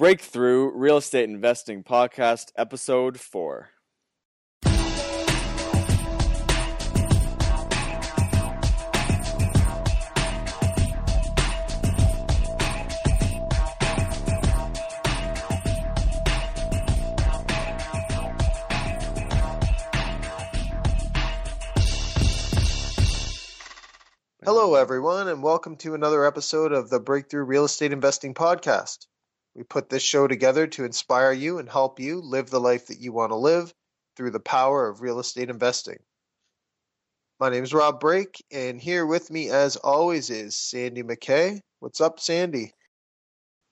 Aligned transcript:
Breakthrough 0.00 0.72
Real 0.74 0.96
Estate 0.96 1.28
Investing 1.28 1.84
Podcast, 1.84 2.52
Episode 2.56 3.20
4. 3.20 3.68
Hello, 24.42 24.76
everyone, 24.76 25.28
and 25.28 25.42
welcome 25.42 25.76
to 25.76 25.92
another 25.92 26.24
episode 26.24 26.72
of 26.72 26.88
the 26.88 26.98
Breakthrough 26.98 27.44
Real 27.44 27.66
Estate 27.66 27.92
Investing 27.92 28.32
Podcast. 28.32 29.04
We 29.60 29.64
put 29.64 29.90
this 29.90 30.02
show 30.02 30.26
together 30.26 30.66
to 30.68 30.86
inspire 30.86 31.32
you 31.32 31.58
and 31.58 31.68
help 31.68 32.00
you 32.00 32.22
live 32.22 32.48
the 32.48 32.58
life 32.58 32.86
that 32.86 32.98
you 32.98 33.12
want 33.12 33.30
to 33.30 33.36
live 33.36 33.74
through 34.16 34.30
the 34.30 34.40
power 34.40 34.88
of 34.88 35.02
real 35.02 35.18
estate 35.18 35.50
investing. 35.50 35.98
My 37.38 37.50
name 37.50 37.64
is 37.64 37.74
Rob 37.74 38.00
Break, 38.00 38.42
and 38.50 38.80
here 38.80 39.04
with 39.04 39.30
me, 39.30 39.50
as 39.50 39.76
always, 39.76 40.30
is 40.30 40.56
Sandy 40.56 41.02
McKay. 41.02 41.60
What's 41.78 42.00
up, 42.00 42.20
Sandy? 42.20 42.72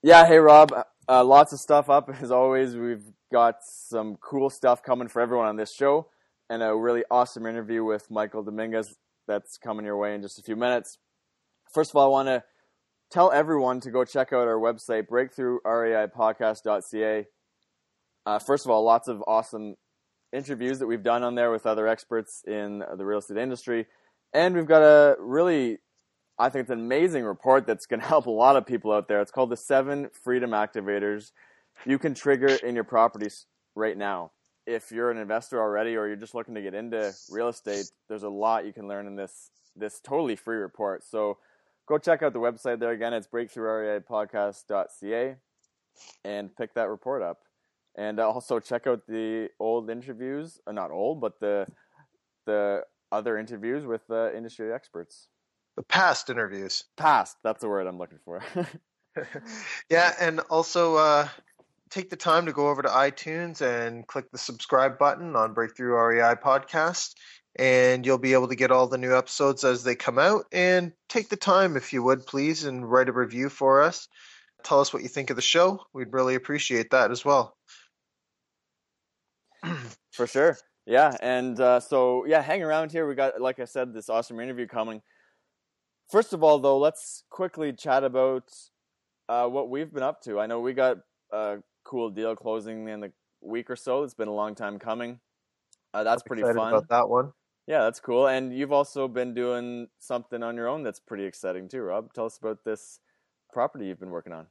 Yeah, 0.02 0.27
hey 0.27 0.37
Rob. 0.37 0.74
Uh, 1.09 1.24
lots 1.24 1.55
of 1.55 1.59
stuff 1.59 1.89
up 1.89 2.11
as 2.20 2.30
always. 2.30 2.77
We've 2.77 3.11
got 3.33 3.61
some 3.62 4.19
cool 4.20 4.50
stuff 4.50 4.83
coming 4.83 5.09
for 5.09 5.23
everyone 5.23 5.47
on 5.47 5.56
this 5.56 5.73
show, 5.73 6.09
and 6.50 6.62
a 6.62 6.77
really 6.77 7.05
awesome 7.11 7.47
interview 7.47 7.83
with 7.83 8.11
Michael 8.11 8.42
Dominguez 8.42 8.95
that's 9.27 9.56
coming 9.56 9.86
your 9.86 9.97
way 9.97 10.14
in 10.14 10.20
just 10.20 10.39
a 10.39 10.42
few 10.42 10.55
minutes. 10.55 10.98
First 11.73 11.92
of 11.92 11.97
all, 11.97 12.05
I 12.05 12.09
want 12.09 12.28
to 12.28 12.45
tell 13.11 13.33
everyone 13.33 13.80
to 13.80 13.91
go 13.91 14.05
check 14.05 14.33
out 14.33 14.47
our 14.47 14.59
website, 14.59 15.09
breakthroughreipodcast.ca. 15.09 17.27
Uh, 18.27 18.39
first 18.39 18.65
of 18.67 18.71
all, 18.71 18.84
lots 18.84 19.09
of 19.09 19.25
awesome 19.27 19.77
interviews 20.33 20.78
that 20.81 20.87
we've 20.87 21.03
done 21.03 21.23
on 21.23 21.34
there 21.34 21.50
with 21.50 21.65
other 21.67 21.89
experts 21.89 22.42
in 22.47 22.83
the 22.97 23.05
real 23.05 23.19
estate 23.19 23.37
industry. 23.39 23.87
And 24.33 24.55
we've 24.55 24.67
got 24.67 24.83
a 24.83 25.17
really, 25.19 25.78
I 26.39 26.48
think 26.50 26.62
it's 26.62 26.70
an 26.70 26.81
amazing 26.81 27.25
report 27.25 27.67
that's 27.67 27.87
going 27.87 28.00
to 28.00 28.06
help 28.06 28.27
a 28.27 28.31
lot 28.31 28.56
of 28.56 28.67
people 28.67 28.92
out 28.92 29.09
there. 29.09 29.20
It's 29.20 29.31
called 29.31 29.50
the 29.50 29.56
Seven 29.56 30.11
Freedom 30.12 30.50
Activators 30.50 31.33
you 31.87 31.98
can 31.98 32.12
trigger 32.12 32.48
in 32.48 32.75
your 32.75 32.83
properties 32.83 33.47
right 33.77 33.97
now 33.97 34.33
if 34.69 34.93
you're 34.93 35.11
an 35.11 35.17
investor 35.17 35.61
already 35.61 35.97
or 35.97 36.06
you're 36.06 36.17
just 36.17 36.34
looking 36.34 36.55
to 36.55 36.61
get 36.61 36.75
into 36.75 37.12
real 37.31 37.48
estate, 37.48 37.91
there's 38.09 38.22
a 38.22 38.28
lot 38.28 38.67
you 38.67 38.72
can 38.72 38.87
learn 38.87 39.06
in 39.06 39.17
this 39.17 39.50
this 39.75 39.98
totally 40.00 40.37
free 40.37 40.59
report. 40.59 41.03
So 41.05 41.39
go 41.89 41.98
check 41.98 42.22
out 42.22 42.33
the 42.33 42.39
website 42.39 42.78
there 42.78 42.92
again. 42.92 43.12
It's 43.14 43.27
breakthroughreipodcast.ca 43.27 45.36
and 46.25 46.56
pick 46.56 46.75
that 46.75 46.89
report 46.89 47.22
up. 47.22 47.41
And 47.97 48.20
also 48.20 48.61
check 48.61 48.86
out 48.86 49.08
the 49.08 49.48
old 49.58 49.91
interviews, 49.91 50.61
uh, 50.66 50.72
not 50.72 50.92
old, 50.92 51.20
but 51.20 51.41
the 51.41 51.66
the 52.47 52.84
other 53.11 53.39
interviews 53.39 53.84
with 53.84 54.03
uh, 54.11 54.33
industry 54.33 54.72
experts. 54.72 55.27
The 55.77 55.83
past 55.83 56.31
interviews. 56.31 56.84
Past, 56.97 57.36
that's 57.42 57.61
the 57.61 57.69
word 57.69 57.86
I'm 57.86 57.98
looking 57.98 58.20
for. 58.25 58.42
yeah, 59.91 60.14
and 60.20 60.41
also 60.50 60.97
uh, 60.97 61.28
take 61.91 62.11
the 62.11 62.16
time 62.16 62.47
to 62.47 62.53
go 62.53 62.69
over 62.69 62.83
to 62.83 62.89
iTunes 62.89 63.61
and 63.61 64.06
click 64.06 64.31
the 64.31 64.39
subscribe 64.39 64.98
button 64.98 65.36
on 65.36 65.55
Breakthrough 65.55 65.94
REI 65.94 66.34
Podcast, 66.36 67.14
and 67.59 68.06
you'll 68.06 68.19
be 68.19 68.34
able 68.34 68.48
to 68.48 68.55
get 68.55 68.70
all 68.70 68.87
the 68.87 68.98
new 68.98 69.17
episodes 69.17 69.64
as 69.64 69.83
they 69.83 69.97
come 69.97 70.19
out. 70.19 70.45
And 70.53 70.92
take 71.09 71.28
the 71.28 71.37
time, 71.37 71.77
if 71.77 71.92
you 71.92 72.03
would, 72.05 72.27
please, 72.27 72.65
and 72.65 72.89
write 72.89 73.09
a 73.09 73.12
review 73.12 73.48
for 73.48 73.83
us. 73.83 74.09
Tell 74.62 74.81
us 74.81 74.92
what 74.92 75.03
you 75.03 75.09
think 75.09 75.31
of 75.31 75.37
the 75.37 75.42
show. 75.42 75.81
We'd 75.92 76.12
really 76.12 76.37
appreciate 76.37 76.91
that 76.91 77.11
as 77.11 77.25
well. 77.25 77.56
for 80.12 80.27
sure. 80.27 80.56
Yeah. 80.87 81.17
And 81.20 81.61
uh, 81.61 81.81
so, 81.81 82.25
yeah, 82.27 82.42
hang 82.42 82.62
around 82.62 82.92
here. 82.92 83.09
We 83.09 83.15
got, 83.15 83.41
like 83.41 83.59
I 83.59 83.65
said, 83.65 83.93
this 83.93 84.09
awesome 84.09 84.38
interview 84.41 84.66
coming. 84.66 85.03
First 86.11 86.32
of 86.32 86.43
all, 86.43 86.59
though, 86.59 86.78
let's 86.78 87.25
quickly 87.28 87.72
chat 87.72 88.05
about 88.05 88.44
uh, 89.28 89.47
what 89.47 89.69
we've 89.69 89.93
been 89.93 90.03
up 90.03 90.22
to. 90.22 90.41
I 90.41 90.47
know 90.47 90.61
we 90.61 90.72
got 90.72 90.99
a 91.32 91.59
cool 91.84 92.09
deal 92.11 92.34
closing 92.34 92.88
in 92.88 93.00
the 93.00 93.12
week 93.43 93.69
or 93.69 93.77
so. 93.77 94.05
It's 94.05 94.15
been 94.15 94.28
a 94.28 94.34
long 94.34 94.55
time 94.55 94.78
coming. 94.78 95.21
Uh, 95.93 96.05
that's 96.05 96.22
I'm 96.22 96.27
pretty 96.27 96.43
fun. 96.43 96.56
About 96.56 96.88
that 96.88 97.09
one. 97.09 97.32
Yeah, 97.69 97.81
that's 97.81 98.01
cool. 98.01 98.27
And 98.27 98.56
you've 98.56 98.73
also 98.73 99.09
been 99.09 99.34
doing 99.34 99.89
something 99.99 100.43
on 100.43 100.56
your 100.56 100.69
own 100.69 100.83
that's 100.83 101.01
pretty 101.01 101.25
exciting 101.25 101.69
too, 101.69 101.83
Rob. 101.83 102.15
Tell 102.15 102.25
us 102.25 102.39
about 102.39 102.65
this 102.65 102.99
property 103.53 103.87
you've 103.87 104.01
been 104.01 104.11
working 104.11 104.33
on. 104.33 104.47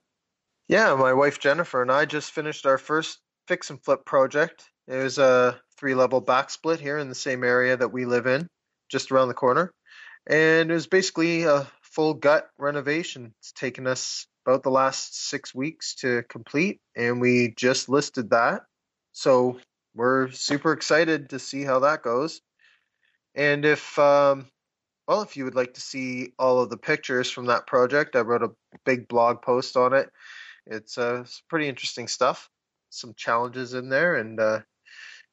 Yeah, 0.68 0.94
my 0.94 1.14
wife 1.14 1.40
Jennifer 1.40 1.82
and 1.82 1.92
I 1.92 2.06
just 2.06 2.32
finished 2.32 2.68
our 2.68 2.78
first 2.78 3.18
fix 3.48 3.72
and 3.72 3.84
flip 3.84 4.06
project. 4.06 4.66
It 4.88 4.98
was 4.98 5.18
a 5.18 5.60
three 5.80 5.96
level 5.96 6.22
back 6.22 6.52
split 6.52 6.80
here 6.80 7.00
in 7.00 7.10
the 7.10 7.16
same 7.16 7.44
area 7.44 7.76
that 7.76 7.92
we 7.92 8.06
live 8.06 8.28
in, 8.28 8.48
just 8.88 9.12
around 9.12 9.30
the 9.30 9.34
corner. 9.34 9.72
And 10.28 10.70
it 10.70 10.74
was 10.74 10.86
basically 10.86 11.44
a 11.44 11.68
full 11.82 12.14
gut 12.14 12.48
renovation. 12.60 13.34
It's 13.40 13.52
taken 13.52 13.88
us 13.88 14.28
about 14.46 14.62
the 14.62 14.70
last 14.70 15.28
six 15.28 15.56
weeks 15.56 15.96
to 15.96 16.22
complete, 16.30 16.82
and 16.96 17.20
we 17.20 17.56
just 17.58 17.90
listed 17.90 18.30
that. 18.30 18.62
So 19.14 19.60
we're 19.96 20.30
super 20.30 20.72
excited 20.72 21.32
to 21.32 21.40
see 21.40 21.64
how 21.64 21.80
that 21.80 22.04
goes. 22.04 22.42
And 23.38 23.64
if, 23.64 23.98
um, 23.98 24.48
well, 25.08 25.22
if 25.22 25.38
you 25.38 25.46
would 25.46 25.56
like 25.56 25.76
to 25.76 25.82
see 25.82 26.34
all 26.38 26.60
of 26.60 26.70
the 26.70 26.78
pictures 26.78 27.32
from 27.32 27.46
that 27.46 27.68
project, 27.68 28.18
I 28.18 28.22
wrote 28.22 28.44
a 28.44 28.52
big 28.86 29.08
blog 29.08 29.42
post 29.42 29.78
on 29.78 29.94
it. 29.94 30.10
It's, 30.66 30.98
uh, 30.98 31.22
it's 31.22 31.42
pretty 31.48 31.70
interesting 31.70 32.10
stuff. 32.10 32.50
Some 32.90 33.14
challenges 33.16 33.74
in 33.74 33.90
there, 33.90 34.16
and 34.16 34.40
uh, 34.40 34.62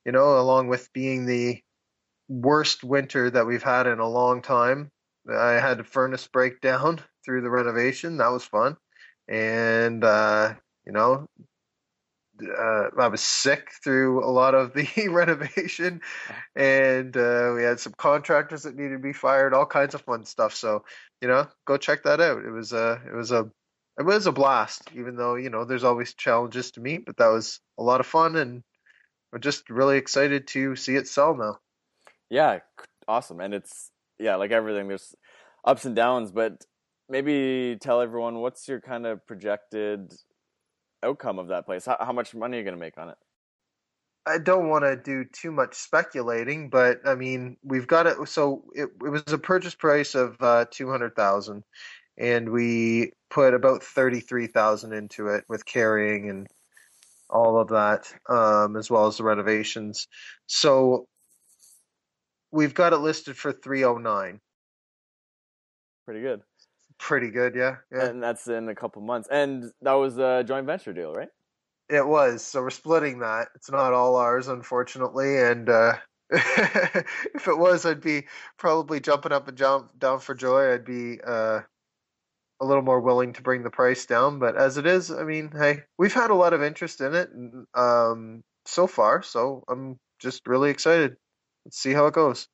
you 0.04 0.12
know, 0.12 0.38
along 0.38 0.69
with 0.69 0.92
being 0.92 1.25
the 1.25 1.60
worst 2.28 2.84
winter 2.84 3.31
that 3.31 3.47
we've 3.47 3.62
had 3.62 3.87
in 3.87 4.00
a 4.00 4.09
long 4.09 4.42
time, 4.42 4.91
I 5.28 5.53
had 5.53 5.81
a 5.81 5.84
furnace 5.84 6.26
breakdown 6.26 7.00
through 7.25 7.42
the 7.42 7.50
renovation. 7.50 8.19
That 8.19 8.32
was 8.32 8.44
fun 8.44 8.76
and 9.28 10.04
uh, 10.04 10.54
you 10.86 10.92
know, 10.92 11.26
uh, 12.50 12.91
I 12.99 13.09
was 13.09 13.21
sick 13.21 13.71
through 13.82 14.25
a 14.25 14.31
lot 14.31 14.55
of 14.55 14.72
the 14.72 14.88
renovation, 15.09 16.00
and 16.55 17.16
uh, 17.16 17.53
we 17.55 17.62
had 17.62 17.81
some 17.81 17.94
contractors 17.97 18.62
that 18.62 18.77
needed 18.77 18.93
to 18.93 18.99
be 18.99 19.12
fired, 19.12 19.55
all 19.55 19.66
kinds 19.66 19.94
of 19.94 20.03
fun 20.03 20.25
stuff. 20.25 20.54
So, 20.54 20.84
you 21.21 21.28
know, 21.28 21.47
go 21.66 21.77
check 21.77 22.04
that 22.04 22.21
out. 22.21 22.44
It 22.44 22.50
was 22.50 22.72
a, 22.72 23.00
it 23.06 23.15
was 23.15 23.33
a, 23.33 23.50
it 23.99 24.04
was 24.04 24.27
a 24.27 24.33
blast. 24.33 24.91
Even 24.94 25.16
though 25.16 25.34
you 25.34 25.50
know 25.50 25.65
there's 25.65 25.84
always 25.84 26.15
challenges 26.15 26.71
to 26.72 26.81
meet, 26.81 27.06
but 27.06 27.16
that 27.19 27.28
was 27.28 27.60
a 27.78 27.83
lot 27.83 28.00
of 28.00 28.06
fun, 28.06 28.37
and 28.37 28.62
we're 29.33 29.38
just 29.38 29.71
really 29.71 29.99
excited 29.99 30.47
to 30.49 30.77
see 30.77 30.97
it 30.97 31.09
sell 31.09 31.37
now. 31.37 31.59
Yeah, 32.31 32.60
awesome, 33.09 33.41
and 33.41 33.54
it's 33.54 33.91
yeah, 34.19 34.37
like 34.37 34.50
everything. 34.50 34.88
There's 34.88 35.15
ups 35.65 35.84
and 35.84 35.97
downs, 35.97 36.31
but 36.31 36.65
maybe 37.09 37.77
tell 37.81 38.00
everyone 38.00 38.38
what's 38.38 38.69
your 38.69 38.81
kind 38.81 39.06
of 39.06 39.27
projected 39.27 40.12
outcome 41.04 41.38
of 41.38 41.48
that 41.48 41.66
place? 41.66 41.87
How, 41.87 41.97
how 42.00 42.12
much 42.12 42.34
money 42.34 42.56
are 42.56 42.60
you 42.60 42.65
going 42.65 42.76
to 42.76 42.81
make 42.81 42.98
on 42.98 43.10
it? 43.10 43.16
I 44.26 44.38
don't 44.38 44.70
want 44.70 44.84
to 44.84 44.97
do 44.97 45.25
too 45.25 45.53
much 45.53 45.75
speculating, 45.75 46.70
but 46.70 47.00
I 47.04 47.15
mean, 47.15 47.59
we've 47.62 47.87
got 47.87 48.06
it. 48.06 48.16
So 48.26 48.65
it, 48.75 48.88
it 49.04 49.10
was 49.10 49.22
a 49.28 49.38
purchase 49.38 49.75
price 49.75 50.15
of 50.15 50.37
uh, 50.41 50.65
two 50.70 50.91
hundred 50.91 51.15
thousand, 51.15 51.62
and 52.16 52.50
we 52.50 53.12
put 53.28 53.53
about 53.53 53.82
thirty 53.82 54.20
three 54.20 54.47
thousand 54.47 54.94
into 54.94 55.28
it 55.28 55.44
with 55.48 55.66
carrying 55.66 56.31
and 56.31 56.47
all 57.28 57.60
of 57.60 57.69
that, 57.69 58.12
um, 58.28 58.76
as 58.76 58.91
well 58.91 59.06
as 59.06 59.19
the 59.19 59.25
renovations. 59.25 60.09
So 60.47 61.06
we've 62.50 62.75
got 62.75 62.94
it 62.94 62.98
listed 62.98 63.36
for 63.36 63.53
three 63.53 63.84
oh 63.84 63.98
nine. 63.98 64.41
Pretty 66.06 66.22
good. 66.22 66.41
Pretty 66.99 67.31
good, 67.31 67.55
yeah, 67.55 67.77
yeah. 67.93 68.06
And 68.06 68.22
that's 68.22 68.47
in 68.47 68.69
a 68.69 68.75
couple 68.75 69.03
months. 69.03 69.28
And 69.31 69.72
that 69.82 69.94
was 69.94 70.19
a 70.19 70.44
joint 70.47 70.66
venture 70.66 70.93
deal, 70.93 71.12
right? 71.12 71.28
It 71.88 72.07
was. 72.07 72.45
So 72.45 72.63
we're 72.63 72.71
splitting 72.71 73.18
that. 73.18 73.48
It's 73.57 73.71
not 73.71 73.92
all 73.92 74.16
ours, 74.16 74.48
unfortunately. 74.48 75.39
And 75.39 75.68
uh, 75.68 75.95
if 76.30 77.48
it 77.48 77.59
was, 77.59 77.84
I'd 77.84 78.01
be 78.01 78.27
probably 78.59 79.01
jumping 79.01 79.33
up 79.33 79.48
and 79.48 79.59
jump 79.59 79.98
down 79.98 80.21
for 80.21 80.34
joy. 80.34 80.72
I'd 80.72 80.84
be 80.84 81.21
uh, 81.21 81.60
a 82.60 82.65
little 82.65 82.83
more 82.83 83.01
willing 83.01 83.34
to 83.34 83.42
bring 83.42 83.63
the 83.63 83.71
price 83.71 84.07
down. 84.07 84.39
But 84.39 84.57
as 84.57 84.78
it 84.78 84.86
is, 84.86 85.10
I 85.10 85.24
mean, 85.24 85.51
hey, 85.53 85.83
we've 85.98 86.15
had 86.15 86.30
a 86.30 86.34
lot 86.34 86.54
of 86.54 86.63
interest 86.63 87.01
in 87.01 87.15
it 87.15 87.28
um, 87.74 88.42
so 88.65 88.86
far. 88.86 89.22
So 89.22 89.65
I'm 89.68 89.98
just 90.21 90.47
really 90.47 90.71
excited. 90.71 91.16
Let's 91.66 91.78
see 91.78 91.92
how 91.92 92.07
it 92.07 92.15
goes. 92.15 92.48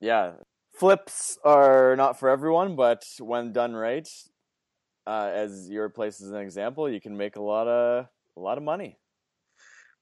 Yeah, 0.00 0.32
flips 0.82 1.38
are 1.44 1.94
not 1.94 2.18
for 2.18 2.28
everyone, 2.28 2.74
but 2.74 3.04
when 3.20 3.52
done 3.52 3.72
right, 3.72 4.08
uh, 5.06 5.30
as 5.32 5.70
your 5.70 5.88
place 5.88 6.20
is 6.20 6.32
an 6.32 6.38
example, 6.38 6.90
you 6.90 7.00
can 7.00 7.16
make 7.16 7.36
a 7.36 7.40
lot 7.40 7.68
of 7.68 8.06
a 8.36 8.40
lot 8.40 8.58
of 8.58 8.64
money. 8.64 8.98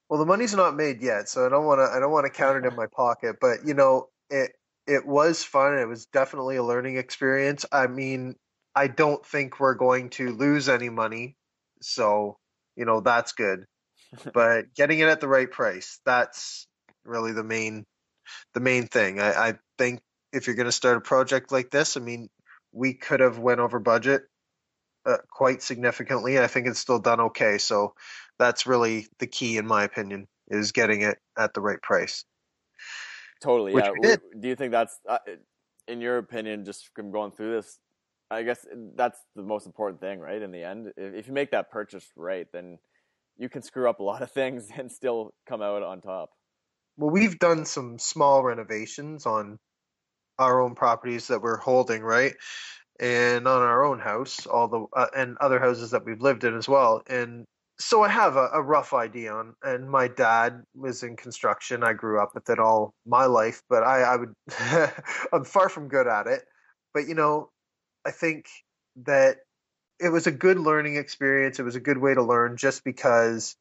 Well, 0.08 0.18
the 0.18 0.24
money's 0.24 0.54
not 0.54 0.74
made 0.74 1.02
yet, 1.02 1.28
so 1.28 1.44
I 1.44 1.50
don't 1.50 1.66
want 1.66 1.80
to 1.80 1.94
I 1.94 2.00
don't 2.00 2.12
want 2.12 2.24
to 2.24 2.32
count 2.32 2.64
it 2.64 2.66
in 2.66 2.74
my 2.76 2.86
pocket. 2.86 3.36
But 3.42 3.58
you 3.66 3.74
know, 3.74 4.08
it 4.30 4.52
it 4.86 5.06
was 5.06 5.44
fun. 5.44 5.76
It 5.76 5.86
was 5.86 6.06
definitely 6.06 6.56
a 6.56 6.64
learning 6.64 6.96
experience. 6.96 7.66
I 7.70 7.86
mean, 7.86 8.36
I 8.74 8.86
don't 8.86 9.24
think 9.26 9.60
we're 9.60 9.74
going 9.74 10.08
to 10.10 10.30
lose 10.30 10.70
any 10.70 10.88
money, 10.88 11.36
so 11.82 12.38
you 12.74 12.86
know, 12.86 13.00
that's 13.00 13.32
good. 13.32 13.66
but 14.32 14.72
getting 14.74 15.00
it 15.00 15.08
at 15.08 15.20
the 15.20 15.28
right 15.28 15.50
price, 15.50 16.00
that's 16.06 16.66
really 17.04 17.32
the 17.32 17.44
main 17.44 17.84
the 18.54 18.60
main 18.60 18.86
thing. 18.86 19.20
I, 19.20 19.48
I 19.48 19.54
think 19.76 20.00
if 20.32 20.46
you're 20.46 20.56
going 20.56 20.66
to 20.66 20.72
start 20.72 20.96
a 20.96 21.00
project 21.00 21.52
like 21.52 21.70
this, 21.70 21.96
I 21.96 22.00
mean, 22.00 22.28
we 22.72 22.94
could 22.94 23.20
have 23.20 23.38
went 23.38 23.60
over 23.60 23.78
budget 23.78 24.22
uh, 25.06 25.18
quite 25.30 25.62
significantly. 25.62 26.38
I 26.38 26.46
think 26.46 26.66
it's 26.66 26.78
still 26.78 26.98
done 26.98 27.20
okay. 27.20 27.58
So 27.58 27.94
that's 28.38 28.66
really 28.66 29.08
the 29.18 29.26
key, 29.26 29.56
in 29.56 29.66
my 29.66 29.84
opinion, 29.84 30.28
is 30.48 30.72
getting 30.72 31.02
it 31.02 31.18
at 31.38 31.54
the 31.54 31.60
right 31.60 31.80
price. 31.80 32.24
Totally. 33.42 33.74
Which 33.74 33.86
yeah. 34.02 34.16
Do 34.38 34.48
you 34.48 34.56
think 34.56 34.72
that's, 34.72 34.98
uh, 35.08 35.18
in 35.88 36.00
your 36.00 36.18
opinion, 36.18 36.64
just 36.64 36.90
from 36.94 37.10
going 37.10 37.32
through 37.32 37.56
this? 37.56 37.78
I 38.30 38.44
guess 38.44 38.64
that's 38.94 39.18
the 39.34 39.42
most 39.42 39.66
important 39.66 40.00
thing, 40.00 40.20
right? 40.20 40.40
In 40.40 40.52
the 40.52 40.62
end, 40.62 40.92
if 40.96 41.26
you 41.26 41.32
make 41.32 41.50
that 41.50 41.70
purchase 41.70 42.06
right, 42.16 42.46
then 42.52 42.78
you 43.36 43.48
can 43.48 43.62
screw 43.62 43.88
up 43.88 43.98
a 43.98 44.04
lot 44.04 44.22
of 44.22 44.30
things 44.32 44.68
and 44.76 44.90
still 44.90 45.34
come 45.46 45.62
out 45.62 45.82
on 45.82 46.00
top. 46.00 46.30
Well, 46.96 47.10
we've 47.10 47.38
done 47.38 47.64
some 47.64 47.98
small 47.98 48.44
renovations 48.44 49.24
on 49.24 49.58
our 50.40 50.60
own 50.60 50.74
properties 50.74 51.28
that 51.28 51.42
we're 51.42 51.58
holding, 51.58 52.02
right? 52.02 52.34
And 52.98 53.46
on 53.46 53.62
our 53.62 53.84
own 53.84 53.98
house, 53.98 54.46
all 54.46 54.68
the 54.68 54.86
uh, 54.94 55.06
and 55.16 55.36
other 55.38 55.60
houses 55.60 55.92
that 55.92 56.04
we've 56.04 56.20
lived 56.20 56.44
in 56.44 56.56
as 56.56 56.68
well. 56.68 57.02
And 57.08 57.44
so 57.78 58.02
I 58.02 58.08
have 58.08 58.36
a, 58.36 58.48
a, 58.52 58.62
rough 58.62 58.92
idea 58.92 59.32
on. 59.32 59.54
And 59.62 59.88
my 59.88 60.08
dad 60.08 60.62
was 60.74 61.02
in 61.02 61.16
construction. 61.16 61.82
I 61.82 61.94
grew 61.94 62.20
up 62.20 62.34
with 62.34 62.50
it 62.50 62.58
all 62.58 62.92
my 63.06 63.24
life, 63.24 63.62
but 63.70 63.82
I, 63.82 64.02
I 64.02 64.16
would 64.16 64.34
I'm 65.32 65.44
far 65.44 65.68
from 65.68 65.88
good 65.88 66.06
at 66.06 66.26
it. 66.26 66.42
But 66.92 67.06
you 67.06 67.14
know, 67.14 67.50
I 68.04 68.10
think 68.10 68.46
that 69.04 69.38
it 69.98 70.10
was 70.10 70.26
a 70.26 70.32
good 70.32 70.58
learning 70.58 70.96
experience. 70.96 71.58
It 71.58 71.64
was 71.64 71.76
a 71.76 71.80
good 71.80 71.98
way 71.98 72.14
to 72.14 72.22
learn, 72.22 72.56
just 72.56 72.84
because 72.84 73.56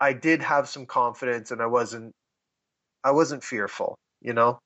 I 0.00 0.12
did 0.12 0.42
have 0.42 0.68
some 0.68 0.86
confidence 0.86 1.50
and 1.50 1.62
I 1.62 1.66
wasn't 1.66 2.12
I 3.02 3.12
wasn't 3.12 3.44
fearful. 3.44 3.96
You 4.20 4.32
know, 4.32 4.58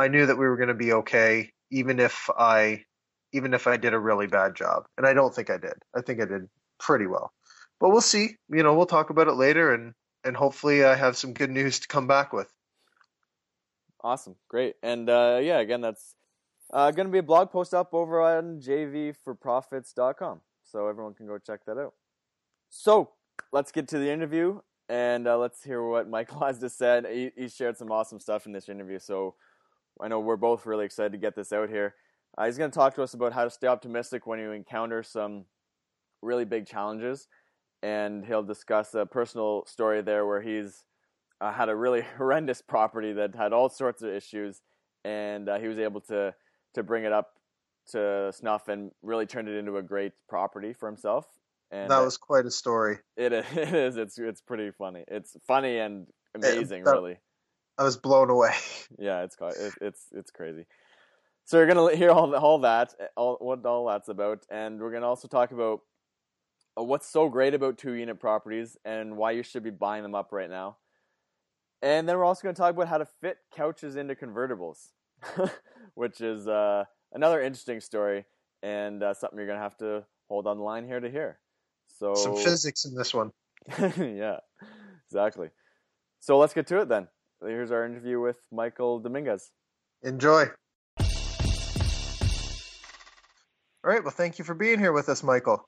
I 0.00 0.08
knew 0.08 0.26
that 0.26 0.36
we 0.36 0.46
were 0.46 0.56
going 0.56 0.68
to 0.68 0.74
be 0.74 0.92
okay, 0.92 1.52
even 1.70 2.00
if 2.00 2.28
I 2.36 2.84
even 3.32 3.54
if 3.54 3.66
I 3.66 3.76
did 3.76 3.94
a 3.94 3.98
really 3.98 4.26
bad 4.26 4.56
job. 4.56 4.84
And 4.96 5.06
I 5.06 5.12
don't 5.12 5.32
think 5.32 5.50
I 5.50 5.56
did. 5.56 5.74
I 5.94 6.00
think 6.00 6.20
I 6.20 6.24
did 6.24 6.48
pretty 6.80 7.06
well. 7.06 7.32
But 7.78 7.90
we'll 7.90 8.00
see. 8.00 8.30
You 8.48 8.62
know, 8.64 8.74
we'll 8.74 8.86
talk 8.86 9.10
about 9.10 9.28
it 9.28 9.34
later 9.34 9.72
and 9.72 9.94
and 10.24 10.36
hopefully 10.36 10.84
I 10.84 10.94
have 10.96 11.16
some 11.16 11.32
good 11.32 11.50
news 11.50 11.80
to 11.80 11.88
come 11.88 12.06
back 12.06 12.32
with. 12.32 12.52
Awesome. 14.02 14.36
Great. 14.48 14.76
And 14.82 15.08
uh, 15.08 15.40
yeah, 15.42 15.58
again, 15.58 15.80
that's 15.80 16.14
uh, 16.72 16.90
going 16.90 17.06
to 17.06 17.12
be 17.12 17.18
a 17.18 17.22
blog 17.22 17.50
post 17.50 17.74
up 17.74 17.92
over 17.92 18.20
on 18.20 18.60
jvforprofits.com. 18.60 20.40
So 20.64 20.88
everyone 20.88 21.14
can 21.14 21.26
go 21.26 21.38
check 21.38 21.64
that 21.66 21.78
out. 21.78 21.94
So 22.68 23.10
let's 23.52 23.72
get 23.72 23.88
to 23.88 23.98
the 23.98 24.10
interview 24.10 24.60
and 24.88 25.26
uh, 25.26 25.38
let's 25.38 25.62
hear 25.62 25.82
what 25.82 26.08
Michael 26.08 26.40
has 26.46 26.58
to 26.58 26.68
say. 26.68 27.30
He, 27.36 27.42
he, 27.42 27.48
shared 27.48 27.76
some 27.76 27.90
awesome 27.90 28.20
stuff 28.20 28.46
in 28.46 28.52
this 28.52 28.68
interview. 28.68 28.98
So 28.98 29.34
I 30.00 30.08
know 30.08 30.20
we're 30.20 30.36
both 30.36 30.66
really 30.66 30.84
excited 30.84 31.12
to 31.12 31.18
get 31.18 31.34
this 31.34 31.52
out 31.52 31.68
here. 31.68 31.94
Uh, 32.36 32.46
he's 32.46 32.58
going 32.58 32.70
to 32.70 32.74
talk 32.74 32.94
to 32.94 33.02
us 33.02 33.14
about 33.14 33.32
how 33.32 33.44
to 33.44 33.50
stay 33.50 33.66
optimistic 33.66 34.26
when 34.26 34.38
you 34.38 34.52
encounter 34.52 35.02
some 35.02 35.44
really 36.22 36.44
big 36.44 36.66
challenges 36.66 37.28
and 37.82 38.24
he'll 38.24 38.42
discuss 38.42 38.94
a 38.94 39.06
personal 39.06 39.64
story 39.66 40.02
there 40.02 40.26
where 40.26 40.40
he's 40.40 40.84
uh, 41.40 41.52
had 41.52 41.68
a 41.68 41.76
really 41.76 42.02
horrendous 42.16 42.62
property 42.62 43.12
that 43.14 43.34
had 43.34 43.52
all 43.52 43.68
sorts 43.68 44.02
of 44.02 44.10
issues, 44.10 44.60
and 45.04 45.48
uh, 45.48 45.58
he 45.58 45.68
was 45.68 45.78
able 45.78 46.00
to 46.02 46.34
to 46.74 46.82
bring 46.82 47.04
it 47.04 47.12
up 47.12 47.30
to 47.90 48.32
snuff 48.32 48.68
and 48.68 48.92
really 49.02 49.26
turn 49.26 49.48
it 49.48 49.56
into 49.56 49.76
a 49.76 49.82
great 49.82 50.12
property 50.28 50.72
for 50.72 50.86
himself. 50.86 51.26
And 51.72 51.90
that 51.90 52.00
was 52.00 52.16
quite 52.16 52.46
a 52.46 52.50
story. 52.50 52.98
It, 53.16 53.32
it 53.56 53.74
is. 53.74 53.96
It's 53.96 54.18
it's 54.18 54.40
pretty 54.40 54.70
funny. 54.70 55.04
It's 55.08 55.36
funny 55.46 55.78
and 55.78 56.06
amazing, 56.34 56.82
it, 56.82 56.84
that, 56.84 56.92
really. 56.92 57.16
I 57.78 57.84
was 57.84 57.96
blown 57.96 58.30
away. 58.30 58.54
Yeah, 58.98 59.22
it's 59.22 59.36
it, 59.40 59.74
it's 59.80 60.06
it's 60.12 60.30
crazy. 60.32 60.66
So 61.44 61.56
you're 61.56 61.66
gonna 61.68 61.94
hear 61.94 62.10
all 62.10 62.34
all 62.34 62.58
that, 62.58 62.92
all 63.16 63.36
what 63.40 63.64
all 63.64 63.86
that's 63.86 64.08
about, 64.08 64.44
and 64.50 64.80
we're 64.80 64.92
gonna 64.92 65.08
also 65.08 65.28
talk 65.28 65.52
about 65.52 65.80
uh, 66.78 66.82
what's 66.82 67.06
so 67.06 67.28
great 67.28 67.54
about 67.54 67.78
two 67.78 67.92
unit 67.92 68.20
properties 68.20 68.76
and 68.84 69.16
why 69.16 69.32
you 69.32 69.42
should 69.42 69.62
be 69.62 69.70
buying 69.70 70.02
them 70.02 70.14
up 70.14 70.32
right 70.32 70.50
now. 70.50 70.76
And 71.82 72.08
then 72.08 72.16
we're 72.16 72.24
also 72.24 72.42
going 72.42 72.54
to 72.54 72.60
talk 72.60 72.74
about 72.74 72.88
how 72.88 72.98
to 72.98 73.06
fit 73.20 73.38
couches 73.54 73.96
into 73.96 74.14
convertibles, 74.14 74.88
which 75.94 76.20
is 76.20 76.46
uh, 76.46 76.84
another 77.12 77.40
interesting 77.40 77.80
story 77.80 78.26
and 78.62 79.02
uh, 79.02 79.14
something 79.14 79.38
you're 79.38 79.46
going 79.46 79.58
to 79.58 79.62
have 79.62 79.78
to 79.78 80.04
hold 80.28 80.46
on 80.46 80.58
the 80.58 80.62
line 80.62 80.86
here 80.86 81.00
to 81.00 81.10
hear. 81.10 81.38
So 81.98 82.14
some 82.14 82.36
physics 82.36 82.84
in 82.84 82.94
this 82.94 83.14
one. 83.14 83.32
yeah, 83.78 84.38
exactly. 85.08 85.48
So 86.20 86.38
let's 86.38 86.52
get 86.52 86.66
to 86.68 86.80
it 86.80 86.88
then. 86.88 87.08
Here's 87.42 87.70
our 87.70 87.86
interview 87.86 88.20
with 88.20 88.36
Michael 88.52 88.98
Dominguez. 88.98 89.50
Enjoy. 90.02 90.44
All 91.00 91.06
right. 93.82 94.02
Well, 94.02 94.10
thank 94.10 94.38
you 94.38 94.44
for 94.44 94.54
being 94.54 94.78
here 94.78 94.92
with 94.92 95.08
us, 95.08 95.22
Michael. 95.22 95.66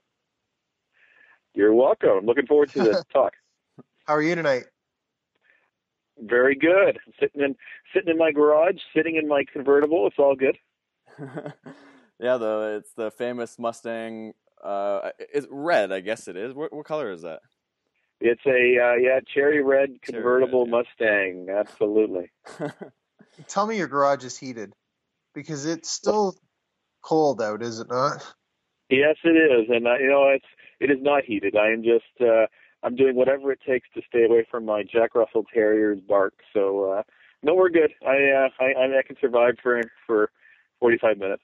You're 1.54 1.72
welcome. 1.72 2.10
I'm 2.10 2.26
looking 2.26 2.46
forward 2.46 2.70
to 2.72 2.82
this 2.82 3.02
talk. 3.12 3.32
How 4.04 4.14
are 4.14 4.22
you 4.22 4.34
tonight? 4.34 4.64
Very 6.18 6.54
good. 6.54 6.98
Sitting 7.18 7.40
in 7.42 7.56
sitting 7.94 8.10
in 8.10 8.18
my 8.18 8.32
garage, 8.32 8.76
sitting 8.94 9.16
in 9.16 9.26
my 9.26 9.44
convertible. 9.50 10.06
It's 10.06 10.18
all 10.18 10.36
good. 10.36 10.58
yeah, 12.20 12.36
the 12.36 12.80
it's 12.80 12.92
the 12.94 13.10
famous 13.10 13.58
Mustang. 13.58 14.34
Uh, 14.62 15.10
it's 15.18 15.46
red, 15.50 15.90
I 15.90 16.00
guess 16.00 16.28
it 16.28 16.36
is. 16.36 16.54
What, 16.54 16.72
what 16.72 16.86
color 16.86 17.10
is 17.10 17.22
that? 17.22 17.40
It's 18.24 18.46
a 18.46 18.50
uh, 18.50 18.94
yeah 18.94 19.18
cherry 19.34 19.62
red 19.62 20.00
convertible 20.00 20.66
cherry 20.66 20.82
red, 20.82 20.84
yeah. 21.00 21.10
Mustang. 21.10 21.46
Absolutely. 21.50 22.30
Tell 23.48 23.66
me 23.66 23.76
your 23.76 23.88
garage 23.88 24.24
is 24.24 24.38
heated 24.38 24.72
because 25.34 25.66
it's 25.66 25.90
still 25.90 26.36
cold 27.02 27.42
out, 27.42 27.62
is 27.62 27.80
it 27.80 27.88
not? 27.88 28.24
Yes, 28.88 29.16
it 29.24 29.30
is, 29.30 29.68
and 29.70 29.86
uh, 29.88 29.98
you 29.98 30.08
know 30.08 30.28
it's 30.28 30.46
it 30.78 30.90
is 30.90 30.98
not 31.00 31.24
heated. 31.24 31.56
I 31.56 31.72
am 31.72 31.82
just 31.82 32.04
uh, 32.20 32.46
I'm 32.84 32.94
doing 32.94 33.16
whatever 33.16 33.50
it 33.50 33.60
takes 33.66 33.88
to 33.94 34.02
stay 34.08 34.24
away 34.24 34.46
from 34.48 34.66
my 34.66 34.84
Jack 34.84 35.16
Russell 35.16 35.44
Terrier's 35.52 36.00
bark. 36.00 36.34
So 36.52 36.92
uh, 36.92 37.02
no, 37.42 37.54
we're 37.54 37.70
good. 37.70 37.90
I 38.06 38.46
uh, 38.46 38.48
I 38.60 38.98
I 38.98 39.02
can 39.04 39.16
survive 39.20 39.54
for 39.60 39.80
for 40.06 40.30
45 40.78 41.18
minutes. 41.18 41.42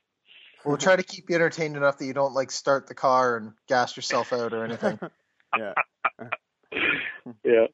We'll 0.65 0.77
try 0.77 0.95
to 0.95 1.03
keep 1.03 1.29
you 1.29 1.35
entertained 1.35 1.77
enough 1.77 1.99
that 1.99 2.07
you 2.07 2.13
don't 2.13 2.35
like 2.35 2.53
start 2.53 2.87
the 2.87 2.95
car 2.95 3.37
and 3.37 3.53
gas 3.69 3.97
yourself 3.97 4.33
out 4.33 4.53
or 4.53 4.65
anything. 4.65 5.01
yeah. 5.59 5.73
yeah. 7.45 7.67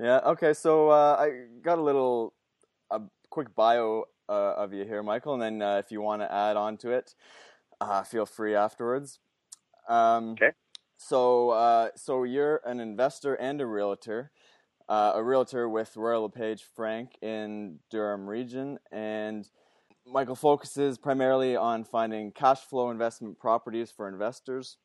Yeah. 0.00 0.20
Okay. 0.26 0.54
So 0.54 0.90
uh, 0.90 1.16
I 1.20 1.46
got 1.62 1.78
a 1.78 1.82
little 1.82 2.34
a 2.90 3.02
quick 3.30 3.54
bio 3.56 4.04
uh, 4.28 4.54
of 4.56 4.74
you 4.74 4.84
here, 4.84 5.02
Michael, 5.02 5.34
and 5.34 5.42
then 5.42 5.62
uh, 5.62 5.78
if 5.78 5.92
you 5.92 6.02
want 6.02 6.22
to 6.22 6.32
add 6.32 6.56
on 6.56 6.78
to 6.78 6.92
it, 6.92 7.14
uh, 7.80 8.02
feel 8.04 8.26
free 8.26 8.54
afterwards. 8.54 9.20
Um, 9.88 10.32
okay. 10.32 10.52
So, 10.98 11.50
uh, 11.50 11.90
so 11.96 12.24
you're 12.24 12.60
an 12.64 12.80
investor 12.80 13.34
and 13.34 13.60
a 13.60 13.66
realtor, 13.66 14.32
uh, 14.88 15.12
a 15.16 15.22
realtor 15.24 15.68
with 15.68 15.96
Royal 15.96 16.22
LePage 16.22 16.64
Frank 16.76 17.16
in 17.22 17.80
Durham 17.90 18.28
region, 18.28 18.78
and 18.92 19.48
Michael 20.06 20.36
focuses 20.36 20.98
primarily 20.98 21.56
on 21.56 21.84
finding 21.84 22.32
cash 22.32 22.60
flow 22.60 22.90
investment 22.90 23.38
properties 23.38 23.90
for 23.90 24.08
investors. 24.08 24.78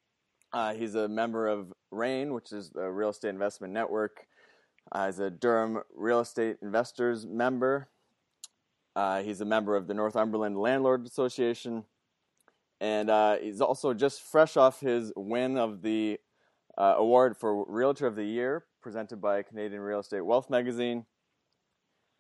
Uh, 0.55 0.73
he's 0.73 0.95
a 0.95 1.07
member 1.07 1.47
of 1.47 1.71
RAIN, 1.91 2.33
which 2.33 2.51
is 2.51 2.71
the 2.71 2.89
Real 2.89 3.09
Estate 3.09 3.29
Investment 3.29 3.73
Network. 3.73 4.25
Uh, 4.91 5.07
he's 5.07 5.19
a 5.19 5.29
Durham 5.29 5.83
Real 5.93 6.21
Estate 6.21 6.57
Investors 6.61 7.25
member. 7.25 7.89
Uh, 8.95 9.21
he's 9.21 9.41
a 9.41 9.45
member 9.45 9.75
of 9.75 9.85
the 9.85 9.93
Northumberland 9.93 10.57
Landlord 10.57 11.05
Association 11.05 11.83
and 12.81 13.09
uh, 13.09 13.37
he's 13.37 13.61
also 13.61 13.93
just 13.93 14.21
fresh 14.21 14.57
off 14.57 14.79
his 14.79 15.11
win 15.15 15.57
of 15.57 15.81
the 15.81 16.19
uh, 16.77 16.95
award 16.97 17.37
for 17.37 17.65
Realtor 17.67 18.07
of 18.07 18.15
the 18.15 18.23
Year, 18.23 18.65
presented 18.81 19.21
by 19.21 19.43
Canadian 19.43 19.81
Real 19.81 19.99
Estate 19.99 20.21
Wealth 20.21 20.49
Magazine. 20.49 21.05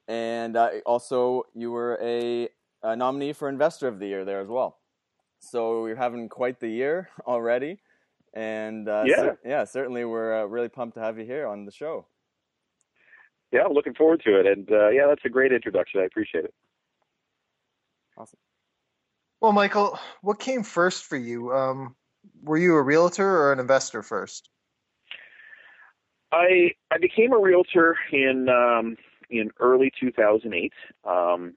And 0.07 0.55
uh, 0.55 0.69
also, 0.85 1.43
you 1.53 1.71
were 1.71 1.99
a, 2.01 2.49
a, 2.83 2.95
nominee 2.95 3.33
for 3.33 3.49
Investor 3.49 3.87
of 3.87 3.99
the 3.99 4.07
Year 4.07 4.23
there 4.23 4.39
as 4.39 4.47
well. 4.47 4.77
So 5.39 5.87
you're 5.87 5.95
having 5.95 6.29
quite 6.29 6.59
the 6.59 6.69
year 6.69 7.09
already, 7.27 7.79
and 8.35 8.87
uh, 8.87 9.03
yeah, 9.05 9.15
cer- 9.15 9.39
yeah, 9.45 9.63
certainly 9.63 10.05
we're 10.05 10.43
uh, 10.43 10.45
really 10.45 10.69
pumped 10.69 10.95
to 10.95 11.01
have 11.01 11.17
you 11.17 11.25
here 11.25 11.47
on 11.47 11.65
the 11.65 11.71
show. 11.71 12.05
Yeah, 13.51 13.67
looking 13.71 13.93
forward 13.93 14.21
to 14.25 14.39
it, 14.39 14.45
and 14.45 14.69
uh, 14.71 14.89
yeah, 14.89 15.07
that's 15.07 15.23
a 15.25 15.29
great 15.29 15.53
introduction. 15.53 16.01
I 16.01 16.03
appreciate 16.03 16.45
it. 16.45 16.53
Awesome. 18.17 18.39
Well, 19.41 19.53
Michael, 19.53 19.97
what 20.21 20.39
came 20.39 20.63
first 20.63 21.05
for 21.05 21.17
you? 21.17 21.53
Um, 21.53 21.95
were 22.43 22.57
you 22.57 22.75
a 22.75 22.81
realtor 22.81 23.27
or 23.27 23.53
an 23.53 23.59
investor 23.59 24.03
first? 24.03 24.49
I 26.31 26.71
I 26.91 26.97
became 26.99 27.31
a 27.31 27.39
realtor 27.39 27.95
in 28.11 28.49
um, 28.49 28.97
in 29.29 29.51
early 29.59 29.91
2008. 29.99 30.73
Um, 31.05 31.53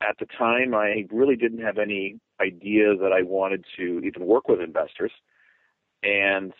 at 0.00 0.16
the 0.18 0.26
time, 0.38 0.74
I 0.74 1.06
really 1.10 1.36
didn't 1.36 1.60
have 1.60 1.78
any 1.78 2.18
idea 2.40 2.96
that 2.96 3.12
I 3.12 3.22
wanted 3.22 3.64
to 3.76 4.00
even 4.04 4.26
work 4.26 4.48
with 4.48 4.60
investors, 4.60 5.12
and 6.02 6.52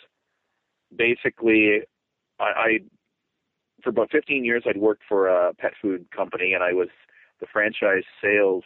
basically, 0.95 1.81
I, 2.39 2.45
I 2.45 2.79
for 3.83 3.91
about 3.91 4.11
15 4.11 4.45
years 4.45 4.63
I'd 4.67 4.77
worked 4.77 5.03
for 5.09 5.29
a 5.29 5.55
pet 5.55 5.73
food 5.81 6.07
company, 6.15 6.55
and 6.55 6.63
I 6.63 6.73
was 6.73 6.89
the 7.41 7.47
franchise 7.53 8.05
sales 8.23 8.65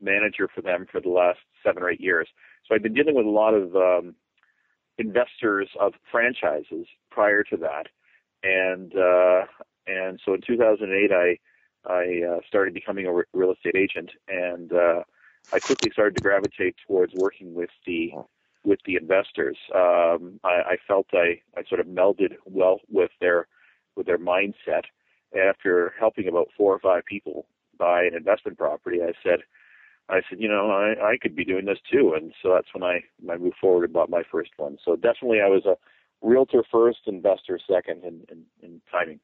manager 0.00 0.48
for 0.52 0.60
them 0.60 0.86
for 0.90 1.00
the 1.00 1.08
last 1.08 1.38
seven 1.64 1.82
or 1.82 1.90
eight 1.90 2.00
years. 2.00 2.28
So 2.66 2.74
I'd 2.74 2.82
been 2.82 2.94
dealing 2.94 3.14
with 3.14 3.26
a 3.26 3.30
lot 3.30 3.54
of 3.54 3.74
um, 3.76 4.14
investors 4.98 5.68
of 5.80 5.94
franchises 6.10 6.86
prior 7.10 7.42
to 7.44 7.56
that, 7.58 7.86
and 8.42 8.92
uh, 8.94 9.46
and 9.86 10.20
so 10.24 10.34
in 10.34 10.40
2008 10.46 11.12
I 11.12 11.38
I 11.88 12.22
uh, 12.28 12.40
started 12.48 12.74
becoming 12.74 13.06
a 13.06 13.12
re- 13.12 13.24
real 13.32 13.52
estate 13.52 13.76
agent, 13.76 14.10
and 14.28 14.72
uh, 14.72 15.02
I 15.52 15.60
quickly 15.60 15.90
started 15.92 16.16
to 16.16 16.22
gravitate 16.22 16.74
towards 16.86 17.14
working 17.14 17.54
with 17.54 17.70
the 17.86 18.12
with 18.66 18.80
the 18.84 18.96
investors. 18.96 19.56
Um, 19.74 20.40
I, 20.44 20.72
I 20.72 20.76
felt 20.86 21.06
I, 21.12 21.40
I 21.56 21.62
sort 21.68 21.80
of 21.80 21.86
melded 21.86 22.34
well 22.44 22.80
with 22.90 23.10
their 23.20 23.46
with 23.96 24.06
their 24.06 24.18
mindset. 24.18 24.82
After 25.36 25.92
helping 25.98 26.28
about 26.28 26.48
four 26.56 26.74
or 26.74 26.78
five 26.80 27.04
people 27.04 27.46
buy 27.78 28.02
an 28.04 28.14
investment 28.14 28.58
property, 28.58 28.98
I 29.02 29.12
said, 29.22 29.40
I 30.08 30.20
said, 30.28 30.40
you 30.40 30.48
know, 30.48 30.70
I, 30.70 31.12
I 31.12 31.16
could 31.20 31.34
be 31.34 31.44
doing 31.44 31.64
this 31.64 31.78
too, 31.90 32.14
and 32.16 32.32
so 32.42 32.54
that's 32.54 32.72
when 32.74 32.82
I 32.82 33.04
I 33.32 33.36
moved 33.38 33.56
forward 33.60 33.84
and 33.84 33.92
bought 33.92 34.10
my 34.10 34.22
first 34.30 34.50
one. 34.56 34.78
So 34.84 34.96
definitely, 34.96 35.40
I 35.40 35.48
was 35.48 35.64
a 35.64 35.76
realtor 36.22 36.64
first, 36.70 36.98
investor 37.06 37.58
second 37.70 38.04
in, 38.04 38.22
in, 38.30 38.42
in 38.62 38.80
timing. 38.90 39.20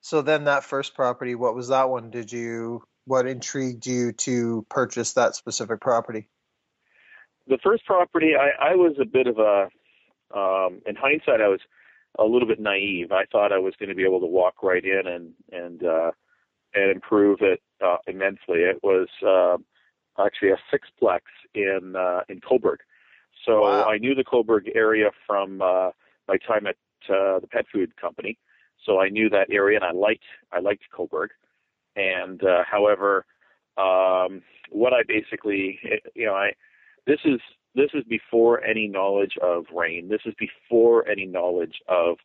So 0.00 0.22
then, 0.22 0.44
that 0.44 0.64
first 0.64 0.94
property, 0.94 1.34
what 1.34 1.54
was 1.54 1.68
that 1.68 1.88
one? 1.88 2.10
Did 2.10 2.30
you 2.30 2.82
what 3.06 3.26
intrigued 3.26 3.86
you 3.86 4.12
to 4.12 4.66
purchase 4.68 5.14
that 5.14 5.34
specific 5.34 5.80
property? 5.80 6.28
The 7.46 7.58
first 7.62 7.84
property, 7.84 8.32
I, 8.38 8.70
I 8.70 8.74
was 8.74 8.94
a 9.00 9.04
bit 9.04 9.26
of 9.26 9.38
a, 9.38 9.68
um, 10.36 10.80
in 10.86 10.96
hindsight, 10.96 11.40
I 11.40 11.48
was 11.48 11.60
a 12.18 12.24
little 12.24 12.48
bit 12.48 12.60
naive. 12.60 13.12
I 13.12 13.24
thought 13.30 13.52
I 13.52 13.58
was 13.58 13.74
going 13.78 13.88
to 13.88 13.94
be 13.94 14.04
able 14.04 14.20
to 14.20 14.26
walk 14.26 14.62
right 14.62 14.84
in 14.84 15.06
and 15.06 15.32
and 15.52 15.84
uh, 15.84 16.10
and 16.74 16.90
improve 16.90 17.38
it 17.42 17.60
uh, 17.84 17.96
immensely. 18.06 18.60
It 18.60 18.80
was 18.82 19.08
uh, 19.26 19.56
actually 20.24 20.50
a 20.50 20.58
sixplex 20.72 21.20
in 21.54 21.94
uh, 21.96 22.20
in 22.28 22.40
Cobourg, 22.40 22.78
so 23.44 23.62
Wow. 23.62 23.84
I 23.84 23.98
knew 23.98 24.14
the 24.14 24.24
Cobourg 24.24 24.70
area 24.74 25.10
from 25.26 25.60
uh, 25.60 25.90
my 26.28 26.36
time 26.46 26.66
at 26.66 26.76
uh, 27.08 27.40
the 27.40 27.48
pet 27.50 27.66
food 27.72 27.96
company. 27.96 28.38
So 28.84 29.00
I 29.00 29.08
knew 29.08 29.28
that 29.30 29.48
area, 29.50 29.76
and 29.76 29.84
I 29.84 29.92
liked 29.92 30.24
I 30.52 30.60
liked 30.60 30.84
Cobourg. 30.96 31.28
And 31.96 32.42
uh, 32.42 32.64
however, 32.70 33.24
um, 33.76 34.42
what 34.70 34.92
I 34.92 35.02
basically, 35.06 35.78
you 36.14 36.26
know, 36.26 36.34
I 36.34 36.52
this 37.06 37.20
is 37.24 37.40
this 37.74 37.90
is 37.94 38.04
before 38.04 38.62
any 38.62 38.86
knowledge 38.86 39.34
of 39.42 39.64
RAIN. 39.74 40.08
This 40.08 40.20
is 40.24 40.34
before 40.38 41.06
any 41.08 41.26
knowledge 41.26 41.74
of 41.88 42.16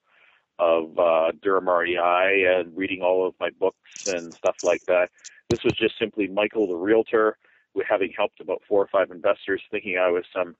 of 0.59 0.97
uh, 0.99 1.31
Durham 1.41 1.69
REI 1.69 2.45
and 2.59 2.75
reading 2.75 3.01
all 3.01 3.25
of 3.25 3.33
my 3.39 3.49
books 3.59 3.77
and 4.05 4.33
stuff 4.37 4.55
like 4.61 4.81
that. 4.87 5.07
This 5.49 5.61
was 5.63 5.73
just 5.77 5.97
simply 5.97 6.27
Michael, 6.27 6.67
the 6.67 6.75
realtor, 6.75 7.37
having 7.87 8.11
helped 8.15 8.41
about 8.41 8.61
four 8.67 8.83
or 8.83 8.89
five 8.91 9.09
investors, 9.09 9.61
thinking 9.71 9.97
I 9.97 10.09
was 10.09 10.25
some 10.35 10.55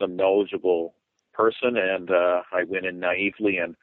some 0.00 0.16
knowledgeable 0.16 0.94
person, 1.32 1.76
and 1.76 2.10
uh, 2.10 2.42
I 2.52 2.64
went 2.64 2.86
in 2.86 2.98
naively 2.98 3.58
and 3.58 3.76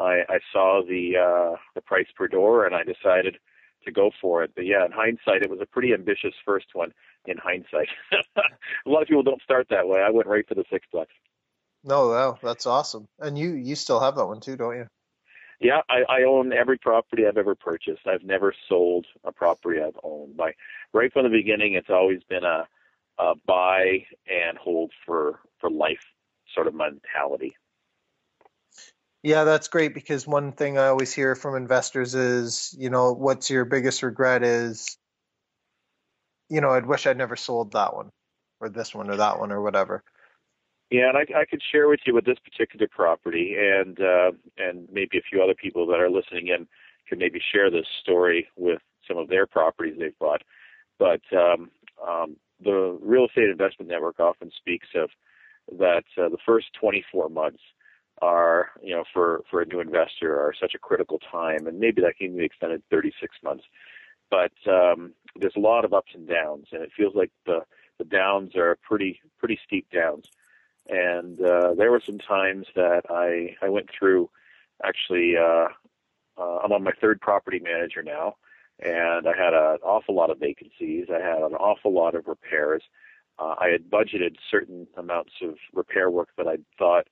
I, 0.00 0.22
I 0.28 0.38
saw 0.52 0.82
the 0.86 1.16
uh, 1.16 1.56
the 1.74 1.80
price 1.80 2.06
per 2.16 2.28
door, 2.28 2.66
and 2.66 2.74
I 2.74 2.82
decided 2.82 3.36
to 3.84 3.92
go 3.92 4.10
for 4.20 4.42
it. 4.42 4.52
But 4.54 4.66
yeah, 4.66 4.84
in 4.84 4.92
hindsight, 4.92 5.42
it 5.42 5.50
was 5.50 5.60
a 5.60 5.66
pretty 5.66 5.92
ambitious 5.92 6.34
first 6.44 6.66
one. 6.72 6.92
In 7.26 7.38
hindsight, 7.38 7.88
a 8.36 8.90
lot 8.90 9.02
of 9.02 9.08
people 9.08 9.22
don't 9.22 9.42
start 9.42 9.68
that 9.70 9.88
way. 9.88 10.00
I 10.00 10.10
went 10.10 10.26
right 10.26 10.46
for 10.46 10.54
the 10.54 10.64
sixplex. 10.64 11.06
No, 11.82 12.08
wow, 12.08 12.38
that's 12.42 12.66
awesome. 12.66 13.06
And 13.18 13.38
you 13.38 13.52
you 13.54 13.74
still 13.76 14.00
have 14.00 14.16
that 14.16 14.26
one 14.26 14.40
too, 14.40 14.56
don't 14.56 14.76
you? 14.76 14.86
Yeah, 15.60 15.80
I, 15.88 16.02
I 16.08 16.22
own 16.24 16.52
every 16.52 16.78
property 16.78 17.26
I've 17.26 17.38
ever 17.38 17.54
purchased. 17.54 18.06
I've 18.06 18.24
never 18.24 18.54
sold 18.68 19.06
a 19.24 19.32
property 19.32 19.80
I've 19.80 19.98
owned. 20.02 20.36
My 20.36 20.52
right 20.92 21.12
from 21.12 21.24
the 21.24 21.30
beginning, 21.30 21.74
it's 21.74 21.90
always 21.90 22.22
been 22.28 22.44
a, 22.44 22.66
a 23.18 23.34
buy 23.46 24.04
and 24.26 24.58
hold 24.58 24.92
for 25.06 25.40
for 25.60 25.70
life 25.70 26.04
sort 26.54 26.66
of 26.66 26.74
mentality. 26.74 27.56
Yeah, 29.24 29.44
that's 29.44 29.68
great 29.68 29.94
because 29.94 30.26
one 30.26 30.52
thing 30.52 30.76
I 30.76 30.88
always 30.88 31.14
hear 31.14 31.34
from 31.34 31.56
investors 31.56 32.14
is, 32.14 32.76
you 32.78 32.90
know, 32.90 33.14
what's 33.14 33.48
your 33.48 33.64
biggest 33.64 34.02
regret 34.02 34.42
is, 34.42 34.98
you 36.50 36.60
know, 36.60 36.68
I'd 36.68 36.84
wish 36.84 37.06
I'd 37.06 37.16
never 37.16 37.34
sold 37.34 37.72
that 37.72 37.96
one 37.96 38.10
or 38.60 38.68
this 38.68 38.94
one 38.94 39.08
or 39.08 39.16
that 39.16 39.38
one 39.40 39.50
or 39.50 39.62
whatever. 39.62 40.04
Yeah, 40.90 41.08
and 41.08 41.16
I, 41.16 41.40
I 41.40 41.46
could 41.46 41.62
share 41.72 41.88
with 41.88 42.00
you 42.04 42.12
with 42.12 42.26
this 42.26 42.36
particular 42.44 42.86
property, 42.86 43.56
and 43.58 43.98
uh, 43.98 44.32
and 44.58 44.86
maybe 44.92 45.16
a 45.16 45.22
few 45.22 45.42
other 45.42 45.54
people 45.54 45.86
that 45.86 46.00
are 46.00 46.10
listening 46.10 46.48
in 46.48 46.68
can 47.08 47.18
maybe 47.18 47.40
share 47.50 47.70
this 47.70 47.86
story 48.02 48.46
with 48.56 48.82
some 49.08 49.16
of 49.16 49.28
their 49.28 49.46
properties 49.46 49.96
they've 49.98 50.18
bought. 50.18 50.42
But 50.98 51.22
um, 51.32 51.70
um, 52.06 52.36
the 52.62 52.98
real 53.00 53.24
estate 53.24 53.48
investment 53.48 53.90
network 53.90 54.20
often 54.20 54.50
speaks 54.54 54.88
of 54.94 55.08
that 55.78 56.04
uh, 56.18 56.28
the 56.28 56.36
first 56.44 56.66
24 56.78 57.30
months 57.30 57.62
are, 58.22 58.70
you 58.82 58.94
know, 58.94 59.04
for 59.12 59.42
for 59.50 59.62
a 59.62 59.66
new 59.66 59.80
investor 59.80 60.38
are 60.38 60.54
such 60.58 60.74
a 60.74 60.78
critical 60.78 61.18
time, 61.30 61.66
and 61.66 61.78
maybe 61.78 62.02
that 62.02 62.16
can 62.16 62.36
be 62.36 62.44
extended 62.44 62.82
36 62.90 63.36
months. 63.42 63.64
But 64.30 64.52
um, 64.66 65.12
there's 65.36 65.56
a 65.56 65.60
lot 65.60 65.84
of 65.84 65.92
ups 65.92 66.12
and 66.14 66.28
downs, 66.28 66.68
and 66.72 66.82
it 66.82 66.92
feels 66.96 67.14
like 67.14 67.30
the 67.46 67.60
the 67.98 68.04
downs 68.04 68.56
are 68.56 68.78
pretty 68.82 69.20
pretty 69.38 69.58
steep 69.64 69.86
downs 69.90 70.28
and 70.88 71.40
uh, 71.40 71.74
there 71.74 71.90
were 71.90 72.02
some 72.04 72.18
times 72.18 72.66
that 72.74 73.02
I 73.08 73.56
I 73.64 73.68
went 73.68 73.88
through. 73.96 74.30
Actually, 74.84 75.34
uh, 75.36 75.68
uh, 76.36 76.58
I'm 76.58 76.72
on 76.72 76.84
my 76.84 76.92
third 77.00 77.20
property 77.20 77.60
manager 77.60 78.02
now, 78.02 78.36
and 78.80 79.26
I 79.26 79.36
had 79.36 79.54
an 79.54 79.78
awful 79.82 80.14
lot 80.14 80.30
of 80.30 80.38
vacancies. 80.38 81.06
I 81.10 81.20
had 81.20 81.38
an 81.38 81.54
awful 81.54 81.92
lot 81.92 82.14
of 82.14 82.26
repairs. 82.26 82.82
Uh, 83.38 83.54
I 83.58 83.68
had 83.68 83.90
budgeted 83.90 84.36
certain 84.50 84.86
amounts 84.96 85.32
of 85.42 85.54
repair 85.72 86.10
work 86.10 86.28
that 86.36 86.46
I 86.46 86.56
thought 86.78 87.08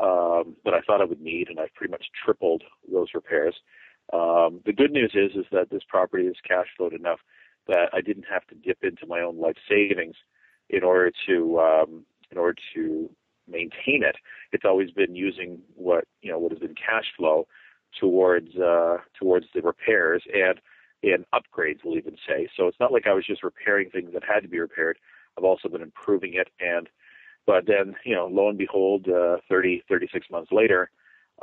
um, 0.00 0.56
that 0.64 0.74
I 0.74 0.80
thought 0.80 1.00
I 1.00 1.04
would 1.04 1.20
need, 1.20 1.48
and 1.48 1.60
I've 1.60 1.74
pretty 1.74 1.90
much 1.90 2.06
tripled 2.24 2.62
those 2.90 3.08
repairs. 3.14 3.54
Um, 4.12 4.60
the 4.66 4.72
good 4.72 4.90
news 4.90 5.12
is 5.14 5.36
is 5.36 5.46
that 5.52 5.70
this 5.70 5.82
property 5.88 6.24
is 6.24 6.36
cash 6.46 6.66
flowed 6.76 6.92
enough 6.92 7.20
that 7.66 7.88
I 7.92 8.00
didn't 8.00 8.26
have 8.30 8.46
to 8.48 8.54
dip 8.54 8.78
into 8.82 9.06
my 9.06 9.20
own 9.20 9.40
life 9.40 9.56
savings 9.68 10.16
in 10.68 10.82
order 10.82 11.10
to 11.26 11.60
um, 11.60 12.04
in 12.30 12.38
order 12.38 12.58
to 12.74 13.10
maintain 13.48 14.02
it. 14.02 14.16
It's 14.52 14.64
always 14.64 14.90
been 14.90 15.14
using 15.14 15.60
what 15.74 16.04
you 16.22 16.30
know 16.30 16.38
what 16.38 16.52
has 16.52 16.60
been 16.60 16.74
cash 16.74 17.06
flow 17.16 17.46
towards 17.98 18.54
uh, 18.56 18.98
towards 19.18 19.46
the 19.54 19.62
repairs 19.62 20.22
and 20.32 20.60
and 21.02 21.24
upgrades. 21.34 21.80
We'll 21.84 21.98
even 21.98 22.16
say 22.28 22.48
so. 22.56 22.66
It's 22.66 22.80
not 22.80 22.92
like 22.92 23.06
I 23.06 23.14
was 23.14 23.26
just 23.26 23.42
repairing 23.42 23.90
things 23.90 24.12
that 24.12 24.24
had 24.24 24.40
to 24.40 24.48
be 24.48 24.58
repaired. 24.58 24.98
I've 25.36 25.44
also 25.44 25.68
been 25.68 25.82
improving 25.82 26.34
it 26.34 26.48
and 26.60 26.88
but 27.46 27.66
then 27.66 27.94
you 28.04 28.14
know 28.14 28.26
lo 28.26 28.48
and 28.48 28.58
behold, 28.58 29.08
uh, 29.08 29.38
30 29.48 29.82
36 29.88 30.30
months 30.30 30.52
later. 30.52 30.90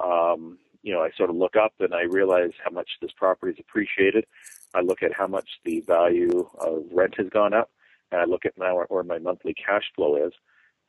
Um, 0.01 0.58
you 0.84 0.93
know, 0.93 1.01
I 1.01 1.12
sort 1.15 1.29
of 1.29 1.36
look 1.36 1.55
up 1.55 1.74
and 1.79 1.93
I 1.93 2.03
realize 2.03 2.51
how 2.63 2.72
much 2.72 2.89
this 3.01 3.12
property 3.15 3.53
is 3.53 3.60
appreciated. 3.60 4.25
I 4.74 4.81
look 4.81 5.03
at 5.03 5.13
how 5.13 5.27
much 5.27 5.48
the 5.63 5.81
value 5.81 6.50
of 6.60 6.86
rent 6.91 7.15
has 7.17 7.29
gone 7.29 7.53
up, 7.53 7.70
and 8.12 8.22
I 8.22 8.25
look 8.25 8.46
at 8.46 8.58
now 8.58 8.84
where, 8.88 9.03
my 9.03 9.20
monthly 9.20 9.53
cash 9.53 9.84
flow 9.96 10.15
is, 10.15 10.34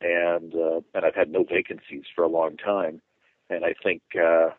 and 0.01 0.53
uh, 0.55 0.81
and 0.93 1.05
I've 1.05 1.15
had 1.15 1.29
no 1.29 1.43
vacancies 1.43 2.05
for 2.15 2.23
a 2.23 2.29
long 2.29 2.57
time, 2.57 3.01
and 3.49 3.65
I 3.65 3.73
think 3.83 4.01
uh, 4.15 4.49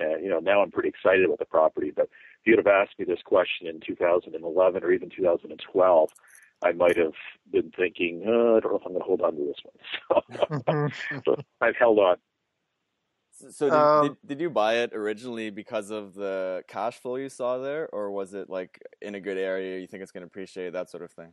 uh, 0.00 0.16
you 0.20 0.28
know 0.28 0.40
now 0.40 0.62
I'm 0.62 0.70
pretty 0.70 0.88
excited 0.88 1.24
about 1.24 1.38
the 1.38 1.46
property. 1.46 1.92
But 1.94 2.08
if 2.40 2.46
you'd 2.46 2.58
have 2.58 2.66
asked 2.66 2.98
me 2.98 3.04
this 3.04 3.22
question 3.24 3.66
in 3.66 3.80
2011 3.80 4.84
or 4.84 4.92
even 4.92 5.10
2012, 5.10 6.10
I 6.62 6.72
might 6.72 6.96
have 6.96 7.12
been 7.50 7.72
thinking, 7.76 8.24
oh, 8.26 8.56
I 8.56 8.60
don't 8.60 8.72
know 8.72 8.78
if 8.78 8.82
I'm 8.86 8.92
going 8.92 9.00
to 9.00 9.06
hold 9.06 9.20
on 9.22 9.34
to 9.36 9.44
this 9.44 9.56
one. 10.08 10.92
So, 11.14 11.20
so 11.24 11.36
I've 11.60 11.76
held 11.76 11.98
on. 11.98 12.16
So 13.50 13.66
did, 13.66 13.74
Um, 13.74 14.06
did, 14.08 14.16
did 14.26 14.40
you 14.40 14.50
buy 14.50 14.74
it 14.76 14.92
originally 14.94 15.50
because 15.50 15.90
of 15.90 16.14
the 16.14 16.62
cash 16.68 16.98
flow 16.98 17.16
you 17.16 17.28
saw 17.28 17.58
there, 17.58 17.88
or 17.92 18.10
was 18.10 18.34
it 18.34 18.48
like 18.48 18.80
in 19.00 19.14
a 19.14 19.20
good 19.20 19.38
area 19.38 19.78
you 19.80 19.86
think 19.86 20.02
it's 20.02 20.12
going 20.12 20.22
to 20.22 20.26
appreciate 20.26 20.72
that 20.74 20.90
sort 20.90 21.02
of 21.02 21.10
thing? 21.10 21.32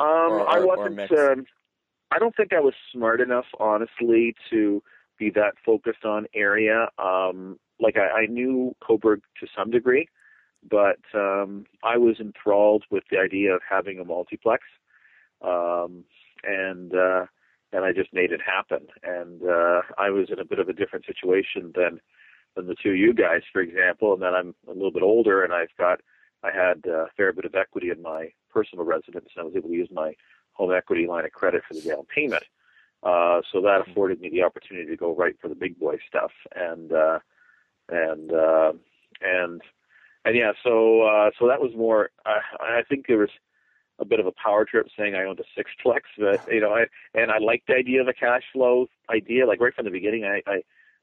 Um, 0.00 0.08
Or- 0.08 0.48
I 0.48 0.58
or- 0.58 0.62
or 0.62 0.66
wasn't. 0.76 0.96
mixed. 0.96 1.14
Um, 1.14 1.46
I 2.10 2.18
don't 2.18 2.34
think 2.36 2.52
I 2.52 2.60
was 2.60 2.74
smart 2.92 3.20
enough, 3.20 3.46
honestly, 3.58 4.34
to 4.50 4.82
be 5.18 5.30
that 5.30 5.54
focused 5.64 6.04
on 6.04 6.26
area. 6.34 6.88
Um, 6.98 7.58
like 7.80 7.96
I, 7.96 8.22
I 8.22 8.26
knew 8.26 8.74
Cobourg 8.82 9.20
to 9.40 9.46
some 9.56 9.70
degree, 9.70 10.08
but 10.68 11.00
um, 11.14 11.66
I 11.82 11.96
was 11.96 12.20
enthralled 12.20 12.84
with 12.90 13.04
the 13.10 13.18
idea 13.18 13.54
of 13.54 13.60
having 13.68 13.98
a 13.98 14.04
multiplex, 14.04 14.64
um, 15.42 16.04
and 16.42 16.94
uh, 16.94 17.26
and 17.72 17.84
I 17.84 17.92
just 17.92 18.12
made 18.12 18.32
it 18.32 18.40
happen. 18.40 18.86
And 19.02 19.42
uh, 19.42 19.82
I 19.98 20.10
was 20.10 20.30
in 20.30 20.38
a 20.38 20.44
bit 20.44 20.58
of 20.58 20.68
a 20.68 20.72
different 20.72 21.06
situation 21.06 21.72
than 21.74 22.00
than 22.56 22.66
the 22.66 22.76
two 22.80 22.90
of 22.90 22.96
you 22.96 23.12
guys, 23.12 23.42
for 23.52 23.60
example. 23.60 24.12
And 24.12 24.22
then 24.22 24.34
I'm 24.34 24.54
a 24.68 24.72
little 24.72 24.92
bit 24.92 25.02
older, 25.02 25.42
and 25.42 25.52
I've 25.52 25.76
got 25.78 26.00
I 26.42 26.50
had 26.50 26.84
a 26.86 27.06
fair 27.16 27.32
bit 27.32 27.44
of 27.44 27.54
equity 27.54 27.90
in 27.90 28.02
my 28.02 28.30
personal 28.52 28.84
residence, 28.84 29.28
and 29.34 29.42
I 29.42 29.44
was 29.44 29.56
able 29.56 29.70
to 29.70 29.74
use 29.74 29.88
my 29.92 30.14
home 30.52 30.72
equity 30.72 31.06
line 31.06 31.24
of 31.24 31.32
credit 31.32 31.62
for 31.66 31.74
the 31.74 31.82
down 31.82 32.04
payment. 32.14 32.44
Uh, 33.02 33.42
so 33.52 33.60
that 33.60 33.84
afforded 33.86 34.20
me 34.20 34.30
the 34.30 34.42
opportunity 34.42 34.88
to 34.88 34.96
go 34.96 35.14
right 35.14 35.36
for 35.40 35.48
the 35.48 35.54
big 35.54 35.78
boy 35.78 35.96
stuff, 36.08 36.30
and 36.54 36.92
uh, 36.92 37.18
and 37.90 38.32
uh, 38.32 38.72
and 39.20 39.60
and 40.24 40.36
yeah, 40.36 40.52
so 40.62 41.02
uh, 41.02 41.30
so 41.38 41.46
that 41.48 41.60
was 41.60 41.72
more. 41.76 42.10
I, 42.24 42.38
I 42.60 42.82
think 42.88 43.06
there 43.06 43.18
was 43.18 43.30
a 43.98 44.04
bit 44.04 44.20
of 44.20 44.26
a 44.26 44.32
power 44.32 44.64
trip 44.64 44.86
saying 44.98 45.14
I 45.14 45.24
owned 45.24 45.40
a 45.40 45.60
sixplex, 45.60 46.00
but 46.18 46.40
you 46.52 46.60
know, 46.60 46.70
I 46.70 46.86
and 47.14 47.30
I 47.30 47.38
liked 47.38 47.66
the 47.68 47.74
idea 47.74 48.00
of 48.00 48.08
a 48.08 48.12
cash 48.12 48.42
flow 48.52 48.86
idea. 49.10 49.46
Like 49.46 49.60
right 49.60 49.74
from 49.74 49.84
the 49.84 49.90
beginning, 49.90 50.24
I 50.24 50.42
I 50.50 50.62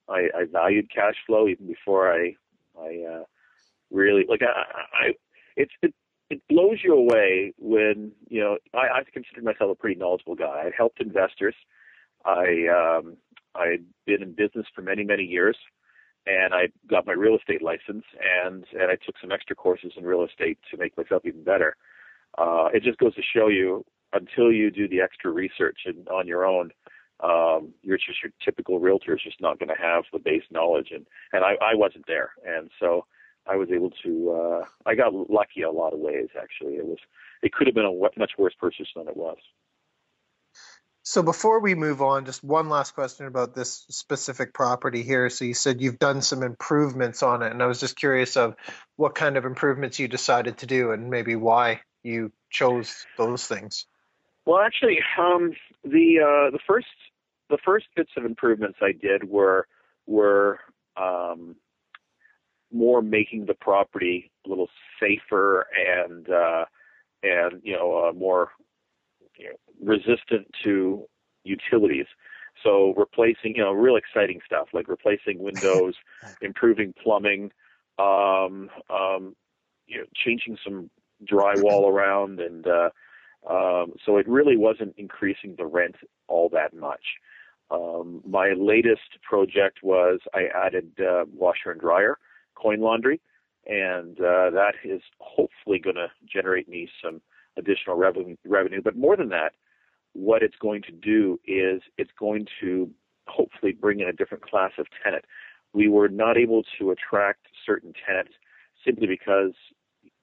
I, 0.10 0.20
I 0.36 0.46
valued 0.52 0.92
cash 0.94 1.16
flow 1.26 1.48
even 1.48 1.68
before 1.68 2.12
I 2.12 2.36
I 2.80 3.04
uh, 3.10 3.24
really 3.92 4.26
like 4.28 4.42
I, 4.42 5.08
I 5.08 5.14
it's 5.56 5.72
it 5.82 5.94
it 6.30 6.42
blows 6.50 6.80
you 6.84 6.94
away 6.94 7.54
when 7.58 8.12
you 8.30 8.42
know 8.42 8.58
I, 8.74 9.00
I 9.00 9.04
considered 9.14 9.44
myself 9.44 9.72
a 9.72 9.76
pretty 9.76 10.00
knowledgeable 10.00 10.36
guy. 10.36 10.64
I 10.66 10.72
helped 10.76 11.02
investors. 11.02 11.56
I 12.26 12.68
um, 12.68 13.18
I'd 13.56 13.86
been 14.06 14.24
in 14.24 14.34
business 14.34 14.66
for 14.74 14.82
many 14.82 15.04
many 15.04 15.24
years, 15.24 15.58
and 16.28 16.54
I 16.54 16.68
got 16.88 17.08
my 17.08 17.14
real 17.14 17.36
estate 17.36 17.62
license, 17.62 18.06
and 18.44 18.66
and 18.74 18.92
I 18.92 18.98
took 19.06 19.16
some 19.20 19.32
extra 19.32 19.56
courses 19.56 19.94
in 19.98 20.04
real 20.04 20.24
estate 20.24 20.60
to 20.70 20.78
make 20.78 20.98
myself 20.98 21.24
even 21.26 21.44
better. 21.44 21.76
Uh, 22.38 22.70
it 22.74 22.84
just 22.84 23.00
goes 23.00 23.16
to 23.16 23.22
show 23.22 23.48
you 23.48 23.86
until 24.14 24.52
you 24.52 24.72
do 24.72 24.88
the 24.88 25.02
extra 25.02 25.32
research 25.32 25.80
and 25.86 26.08
on 26.10 26.28
your 26.28 26.46
own, 26.46 26.72
um, 27.22 27.74
you're 27.82 27.98
just 27.98 28.22
your 28.24 28.32
typical 28.44 28.80
realtor 28.80 29.16
is 29.16 29.22
just 29.24 29.42
not 29.42 29.60
going 29.60 29.70
to 29.70 29.82
have 29.82 30.04
the 30.12 30.20
base 30.20 30.44
knowledge, 30.52 30.90
and 30.92 31.06
and 31.34 31.44
I, 31.44 31.54
I 31.62 31.76
wasn't 31.76 32.06
there, 32.08 32.32
and 32.46 32.70
so 32.80 33.06
I 33.48 33.56
was 33.56 33.70
able 33.74 33.92
to. 34.04 34.32
Uh, 34.32 34.66
I 34.86 34.96
got 34.96 35.14
lucky 35.14 35.62
a 35.62 35.72
lot 35.72 35.94
of 35.94 36.00
ways. 36.00 36.30
Actually, 36.40 36.76
it 36.76 36.86
was 36.86 36.98
it 37.42 37.54
could 37.54 37.68
have 37.68 37.76
been 37.76 37.86
a 37.86 38.20
much 38.20 38.32
worse 38.38 38.54
purchase 38.60 38.88
than 38.96 39.08
it 39.08 39.18
was. 39.18 39.38
So 41.12 41.22
before 41.22 41.60
we 41.60 41.76
move 41.76 42.02
on, 42.02 42.24
just 42.24 42.42
one 42.42 42.70
last 42.70 42.96
question 42.96 43.26
about 43.26 43.54
this 43.54 43.86
specific 43.90 44.54
property 44.54 45.04
here. 45.04 45.30
So 45.30 45.44
you 45.44 45.54
said 45.54 45.82
you've 45.82 46.00
done 46.00 46.22
some 46.22 46.42
improvements 46.42 47.22
on 47.22 47.44
it, 47.44 47.52
and 47.52 47.62
I 47.62 47.66
was 47.66 47.82
just 47.82 47.98
curious 47.98 48.38
of 48.38 48.56
what 48.96 49.14
kind 49.14 49.36
of 49.36 49.44
improvements 49.44 50.00
you 50.00 50.08
decided 50.08 50.60
to 50.60 50.68
do, 50.68 50.92
and 50.92 51.10
maybe 51.10 51.36
why 51.36 51.82
you 52.02 52.32
chose 52.50 53.06
those 53.18 53.46
things. 53.46 53.88
Well, 54.46 54.62
actually, 54.62 55.00
um, 55.20 55.52
the 55.84 56.20
uh, 56.22 56.52
the 56.52 56.60
first 56.66 56.88
the 57.50 57.58
first 57.58 57.88
bits 57.94 58.12
of 58.16 58.24
improvements 58.24 58.78
I 58.82 58.94
did 58.94 59.26
were 59.26 59.68
were 60.08 60.62
um, 60.96 61.58
more 62.72 63.02
making 63.02 63.48
the 63.48 63.54
property 63.54 64.32
a 64.46 64.50
little 64.50 64.70
safer 64.98 65.68
and 65.78 66.30
uh, 66.30 66.66
and 67.22 67.60
you 67.66 67.74
know 67.74 68.08
uh, 68.08 68.14
more 68.14 68.52
resistant 69.84 70.48
to 70.64 71.06
utilities. 71.44 72.06
So 72.64 72.94
replacing, 72.96 73.56
you 73.56 73.64
know, 73.64 73.72
real 73.72 73.96
exciting 73.96 74.40
stuff 74.46 74.68
like 74.74 74.88
replacing 74.88 75.40
windows, 75.40 75.96
improving 76.42 76.94
plumbing, 77.02 77.52
um, 77.98 78.70
um, 78.90 79.36
you 79.88 80.00
know, 80.00 80.06
changing 80.14 80.58
some 80.64 80.90
drywall 81.30 81.90
around, 81.90 82.40
and 82.40 82.66
uh, 82.68 82.90
um, 83.50 83.94
so 84.06 84.18
it 84.18 84.28
really 84.28 84.58
wasn't 84.58 84.94
increasing 84.98 85.56
the 85.58 85.66
rent 85.66 85.96
all 86.28 86.50
that 86.50 86.74
much. 86.74 87.04
Um, 87.70 88.22
my 88.28 88.54
latest 88.58 89.22
project 89.28 89.80
was 89.82 90.20
I 90.34 90.44
added 90.54 90.92
uh, 91.00 91.26
washer 91.34 91.72
and 91.72 91.80
dryer, 91.80 92.18
coin 92.56 92.82
laundry, 92.82 93.22
and 93.66 94.20
uh, 94.20 94.50
that 94.52 94.74
is 94.84 95.02
hopefully 95.20 95.80
going 95.80 95.96
to 95.96 96.08
generate 96.32 96.68
me 96.68 96.90
some 97.04 97.22
additional 97.58 97.98
revenue. 97.98 98.36
Revenue, 98.46 98.82
but 98.84 98.96
more 98.96 99.16
than 99.16 99.30
that, 99.30 99.54
what 100.14 100.44
it's 100.44 100.58
going 100.60 100.82
to 100.84 100.92
do 100.92 101.40
is 101.46 101.82
it's 101.98 102.12
going 102.20 102.46
to 102.60 102.90
hopefully 103.28 103.72
bring 103.72 104.00
in 104.00 104.08
a 104.08 104.14
different 104.14 104.44
class 104.44 104.72
of 104.78 104.88
tenant. 105.04 105.26
We 105.74 105.88
were 105.88 106.10
not 106.10 106.38
able 106.38 106.64
to 106.80 106.92
attract 106.92 107.48
certain 107.66 107.94
tenants 108.06 108.34
simply 108.86 109.08
because 109.08 109.54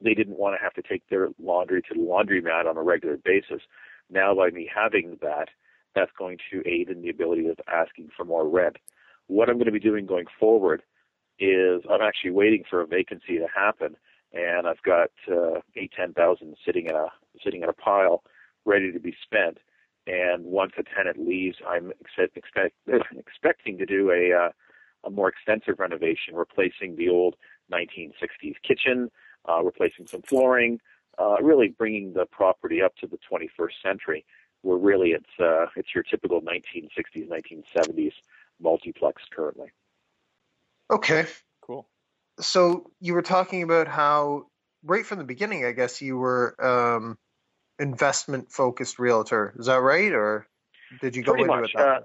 they 0.01 0.15
didn't 0.15 0.39
want 0.39 0.57
to 0.57 0.63
have 0.63 0.75
to 0.75 0.83
take 0.83 1.09
their 1.09 1.29
laundry 1.43 1.83
to 1.83 1.95
the 1.95 2.01
laundromat 2.01 2.67
on 2.67 2.77
a 2.77 2.83
regular 2.83 3.17
basis. 3.17 3.63
Now, 4.11 4.35
by 4.35 4.51
me 4.51 4.69
having 4.73 5.19
that, 5.23 5.49
that's 5.95 6.13
going 6.19 6.39
to 6.51 6.63
aid 6.69 6.89
in 6.89 7.03
the 7.03 7.09
ability 7.09 7.49
of 7.49 7.59
asking 7.67 8.11
for 8.17 8.25
more 8.25 8.49
rent. 8.49 8.77
What 9.27 9.49
I'm 9.49 9.57
going 9.57 9.67
to 9.67 9.73
be 9.73 9.81
doing 9.81 10.07
going 10.07 10.27
forward 10.39 10.83
is 11.39 11.83
I'm 11.91 12.03
actually 12.03 12.31
waiting 12.31 12.65
for 12.69 12.81
a 12.81 12.87
vacancy 12.87 13.39
to 13.39 13.47
happen, 13.53 13.97
and 14.33 14.67
I've 14.67 14.83
got 14.83 15.11
uh, 15.31 15.61
eight 15.77 15.93
ten 15.97 16.13
thousand 16.13 16.57
sitting 16.65 16.87
in 16.87 16.95
a 16.95 17.07
sitting 17.43 17.63
in 17.63 17.69
a 17.69 17.73
pile, 17.73 18.23
ready 18.65 18.93
to 18.93 19.01
be 19.01 19.15
spent. 19.23 19.59
And 20.07 20.45
once 20.45 20.73
a 20.79 20.83
tenant 20.83 21.19
leaves, 21.19 21.59
I'm 21.69 21.93
expect, 22.01 22.37
expect, 22.37 22.75
expecting 23.19 23.79
to 23.79 23.87
do 23.87 24.11
a 24.11 24.33
uh, 24.33 24.51
a 25.05 25.11
more 25.11 25.29
extensive 25.29 25.79
renovation, 25.79 26.35
replacing 26.35 26.97
the 26.97 27.09
old 27.09 27.37
1960s 27.73 28.55
kitchen, 28.67 29.11
uh, 29.49 29.63
replacing 29.63 30.07
some 30.07 30.23
flooring, 30.23 30.81
uh, 31.19 31.37
really 31.43 31.69
bringing 31.69 32.13
the 32.13 32.27
property 32.27 32.83
up 32.83 32.97
to 32.97 33.07
the 33.07 33.19
21st 33.31 33.83
century, 33.83 34.25
where 34.63 34.79
really 34.79 35.11
it's 35.11 35.41
uh, 35.41 35.67
it's 35.77 35.95
your 35.95 36.05
typical 36.05 36.41
1960s, 36.43 37.29
1970s 37.29 38.13
multiplex 38.61 39.23
currently. 39.35 39.71
Okay. 40.91 41.27
Cool. 41.61 41.87
So 42.41 42.91
you 43.01 43.15
were 43.15 43.23
talking 43.23 43.63
about 43.63 43.89
how 43.89 44.45
right 44.85 45.05
from 45.05 45.19
the 45.19 45.25
beginning, 45.25 45.65
I 45.65 45.73
guess 45.73 46.01
you 46.01 46.17
were 46.17 46.55
um, 46.65 47.19
investment 47.79 48.51
focused 48.51 48.99
realtor. 48.99 49.55
Is 49.59 49.67
that 49.67 49.81
right, 49.81 50.13
or 50.13 50.47
did 51.01 51.17
you 51.17 51.23
go 51.23 51.33
Pretty 51.33 51.45
into 51.45 51.61
much. 51.61 51.71
it 51.71 51.77
that? 51.77 51.87
Uh, 51.87 52.01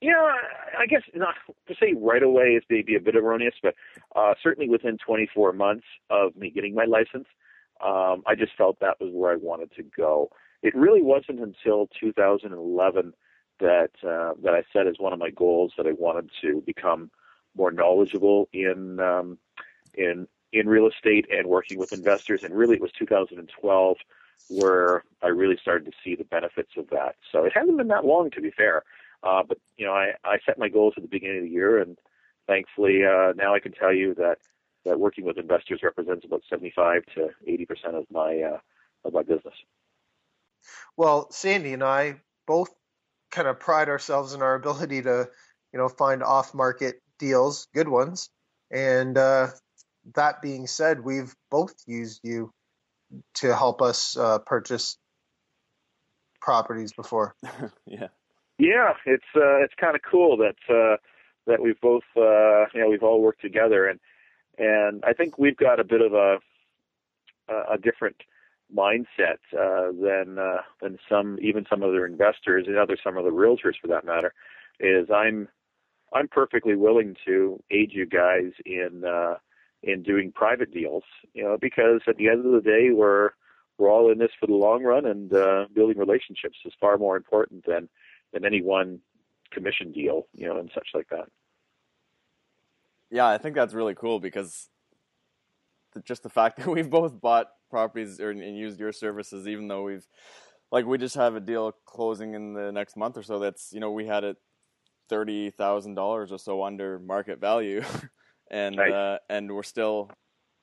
yeah, 0.00 0.32
I 0.78 0.86
guess 0.86 1.02
not 1.14 1.34
to 1.68 1.74
say 1.80 1.94
right 1.96 2.22
away 2.22 2.56
is 2.56 2.64
maybe 2.68 2.96
a 2.96 3.00
bit 3.00 3.14
erroneous, 3.14 3.54
but 3.62 3.74
uh, 4.16 4.34
certainly 4.42 4.68
within 4.68 4.98
24 4.98 5.52
months 5.52 5.84
of 6.10 6.34
me 6.34 6.50
getting 6.50 6.74
my 6.74 6.84
license, 6.84 7.28
um, 7.84 8.22
I 8.26 8.34
just 8.36 8.52
felt 8.58 8.80
that 8.80 9.00
was 9.00 9.10
where 9.12 9.32
I 9.32 9.36
wanted 9.36 9.70
to 9.76 9.84
go. 9.96 10.30
It 10.62 10.74
really 10.74 11.02
wasn't 11.02 11.40
until 11.40 11.88
2011 12.00 13.12
that 13.60 13.90
uh, 14.02 14.32
that 14.42 14.54
I 14.54 14.64
set 14.72 14.88
as 14.88 14.96
one 14.98 15.12
of 15.12 15.20
my 15.20 15.30
goals 15.30 15.72
that 15.76 15.86
I 15.86 15.92
wanted 15.92 16.30
to 16.42 16.62
become 16.66 17.10
more 17.56 17.70
knowledgeable 17.70 18.48
in 18.52 18.98
um, 18.98 19.38
in 19.94 20.26
in 20.52 20.68
real 20.68 20.86
estate 20.86 21.26
and 21.30 21.46
working 21.46 21.78
with 21.78 21.92
investors. 21.92 22.44
And 22.44 22.54
really, 22.54 22.76
it 22.76 22.82
was 22.82 22.92
2012 22.98 23.96
where 24.48 25.04
I 25.22 25.28
really 25.28 25.56
started 25.60 25.86
to 25.86 25.92
see 26.04 26.14
the 26.14 26.24
benefits 26.24 26.72
of 26.76 26.90
that. 26.90 27.16
So 27.30 27.44
it 27.44 27.52
hasn't 27.54 27.78
been 27.78 27.88
that 27.88 28.04
long, 28.04 28.30
to 28.32 28.40
be 28.40 28.50
fair. 28.50 28.82
Uh, 29.22 29.42
but 29.46 29.58
you 29.76 29.86
know, 29.86 29.92
I, 29.92 30.12
I 30.24 30.38
set 30.44 30.58
my 30.58 30.68
goals 30.68 30.94
at 30.96 31.02
the 31.02 31.08
beginning 31.08 31.38
of 31.38 31.44
the 31.44 31.50
year, 31.50 31.80
and 31.80 31.96
thankfully 32.46 33.04
uh, 33.04 33.32
now 33.36 33.54
I 33.54 33.60
can 33.60 33.72
tell 33.72 33.92
you 33.92 34.14
that 34.14 34.38
that 34.84 34.98
working 34.98 35.24
with 35.24 35.38
investors 35.38 35.80
represents 35.82 36.24
about 36.24 36.42
75 36.50 37.04
to 37.14 37.28
80 37.46 37.66
percent 37.66 37.94
of 37.94 38.04
my 38.10 38.40
uh, 38.40 38.58
of 39.04 39.12
my 39.12 39.22
business. 39.22 39.54
Well, 40.96 41.30
Sandy 41.30 41.72
and 41.72 41.82
I 41.82 42.16
both 42.46 42.70
kind 43.30 43.48
of 43.48 43.58
pride 43.58 43.88
ourselves 43.88 44.34
in 44.34 44.42
our 44.42 44.54
ability 44.54 45.02
to, 45.02 45.28
you 45.72 45.78
know, 45.78 45.88
find 45.88 46.22
off-market 46.22 47.00
deals, 47.18 47.66
good 47.74 47.88
ones. 47.88 48.30
And 48.70 49.16
uh, 49.16 49.48
that 50.14 50.42
being 50.42 50.66
said, 50.66 51.04
we've 51.04 51.34
both 51.50 51.74
used 51.86 52.20
you 52.22 52.52
to 53.34 53.54
help 53.54 53.82
us 53.82 54.16
uh, 54.16 54.38
purchase 54.38 54.96
properties 56.40 56.92
before. 56.92 57.34
yeah. 57.86 58.08
Yeah, 58.58 58.92
it's 59.06 59.24
uh, 59.34 59.62
it's 59.62 59.74
kind 59.80 59.96
of 59.96 60.02
cool 60.08 60.36
that 60.38 60.56
uh, 60.68 60.96
that 61.46 61.60
we've 61.60 61.80
both 61.80 62.04
uh, 62.16 62.66
you 62.74 62.80
know 62.80 62.88
we've 62.88 63.02
all 63.02 63.20
worked 63.20 63.40
together 63.40 63.88
and 63.88 63.98
and 64.58 65.02
I 65.04 65.14
think 65.14 65.38
we've 65.38 65.56
got 65.56 65.80
a 65.80 65.84
bit 65.84 66.00
of 66.00 66.12
a 66.12 66.38
a 67.70 67.76
different 67.76 68.16
mindset 68.74 69.38
uh, 69.58 69.92
than 69.92 70.38
uh, 70.38 70.62
than 70.80 70.98
some 71.08 71.38
even 71.40 71.66
some 71.68 71.82
other 71.82 72.06
investors 72.06 72.64
and 72.66 72.76
other 72.76 72.96
some 73.02 73.18
other 73.18 73.30
realtors 73.30 73.74
for 73.80 73.88
that 73.88 74.04
matter. 74.04 74.32
Is 74.80 75.08
I'm 75.10 75.48
I'm 76.12 76.28
perfectly 76.28 76.74
willing 76.74 77.16
to 77.26 77.62
aid 77.70 77.90
you 77.92 78.06
guys 78.06 78.52
in 78.64 79.04
uh, 79.04 79.36
in 79.82 80.02
doing 80.02 80.32
private 80.32 80.72
deals, 80.72 81.04
you 81.34 81.42
know, 81.42 81.56
because 81.60 82.00
at 82.06 82.16
the 82.16 82.28
end 82.28 82.46
of 82.46 82.52
the 82.52 82.60
day 82.60 82.90
we're 82.90 83.30
we're 83.78 83.90
all 83.90 84.12
in 84.12 84.18
this 84.18 84.30
for 84.38 84.46
the 84.46 84.54
long 84.54 84.82
run, 84.82 85.06
and 85.06 85.32
uh, 85.32 85.66
building 85.74 85.98
relationships 85.98 86.58
is 86.64 86.72
far 86.80 86.98
more 86.98 87.16
important 87.16 87.64
than 87.66 87.88
than 88.32 88.44
any 88.44 88.62
one 88.62 89.00
commission 89.50 89.92
deal, 89.92 90.26
you 90.34 90.46
know, 90.46 90.58
and 90.58 90.70
such 90.74 90.88
like 90.94 91.08
that. 91.10 91.28
Yeah, 93.10 93.28
I 93.28 93.38
think 93.38 93.54
that's 93.54 93.74
really 93.74 93.94
cool 93.94 94.20
because 94.20 94.68
just 96.04 96.22
the 96.22 96.30
fact 96.30 96.56
that 96.58 96.68
we've 96.68 96.90
both 96.90 97.20
bought 97.20 97.48
properties 97.70 98.20
or, 98.20 98.30
and 98.30 98.56
used 98.56 98.80
your 98.80 98.92
services, 98.92 99.46
even 99.46 99.68
though 99.68 99.82
we've 99.82 100.06
like 100.70 100.86
we 100.86 100.98
just 100.98 101.14
have 101.16 101.36
a 101.36 101.40
deal 101.40 101.72
closing 101.84 102.34
in 102.34 102.54
the 102.54 102.72
next 102.72 102.96
month 102.96 103.16
or 103.16 103.22
so. 103.22 103.38
That's 103.38 103.72
you 103.72 103.80
know 103.80 103.90
we 103.90 104.06
had 104.06 104.24
it 104.24 104.36
thirty 105.08 105.50
thousand 105.50 105.94
dollars 105.94 106.32
or 106.32 106.38
so 106.38 106.62
under 106.62 106.98
market 106.98 107.38
value, 107.40 107.82
and 108.50 108.78
Right. 108.78 108.90
uh, 108.90 109.18
and 109.28 109.52
we're 109.52 109.62
still 109.62 110.10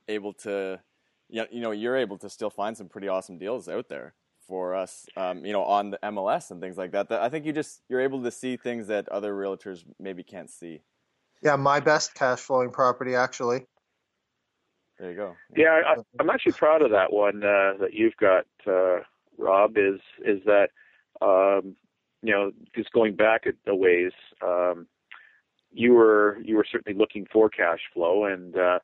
able 0.07 0.33
to, 0.33 0.79
yeah, 1.29 1.45
you 1.51 1.61
know, 1.61 1.71
you're 1.71 1.97
able 1.97 2.17
to 2.19 2.29
still 2.29 2.49
find 2.49 2.77
some 2.77 2.89
pretty 2.89 3.07
awesome 3.07 3.37
deals 3.37 3.69
out 3.69 3.89
there 3.89 4.13
for 4.47 4.75
us, 4.75 5.05
um, 5.15 5.45
you 5.45 5.53
know, 5.53 5.63
on 5.63 5.91
the 5.91 5.99
MLS 6.03 6.51
and 6.51 6.61
things 6.61 6.77
like 6.77 6.91
that. 6.91 7.09
That 7.09 7.21
I 7.21 7.29
think 7.29 7.45
you 7.45 7.53
just 7.53 7.81
you're 7.89 8.01
able 8.01 8.23
to 8.23 8.31
see 8.31 8.57
things 8.57 8.87
that 8.87 9.09
other 9.09 9.33
realtors 9.33 9.83
maybe 9.99 10.23
can't 10.23 10.49
see. 10.49 10.81
Yeah, 11.43 11.55
my 11.55 11.79
best 11.79 12.15
cash 12.15 12.39
flowing 12.39 12.71
property 12.71 13.15
actually. 13.15 13.65
There 14.99 15.11
you 15.11 15.17
go. 15.17 15.37
Yeah, 15.55 15.81
I, 15.85 15.95
I'm 16.19 16.29
actually 16.29 16.53
proud 16.53 16.81
of 16.81 16.91
that 16.91 17.11
one 17.13 17.43
uh, 17.43 17.73
that 17.79 17.93
you've 17.93 18.17
got, 18.17 18.45
uh, 18.67 18.99
Rob. 19.37 19.77
Is 19.77 19.99
is 20.25 20.41
that 20.45 20.69
um, 21.21 21.75
you 22.21 22.33
know 22.33 22.51
just 22.75 22.91
going 22.91 23.15
back 23.15 23.45
a 23.45 23.51
the 23.65 23.75
ways, 23.75 24.11
um, 24.43 24.87
you 25.71 25.93
were 25.93 26.37
you 26.43 26.55
were 26.55 26.65
certainly 26.69 26.97
looking 26.97 27.27
for 27.31 27.49
cash 27.49 27.79
flow 27.93 28.25
and 28.25 28.57
uh, 28.57 28.79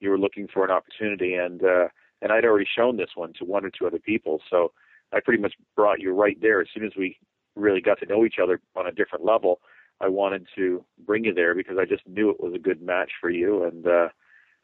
you 0.00 0.10
were 0.10 0.18
looking 0.18 0.48
for 0.52 0.64
an 0.64 0.70
opportunity 0.70 1.34
and 1.34 1.62
uh, 1.62 1.88
and 2.22 2.32
I'd 2.32 2.44
already 2.44 2.66
shown 2.76 2.96
this 2.96 3.10
one 3.14 3.32
to 3.38 3.44
one 3.44 3.64
or 3.64 3.70
two 3.70 3.86
other 3.86 3.98
people, 3.98 4.40
so 4.50 4.72
I 5.12 5.20
pretty 5.20 5.40
much 5.42 5.54
brought 5.76 6.00
you 6.00 6.12
right 6.12 6.38
there 6.40 6.60
as 6.60 6.68
soon 6.74 6.84
as 6.84 6.92
we 6.96 7.18
really 7.54 7.80
got 7.80 7.98
to 8.00 8.06
know 8.06 8.24
each 8.24 8.38
other 8.42 8.60
on 8.76 8.86
a 8.86 8.92
different 8.92 9.24
level. 9.24 9.60
I 10.00 10.08
wanted 10.08 10.46
to 10.56 10.84
bring 11.04 11.24
you 11.24 11.34
there 11.34 11.54
because 11.54 11.76
I 11.78 11.84
just 11.84 12.06
knew 12.06 12.30
it 12.30 12.40
was 12.40 12.54
a 12.54 12.58
good 12.58 12.82
match 12.82 13.12
for 13.20 13.30
you 13.30 13.64
and. 13.64 13.86
uh 13.86 14.08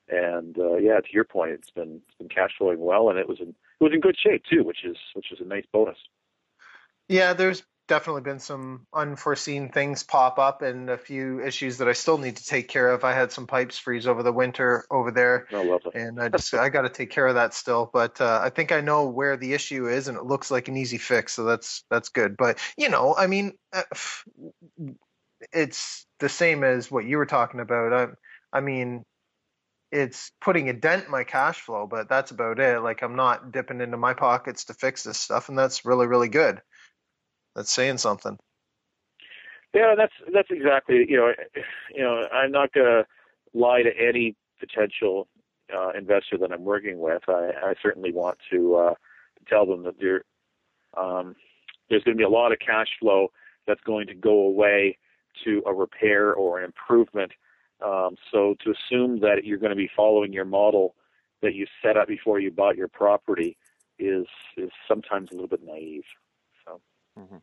and 0.08 0.58
uh, 0.58 0.76
yeah, 0.76 1.00
to 1.00 1.12
your 1.12 1.24
point, 1.24 1.52
it's 1.52 1.70
been 1.70 2.02
it's 2.06 2.18
been 2.18 2.28
cash 2.28 2.50
flowing 2.58 2.78
well, 2.78 3.08
and 3.08 3.18
it 3.18 3.26
was 3.26 3.40
in 3.40 3.48
it 3.48 3.54
was 3.80 3.92
in 3.94 4.00
good 4.00 4.16
shape 4.18 4.42
too, 4.44 4.62
which 4.62 4.84
is 4.84 4.98
which 5.14 5.32
is 5.32 5.40
a 5.40 5.44
nice 5.44 5.64
bonus. 5.72 5.96
Yeah, 7.08 7.32
there's 7.32 7.62
definitely 7.86 8.22
been 8.22 8.38
some 8.38 8.86
unforeseen 8.94 9.68
things 9.68 10.02
pop 10.02 10.38
up 10.38 10.62
and 10.62 10.88
a 10.88 10.96
few 10.96 11.44
issues 11.44 11.78
that 11.78 11.88
I 11.88 11.92
still 11.92 12.18
need 12.18 12.36
to 12.36 12.44
take 12.44 12.68
care 12.68 12.88
of. 12.90 13.04
I 13.04 13.12
had 13.12 13.30
some 13.30 13.46
pipes 13.46 13.78
freeze 13.78 14.06
over 14.06 14.22
the 14.22 14.32
winter 14.32 14.86
over 14.90 15.10
there, 15.10 15.46
oh, 15.52 15.78
and 15.94 16.20
I 16.20 16.28
just 16.28 16.54
I 16.54 16.68
got 16.68 16.82
to 16.82 16.88
take 16.88 17.10
care 17.10 17.26
of 17.26 17.34
that 17.34 17.54
still. 17.54 17.90
But 17.92 18.20
uh, 18.20 18.40
I 18.42 18.50
think 18.50 18.72
I 18.72 18.80
know 18.80 19.06
where 19.06 19.36
the 19.36 19.52
issue 19.52 19.88
is, 19.88 20.08
and 20.08 20.16
it 20.16 20.24
looks 20.24 20.50
like 20.50 20.68
an 20.68 20.76
easy 20.76 20.98
fix, 20.98 21.34
so 21.34 21.44
that's 21.44 21.84
that's 21.90 22.08
good. 22.08 22.36
But 22.36 22.58
you 22.76 22.88
know, 22.88 23.14
I 23.16 23.26
mean, 23.26 23.52
uh, 23.72 23.82
it's 25.52 26.06
the 26.20 26.28
same 26.28 26.64
as 26.64 26.90
what 26.90 27.04
you 27.04 27.18
were 27.18 27.26
talking 27.26 27.60
about. 27.60 27.92
I, 27.92 28.58
I 28.58 28.60
mean, 28.60 29.04
it's 29.92 30.32
putting 30.40 30.68
a 30.68 30.72
dent 30.72 31.04
in 31.04 31.10
my 31.10 31.24
cash 31.24 31.60
flow, 31.60 31.86
but 31.86 32.08
that's 32.08 32.30
about 32.30 32.58
it. 32.58 32.80
Like 32.80 33.02
I'm 33.02 33.16
not 33.16 33.52
dipping 33.52 33.80
into 33.80 33.96
my 33.96 34.14
pockets 34.14 34.64
to 34.66 34.74
fix 34.74 35.02
this 35.02 35.18
stuff, 35.18 35.48
and 35.48 35.58
that's 35.58 35.84
really 35.84 36.06
really 36.06 36.28
good. 36.28 36.60
That's 37.54 37.72
saying 37.72 37.98
something. 37.98 38.38
Yeah, 39.74 39.94
that's 39.96 40.12
that's 40.32 40.48
exactly 40.50 41.04
you 41.08 41.16
know 41.16 41.32
you 41.94 42.02
know 42.02 42.26
I'm 42.32 42.52
not 42.52 42.72
gonna 42.72 43.04
lie 43.52 43.82
to 43.82 43.90
any 43.98 44.36
potential 44.60 45.28
uh, 45.74 45.90
investor 45.96 46.38
that 46.38 46.52
I'm 46.52 46.64
working 46.64 46.98
with. 46.98 47.22
I, 47.28 47.50
I 47.62 47.74
certainly 47.82 48.12
want 48.12 48.38
to, 48.50 48.76
uh, 48.76 48.94
tell 49.48 49.66
them 49.66 49.82
that 49.84 49.98
there 50.00 50.24
um, 50.96 51.34
there's 51.90 52.02
going 52.04 52.16
to 52.16 52.20
be 52.20 52.24
a 52.24 52.28
lot 52.28 52.52
of 52.52 52.58
cash 52.58 52.88
flow 53.00 53.28
that's 53.66 53.80
going 53.82 54.06
to 54.06 54.14
go 54.14 54.42
away 54.42 54.96
to 55.44 55.62
a 55.66 55.74
repair 55.74 56.32
or 56.32 56.58
an 56.58 56.64
improvement. 56.64 57.32
Um, 57.84 58.16
so 58.32 58.54
to 58.64 58.72
assume 58.72 59.20
that 59.20 59.44
you're 59.44 59.58
going 59.58 59.70
to 59.70 59.76
be 59.76 59.90
following 59.94 60.32
your 60.32 60.44
model 60.44 60.94
that 61.42 61.54
you 61.54 61.66
set 61.82 61.96
up 61.96 62.08
before 62.08 62.40
you 62.40 62.50
bought 62.50 62.76
your 62.76 62.88
property 62.88 63.56
is 63.98 64.26
is 64.56 64.70
sometimes 64.88 65.30
a 65.30 65.34
little 65.34 65.48
bit 65.48 65.62
naive. 65.64 66.04
So. 67.14 67.20
Mm-hmm. 67.20 67.36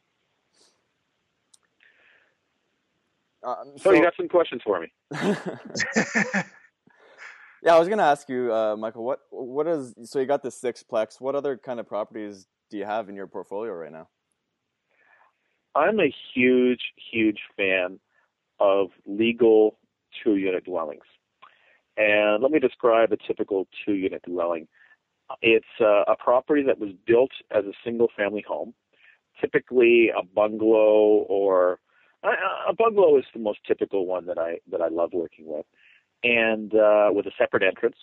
Um, 3.44 3.74
so, 3.78 3.84
so, 3.84 3.92
you 3.94 4.04
got 4.04 4.14
some 4.16 4.28
questions 4.28 4.62
for 4.64 4.80
me. 4.80 4.88
yeah, 7.64 7.76
I 7.76 7.80
was 7.80 7.88
gonna 7.88 8.04
ask 8.04 8.30
you, 8.30 8.54
uh, 8.54 8.76
Michael. 8.76 9.04
What 9.04 9.20
what 9.32 9.68
is 9.68 9.96
so 10.04 10.20
you 10.20 10.28
got 10.28 10.44
the 10.44 10.50
sixplex? 10.50 11.20
What 11.20 11.36
other 11.36 11.58
kind 11.58 11.80
of 11.80 11.88
properties 11.88 12.46
do 12.70 12.78
you 12.78 12.86
have 12.86 13.10
in 13.10 13.16
your 13.16 13.28
portfolio 13.28 13.74
right 13.74 13.92
now? 13.92 14.10
I'm 15.76 16.00
a 16.00 16.14
huge, 16.36 16.82
huge 17.12 17.40
fan 17.58 18.00
of 18.60 18.90
legal 19.08 19.80
two-unit 20.24 20.66
dwellings, 20.66 21.06
and 21.98 22.44
let 22.44 22.52
me 22.52 22.60
describe 22.60 23.12
a 23.12 23.18
typical 23.26 23.68
two-unit 23.86 24.22
dwelling. 24.22 24.68
It's 25.42 25.66
uh, 25.80 26.04
a 26.08 26.16
property 26.20 26.62
that 26.64 26.78
was 26.78 26.92
built 27.08 27.32
as 27.50 27.64
a 27.66 27.72
single-family 27.86 28.44
home 28.46 28.74
typically 29.42 30.10
a 30.10 30.24
bungalow 30.24 31.26
or 31.28 31.80
a 32.24 32.74
bungalow 32.74 33.18
is 33.18 33.26
the 33.34 33.40
most 33.40 33.60
typical 33.68 34.06
one 34.06 34.28
that 34.28 34.38
I 34.38 34.60
that 34.70 34.82
I 34.82 34.90
love 34.90 35.10
working 35.14 35.46
with, 35.48 35.66
and 36.24 36.74
uh, 36.74 37.10
with 37.12 37.26
a 37.26 37.32
separate 37.38 37.64
entrance, 37.64 37.98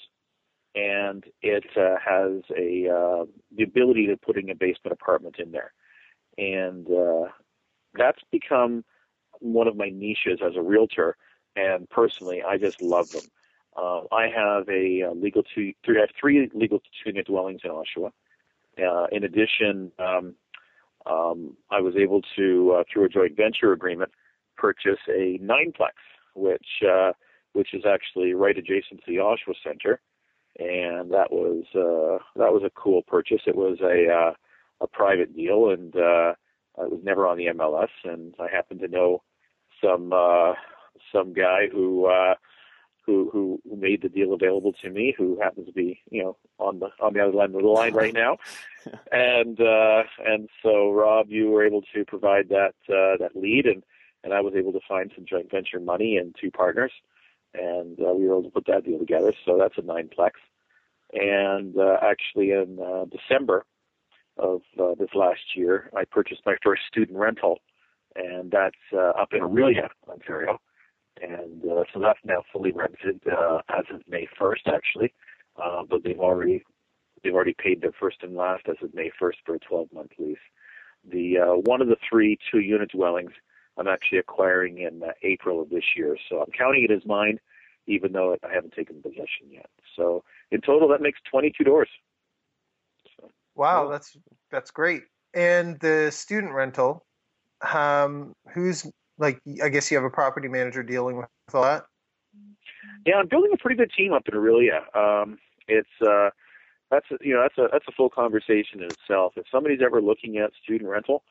and 0.74 1.24
it 1.40 1.64
uh, 1.76 1.96
has 2.04 2.42
a 2.56 2.88
uh, 2.88 3.24
the 3.56 3.62
ability 3.62 4.06
to 4.08 4.16
putting 4.16 4.50
a 4.50 4.54
basement 4.54 4.92
apartment 4.92 5.36
in 5.38 5.52
there, 5.52 5.72
and 6.36 6.88
uh, 6.90 7.28
that's 7.94 8.22
become 8.32 8.84
one 9.40 9.68
of 9.68 9.76
my 9.76 9.88
niches 9.88 10.40
as 10.44 10.56
a 10.56 10.62
realtor. 10.62 11.16
And 11.56 11.88
personally, 11.90 12.42
I 12.42 12.56
just 12.56 12.80
love 12.82 13.10
them. 13.10 13.24
Uh, 13.76 14.02
I 14.12 14.28
have 14.28 14.68
a, 14.68 15.00
a 15.00 15.08
uh, 15.08 15.12
legal 15.12 15.42
two, 15.42 15.72
three, 15.84 15.98
I 15.98 16.02
have 16.02 16.10
three 16.18 16.48
legal 16.54 16.78
two-unit 16.78 17.26
dwellings 17.26 17.60
in 17.64 17.70
Oshawa. 17.70 18.10
Uh, 18.78 19.06
in 19.10 19.24
addition, 19.24 19.90
um, 19.98 20.34
um, 21.08 21.56
I 21.70 21.80
was 21.80 21.94
able 21.96 22.22
to, 22.36 22.76
uh, 22.78 22.84
through 22.92 23.04
a 23.04 23.08
joint 23.08 23.36
venture 23.36 23.72
agreement, 23.72 24.10
purchase 24.56 24.98
a 25.08 25.38
nineplex, 25.42 25.94
which 26.34 26.66
uh, 26.88 27.12
which 27.52 27.74
is 27.74 27.84
actually 27.86 28.34
right 28.34 28.56
adjacent 28.56 29.00
to 29.04 29.06
the 29.06 29.16
Oshawa 29.16 29.54
Center, 29.64 30.00
and 30.58 31.10
that 31.10 31.30
was 31.30 31.64
uh, 31.74 32.22
that 32.38 32.52
was 32.52 32.62
a 32.64 32.70
cool 32.70 33.02
purchase. 33.02 33.42
It 33.46 33.56
was 33.56 33.78
a 33.80 34.12
uh, 34.12 34.32
a 34.80 34.86
private 34.86 35.34
deal, 35.34 35.70
and 35.70 35.94
uh, 35.96 36.34
it 36.78 36.90
was 36.90 37.00
never 37.02 37.26
on 37.26 37.38
the 37.38 37.46
MLS. 37.46 37.88
And 38.04 38.34
I 38.38 38.54
happened 38.54 38.80
to 38.80 38.88
know 38.88 39.22
some 39.82 40.12
uh, 40.12 40.52
some 41.12 41.32
guy 41.32 41.68
who 41.70 42.06
uh, 42.06 42.34
who 43.08 43.30
who 43.32 43.76
made 43.76 44.02
the 44.02 44.08
deal 44.08 44.32
available 44.32 44.72
to 44.82 44.90
me, 44.90 45.14
who 45.16 45.38
happens 45.40 45.66
to 45.66 45.72
be 45.72 46.00
you 46.10 46.22
know 46.22 46.36
on 46.58 46.78
the 46.78 46.88
on 47.00 47.14
the 47.14 47.20
other 47.20 47.42
end 47.42 47.54
of 47.54 47.62
the 47.62 47.68
line 47.68 47.94
right 47.94 48.14
now, 48.14 48.36
and 49.12 49.60
uh, 49.60 50.02
and 50.26 50.48
so 50.62 50.90
Rob, 50.90 51.26
you 51.30 51.50
were 51.50 51.64
able 51.66 51.82
to 51.94 52.04
provide 52.04 52.48
that 52.50 52.74
uh, 52.88 53.16
that 53.18 53.32
lead, 53.34 53.66
and 53.66 53.82
and 54.24 54.32
I 54.34 54.40
was 54.40 54.54
able 54.54 54.72
to 54.72 54.80
find 54.88 55.10
some 55.14 55.24
joint 55.24 55.50
venture 55.50 55.80
money 55.80 56.16
and 56.16 56.34
two 56.40 56.50
partners, 56.50 56.92
and 57.54 57.98
uh, 58.00 58.12
we 58.12 58.26
were 58.26 58.38
able 58.38 58.44
to 58.44 58.50
put 58.50 58.66
that 58.66 58.84
deal 58.84 58.98
together. 58.98 59.32
So 59.44 59.58
that's 59.58 59.78
a 59.78 59.82
nineplex, 59.82 60.32
and 61.12 61.76
uh, 61.78 61.96
actually 62.02 62.50
in 62.50 62.78
uh, 62.78 63.06
December 63.06 63.64
of 64.36 64.60
uh, 64.78 64.94
this 64.98 65.10
last 65.14 65.56
year, 65.56 65.90
I 65.96 66.04
purchased 66.04 66.42
my 66.46 66.56
first 66.62 66.82
student 66.86 67.18
rental, 67.18 67.58
and 68.14 68.50
that's 68.50 68.76
uh, 68.92 69.10
up 69.20 69.32
in 69.32 69.40
Orillia, 69.40 69.88
Ontario 70.08 70.60
and 71.22 71.62
uh, 71.64 71.84
so 71.92 72.00
that's 72.00 72.18
now 72.24 72.42
fully 72.52 72.72
rented 72.72 73.20
uh, 73.30 73.60
as 73.68 73.84
of 73.92 74.02
May 74.08 74.28
1st, 74.40 74.66
actually. 74.66 75.12
Uh, 75.62 75.82
but 75.88 76.04
they've 76.04 76.20
already 76.20 76.62
they've 77.22 77.34
already 77.34 77.54
paid 77.58 77.80
their 77.80 77.92
first 77.98 78.18
and 78.22 78.36
last 78.36 78.62
as 78.68 78.76
of 78.82 78.94
May 78.94 79.10
1st 79.20 79.34
for 79.44 79.56
a 79.56 79.60
12-month 79.60 80.12
lease. 80.18 80.38
The 81.10 81.38
uh, 81.38 81.54
one 81.64 81.80
of 81.80 81.88
the 81.88 81.96
three 82.08 82.38
two-unit 82.50 82.90
dwellings 82.90 83.32
I'm 83.76 83.88
actually 83.88 84.18
acquiring 84.18 84.78
in 84.78 85.02
uh, 85.02 85.12
April 85.22 85.62
of 85.62 85.70
this 85.70 85.84
year, 85.96 86.16
so 86.28 86.40
I'm 86.40 86.50
counting 86.56 86.84
it 86.84 86.92
as 86.92 87.06
mine, 87.06 87.38
even 87.86 88.12
though 88.12 88.36
I 88.44 88.52
haven't 88.52 88.74
taken 88.74 89.00
possession 89.00 89.50
yet. 89.50 89.70
So 89.96 90.24
in 90.50 90.60
total, 90.60 90.88
that 90.88 91.00
makes 91.00 91.20
22 91.30 91.64
doors. 91.64 91.88
So, 93.16 93.30
wow, 93.54 93.88
that's 93.88 94.16
that's 94.50 94.70
great. 94.70 95.04
And 95.34 95.78
the 95.80 96.10
student 96.10 96.52
rental, 96.52 97.04
um, 97.72 98.34
who's 98.52 98.90
like 99.18 99.40
I 99.62 99.68
guess 99.68 99.90
you 99.90 99.96
have 99.96 100.04
a 100.04 100.10
property 100.10 100.48
manager 100.48 100.82
dealing 100.82 101.16
with 101.16 101.26
all 101.52 101.62
that. 101.62 101.84
Yeah, 103.06 103.16
I'm 103.16 103.28
building 103.28 103.50
a 103.52 103.56
pretty 103.56 103.76
good 103.76 103.90
team 103.96 104.12
up 104.12 104.22
in 104.30 104.38
Orillia. 104.38 104.96
Um, 104.96 105.38
it's 105.66 105.88
uh, 106.06 106.30
that's 106.90 107.06
you 107.20 107.34
know 107.34 107.42
that's 107.42 107.58
a 107.58 107.68
that's 107.72 107.86
a 107.88 107.92
full 107.92 108.10
conversation 108.10 108.80
in 108.80 108.84
itself. 108.86 109.34
If 109.36 109.46
somebody's 109.50 109.80
ever 109.84 110.00
looking 110.00 110.38
at 110.38 110.50
student 110.62 110.90
rental, 110.90 111.22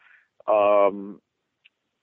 um, 0.47 1.21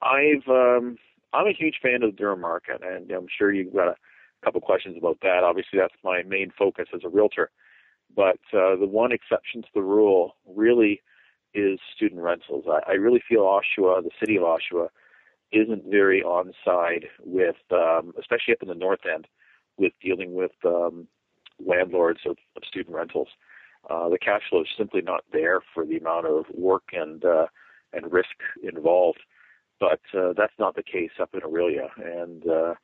I've 0.02 0.46
um, 0.48 0.96
I'm 1.32 1.46
a 1.46 1.52
huge 1.52 1.76
fan 1.82 2.02
of 2.02 2.12
the 2.12 2.16
Durham 2.16 2.40
market, 2.40 2.82
and 2.82 3.10
I'm 3.10 3.26
sure 3.36 3.52
you've 3.52 3.74
got 3.74 3.88
a 3.88 3.96
couple 4.44 4.60
questions 4.60 4.96
about 4.98 5.18
that. 5.22 5.42
Obviously, 5.44 5.78
that's 5.78 5.94
my 6.02 6.22
main 6.22 6.52
focus 6.56 6.86
as 6.94 7.00
a 7.04 7.08
realtor. 7.08 7.50
But 8.14 8.38
uh, 8.52 8.76
the 8.76 8.86
one 8.86 9.12
exception 9.12 9.62
to 9.62 9.68
the 9.74 9.82
rule 9.82 10.36
really 10.46 11.02
is 11.54 11.80
student 11.94 12.20
rentals. 12.20 12.64
I, 12.68 12.92
I 12.92 12.94
really 12.94 13.22
feel 13.28 13.42
Oshawa, 13.42 14.02
the 14.02 14.10
city 14.20 14.36
of 14.36 14.42
Oshawa, 14.42 14.88
isn't 15.54 15.84
very 15.90 16.22
on 16.22 16.52
side 16.64 17.06
with, 17.24 17.56
um, 17.72 18.12
especially 18.18 18.54
up 18.54 18.62
in 18.62 18.68
the 18.68 18.74
north 18.74 19.00
end, 19.12 19.26
with 19.76 19.92
dealing 20.02 20.34
with 20.34 20.52
um, 20.64 21.06
landlords 21.64 22.20
of, 22.26 22.36
of 22.56 22.62
student 22.66 22.94
rentals. 22.94 23.28
Uh, 23.88 24.08
the 24.08 24.18
cash 24.18 24.42
flow 24.48 24.62
is 24.62 24.68
simply 24.76 25.02
not 25.02 25.24
there 25.32 25.60
for 25.72 25.84
the 25.84 25.98
amount 25.98 26.26
of 26.26 26.44
work 26.54 26.84
and 26.92 27.24
uh, 27.24 27.46
and 27.92 28.12
risk 28.12 28.36
involved. 28.62 29.20
But 29.78 30.00
uh, 30.16 30.32
that's 30.36 30.58
not 30.58 30.76
the 30.76 30.82
case 30.82 31.10
up 31.20 31.30
in 31.34 31.40
Orillia, 31.40 31.88
and 31.98 32.48
uh, 32.48 32.74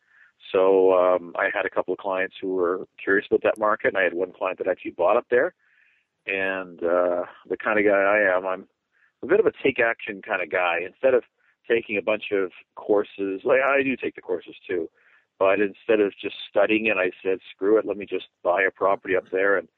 so 0.53 0.93
um, 0.95 1.35
I 1.39 1.49
had 1.55 1.67
a 1.67 1.71
couple 1.71 1.93
of 1.93 1.99
clients 1.99 2.37
who 2.41 2.55
were 2.55 2.87
curious 3.03 3.27
about 3.31 3.43
that 3.45 3.59
market, 3.59 3.89
and 3.89 3.99
I 3.99 4.03
had 4.03 4.15
one 4.15 4.33
client 4.33 4.59
that 4.59 4.69
actually 4.69 4.93
bought 4.93 5.17
up 5.17 5.27
there. 5.31 5.55
And 6.27 6.83
uh, 6.83 7.25
the 7.49 7.57
kind 7.63 7.79
of 7.79 7.85
guy 7.85 7.93
I 7.93 8.37
am, 8.37 8.47
I'm 8.47 8.67
a 9.23 9.27
bit 9.27 9.41
of 9.41 9.47
a 9.47 9.53
take 9.63 9.79
action 9.81 10.21
kind 10.23 10.43
of 10.43 10.51
guy. 10.51 10.81
Instead 10.85 11.15
of 11.15 11.23
taking 11.71 11.97
a 11.97 12.03
bunch 12.03 12.33
of 12.33 12.51
courses, 12.75 13.43
like 13.45 13.61
I 13.65 13.83
do 13.83 13.97
take 13.97 14.15
the 14.15 14.21
courses 14.21 14.55
too, 14.67 14.89
but 15.39 15.61
instead 15.61 16.01
of 16.01 16.13
just 16.21 16.35
studying 16.49 16.87
it, 16.87 16.97
I 16.97 17.11
said, 17.23 17.39
screw 17.55 17.79
it, 17.79 17.87
let 17.87 17.97
me 17.97 18.07
just 18.07 18.27
buy 18.43 18.63
a 18.63 18.71
property 18.71 19.17
up 19.17 19.25
there, 19.33 19.57
and 19.57 19.69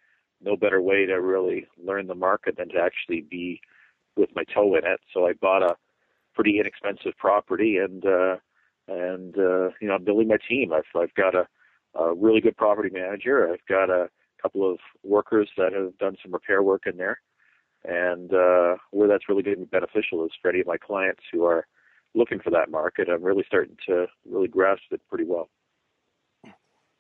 no 0.40 0.56
better 0.56 0.80
way 0.80 1.06
to 1.06 1.14
really 1.14 1.66
learn 1.82 2.06
the 2.06 2.14
market 2.14 2.56
than 2.56 2.68
to 2.70 2.78
actually 2.78 3.20
be 3.30 3.60
with 4.16 4.30
my 4.34 4.44
toe 4.52 4.74
in 4.74 4.84
it. 4.84 5.00
So 5.12 5.26
I 5.26 5.34
bought 5.34 5.62
a 5.62 5.76
pretty 6.34 6.58
inexpensive 6.58 7.16
property, 7.18 7.76
and 7.76 8.04
uh, 8.04 8.36
and 8.88 9.36
uh, 9.36 9.68
you 9.80 9.88
know 9.88 9.94
I'm 9.94 10.04
building 10.04 10.28
my 10.28 10.38
team. 10.48 10.72
I've 10.72 11.00
I've 11.00 11.14
got 11.14 11.34
a, 11.34 11.46
a 11.94 12.14
really 12.14 12.40
good 12.40 12.56
property 12.56 12.90
manager. 12.92 13.52
I've 13.52 13.66
got 13.68 13.90
a 13.90 14.08
couple 14.40 14.70
of 14.70 14.78
workers 15.04 15.48
that 15.56 15.72
have 15.72 15.96
done 15.98 16.16
some 16.22 16.32
repair 16.32 16.62
work 16.62 16.82
in 16.86 16.96
there, 16.96 17.20
and 17.84 18.32
uh, 18.34 18.76
where 18.90 19.08
that's 19.08 19.28
really 19.28 19.42
going 19.42 19.56
to 19.56 19.64
be 19.64 19.66
beneficial 19.66 20.24
is 20.24 20.32
for 20.40 20.50
any 20.50 20.60
of 20.60 20.66
my 20.66 20.76
clients 20.76 21.22
who 21.32 21.44
are 21.44 21.66
looking 22.14 22.40
for 22.40 22.50
that 22.50 22.70
market. 22.70 23.08
I'm 23.08 23.22
really 23.22 23.44
starting 23.46 23.76
to 23.88 24.06
really 24.28 24.48
grasp 24.48 24.82
it 24.90 25.00
pretty 25.08 25.24
well. 25.24 25.48
Yeah. 26.44 26.52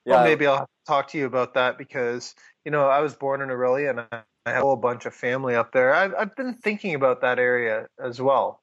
Well, 0.06 0.24
maybe 0.24 0.46
I'll 0.46 0.68
talk 0.86 1.08
to 1.08 1.18
you 1.18 1.26
about 1.26 1.54
that 1.54 1.78
because 1.78 2.34
you 2.64 2.70
know 2.70 2.88
I 2.88 3.00
was 3.00 3.14
born 3.14 3.40
in 3.40 3.48
Orillia 3.48 3.90
and 3.90 4.00
I 4.10 4.22
have 4.46 4.58
a 4.58 4.60
whole 4.60 4.76
bunch 4.76 5.06
of 5.06 5.14
family 5.14 5.54
up 5.54 5.72
there. 5.72 5.94
I've 5.94 6.14
I've 6.18 6.34
been 6.34 6.54
thinking 6.54 6.94
about 6.94 7.20
that 7.20 7.38
area 7.38 7.86
as 8.02 8.20
well 8.20 8.62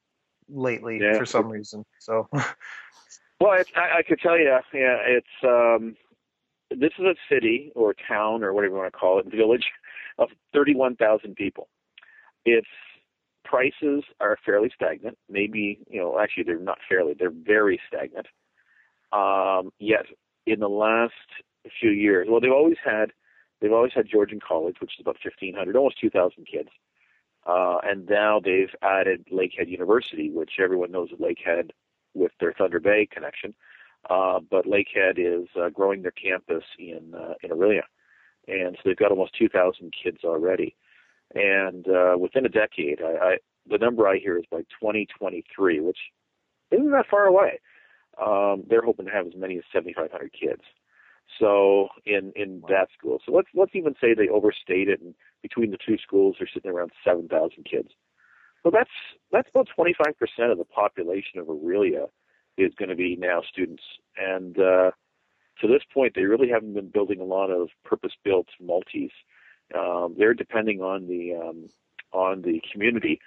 lately 0.50 1.00
yeah. 1.02 1.18
for 1.18 1.26
some 1.26 1.48
reason. 1.48 1.86
So, 2.00 2.28
well, 2.34 3.54
it's, 3.54 3.72
I, 3.76 4.00
I 4.00 4.04
could 4.04 4.20
tell 4.20 4.38
you, 4.38 4.46
yeah, 4.46 4.98
it's 5.06 5.28
um, 5.44 5.96
this 6.72 6.92
is 7.00 7.06
a 7.06 7.16
city 7.32 7.72
or 7.76 7.94
town 8.08 8.44
or 8.44 8.54
whatever 8.54 8.76
you 8.76 8.80
want 8.80 8.92
to 8.92 8.98
call 8.98 9.20
it, 9.20 9.26
village 9.28 9.66
of 10.18 10.30
31,000 10.54 11.36
people. 11.36 11.70
Its 12.46 12.68
prices 13.50 14.04
are 14.20 14.38
fairly 14.46 14.72
stagnant. 14.76 15.18
Maybe 15.30 15.80
you 15.90 16.00
know, 16.00 16.20
actually, 16.20 16.44
they're 16.44 16.60
not 16.60 16.78
fairly; 16.88 17.16
they're 17.18 17.32
very 17.32 17.80
stagnant. 17.88 18.28
Um, 19.12 19.72
yet 19.80 20.06
in 20.46 20.60
the 20.60 20.70
last 20.70 21.14
few 21.80 21.90
years, 21.90 22.28
well, 22.30 22.40
they've 22.40 22.52
always 22.52 22.78
had 22.84 23.12
they've 23.60 23.74
always 23.74 23.94
had 23.94 24.08
Georgian 24.08 24.40
College, 24.46 24.76
which 24.80 24.92
is 24.98 25.02
about 25.02 25.18
1,500, 25.24 25.76
almost 25.76 26.00
2,000 26.00 26.46
kids. 26.46 26.70
Uh, 27.46 27.78
and 27.84 28.08
now 28.08 28.40
they've 28.40 28.74
added 28.82 29.26
Lakehead 29.32 29.68
University, 29.68 30.30
which 30.30 30.54
everyone 30.60 30.92
knows 30.92 31.12
of 31.12 31.20
Lakehead 31.20 31.72
with 32.14 32.32
their 32.40 32.54
Thunder 32.54 32.80
Bay 32.80 33.08
connection. 33.12 33.54
Uh, 34.10 34.40
but 34.50 34.66
Lakehead 34.66 35.18
is 35.18 35.48
uh, 35.60 35.70
growing 35.70 36.02
their 36.04 36.12
campus 36.12 36.64
in 36.78 37.14
uh, 37.16 37.34
in 37.42 37.50
Orillia, 37.50 37.84
and 38.48 38.76
so 38.76 38.82
they've 38.86 38.96
got 38.96 39.12
almost 39.12 39.36
2,000 39.38 39.92
kids 40.04 40.20
already. 40.24 40.76
And 41.36 41.88
uh, 41.88 42.18
within 42.18 42.46
a 42.46 42.50
decade, 42.50 43.02
I, 43.02 43.26
I, 43.26 43.38
the 43.70 43.78
number 43.78 44.08
I 44.08 44.18
hear 44.18 44.38
is 44.38 44.46
by 44.50 44.62
2023, 44.82 45.80
which 45.80 45.98
isn't 46.72 46.92
that 46.92 47.06
far 47.10 47.26
away 47.26 47.60
um, 48.20 48.64
they're 48.70 48.82
hoping 48.82 49.06
to 49.06 49.12
have 49.12 49.28
as 49.28 49.34
many 49.36 49.58
as 49.58 49.64
7,500 49.72 50.32
kids. 50.34 50.62
So 51.40 51.90
in 52.06 52.34
in 52.36 52.64
that 52.70 52.88
school, 52.98 53.20
so 53.24 53.32
let's 53.32 53.48
let's 53.54 53.76
even 53.76 53.94
say 54.02 54.14
they 54.14 54.30
overstate 54.30 54.90
it, 54.90 55.00
and 55.00 55.14
between 55.44 55.70
the 55.70 55.78
two 55.78 55.98
schools, 55.98 56.36
they're 56.40 56.50
sitting 56.52 56.72
around 56.72 56.92
7,000 57.06 57.64
kids. 57.70 57.90
So 58.64 58.72
that's 58.74 58.90
that's 59.32 59.48
about 59.50 59.68
25% 59.78 60.52
of 60.52 60.58
the 60.58 60.66
population 60.66 61.40
of 61.40 61.46
Orillia 61.46 62.08
is 62.58 62.74
going 62.80 62.90
to 62.90 62.96
be 62.96 63.16
now 63.16 63.42
students, 63.48 63.84
and 64.18 64.58
uh, 64.58 64.92
to 65.62 65.68
this 65.68 65.84
point, 65.94 66.14
they 66.16 66.24
really 66.24 66.50
haven't 66.50 66.74
been 66.74 66.90
building 66.90 67.22
a 67.22 67.26
lot 67.26 67.52
of 67.52 67.70
purpose-built 67.86 68.48
multis. 68.60 69.12
Um, 69.78 70.16
they're 70.18 70.34
depending 70.34 70.82
on 70.82 71.08
the 71.08 71.36
um, 71.36 71.70
on 72.12 72.42
the 72.42 72.62
community 72.72 73.20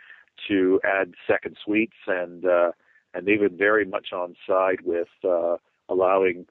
to 0.49 0.81
add 0.85 1.15
second 1.27 1.57
suites 1.65 1.97
and 2.07 2.45
uh, 2.45 2.73
and 3.15 3.27
they've 3.27 3.41
been 3.41 3.57
very 3.57 3.85
much 3.85 4.13
on 4.13 4.35
side 4.47 4.81
with 4.85 5.09
uh, 5.25 5.57
allowing 5.89 6.47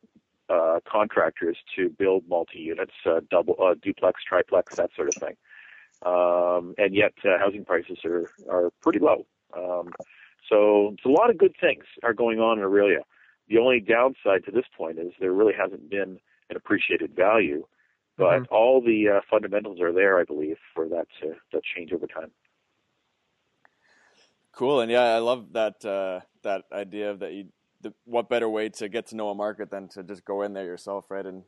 uh, 0.49 0.79
contractors 0.89 1.57
to 1.75 1.89
build 1.89 2.23
multi-units, 2.27 2.91
uh, 3.05 3.21
double, 3.29 3.55
uh, 3.61 3.73
duplex, 3.81 4.21
triplex, 4.27 4.75
that 4.75 4.89
sort 4.95 5.07
of 5.07 5.15
thing. 5.15 5.35
Um, 6.05 6.75
and 6.77 6.93
yet, 6.95 7.13
uh, 7.23 7.37
housing 7.39 7.63
prices 7.63 7.99
are 8.05 8.29
are 8.49 8.69
pretty 8.81 8.99
low. 8.99 9.25
Um, 9.55 9.93
so, 10.49 10.95
a 11.05 11.09
lot 11.09 11.29
of 11.29 11.37
good 11.37 11.55
things 11.59 11.83
are 12.03 12.13
going 12.13 12.39
on 12.39 12.59
in 12.59 12.65
Orillia. 12.65 13.01
The 13.47 13.59
only 13.59 13.79
downside 13.79 14.43
to 14.45 14.51
this 14.51 14.65
point 14.75 14.97
is 14.97 15.13
there 15.19 15.31
really 15.31 15.53
hasn't 15.53 15.89
been 15.89 16.19
an 16.49 16.55
appreciated 16.55 17.15
value, 17.15 17.65
but 18.21 18.43
mm-hmm. 18.43 18.53
all 18.53 18.81
the 18.81 19.09
uh, 19.09 19.21
fundamentals 19.27 19.81
are 19.81 19.91
there, 19.91 20.19
I 20.19 20.23
believe, 20.23 20.57
for 20.75 20.87
that 20.89 21.07
to, 21.21 21.33
to 21.51 21.61
change 21.75 21.91
over 21.91 22.05
time. 22.05 22.29
Cool, 24.51 24.81
and 24.81 24.91
yeah, 24.91 25.15
I 25.15 25.17
love 25.17 25.53
that 25.53 25.83
uh, 25.83 26.19
that 26.43 26.65
idea 26.71 27.09
of 27.09 27.19
that 27.19 27.33
you. 27.33 27.45
The, 27.81 27.91
what 28.05 28.29
better 28.29 28.47
way 28.47 28.69
to 28.69 28.89
get 28.89 29.07
to 29.07 29.15
know 29.15 29.29
a 29.29 29.33
market 29.33 29.71
than 29.71 29.87
to 29.89 30.03
just 30.03 30.23
go 30.23 30.43
in 30.43 30.53
there 30.53 30.65
yourself, 30.65 31.09
right? 31.09 31.25
And 31.25 31.41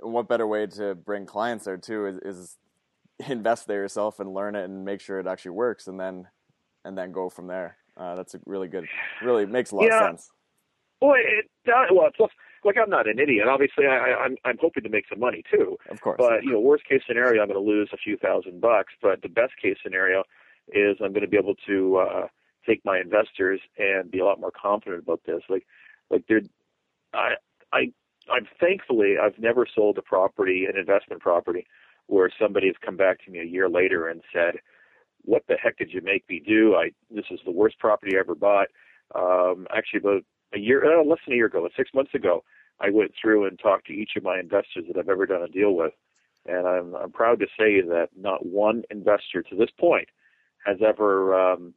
what 0.00 0.28
better 0.28 0.46
way 0.46 0.66
to 0.66 0.94
bring 0.94 1.24
clients 1.24 1.64
there 1.64 1.78
too 1.78 2.04
is, 2.04 2.18
is 2.18 2.58
invest 3.26 3.66
there 3.66 3.80
yourself 3.80 4.20
and 4.20 4.34
learn 4.34 4.56
it 4.56 4.64
and 4.64 4.84
make 4.84 5.00
sure 5.00 5.18
it 5.18 5.26
actually 5.26 5.52
works, 5.52 5.86
and 5.86 5.98
then 5.98 6.26
and 6.84 6.98
then 6.98 7.12
go 7.12 7.30
from 7.30 7.46
there. 7.46 7.78
Uh, 7.96 8.14
that's 8.14 8.34
a 8.34 8.40
really 8.44 8.68
good, 8.68 8.86
really 9.22 9.46
makes 9.46 9.70
a 9.70 9.76
lot 9.76 9.86
yeah. 9.86 10.00
of 10.00 10.06
sense. 10.10 10.30
Well, 11.00 11.14
it 11.16 11.46
does. 11.64 11.88
Well, 11.90 12.08
it's 12.08 12.34
like 12.64 12.76
I'm 12.80 12.90
not 12.90 13.08
an 13.08 13.18
idiot. 13.18 13.46
Obviously, 13.48 13.86
I, 13.86 14.14
I'm 14.14 14.36
I'm 14.44 14.58
hoping 14.60 14.82
to 14.84 14.88
make 14.88 15.04
some 15.08 15.20
money 15.20 15.42
too. 15.50 15.76
Of 15.90 16.00
course. 16.00 16.16
But 16.18 16.44
you 16.44 16.52
know, 16.52 16.60
worst 16.60 16.84
case 16.84 17.02
scenario, 17.06 17.42
I'm 17.42 17.48
going 17.48 17.62
to 17.62 17.70
lose 17.70 17.90
a 17.92 17.96
few 17.96 18.16
thousand 18.16 18.60
bucks. 18.60 18.92
But 19.00 19.22
the 19.22 19.28
best 19.28 19.52
case 19.60 19.76
scenario 19.82 20.24
is 20.72 20.96
I'm 21.02 21.12
going 21.12 21.22
to 21.22 21.28
be 21.28 21.36
able 21.36 21.54
to 21.66 21.96
uh, 21.98 22.26
take 22.66 22.84
my 22.84 22.98
investors 22.98 23.60
and 23.78 24.10
be 24.10 24.20
a 24.20 24.24
lot 24.24 24.40
more 24.40 24.50
confident 24.50 25.02
about 25.02 25.20
this. 25.26 25.42
Like, 25.48 25.66
like 26.10 26.24
they're, 26.28 26.42
I, 27.12 27.34
I, 27.72 27.92
I'm 28.30 28.46
thankfully 28.60 29.16
I've 29.22 29.38
never 29.38 29.66
sold 29.72 29.98
a 29.98 30.02
property, 30.02 30.66
an 30.66 30.78
investment 30.78 31.20
property, 31.20 31.66
where 32.06 32.30
somebody 32.40 32.66
has 32.68 32.76
come 32.84 32.96
back 32.96 33.24
to 33.24 33.30
me 33.30 33.40
a 33.40 33.44
year 33.44 33.68
later 33.68 34.08
and 34.08 34.22
said, 34.32 34.56
"What 35.22 35.42
the 35.48 35.56
heck 35.62 35.78
did 35.78 35.92
you 35.92 36.00
make 36.02 36.28
me 36.28 36.42
do? 36.46 36.74
I 36.74 36.90
this 37.10 37.26
is 37.30 37.40
the 37.44 37.52
worst 37.52 37.78
property 37.78 38.16
I 38.16 38.20
ever 38.20 38.34
bought." 38.34 38.68
Um, 39.14 39.66
actually, 39.74 40.00
about 40.00 40.22
a 40.54 40.58
year, 40.58 40.84
uh, 40.84 41.04
less 41.04 41.18
than 41.26 41.34
a 41.34 41.36
year 41.36 41.46
ago, 41.46 41.68
six 41.76 41.90
months 41.94 42.14
ago, 42.14 42.44
I 42.80 42.90
went 42.90 43.12
through 43.20 43.46
and 43.46 43.58
talked 43.58 43.86
to 43.86 43.92
each 43.92 44.12
of 44.16 44.22
my 44.22 44.38
investors 44.38 44.84
that 44.88 44.98
I've 44.98 45.08
ever 45.08 45.26
done 45.26 45.42
a 45.42 45.48
deal 45.48 45.74
with, 45.74 45.92
and 46.46 46.66
I'm, 46.66 46.94
I'm 46.94 47.12
proud 47.12 47.40
to 47.40 47.46
say 47.58 47.80
that 47.80 48.08
not 48.16 48.44
one 48.46 48.82
investor 48.90 49.42
to 49.42 49.56
this 49.56 49.70
point 49.78 50.08
has 50.66 50.78
ever 50.86 51.34
um, 51.34 51.74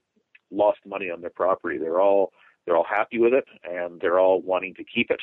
lost 0.52 0.80
money 0.86 1.10
on 1.10 1.22
their 1.22 1.30
property. 1.30 1.78
They're 1.78 2.02
all 2.02 2.32
they're 2.66 2.76
all 2.76 2.86
happy 2.86 3.18
with 3.18 3.34
it, 3.34 3.46
and 3.64 4.02
they're 4.02 4.20
all 4.20 4.42
wanting 4.42 4.74
to 4.76 4.84
keep 4.84 5.10
it, 5.10 5.22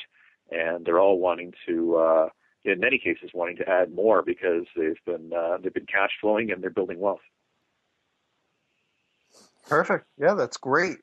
and 0.51 0.83
they're 0.83 0.99
all 0.99 1.19
wanting 1.19 1.53
to, 1.67 1.95
uh, 1.95 2.29
in 2.63 2.79
many 2.79 2.97
cases, 2.97 3.29
wanting 3.35 3.57
to 3.57 3.69
add 3.69 3.93
more 3.93 4.23
because 4.23 4.65
they've 4.75 4.99
been 5.05 5.31
uh, 5.33 5.57
they've 5.61 5.73
been 5.73 5.85
cash 5.85 6.11
flowing 6.19 6.51
and 6.51 6.63
they're 6.63 6.69
building 6.69 6.99
wealth. 6.99 7.19
Perfect. 9.67 10.05
Yeah, 10.17 10.33
that's 10.33 10.57
great. 10.57 10.97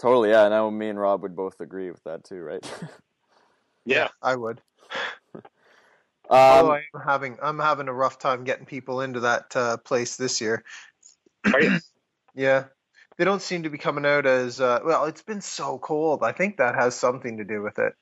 Totally. 0.00 0.30
Yeah, 0.30 0.44
And 0.44 0.54
I 0.54 0.58
know 0.58 0.70
me 0.70 0.88
and 0.88 0.98
Rob 0.98 1.22
would 1.22 1.34
both 1.34 1.60
agree 1.60 1.90
with 1.90 2.02
that 2.04 2.24
too, 2.24 2.40
right? 2.40 2.72
yeah, 3.84 4.08
I 4.22 4.36
would. 4.36 4.60
Um, 6.30 6.70
I'm 6.70 6.82
having 7.04 7.38
I'm 7.42 7.58
having 7.58 7.88
a 7.88 7.92
rough 7.92 8.18
time 8.18 8.44
getting 8.44 8.66
people 8.66 9.00
into 9.00 9.20
that 9.20 9.56
uh, 9.56 9.76
place 9.78 10.16
this 10.16 10.40
year. 10.40 10.62
Are 11.52 11.60
you? 11.60 11.78
yeah, 12.34 12.64
they 13.16 13.24
don't 13.24 13.42
seem 13.42 13.62
to 13.62 13.70
be 13.70 13.78
coming 13.78 14.04
out 14.04 14.26
as 14.26 14.60
uh, 14.60 14.80
well. 14.84 15.06
It's 15.06 15.22
been 15.22 15.40
so 15.40 15.78
cold. 15.78 16.22
I 16.22 16.32
think 16.32 16.58
that 16.58 16.74
has 16.74 16.94
something 16.94 17.38
to 17.38 17.44
do 17.44 17.62
with 17.62 17.78
it. 17.78 17.94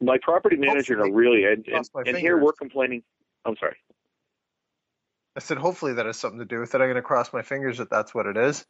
My 0.00 0.18
property 0.20 0.56
manager 0.56 0.96
hopefully, 0.96 1.12
really, 1.12 1.44
and, 1.44 1.66
and, 1.68 1.88
and 2.06 2.16
here 2.16 2.36
we're 2.36 2.52
complaining. 2.52 3.02
I'm 3.44 3.56
sorry. 3.56 3.76
I 5.34 5.40
said, 5.40 5.56
hopefully 5.56 5.94
that 5.94 6.06
has 6.06 6.18
something 6.18 6.40
to 6.40 6.44
do 6.44 6.60
with 6.60 6.74
it. 6.74 6.80
I'm 6.80 6.86
going 6.86 6.96
to 6.96 7.02
cross 7.02 7.32
my 7.32 7.42
fingers 7.42 7.78
that 7.78 7.88
that's 7.88 8.14
what 8.14 8.26
it 8.26 8.36
is. 8.36 8.66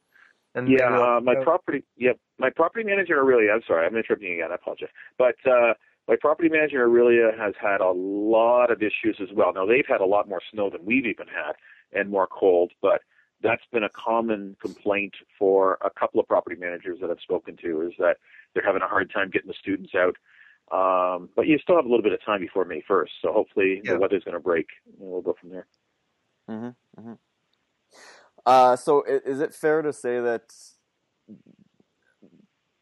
And 0.54 0.68
yeah, 0.68 1.16
uh, 1.16 1.20
my 1.20 1.34
property. 1.42 1.82
Yep, 1.96 2.18
my 2.38 2.50
property 2.50 2.84
manager 2.84 3.24
really. 3.24 3.46
I'm 3.50 3.62
sorry, 3.66 3.86
I'm 3.86 3.96
interrupting 3.96 4.28
you 4.28 4.34
again. 4.34 4.52
I 4.52 4.56
apologize. 4.56 4.90
But 5.16 5.36
uh, 5.50 5.74
my 6.08 6.16
property 6.20 6.48
manager 6.48 6.86
Orillia 6.86 7.36
has 7.38 7.54
had 7.60 7.80
a 7.80 7.90
lot 7.90 8.70
of 8.70 8.82
issues 8.82 9.18
as 9.20 9.28
well. 9.34 9.52
Now 9.54 9.64
they've 9.66 9.86
had 9.88 10.00
a 10.00 10.06
lot 10.06 10.28
more 10.28 10.42
snow 10.52 10.68
than 10.68 10.84
we've 10.84 11.06
even 11.06 11.26
had, 11.26 11.54
and 11.98 12.10
more 12.10 12.26
cold. 12.26 12.72
But 12.82 13.00
that's 13.42 13.62
been 13.72 13.82
a 13.82 13.88
common 13.88 14.56
complaint 14.60 15.14
for 15.38 15.78
a 15.82 15.90
couple 15.90 16.20
of 16.20 16.28
property 16.28 16.56
managers 16.56 16.98
that 17.00 17.10
I've 17.10 17.20
spoken 17.20 17.56
to 17.62 17.82
is 17.82 17.92
that 17.98 18.18
they're 18.54 18.64
having 18.64 18.82
a 18.82 18.88
hard 18.88 19.10
time 19.12 19.30
getting 19.30 19.48
the 19.48 19.54
students 19.58 19.92
out. 19.94 20.16
Um, 20.70 21.28
but 21.34 21.46
you 21.46 21.58
still 21.58 21.76
have 21.76 21.84
a 21.84 21.88
little 21.88 22.02
bit 22.02 22.12
of 22.12 22.24
time 22.24 22.40
before 22.40 22.64
May 22.64 22.82
1st, 22.88 23.08
so 23.20 23.32
hopefully 23.32 23.80
yeah. 23.84 23.94
the 23.94 23.98
weather's 23.98 24.24
going 24.24 24.36
to 24.36 24.40
break, 24.40 24.68
and 24.86 25.10
we'll 25.10 25.20
go 25.20 25.34
from 25.38 25.50
there. 25.50 25.66
Mm-hmm, 26.48 27.00
mm-hmm. 27.00 27.12
Uh, 28.44 28.76
so, 28.76 29.04
is 29.04 29.40
it 29.40 29.54
fair 29.54 29.82
to 29.82 29.92
say 29.92 30.20
that 30.20 30.52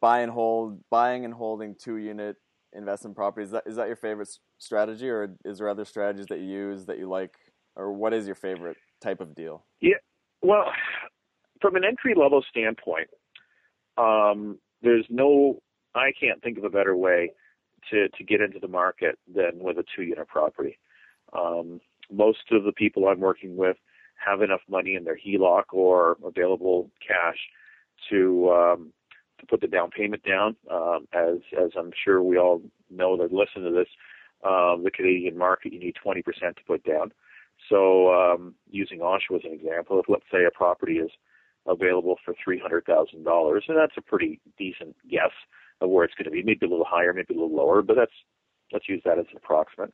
buy 0.00 0.20
and 0.20 0.32
hold, 0.32 0.80
buying 0.90 1.24
and 1.24 1.34
holding 1.34 1.74
two 1.74 1.96
unit 1.96 2.36
investment 2.72 3.16
properties. 3.16 3.48
Is 3.48 3.52
that, 3.52 3.62
is 3.66 3.76
that 3.76 3.86
your 3.86 3.96
favorite 3.96 4.28
strategy, 4.58 5.08
or 5.08 5.36
is 5.44 5.58
there 5.58 5.68
other 5.68 5.84
strategies 5.84 6.26
that 6.26 6.40
you 6.40 6.46
use 6.46 6.86
that 6.86 6.98
you 6.98 7.08
like, 7.08 7.34
or 7.76 7.92
what 7.92 8.12
is 8.12 8.26
your 8.26 8.34
favorite 8.34 8.76
type 9.00 9.20
of 9.20 9.34
deal? 9.34 9.64
Yeah, 9.80 9.96
well, 10.42 10.64
from 11.60 11.76
an 11.76 11.84
entry 11.84 12.14
level 12.16 12.44
standpoint, 12.48 13.08
um, 13.98 14.58
there's 14.82 15.06
no, 15.10 15.60
I 15.94 16.12
can't 16.18 16.42
think 16.42 16.58
of 16.58 16.64
a 16.64 16.70
better 16.70 16.96
way 16.96 17.32
to, 17.90 18.08
to 18.08 18.24
get 18.24 18.40
into 18.40 18.58
the 18.58 18.68
market 18.68 19.18
than 19.32 19.58
with 19.58 19.78
a 19.78 19.84
two 19.94 20.02
unit 20.02 20.28
property. 20.28 20.78
Um, 21.36 21.80
most 22.10 22.50
of 22.50 22.64
the 22.64 22.72
people 22.72 23.08
I'm 23.08 23.20
working 23.20 23.56
with 23.56 23.76
have 24.24 24.42
enough 24.42 24.60
money 24.68 24.94
in 24.94 25.04
their 25.04 25.16
HELOC 25.16 25.64
or 25.72 26.16
available 26.24 26.90
cash 27.06 27.38
to 28.10 28.50
um, 28.50 28.92
to 29.38 29.46
put 29.46 29.60
the 29.60 29.66
down 29.66 29.90
payment 29.90 30.22
down. 30.22 30.56
Um, 30.70 31.06
as 31.12 31.38
as 31.58 31.70
I'm 31.78 31.90
sure 32.04 32.22
we 32.22 32.38
all 32.38 32.62
know 32.90 33.16
that 33.16 33.32
listen 33.32 33.62
to 33.62 33.70
this, 33.70 33.88
um, 34.44 34.82
the 34.84 34.90
Canadian 34.90 35.36
market 35.36 35.72
you 35.72 35.80
need 35.80 35.96
20% 36.04 36.22
to 36.24 36.64
put 36.66 36.84
down. 36.84 37.12
So 37.68 38.12
um, 38.12 38.54
using 38.70 39.00
Oshawa 39.00 39.36
as 39.36 39.44
an 39.44 39.52
example, 39.52 40.00
if 40.00 40.06
let's 40.08 40.24
say 40.32 40.44
a 40.44 40.50
property 40.50 40.94
is 40.94 41.10
available 41.66 42.16
for 42.24 42.34
$300,000, 42.34 43.12
and 43.68 43.76
that's 43.76 43.92
a 43.98 44.02
pretty 44.02 44.40
decent 44.58 44.96
guess 45.10 45.32
of 45.80 45.90
where 45.90 46.04
it's 46.04 46.14
going 46.14 46.24
to 46.24 46.30
be, 46.30 46.42
maybe 46.42 46.66
a 46.66 46.68
little 46.68 46.86
higher, 46.88 47.12
maybe 47.12 47.34
a 47.34 47.38
little 47.38 47.54
lower, 47.54 47.82
but 47.82 47.96
that's 47.96 48.12
let's 48.72 48.88
use 48.88 49.02
that 49.04 49.18
as 49.18 49.26
an 49.30 49.36
approximate. 49.36 49.92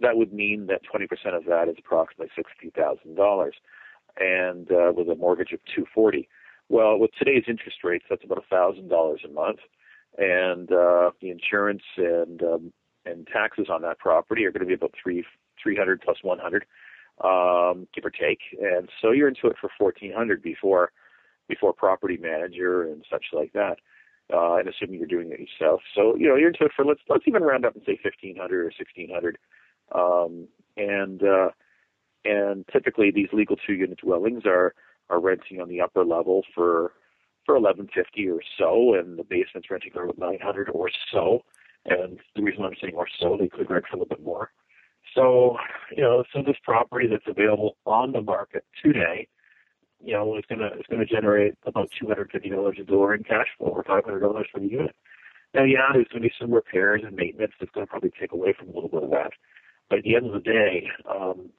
That 0.00 0.16
would 0.16 0.32
mean 0.32 0.66
that 0.66 0.82
20% 0.84 1.08
of 1.36 1.44
that 1.46 1.68
is 1.68 1.76
approximately 1.78 2.30
$60,000, 2.38 3.50
and 4.20 4.70
uh, 4.70 4.92
with 4.94 5.08
a 5.08 5.16
mortgage 5.16 5.52
of 5.52 5.60
240. 5.74 6.28
Well, 6.68 6.98
with 6.98 7.10
today's 7.18 7.44
interest 7.48 7.78
rates, 7.82 8.04
that's 8.08 8.24
about 8.24 8.44
$1,000 8.50 9.24
a 9.24 9.28
month, 9.32 9.58
and 10.18 10.70
uh, 10.70 11.10
the 11.20 11.30
insurance 11.30 11.82
and 11.96 12.42
um, 12.42 12.72
and 13.06 13.26
taxes 13.26 13.68
on 13.70 13.82
that 13.82 13.98
property 13.98 14.44
are 14.44 14.52
going 14.52 14.60
to 14.60 14.66
be 14.66 14.74
about 14.74 14.94
three 15.02 15.24
300 15.62 16.00
plus 16.00 16.18
100, 16.22 16.64
um, 17.24 17.88
give 17.94 18.04
or 18.04 18.10
take. 18.10 18.40
And 18.60 18.88
so 19.00 19.12
you're 19.12 19.28
into 19.28 19.46
it 19.46 19.56
for 19.60 19.70
1400 19.78 20.42
before 20.42 20.92
before 21.48 21.72
property 21.72 22.18
manager 22.20 22.82
and 22.82 23.04
such 23.10 23.26
like 23.32 23.52
that. 23.54 23.78
Uh, 24.32 24.56
and 24.56 24.68
assuming 24.68 24.98
you're 24.98 25.08
doing 25.08 25.32
it 25.32 25.40
yourself, 25.40 25.80
so 25.94 26.14
you 26.16 26.28
know 26.28 26.36
you're 26.36 26.48
into 26.48 26.66
it 26.66 26.72
for 26.76 26.84
let's 26.84 27.00
let's 27.08 27.24
even 27.26 27.42
round 27.42 27.64
up 27.64 27.74
and 27.74 27.82
say 27.86 27.98
1500 28.04 28.60
or 28.60 28.64
1600. 28.64 29.38
Um, 29.94 30.48
and 30.76 31.22
uh, 31.22 31.50
and 32.24 32.64
typically 32.72 33.10
these 33.10 33.28
legal 33.32 33.56
two 33.56 33.74
unit 33.74 33.98
dwellings 33.98 34.42
are 34.46 34.74
are 35.10 35.20
renting 35.20 35.60
on 35.60 35.68
the 35.68 35.80
upper 35.80 36.04
level 36.04 36.44
for 36.54 36.92
for 37.46 37.54
1150 37.54 38.28
or 38.28 38.40
so, 38.58 38.94
and 38.94 39.18
the 39.18 39.24
basement's 39.24 39.70
renting 39.70 39.92
for 39.92 40.10
900 40.18 40.68
or 40.68 40.90
so. 41.10 41.40
And 41.86 42.18
the 42.36 42.42
reason 42.42 42.62
I'm 42.62 42.74
saying 42.78 42.92
or 42.94 43.06
so, 43.18 43.38
they 43.40 43.48
could 43.48 43.70
rent 43.70 43.86
for 43.90 43.96
a 43.96 44.00
little 44.00 44.14
bit 44.14 44.22
more. 44.22 44.50
So, 45.14 45.56
you 45.96 46.02
know, 46.02 46.24
so 46.32 46.42
this 46.42 46.56
property 46.62 47.06
that's 47.06 47.24
available 47.26 47.78
on 47.86 48.12
the 48.12 48.20
market 48.20 48.64
today, 48.82 49.28
you 50.04 50.12
know, 50.12 50.36
is 50.36 50.44
gonna 50.48 50.70
is 50.78 50.84
gonna 50.90 51.06
generate 51.06 51.54
about 51.64 51.90
two 51.98 52.06
hundred 52.06 52.30
fifty 52.30 52.50
dollars 52.50 52.76
a 52.78 52.84
door 52.84 53.14
in 53.14 53.24
cash 53.24 53.46
flow 53.56 53.68
or 53.68 53.82
five 53.84 54.04
hundred 54.04 54.20
dollars 54.20 54.46
for 54.52 54.60
the 54.60 54.68
unit. 54.68 54.94
Now, 55.54 55.64
yeah, 55.64 55.88
there's 55.94 56.08
gonna 56.08 56.20
be 56.22 56.32
some 56.38 56.52
repairs 56.52 57.02
and 57.04 57.16
maintenance 57.16 57.52
that's 57.58 57.72
gonna 57.72 57.86
probably 57.86 58.12
take 58.20 58.32
away 58.32 58.52
from 58.52 58.68
a 58.68 58.72
little 58.72 58.90
bit 58.90 59.04
of 59.04 59.10
that. 59.10 59.32
But 59.90 60.00
at 60.00 60.04
the 60.04 60.16
end 60.16 60.26
of 60.26 60.32
the 60.32 60.40
day, 60.40 60.88
um, 61.08 61.50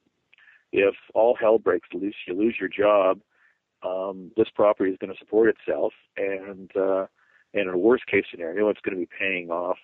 if 0.72 0.94
all 1.14 1.36
hell 1.38 1.58
breaks 1.58 1.88
loose, 1.92 2.14
you 2.26 2.34
lose 2.34 2.56
your 2.60 2.68
job. 2.68 3.20
Um, 3.82 4.30
this 4.36 4.48
property 4.54 4.90
is 4.90 4.98
going 5.00 5.12
to 5.12 5.18
support 5.18 5.48
itself, 5.48 5.92
and 6.16 6.70
uh, 6.76 7.06
and 7.54 7.68
in 7.68 7.74
a 7.74 7.78
worst 7.78 8.06
case 8.06 8.24
scenario, 8.30 8.68
it's 8.68 8.80
going 8.82 8.94
to 8.94 9.00
be 9.00 9.08
paying 9.18 9.50
off 9.50 9.78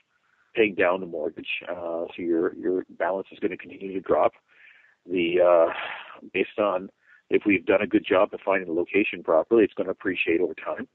paying 0.57 0.75
down 0.75 1.01
the 1.01 1.07
mortgage, 1.07 1.49
uh, 1.69 2.05
so 2.07 2.15
your 2.17 2.55
your 2.57 2.85
balance 2.99 3.29
is 3.31 3.39
going 3.39 3.51
to 3.51 3.57
continue 3.57 3.93
to 3.93 4.01
drop. 4.01 4.33
The 5.09 5.37
uh, 5.41 5.73
based 6.33 6.59
on 6.59 6.89
if 7.31 7.43
we've 7.47 7.67
done 7.67 7.83
a 7.83 7.87
good 7.87 8.05
job 8.09 8.31
of 8.33 8.41
finding 8.45 8.69
the 8.69 8.75
location 8.75 9.23
properly, 9.23 9.65
it's 9.65 9.75
going 9.75 9.87
to 9.87 9.93
appreciate 9.93 10.41
over 10.41 10.55
time, 10.55 10.89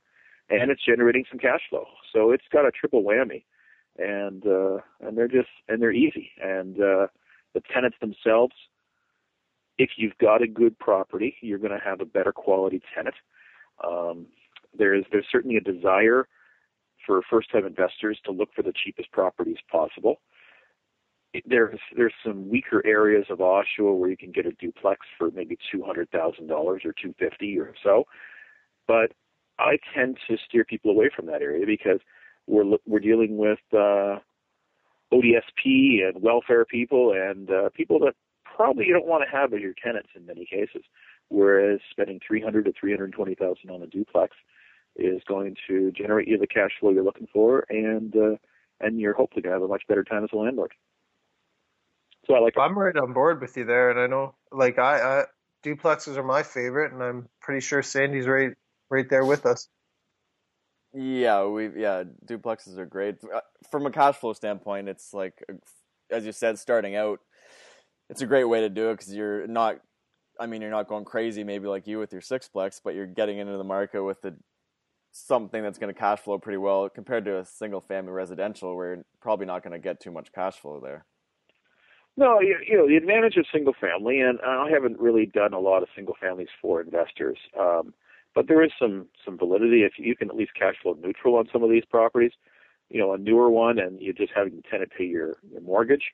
and 0.49 0.71
it's 0.71 0.85
generating 0.85 1.25
some 1.29 1.39
cash 1.39 1.61
flow. 1.69 1.85
So 2.13 2.31
it's 2.31 2.43
got 2.51 2.65
a 2.65 2.71
triple 2.71 3.03
whammy, 3.03 3.43
and 3.97 4.45
uh, 4.45 4.77
and 5.01 5.17
they're 5.17 5.27
just 5.27 5.49
and 5.69 5.81
they're 5.81 5.91
easy. 5.91 6.31
And 6.41 6.81
uh, 6.81 7.07
the 7.53 7.61
tenants 7.73 7.97
themselves, 7.99 8.53
if 9.77 9.91
you've 9.97 10.17
got 10.19 10.41
a 10.41 10.47
good 10.47 10.77
property, 10.79 11.35
you're 11.41 11.57
going 11.57 11.71
to 11.71 11.83
have 11.83 12.01
a 12.01 12.05
better 12.05 12.31
quality 12.31 12.81
tenant. 12.95 13.15
Um, 13.85 14.27
there's 14.77 15.05
there's 15.11 15.25
certainly 15.31 15.57
a 15.57 15.61
desire 15.61 16.27
for 17.05 17.21
first-time 17.29 17.65
investors 17.65 18.19
to 18.25 18.31
look 18.31 18.49
for 18.55 18.61
the 18.61 18.73
cheapest 18.83 19.11
properties 19.11 19.57
possible. 19.71 20.21
There's 21.45 21.79
there's 21.95 22.13
some 22.25 22.49
weaker 22.49 22.85
areas 22.85 23.25
of 23.29 23.39
Oshawa 23.39 23.97
where 23.97 24.09
you 24.09 24.17
can 24.17 24.31
get 24.31 24.45
a 24.45 24.51
duplex 24.51 25.05
for 25.17 25.31
maybe 25.31 25.57
two 25.71 25.81
hundred 25.83 26.11
thousand 26.11 26.47
dollars 26.47 26.83
or 26.85 26.93
two 27.01 27.15
fifty 27.17 27.57
or 27.57 27.73
so, 27.83 28.05
but 28.87 29.13
I 29.57 29.77
tend 29.95 30.17
to 30.27 30.37
steer 30.47 30.65
people 30.65 30.91
away 30.91 31.09
from 31.15 31.25
that 31.27 31.41
area 31.41 31.65
because 31.65 31.99
we're 32.47 32.77
we're 32.85 32.99
dealing 32.99 33.37
with 33.37 33.59
uh, 33.73 34.19
ODSP 35.13 36.07
and 36.07 36.21
welfare 36.21 36.65
people 36.65 37.13
and 37.13 37.49
uh, 37.49 37.69
people 37.69 37.99
that 37.99 38.13
probably 38.43 38.85
you 38.85 38.93
don't 38.93 39.07
want 39.07 39.23
to 39.23 39.35
have 39.35 39.53
as 39.53 39.61
your 39.61 39.73
tenants 39.83 40.09
in 40.15 40.25
many 40.25 40.45
cases. 40.45 40.83
Whereas 41.29 41.79
spending 41.89 42.19
three 42.25 42.41
hundred 42.41 42.65
to 42.65 42.73
three 42.79 42.91
hundred 42.91 43.13
twenty 43.13 43.35
thousand 43.35 43.69
on 43.69 43.81
a 43.81 43.87
duplex 43.87 44.35
is 44.95 45.21
going 45.27 45.55
to 45.67 45.91
generate 45.91 46.27
you 46.27 46.37
the 46.37 46.47
cash 46.47 46.71
flow 46.79 46.91
you're 46.91 47.03
looking 47.03 47.27
for, 47.31 47.65
and 47.69 48.13
uh, 48.15 48.35
and 48.79 48.99
you're 48.99 49.13
hopefully 49.13 49.41
going 49.41 49.53
to 49.53 49.61
have 49.61 49.63
a 49.63 49.67
much 49.67 49.83
better 49.87 50.03
time 50.03 50.23
as 50.23 50.29
a 50.33 50.37
landlord. 50.37 50.73
So 52.27 52.35
I 52.35 52.39
like. 52.39 52.57
I'm 52.57 52.77
right 52.77 52.95
on 52.95 53.13
board 53.13 53.41
with 53.41 53.55
you 53.57 53.65
there, 53.65 53.89
and 53.89 53.99
I 53.99 54.07
know 54.07 54.35
like 54.51 54.77
I, 54.77 55.21
I 55.21 55.23
duplexes 55.63 56.17
are 56.17 56.23
my 56.23 56.43
favorite, 56.43 56.91
and 56.91 57.01
I'm 57.01 57.29
pretty 57.39 57.61
sure 57.61 57.81
Sandy's 57.81 58.27
right 58.27 58.51
right 58.89 59.09
there 59.09 59.25
with 59.25 59.45
us. 59.45 59.67
Yeah, 60.93 61.45
we 61.45 61.69
yeah 61.75 62.03
duplexes 62.25 62.77
are 62.77 62.85
great 62.85 63.15
uh, 63.23 63.39
from 63.69 63.85
a 63.85 63.91
cash 63.91 64.17
flow 64.17 64.33
standpoint. 64.33 64.89
It's 64.89 65.13
like 65.13 65.41
as 66.11 66.25
you 66.25 66.31
said, 66.31 66.59
starting 66.59 66.95
out, 66.95 67.19
it's 68.09 68.21
a 68.21 68.27
great 68.27 68.43
way 68.43 68.61
to 68.61 68.69
do 68.69 68.89
it 68.89 68.95
because 68.95 69.13
you're 69.13 69.47
not. 69.47 69.77
I 70.39 70.47
mean, 70.47 70.61
you're 70.61 70.71
not 70.71 70.87
going 70.87 71.05
crazy, 71.05 71.43
maybe 71.43 71.67
like 71.67 71.87
you 71.87 71.99
with 71.99 72.11
your 72.11 72.21
sixplex, 72.21 72.81
but 72.83 72.95
you're 72.95 73.05
getting 73.05 73.37
into 73.37 73.57
the 73.57 73.63
market 73.63 74.03
with 74.03 74.21
the 74.21 74.35
something 75.11 75.61
that's 75.61 75.77
going 75.77 75.93
to 75.93 75.99
cash 75.99 76.19
flow 76.19 76.39
pretty 76.39 76.57
well 76.57 76.89
compared 76.89 77.25
to 77.25 77.39
a 77.39 77.45
single 77.45 77.81
family 77.81 78.11
residential 78.11 78.75
where 78.75 78.95
you're 78.95 79.05
probably 79.21 79.45
not 79.45 79.61
going 79.61 79.73
to 79.73 79.79
get 79.79 79.99
too 79.99 80.11
much 80.11 80.31
cash 80.33 80.55
flow 80.55 80.79
there. 80.79 81.05
No, 82.17 82.41
you, 82.41 82.57
you 82.67 82.77
know 82.77 82.87
the 82.87 82.97
advantage 82.97 83.37
of 83.37 83.45
single 83.53 83.73
family, 83.79 84.19
and 84.19 84.39
I 84.45 84.69
haven't 84.69 84.99
really 84.99 85.25
done 85.25 85.53
a 85.53 85.59
lot 85.59 85.81
of 85.81 85.89
single 85.95 86.15
families 86.19 86.49
for 86.61 86.81
investors, 86.81 87.37
um, 87.57 87.93
but 88.33 88.47
there 88.47 88.63
is 88.63 88.71
some 88.79 89.07
some 89.25 89.37
validity 89.37 89.83
if 89.83 89.93
you 89.97 90.15
can 90.15 90.29
at 90.29 90.35
least 90.35 90.51
cash 90.57 90.75
flow 90.81 90.97
neutral 91.01 91.35
on 91.35 91.47
some 91.51 91.63
of 91.63 91.69
these 91.69 91.85
properties. 91.85 92.31
You 92.89 92.99
know, 92.99 93.13
a 93.13 93.17
newer 93.17 93.49
one, 93.49 93.79
and 93.79 94.01
you're 94.01 94.13
just 94.13 94.33
having 94.35 94.57
the 94.57 94.63
tenant 94.63 94.91
pay 94.97 95.05
your, 95.05 95.37
your 95.49 95.61
mortgage, 95.61 96.11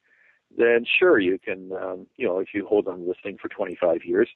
then 0.55 0.85
sure 0.99 1.17
you 1.17 1.39
can. 1.39 1.71
Um, 1.73 2.07
you 2.17 2.27
know, 2.27 2.39
if 2.39 2.49
you 2.53 2.67
hold 2.67 2.87
on 2.87 2.99
to 2.99 3.05
this 3.05 3.17
thing 3.23 3.37
for 3.41 3.49
25 3.49 4.05
years, 4.05 4.29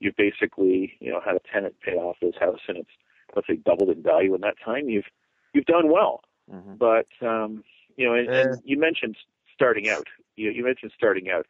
you've 0.00 0.16
basically 0.16 0.94
you 1.00 1.12
know 1.12 1.20
had 1.24 1.36
a 1.36 1.40
tenant 1.52 1.74
pay 1.84 1.92
off 1.92 2.16
this 2.20 2.34
house, 2.40 2.60
and 2.68 2.78
it's 2.78 2.90
let's 3.34 3.46
say 3.46 3.56
doubled 3.56 3.90
in 3.90 4.02
value 4.02 4.34
in 4.34 4.40
that 4.42 4.56
time, 4.64 4.88
you've 4.88 5.06
you've 5.52 5.66
done 5.66 5.90
well. 5.90 6.20
Mm-hmm. 6.52 6.74
But 6.74 7.06
um, 7.26 7.64
you 7.96 8.06
know, 8.06 8.14
and, 8.14 8.28
and, 8.28 8.62
you 8.64 8.78
mentioned 8.78 9.16
starting 9.54 9.88
out. 9.88 10.06
You, 10.36 10.50
you 10.50 10.64
mentioned 10.64 10.92
starting 10.96 11.30
out. 11.30 11.46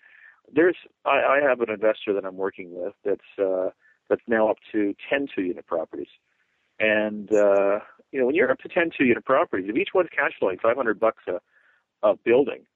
There's 0.52 0.76
I, 1.04 1.38
I 1.38 1.40
have 1.42 1.60
an 1.60 1.70
investor 1.70 2.12
that 2.12 2.24
I'm 2.24 2.36
working 2.36 2.68
with 2.70 2.94
that's 3.04 3.38
uh, 3.38 3.70
that's 4.08 4.22
now 4.26 4.48
up 4.48 4.58
to 4.72 4.94
10 5.10 5.28
two 5.34 5.42
unit 5.42 5.66
properties, 5.66 6.08
and 6.78 7.32
uh, 7.32 7.80
you 8.12 8.20
know 8.20 8.26
when 8.26 8.34
you're 8.34 8.50
up 8.50 8.58
to 8.60 8.68
10 8.68 8.90
two 8.96 9.04
unit 9.04 9.24
properties, 9.24 9.68
if 9.68 9.76
each 9.76 9.90
one's 9.94 10.10
cash 10.14 10.32
flowing 10.38 10.58
500 10.58 10.98
bucks 11.00 11.22
a, 11.28 11.40
a 12.06 12.16
building, 12.16 12.66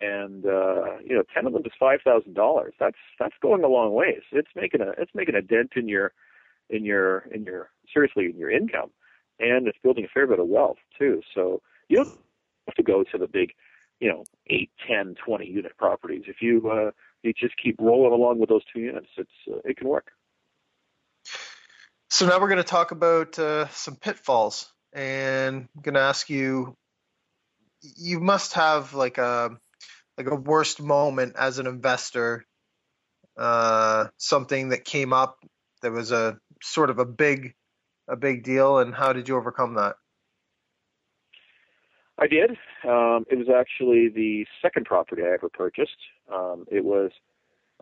and 0.00 0.46
uh, 0.46 0.98
you 1.04 1.14
know 1.14 1.22
10 1.34 1.46
of 1.46 1.52
them 1.52 1.62
is 1.64 1.72
five 1.78 2.00
thousand 2.04 2.34
dollars. 2.34 2.74
That's 2.78 2.96
that's 3.18 3.34
going 3.42 3.64
a 3.64 3.68
long 3.68 3.92
ways. 3.92 4.22
It's 4.32 4.50
making 4.54 4.80
a 4.80 4.90
it's 4.98 5.14
making 5.14 5.34
a 5.34 5.42
dent 5.42 5.72
in 5.76 5.88
your 5.88 6.12
in 6.70 6.84
your 6.84 7.20
in 7.32 7.44
your 7.44 7.70
seriously 7.92 8.26
in 8.26 8.36
your 8.36 8.50
income, 8.50 8.90
and 9.40 9.66
it's 9.66 9.78
building 9.82 10.04
a 10.04 10.08
fair 10.08 10.26
bit 10.26 10.38
of 10.38 10.46
wealth 10.46 10.78
too. 10.98 11.22
So 11.34 11.62
you 11.88 11.96
don't 11.96 12.18
have 12.66 12.74
to 12.76 12.82
go 12.82 13.02
to 13.02 13.18
the 13.18 13.26
big, 13.26 13.52
you 14.00 14.08
know, 14.08 14.24
eight, 14.48 14.70
ten, 14.86 15.14
twenty 15.24 15.46
unit 15.46 15.76
properties. 15.76 16.24
If 16.26 16.36
you 16.40 16.70
uh, 16.70 16.90
you 17.22 17.32
just 17.32 17.54
keep 17.62 17.76
rolling 17.80 18.12
along 18.12 18.38
with 18.38 18.48
those 18.48 18.62
two 18.72 18.80
units, 18.80 19.08
it's 19.16 19.30
uh, 19.50 19.58
it 19.64 19.76
can 19.76 19.88
work. 19.88 20.12
So 22.10 22.26
now 22.26 22.40
we're 22.40 22.48
going 22.48 22.56
to 22.56 22.64
talk 22.64 22.90
about 22.90 23.38
uh, 23.38 23.68
some 23.68 23.96
pitfalls, 23.96 24.72
and 24.94 25.68
I'm 25.76 25.82
going 25.82 25.94
to 25.94 26.00
ask 26.00 26.30
you. 26.30 26.74
You 27.80 28.18
must 28.18 28.54
have 28.54 28.94
like 28.94 29.18
a 29.18 29.50
like 30.16 30.26
a 30.26 30.34
worst 30.34 30.82
moment 30.82 31.36
as 31.38 31.58
an 31.58 31.66
investor, 31.66 32.44
uh, 33.36 34.06
something 34.16 34.70
that 34.70 34.84
came 34.84 35.12
up 35.12 35.38
that 35.82 35.92
was 35.92 36.10
a 36.10 36.38
sort 36.62 36.90
of 36.90 36.98
a 36.98 37.04
big 37.04 37.54
a 38.08 38.16
big 38.16 38.42
deal, 38.42 38.78
and 38.78 38.94
how 38.94 39.12
did 39.12 39.28
you 39.28 39.36
overcome 39.36 39.74
that? 39.74 39.96
I 42.18 42.26
did. 42.26 42.52
Um, 42.84 43.26
it 43.30 43.36
was 43.36 43.48
actually 43.48 44.08
the 44.08 44.46
second 44.60 44.86
property 44.86 45.22
I 45.22 45.34
ever 45.34 45.50
purchased. 45.50 45.98
Um, 46.32 46.64
it 46.70 46.84
was 46.84 47.12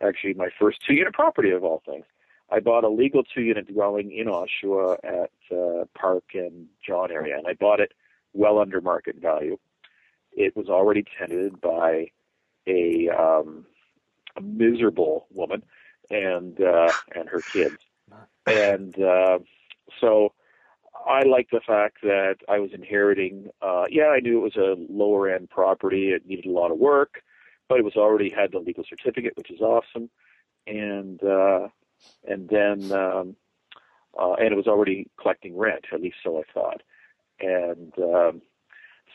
actually 0.02 0.34
my 0.34 0.48
first 0.58 0.78
two 0.86 0.94
unit 0.94 1.14
property 1.14 1.52
of 1.52 1.64
all 1.64 1.80
things. 1.86 2.04
I 2.50 2.60
bought 2.60 2.84
a 2.84 2.88
legal 2.88 3.24
two-unit 3.24 3.72
dwelling 3.72 4.12
in 4.12 4.28
Oshawa 4.28 4.98
at 5.02 5.56
uh, 5.56 5.84
Park 5.98 6.24
and 6.34 6.66
John 6.86 7.10
area, 7.10 7.36
and 7.36 7.46
I 7.46 7.54
bought 7.54 7.80
it 7.80 7.92
well 8.32 8.58
under 8.58 8.80
market 8.80 9.16
value. 9.16 9.58
It 10.32 10.54
was 10.56 10.68
already 10.68 11.04
tenanted 11.18 11.60
by 11.60 12.10
a, 12.66 13.08
um, 13.08 13.66
a 14.36 14.40
miserable 14.40 15.26
woman 15.32 15.62
and 16.10 16.60
uh, 16.60 16.92
and 17.16 17.28
her 17.28 17.40
kids, 17.52 17.78
and 18.46 18.96
uh, 19.00 19.40
so 20.00 20.32
I 21.04 21.22
liked 21.22 21.50
the 21.50 21.60
fact 21.66 21.98
that 22.02 22.36
I 22.48 22.60
was 22.60 22.70
inheriting. 22.72 23.48
Uh, 23.60 23.86
yeah, 23.90 24.08
I 24.08 24.20
knew 24.20 24.38
it 24.38 24.54
was 24.54 24.56
a 24.56 24.76
lower 24.92 25.28
end 25.28 25.50
property. 25.50 26.10
It 26.10 26.26
needed 26.26 26.46
a 26.46 26.52
lot 26.52 26.70
of 26.70 26.78
work, 26.78 27.22
but 27.68 27.78
it 27.78 27.84
was 27.84 27.96
already 27.96 28.30
had 28.30 28.52
the 28.52 28.58
legal 28.58 28.84
certificate, 28.88 29.32
which 29.36 29.50
is 29.50 29.60
awesome, 29.60 30.10
and 30.66 31.22
uh, 31.24 31.68
and 32.28 32.48
then 32.48 32.92
um, 32.92 33.36
uh, 34.20 34.34
and 34.34 34.52
it 34.52 34.56
was 34.56 34.66
already 34.66 35.08
collecting 35.20 35.56
rent. 35.56 35.86
At 35.92 36.02
least 36.02 36.16
so 36.22 36.38
I 36.38 36.42
thought, 36.52 36.82
and 37.40 37.92
um, 37.98 38.42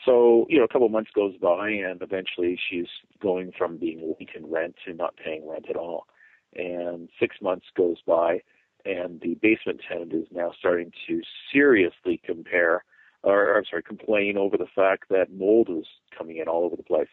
so 0.04 0.46
you 0.48 0.58
know, 0.58 0.64
a 0.64 0.68
couple 0.68 0.86
of 0.86 0.92
months 0.92 1.10
goes 1.14 1.36
by, 1.36 1.70
and 1.70 2.02
eventually 2.02 2.58
she's 2.68 2.88
going 3.20 3.52
from 3.56 3.76
being 3.76 4.14
late 4.18 4.30
in 4.34 4.50
rent 4.50 4.76
to 4.86 4.94
not 4.94 5.16
paying 5.16 5.48
rent 5.48 5.66
at 5.68 5.76
all, 5.76 6.06
and 6.54 7.08
six 7.18 7.36
months 7.40 7.66
goes 7.76 7.98
by 8.06 8.40
and 8.84 9.20
the 9.20 9.34
basement 9.40 9.80
tenant 9.86 10.12
is 10.12 10.26
now 10.30 10.52
starting 10.58 10.92
to 11.06 11.20
seriously 11.52 12.20
compare, 12.24 12.84
or 13.22 13.56
I'm 13.56 13.64
sorry, 13.68 13.82
complain 13.82 14.36
over 14.36 14.56
the 14.56 14.66
fact 14.74 15.04
that 15.10 15.32
mold 15.32 15.68
is 15.70 15.86
coming 16.16 16.38
in 16.38 16.48
all 16.48 16.64
over 16.64 16.76
the 16.76 16.82
place. 16.82 17.08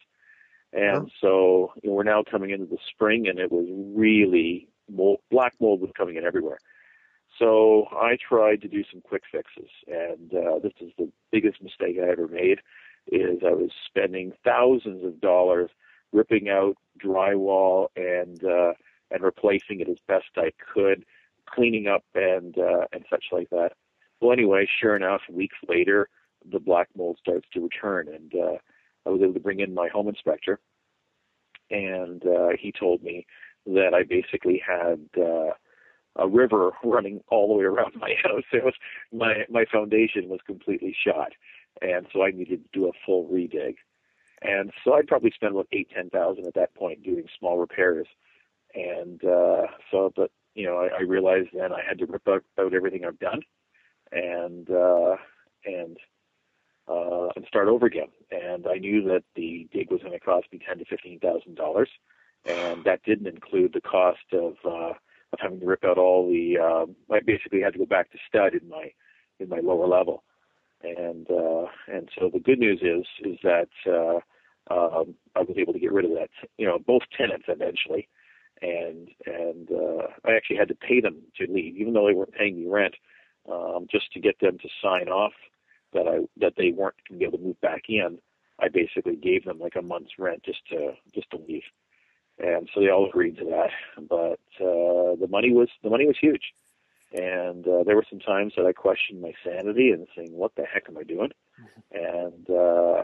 And 0.72 1.10
so 1.20 1.72
you 1.82 1.90
know, 1.90 1.96
we're 1.96 2.04
now 2.04 2.22
coming 2.28 2.50
into 2.50 2.66
the 2.66 2.78
spring, 2.92 3.26
and 3.28 3.38
it 3.38 3.50
was 3.50 3.66
really 3.96 4.68
mold, 4.90 5.20
black 5.30 5.54
mold 5.60 5.80
was 5.80 5.90
coming 5.96 6.16
in 6.16 6.24
everywhere. 6.24 6.58
So 7.38 7.86
I 7.92 8.16
tried 8.16 8.60
to 8.62 8.68
do 8.68 8.84
some 8.90 9.00
quick 9.00 9.22
fixes, 9.30 9.70
and 9.86 10.34
uh, 10.34 10.58
this 10.62 10.72
is 10.80 10.92
the 10.98 11.10
biggest 11.30 11.62
mistake 11.62 11.96
I 11.98 12.10
ever 12.10 12.28
made. 12.28 12.60
Is 13.10 13.40
I 13.44 13.52
was 13.52 13.70
spending 13.86 14.32
thousands 14.44 15.04
of 15.04 15.20
dollars 15.20 15.70
ripping 16.12 16.48
out 16.48 16.76
drywall 17.02 17.88
and 17.96 18.42
uh, 18.44 18.74
and 19.10 19.22
replacing 19.22 19.80
it 19.80 19.88
as 19.88 19.98
best 20.06 20.26
I 20.36 20.52
could 20.74 21.04
cleaning 21.46 21.86
up 21.86 22.04
and 22.14 22.56
uh, 22.58 22.86
and 22.92 23.04
such 23.10 23.26
like 23.32 23.50
that. 23.50 23.72
Well, 24.20 24.32
anyway, 24.32 24.68
sure 24.80 24.96
enough, 24.96 25.22
weeks 25.30 25.56
later, 25.66 26.08
the 26.50 26.60
black 26.60 26.88
mold 26.96 27.18
starts 27.20 27.46
to 27.54 27.60
return, 27.60 28.08
and 28.08 28.34
uh, 28.34 28.58
I 29.06 29.10
was 29.10 29.22
able 29.22 29.34
to 29.34 29.40
bring 29.40 29.60
in 29.60 29.74
my 29.74 29.88
home 29.88 30.08
inspector, 30.08 30.60
and 31.70 32.24
uh, 32.26 32.50
he 32.58 32.72
told 32.72 33.02
me 33.02 33.26
that 33.66 33.94
I 33.94 34.02
basically 34.02 34.62
had 34.64 35.00
uh, 35.16 35.52
a 36.16 36.28
river 36.28 36.70
running 36.84 37.20
all 37.28 37.48
the 37.48 37.54
way 37.54 37.64
around 37.64 37.94
my 37.96 38.14
house. 38.22 38.44
It 38.52 38.64
was 38.64 38.74
my 39.12 39.44
my 39.48 39.64
foundation 39.70 40.28
was 40.28 40.40
completely 40.46 40.96
shot, 41.04 41.32
and 41.82 42.06
so 42.12 42.22
I 42.22 42.30
needed 42.30 42.62
to 42.64 42.78
do 42.78 42.88
a 42.88 42.92
full 43.04 43.26
redig. 43.28 43.76
And 44.42 44.72
so 44.84 44.94
I'd 44.94 45.06
probably 45.06 45.32
spend 45.34 45.52
about 45.52 45.68
eight 45.72 45.88
ten 45.94 46.10
thousand 46.10 46.46
at 46.46 46.54
that 46.54 46.74
point 46.74 47.02
doing 47.02 47.24
small 47.38 47.58
repairs. 47.58 48.06
And 48.74 49.22
uh, 49.24 49.66
so, 49.90 50.12
but 50.14 50.30
you 50.54 50.66
know, 50.66 50.78
I, 50.78 50.98
I 50.98 51.02
realized 51.02 51.48
then 51.52 51.72
I 51.72 51.80
had 51.86 51.98
to 51.98 52.06
rip 52.06 52.26
out, 52.28 52.44
out 52.58 52.74
everything 52.74 53.04
I've 53.04 53.18
done 53.18 53.40
and 54.12 54.70
uh, 54.70 55.16
and 55.64 55.96
uh, 56.88 57.28
and 57.36 57.44
start 57.46 57.68
over 57.68 57.86
again. 57.86 58.08
And 58.30 58.66
I 58.66 58.78
knew 58.78 59.02
that 59.04 59.22
the 59.36 59.68
dig 59.72 59.90
was 59.90 60.00
going 60.00 60.12
to 60.12 60.20
cost 60.20 60.46
me 60.52 60.60
ten 60.66 60.78
to 60.78 60.84
fifteen 60.84 61.18
thousand 61.20 61.56
dollars, 61.56 61.90
and 62.46 62.84
that 62.84 63.02
didn't 63.04 63.26
include 63.26 63.72
the 63.72 63.80
cost 63.80 64.18
of 64.32 64.54
uh, 64.64 64.92
of 65.32 65.38
having 65.38 65.60
to 65.60 65.66
rip 65.66 65.84
out 65.84 65.98
all 65.98 66.28
the. 66.28 66.58
Uh, 66.58 67.14
I 67.14 67.20
basically 67.20 67.60
had 67.60 67.72
to 67.74 67.78
go 67.78 67.86
back 67.86 68.10
to 68.12 68.18
stud 68.28 68.54
in 68.54 68.68
my 68.68 68.92
in 69.38 69.48
my 69.48 69.60
lower 69.60 69.86
level, 69.86 70.22
and 70.82 71.30
uh, 71.30 71.66
and 71.88 72.08
so 72.18 72.30
the 72.32 72.40
good 72.40 72.58
news 72.58 72.80
is 72.82 73.06
is 73.24 73.38
that 73.42 73.68
uh, 73.86 74.20
um, 74.72 75.14
I 75.36 75.40
was 75.40 75.56
able 75.56 75.72
to 75.72 75.78
get 75.78 75.92
rid 75.92 76.04
of 76.04 76.12
that. 76.12 76.30
You 76.58 76.66
know, 76.66 76.78
both 76.78 77.02
tenants 77.16 77.46
eventually 77.48 78.08
and 78.62 79.08
and 79.26 79.70
uh, 79.70 80.06
I 80.24 80.32
actually 80.36 80.56
had 80.56 80.68
to 80.68 80.74
pay 80.74 81.00
them 81.00 81.22
to 81.36 81.50
leave, 81.50 81.76
even 81.76 81.94
though 81.94 82.06
they 82.06 82.14
weren't 82.14 82.34
paying 82.34 82.60
me 82.60 82.66
rent, 82.66 82.94
um, 83.50 83.86
just 83.90 84.12
to 84.12 84.20
get 84.20 84.38
them 84.40 84.58
to 84.58 84.68
sign 84.82 85.08
off 85.08 85.32
that 85.92 86.06
I 86.06 86.26
that 86.40 86.54
they 86.56 86.70
weren't 86.70 86.96
going 87.08 87.18
to 87.18 87.18
be 87.18 87.24
able 87.24 87.38
to 87.38 87.44
move 87.44 87.60
back 87.60 87.84
in. 87.88 88.18
I 88.60 88.68
basically 88.68 89.16
gave 89.16 89.44
them 89.44 89.58
like 89.58 89.76
a 89.76 89.82
month's 89.82 90.18
rent 90.18 90.42
just 90.44 90.66
to 90.70 90.92
just 91.14 91.30
to 91.30 91.38
leave, 91.38 91.62
and 92.42 92.68
so 92.72 92.80
they 92.80 92.90
all 92.90 93.06
agreed 93.06 93.36
to 93.38 93.44
that. 93.44 93.70
But 94.08 94.40
uh, 94.64 95.16
the 95.20 95.28
money 95.28 95.52
was 95.52 95.68
the 95.82 95.90
money 95.90 96.06
was 96.06 96.16
huge, 96.20 96.52
and 97.12 97.66
uh, 97.66 97.84
there 97.84 97.96
were 97.96 98.06
some 98.08 98.20
times 98.20 98.54
that 98.56 98.66
I 98.66 98.72
questioned 98.72 99.20
my 99.20 99.32
sanity 99.44 99.90
and 99.90 100.06
saying, 100.16 100.32
"What 100.32 100.54
the 100.56 100.64
heck 100.64 100.84
am 100.88 100.98
I 100.98 101.02
doing?" 101.02 101.30
And 101.92 102.48
uh, 102.50 103.02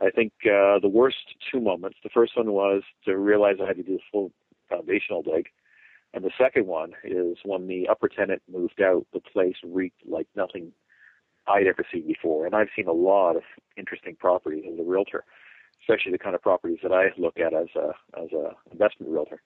I 0.00 0.10
think 0.10 0.32
uh, 0.44 0.78
the 0.80 0.90
worst 0.90 1.34
two 1.50 1.60
moments. 1.60 1.98
The 2.02 2.10
first 2.10 2.36
one 2.36 2.52
was 2.52 2.82
to 3.04 3.16
realize 3.16 3.56
I 3.62 3.66
had 3.66 3.76
to 3.76 3.82
do 3.82 3.96
a 3.96 4.10
full 4.10 4.32
foundational 4.68 5.22
dig. 5.22 5.48
And 6.12 6.24
the 6.24 6.30
second 6.38 6.66
one 6.66 6.92
is 7.04 7.38
when 7.44 7.68
the 7.68 7.88
upper 7.88 8.08
tenant 8.08 8.42
moved 8.50 8.82
out, 8.82 9.06
the 9.12 9.20
place 9.20 9.54
reeked 9.64 10.02
like 10.08 10.26
nothing 10.34 10.72
I'd 11.46 11.66
ever 11.66 11.84
seen 11.92 12.06
before. 12.06 12.46
And 12.46 12.54
I've 12.54 12.68
seen 12.74 12.88
a 12.88 12.92
lot 12.92 13.36
of 13.36 13.42
interesting 13.76 14.16
properties 14.16 14.64
as 14.72 14.78
a 14.78 14.82
realtor, 14.82 15.24
especially 15.80 16.12
the 16.12 16.18
kind 16.18 16.34
of 16.34 16.42
properties 16.42 16.78
that 16.82 16.92
I 16.92 17.12
look 17.18 17.38
at 17.38 17.54
as 17.54 17.68
a 17.76 17.94
as 18.20 18.32
a 18.32 18.54
investment 18.70 19.12
realtor. 19.12 19.42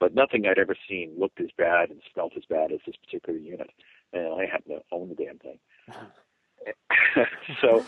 But 0.00 0.14
nothing 0.14 0.46
I'd 0.46 0.58
ever 0.58 0.76
seen 0.88 1.14
looked 1.18 1.40
as 1.40 1.48
bad 1.56 1.90
and 1.90 2.00
smelled 2.12 2.32
as 2.36 2.44
bad 2.48 2.70
as 2.70 2.78
this 2.86 2.94
particular 2.96 3.38
unit. 3.38 3.70
And 4.12 4.40
I 4.40 4.46
happen 4.46 4.76
to 4.76 4.82
own 4.92 5.08
the 5.08 5.14
damn 5.16 5.38
thing. 5.38 5.58
so 7.60 7.84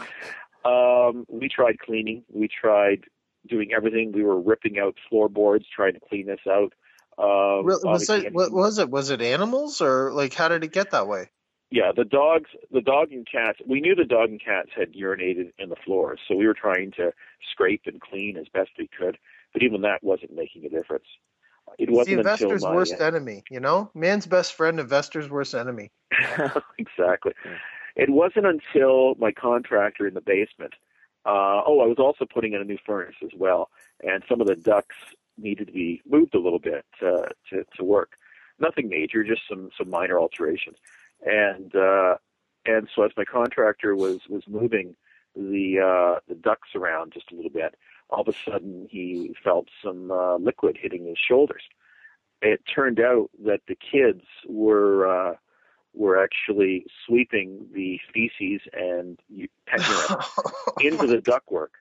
um, 0.65 1.25
we 1.29 1.49
tried 1.49 1.79
cleaning. 1.79 2.25
We 2.33 2.49
tried 2.49 3.05
doing 3.49 3.73
everything. 3.73 4.13
We 4.13 4.25
were 4.25 4.41
ripping 4.41 4.79
out 4.79 4.97
floorboards, 5.09 5.67
trying 5.75 5.95
to 5.95 6.01
clean 6.01 6.27
this 6.27 6.41
out. 6.49 6.73
Uh, 7.17 7.63
was 7.63 8.09
it 8.09 8.33
what 8.33 8.51
was 8.51 8.79
it? 8.79 8.91
Was 8.91 9.11
it 9.11 9.21
animals 9.21 9.81
or 9.81 10.13
like 10.13 10.35
how 10.35 10.49
did 10.49 10.65
it 10.65 10.73
get 10.73 10.91
that 10.93 11.07
way? 11.07 11.29
Yeah, 11.71 11.93
the 11.97 12.05
dogs, 12.05 12.51
the 12.73 12.81
dog 12.81 13.13
and 13.13 13.27
cats. 13.31 13.61
We 13.67 13.81
knew 13.81 13.95
the 13.95 14.05
dog 14.05 14.31
and 14.31 14.43
cats 14.43 14.71
had 14.77 14.93
urinated 14.93 15.53
in 15.59 15.69
the 15.69 15.77
floors, 15.85 16.19
so 16.27 16.35
we 16.35 16.47
were 16.47 16.55
trying 16.55 16.91
to 16.93 17.13
scrape 17.53 17.83
and 17.87 18.01
clean 18.01 18.37
as 18.37 18.47
best 18.53 18.71
we 18.79 18.89
could. 18.89 19.19
But 19.53 19.63
even 19.63 19.83
that 19.83 20.03
wasn't 20.03 20.35
making 20.35 20.65
a 20.65 20.69
difference. 20.69 21.07
It 21.79 21.89
wasn't 21.89 22.17
the 22.17 22.21
investor's 22.21 22.63
my, 22.63 22.75
worst 22.75 23.01
enemy. 23.01 23.45
You 23.51 23.61
know, 23.61 23.91
man's 23.95 24.27
best 24.27 24.55
friend, 24.55 24.81
investor's 24.81 25.31
worst 25.31 25.55
enemy. 25.55 25.93
exactly. 26.79 27.33
It 27.95 28.11
wasn't 28.11 28.47
until 28.47 29.15
my 29.17 29.31
contractor 29.31 30.09
in 30.09 30.15
the 30.15 30.21
basement 30.21 30.75
uh, 31.27 31.61
oh, 31.67 31.81
I 31.81 31.87
was 31.87 31.99
also 31.99 32.25
putting 32.25 32.55
in 32.55 32.63
a 32.63 32.65
new 32.65 32.79
furnace 32.87 33.17
as 33.23 33.31
well, 33.37 33.69
and 34.03 34.23
some 34.29 34.41
of 34.41 34.47
the 34.47 34.57
ducts 34.57 34.97
needed 35.37 35.67
to 35.67 35.73
be 35.73 36.01
moved 36.09 36.35
a 36.35 36.41
little 36.41 36.59
bit 36.59 36.85
uh, 37.03 37.27
to 37.51 37.65
to 37.77 37.85
work. 37.85 38.13
Nothing 38.59 38.89
major, 38.89 39.23
just 39.23 39.43
some 39.49 39.71
some 39.77 39.91
minor 39.91 40.19
alterations. 40.19 40.79
And 41.25 41.75
uh, 41.75 42.17
and 42.67 42.89
so 42.95 43.03
as 43.05 43.13
my 43.17 43.25
contractor 43.25 43.95
was 43.95 44.21
was 44.29 44.43
moving 44.49 44.97
the 45.35 45.79
uh, 45.81 46.21
the 46.29 46.35
ducts 46.35 46.71
around 46.75 47.13
just 47.13 47.31
a 47.33 47.35
little 47.35 47.51
bit, 47.51 47.75
all 48.09 48.23
of 48.23 48.29
a 48.29 48.51
sudden 48.51 48.89
he 48.91 49.35
felt 49.43 49.69
some 49.85 50.11
uh, 50.11 50.37
liquid 50.37 50.79
hitting 50.81 51.07
his 51.07 51.19
shoulders. 51.19 51.63
It 52.43 52.63
turned 52.75 53.01
out 53.01 53.31
that 53.45 53.61
the 53.69 53.77
kids 53.77 54.25
were 54.49 55.31
uh, 55.31 55.35
were 55.95 56.23
actually 56.23 56.87
sweeping 57.07 57.67
the 57.75 57.99
feces 58.13 58.63
and 58.73 59.19
pet 59.67 59.81
urine 59.81 60.23
into 60.81 61.07
the 61.07 61.19
ductwork 61.19 61.75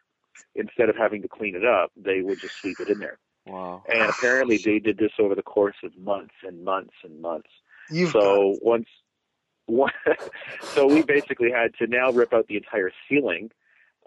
instead 0.56 0.90
of 0.90 0.96
having 0.96 1.22
to 1.22 1.28
clean 1.28 1.56
it 1.56 1.66
up. 1.66 1.92
They 1.96 2.22
would 2.22 2.40
just 2.40 2.60
sweep 2.60 2.80
it 2.80 2.90
in 2.90 3.00
there. 3.00 3.20
Wow! 3.46 3.84
And 3.88 4.10
apparently 4.10 4.58
they 4.58 4.80
did 4.80 4.98
this 4.98 5.12
over 5.20 5.36
the 5.36 5.44
course 5.44 5.78
of 5.84 5.98
months 5.98 6.36
and 6.44 6.64
months 6.64 6.94
and 7.04 7.22
months. 7.22 7.50
You've 7.90 8.12
so 8.12 8.58
once, 8.62 8.88
one, 9.70 9.92
so 10.74 10.88
we 10.88 11.04
basically 11.04 11.52
had 11.52 11.74
to 11.76 11.88
now 11.88 12.12
rip 12.12 12.34
out 12.34 12.48
the 12.48 12.58
entire 12.58 12.92
ceiling 13.08 13.52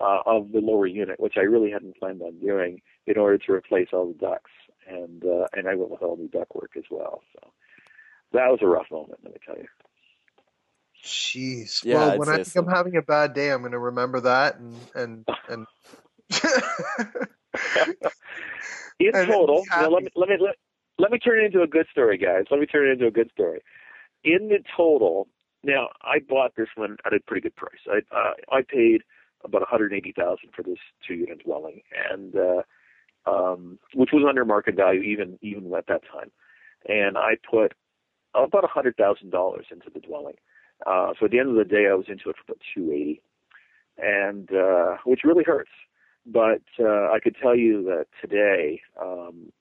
uh, 0.01 0.21
of 0.27 0.53
the 0.53 0.61
lower 0.61 0.87
unit, 0.87 1.21
which 1.21 1.35
I 1.37 1.43
really 1.43 1.71
hadn't 1.71 1.99
planned 1.99 2.23
on 2.23 2.39
doing, 2.41 2.81
in 3.07 3.19
order 3.19 3.39
to 3.39 3.53
replace 3.53 3.89
all 3.93 4.09
the 4.09 4.15
ducts. 4.15 4.51
And 4.89 5.25
uh, 5.25 5.47
and 5.53 5.69
I 5.69 5.77
went 5.77 5.91
with 5.91 6.03
all 6.03 6.17
new 6.17 6.29
ductwork 6.29 6.77
as 6.77 6.85
well. 6.91 7.23
So 7.35 7.51
that 8.33 8.49
was 8.49 8.59
a 8.63 8.67
rough 8.67 8.91
moment, 8.91 9.21
let 9.23 9.33
me 9.33 9.39
tell 9.47 9.57
you. 9.57 9.69
Jeez. 11.05 11.85
Yeah, 11.85 11.97
well, 11.97 12.11
I'd 12.11 12.19
when 12.19 12.29
I 12.29 12.37
think 12.37 12.49
so. 12.49 12.61
I'm 12.61 12.69
having 12.69 12.97
a 12.97 13.03
bad 13.03 13.35
day, 13.35 13.51
I'm 13.51 13.61
going 13.61 13.73
to 13.73 13.79
remember 13.79 14.21
that 14.21 14.59
and 14.59 14.75
and 14.95 15.27
and. 15.49 15.67
In 18.99 19.11
and 19.15 19.29
total, 19.29 19.63
now 19.71 19.89
let 19.89 20.05
me 20.05 20.11
let 20.17 20.29
me 20.29 20.37
let, 20.41 20.55
let 20.99 21.11
me 21.11 21.19
turn 21.19 21.41
it 21.41 21.47
into 21.47 21.63
a 21.63 21.67
good 21.67 21.87
story, 21.91 22.19
guys. 22.19 22.45
Let 22.51 22.61
me 22.61 22.67
turn 22.67 22.89
it 22.89 22.93
into 22.93 23.07
a 23.07 23.11
good 23.11 23.31
story. 23.33 23.61
In 24.25 24.49
the 24.49 24.59
total, 24.77 25.29
now 25.65 25.89
I 26.03 26.19
bought 26.19 26.57
this 26.57 26.69
one 26.75 26.97
at 27.05 27.13
a 27.13 27.21
pretty 27.21 27.43
good 27.43 27.57
price. 27.57 27.81
I 27.89 27.99
uh, 28.15 28.33
I 28.51 28.63
paid 28.63 29.03
about 29.45 29.63
180,000 29.63 30.39
for 30.55 30.63
this 30.63 30.79
two-unit 31.07 31.45
dwelling, 31.45 31.83
and 32.11 32.35
uh, 32.37 32.63
um, 33.31 33.79
which 33.95 34.11
was 34.13 34.25
under 34.29 34.45
market 34.45 34.77
value 34.77 35.03
even 35.03 35.39
even 35.43 35.73
at 35.75 35.87
that 35.87 36.03
time. 36.11 36.31
And 36.89 37.17
I 37.17 37.37
put 37.49 37.75
about 38.35 38.65
a 38.65 38.69
hundred 38.69 38.97
thousand 38.97 39.31
dollars 39.31 39.67
into 39.71 39.91
the 39.93 40.01
dwelling. 40.01 40.37
Uh, 40.87 41.13
so 41.19 41.27
at 41.27 41.31
the 41.31 41.39
end 41.39 41.51
of 41.51 41.57
the 41.57 41.65
day, 41.65 41.87
I 41.91 41.95
was 41.95 42.07
into 42.09 42.31
it 42.31 42.37
for 42.37 42.53
about 42.53 42.61
two 42.75 42.91
eighty, 42.93 43.23
and 43.99 44.51
uh, 44.53 44.97
which 45.05 45.21
really 45.25 45.45
hurts. 45.45 45.71
But 46.27 46.63
uh, 46.79 47.11
I 47.11 47.19
could 47.23 47.37
tell 47.41 47.57
you 47.57 47.83
that 47.85 48.07
today, 48.21 48.81
um, 49.01 49.53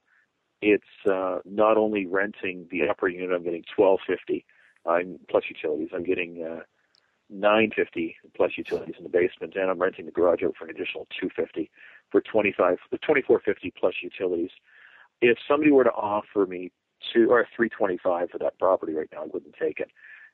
it's 0.61 0.83
uh, 1.09 1.39
not 1.45 1.77
only 1.77 2.05
renting 2.05 2.67
the 2.71 2.87
upper 2.89 3.07
unit. 3.07 3.31
I'm 3.35 3.43
getting 3.43 3.63
twelve 3.75 3.99
fifty. 4.05 4.45
I'm 4.85 5.19
plus 5.29 5.43
utilities. 5.49 5.89
I'm 5.93 6.03
getting 6.03 6.43
uh, 6.43 6.61
nine 7.29 7.71
fifty 7.75 8.15
plus 8.35 8.51
utilities 8.57 8.95
in 8.97 9.03
the 9.03 9.09
basement, 9.09 9.55
and 9.55 9.69
I'm 9.69 9.79
renting 9.79 10.05
the 10.05 10.11
garage 10.11 10.43
out 10.43 10.55
for 10.57 10.65
an 10.65 10.71
additional 10.71 11.07
two 11.19 11.29
fifty 11.35 11.69
for 12.11 12.21
twenty 12.21 12.53
five, 12.55 12.77
twenty 13.03 13.21
four 13.21 13.41
fifty 13.43 13.73
plus 13.79 13.95
utilities. 14.01 14.51
If 15.21 15.37
somebody 15.47 15.71
were 15.71 15.83
to 15.83 15.91
offer 15.91 16.45
me 16.45 16.71
two 17.13 17.31
or 17.31 17.47
three 17.55 17.69
twenty 17.69 17.97
five 17.97 18.29
for 18.29 18.37
that 18.39 18.57
property 18.59 18.93
right 18.93 19.09
now, 19.11 19.23
I 19.23 19.27
wouldn't 19.31 19.55
take 19.59 19.79
it. 19.79 19.89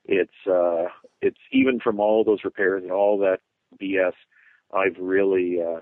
It's 0.06 0.48
uh, 0.50 0.90
it's 1.22 1.40
even 1.52 1.80
from 1.80 2.00
all 2.00 2.24
those 2.24 2.44
repairs 2.44 2.84
and 2.84 2.92
all 2.92 3.18
that 3.20 3.40
BS. 3.82 4.14
I've 4.74 4.98
really 5.00 5.60
uh, 5.62 5.82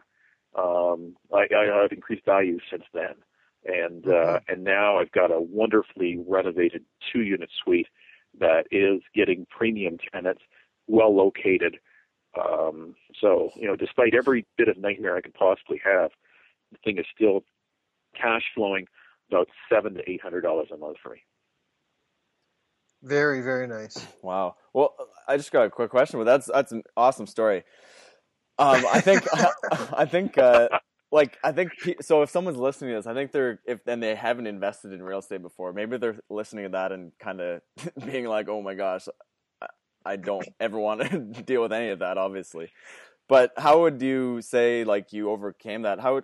um, 0.59 1.16
I, 1.34 1.47
I, 1.53 1.84
I've 1.84 1.91
increased 1.91 2.26
value 2.26 2.59
since 2.70 2.84
then, 2.93 3.16
and 3.66 4.07
uh, 4.07 4.39
and 4.47 4.63
now 4.63 4.97
I've 4.97 5.11
got 5.11 5.32
a 5.32 5.39
wonderfully 5.39 6.24
renovated 6.28 6.84
two 7.11 7.22
unit 7.22 7.49
suite 7.63 7.88
that 8.39 8.65
is 8.71 9.01
getting 9.13 9.45
premium 9.49 9.97
tenants, 10.13 10.41
well 10.88 11.15
located. 11.15 11.77
Um, 12.39 12.95
so 13.19 13.51
you 13.55 13.67
know, 13.67 13.75
despite 13.75 14.13
every 14.13 14.45
bit 14.57 14.67
of 14.67 14.77
nightmare 14.77 15.15
I 15.15 15.21
could 15.21 15.33
possibly 15.33 15.79
have, 15.83 16.11
the 16.71 16.77
thing 16.83 16.97
is 16.97 17.05
still 17.15 17.43
cash 18.19 18.43
flowing 18.53 18.88
about 19.29 19.47
seven 19.71 19.95
to 19.95 20.09
eight 20.09 20.21
hundred 20.21 20.41
dollars 20.41 20.67
a 20.73 20.77
month 20.77 20.97
for 21.01 21.09
me. 21.13 21.23
Very, 23.03 23.41
very 23.41 23.67
nice. 23.67 24.05
Wow. 24.23 24.55
Well, 24.73 24.95
I 25.27 25.38
just 25.38 25.51
got 25.51 25.65
a 25.65 25.69
quick 25.69 25.91
question, 25.91 26.19
but 26.19 26.25
that's 26.25 26.47
that's 26.47 26.71
an 26.71 26.83
awesome 26.97 27.27
story. 27.27 27.63
Um, 28.57 28.86
I 28.91 29.01
think 29.01 29.23
I 29.93 30.05
think 30.05 30.38
uh, 30.38 30.69
like 31.16 31.39
I 31.45 31.53
think 31.53 31.72
so. 32.01 32.24
If 32.24 32.30
someone's 32.30 32.57
listening 32.57 32.91
to 32.91 32.97
this, 32.97 33.07
I 33.07 33.13
think 33.13 33.32
they're 33.32 33.61
if 33.66 33.86
then 33.86 34.01
they 34.01 34.16
haven't 34.16 34.47
invested 34.47 34.91
in 34.91 35.01
real 35.01 35.20
estate 35.20 35.41
before, 35.41 35.72
maybe 35.72 35.97
they're 35.97 36.20
listening 36.30 36.66
to 36.66 36.70
that 36.72 36.91
and 36.91 37.13
kind 37.20 37.39
of 37.39 37.61
being 38.05 38.26
like, 38.26 38.49
"Oh 38.49 38.61
my 38.61 38.74
gosh, 38.74 39.07
I 40.05 40.18
don't 40.18 40.47
ever 40.59 40.78
want 40.78 41.09
to 41.09 41.20
deal 41.45 41.61
with 41.61 41.72
any 41.72 41.89
of 41.89 41.99
that." 41.99 42.18
Obviously, 42.18 42.70
but 43.30 43.53
how 43.55 43.80
would 43.84 44.01
you 44.01 44.41
say 44.41 44.84
like 44.84 45.13
you 45.13 45.32
overcame 45.32 45.84
that? 45.84 46.01
How 46.01 46.22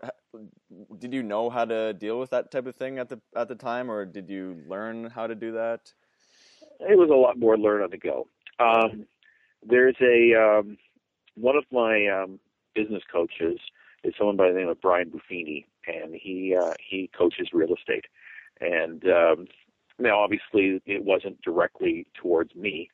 did 1.00 1.14
you 1.14 1.24
know 1.24 1.50
how 1.50 1.64
to 1.64 1.94
deal 1.94 2.20
with 2.20 2.32
that 2.32 2.52
type 2.52 2.68
of 2.68 2.76
thing 2.76 3.00
at 3.00 3.08
the 3.08 3.22
at 3.34 3.48
the 3.48 3.56
time, 3.56 3.90
or 3.90 4.06
did 4.06 4.30
you 4.30 4.62
learn 4.68 5.10
how 5.10 5.26
to 5.26 5.36
do 5.36 5.54
that? 5.54 5.94
It 6.82 6.98
was 6.98 7.10
a 7.10 7.16
lot 7.16 7.40
more 7.40 7.58
learn 7.58 7.82
on 7.82 7.92
the 7.92 7.98
go. 7.98 8.28
Um, 8.60 9.06
there's 9.64 9.96
a 10.02 10.36
um, 10.36 10.78
one 11.36 11.56
of 11.56 11.64
my 11.72 12.08
um, 12.08 12.42
business 12.76 13.04
coaches 13.10 13.58
is 14.04 14.14
someone 14.18 14.38
by 14.38 14.50
the 14.50 14.58
name 14.58 14.70
of 14.70 14.82
Brian 14.82 15.12
Buffini, 15.12 15.66
and 15.88 16.16
he 16.16 16.56
uh, 16.60 16.74
he 16.80 17.10
coaches 17.18 17.50
real 17.54 17.74
estate. 17.74 18.06
And 18.60 19.04
um, 19.06 19.48
now, 20.00 20.20
obviously, 20.20 20.82
it 20.86 21.04
wasn't 21.04 21.42
directly 21.42 22.08
towards 22.14 22.56
me, 22.56 22.90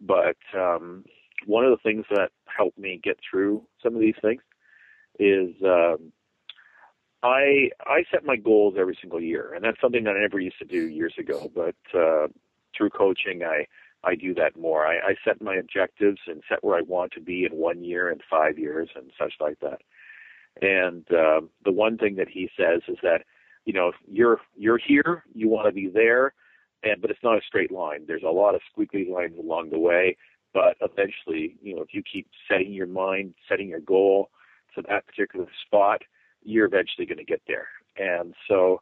but 0.00 0.36
um, 0.54 1.04
one 1.46 1.64
of 1.64 1.70
the 1.70 1.82
things 1.82 2.04
that 2.10 2.30
helped 2.44 2.78
me 2.78 3.00
get 3.02 3.18
through 3.28 3.62
some 3.82 3.94
of 3.94 4.00
these 4.00 4.14
things 4.20 4.42
is 5.18 5.54
um, 5.64 6.12
I 7.22 7.70
I 7.86 8.04
set 8.10 8.24
my 8.24 8.36
goals 8.36 8.74
every 8.78 8.96
single 9.00 9.20
year, 9.20 9.52
and 9.54 9.64
that's 9.64 9.80
something 9.80 10.04
that 10.04 10.16
I 10.16 10.20
never 10.20 10.40
used 10.40 10.58
to 10.58 10.64
do 10.64 10.88
years 10.88 11.14
ago. 11.18 11.50
But 11.54 11.76
uh, 11.94 12.28
through 12.76 12.90
coaching, 12.90 13.42
I 13.42 13.66
I 14.02 14.14
do 14.14 14.34
that 14.34 14.56
more. 14.56 14.86
I, 14.86 14.96
I 15.10 15.14
set 15.24 15.42
my 15.42 15.56
objectives 15.56 16.20
and 16.26 16.42
set 16.48 16.64
where 16.64 16.78
I 16.78 16.82
want 16.82 17.12
to 17.12 17.20
be 17.20 17.44
in 17.44 17.52
one 17.52 17.84
year 17.84 18.08
and 18.08 18.22
five 18.30 18.58
years 18.58 18.88
and 18.96 19.10
such 19.18 19.34
like 19.40 19.58
that. 19.60 19.82
And 20.60 21.04
uh, 21.12 21.40
the 21.64 21.72
one 21.72 21.96
thing 21.96 22.16
that 22.16 22.28
he 22.28 22.50
says 22.56 22.82
is 22.88 22.98
that, 23.02 23.22
you 23.64 23.72
know, 23.72 23.92
you're 24.06 24.40
you're 24.56 24.78
here, 24.78 25.24
you 25.34 25.48
want 25.48 25.66
to 25.68 25.72
be 25.72 25.88
there, 25.88 26.34
and 26.82 27.00
but 27.00 27.10
it's 27.10 27.22
not 27.22 27.38
a 27.38 27.46
straight 27.46 27.70
line. 27.70 28.04
There's 28.06 28.22
a 28.22 28.30
lot 28.30 28.54
of 28.54 28.60
squiggly 28.76 29.08
lines 29.08 29.36
along 29.38 29.70
the 29.70 29.78
way. 29.78 30.16
But 30.52 30.76
eventually, 30.80 31.56
you 31.62 31.76
know, 31.76 31.82
if 31.82 31.94
you 31.94 32.02
keep 32.02 32.26
setting 32.50 32.72
your 32.72 32.88
mind, 32.88 33.34
setting 33.48 33.68
your 33.68 33.80
goal 33.80 34.30
to 34.74 34.82
that 34.88 35.06
particular 35.06 35.46
spot, 35.64 36.02
you're 36.42 36.66
eventually 36.66 37.06
going 37.06 37.18
to 37.18 37.24
get 37.24 37.42
there. 37.46 37.68
And 37.96 38.34
so, 38.48 38.80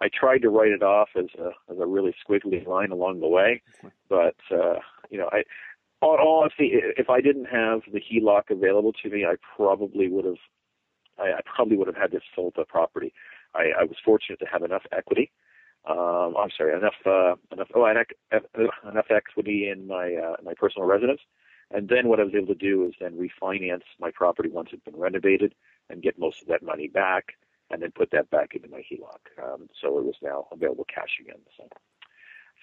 I 0.00 0.08
tried 0.08 0.42
to 0.42 0.50
write 0.50 0.70
it 0.70 0.82
off 0.82 1.08
as 1.16 1.26
a 1.38 1.50
as 1.70 1.78
a 1.80 1.86
really 1.86 2.14
squiggly 2.24 2.64
line 2.66 2.92
along 2.92 3.20
the 3.20 3.28
way, 3.28 3.62
but 4.08 4.36
uh, 4.52 4.78
you 5.10 5.18
know, 5.18 5.28
I 5.32 5.42
honestly, 6.02 6.70
if 6.96 7.10
I 7.10 7.20
didn't 7.20 7.46
have 7.46 7.80
the 7.92 8.00
HELOC 8.00 8.50
available 8.50 8.92
to 9.02 9.10
me, 9.10 9.24
I 9.24 9.34
probably 9.56 10.08
would 10.08 10.24
have 10.24 10.36
I, 11.18 11.38
I 11.38 11.40
probably 11.44 11.76
would 11.76 11.86
have 11.86 11.96
had 11.96 12.10
to 12.12 12.20
sell 12.34 12.52
the 12.56 12.64
property. 12.64 13.12
I, 13.54 13.70
I 13.80 13.84
was 13.84 13.96
fortunate 14.04 14.38
to 14.40 14.46
have 14.46 14.62
enough 14.62 14.82
equity. 14.92 15.30
Um, 15.88 16.34
I'm 16.38 16.50
sorry, 16.56 16.76
enough 16.76 16.94
uh, 17.06 17.34
enough 17.52 17.68
oh, 17.74 17.86
enough 17.86 19.06
equity 19.10 19.68
in 19.70 19.86
my 19.86 20.14
uh, 20.14 20.36
my 20.42 20.54
personal 20.54 20.86
residence. 20.86 21.20
And 21.70 21.88
then 21.88 22.08
what 22.08 22.18
I 22.20 22.24
was 22.24 22.34
able 22.34 22.48
to 22.48 22.54
do 22.54 22.86
is 22.86 22.94
then 23.00 23.18
refinance 23.18 23.82
my 24.00 24.10
property 24.10 24.48
once 24.48 24.70
it's 24.72 24.84
been 24.84 24.96
renovated 24.96 25.54
and 25.90 26.02
get 26.02 26.18
most 26.18 26.40
of 26.42 26.48
that 26.48 26.62
money 26.62 26.88
back, 26.88 27.34
and 27.70 27.82
then 27.82 27.92
put 27.92 28.10
that 28.12 28.30
back 28.30 28.54
into 28.54 28.68
my 28.68 28.82
HELOC. 28.90 29.42
Um, 29.42 29.68
so 29.80 29.98
it 29.98 30.04
was 30.04 30.14
now 30.22 30.46
available 30.52 30.86
cash 30.92 31.18
again. 31.20 31.40
So, 31.56 31.68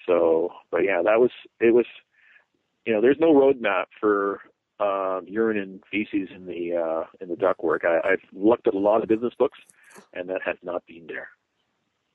so, 0.06 0.50
but 0.70 0.84
yeah, 0.84 1.02
that 1.04 1.20
was 1.20 1.30
it 1.60 1.74
was. 1.74 1.86
You 2.84 2.92
know, 2.92 3.00
there's 3.00 3.18
no 3.18 3.34
roadmap 3.34 3.86
for 4.00 4.40
um, 4.80 5.24
urine 5.26 5.58
and 5.58 5.82
feces 5.90 6.28
in 6.34 6.46
the 6.46 6.76
uh, 6.76 7.04
in 7.20 7.28
the 7.28 7.36
ductwork. 7.36 7.84
I, 7.84 8.12
I've 8.12 8.20
looked 8.32 8.66
at 8.66 8.74
a 8.74 8.78
lot 8.78 9.02
of 9.02 9.08
business 9.08 9.34
books, 9.38 9.58
and 10.12 10.28
that 10.28 10.42
has 10.44 10.56
not 10.62 10.84
been 10.86 11.06
there. 11.06 11.28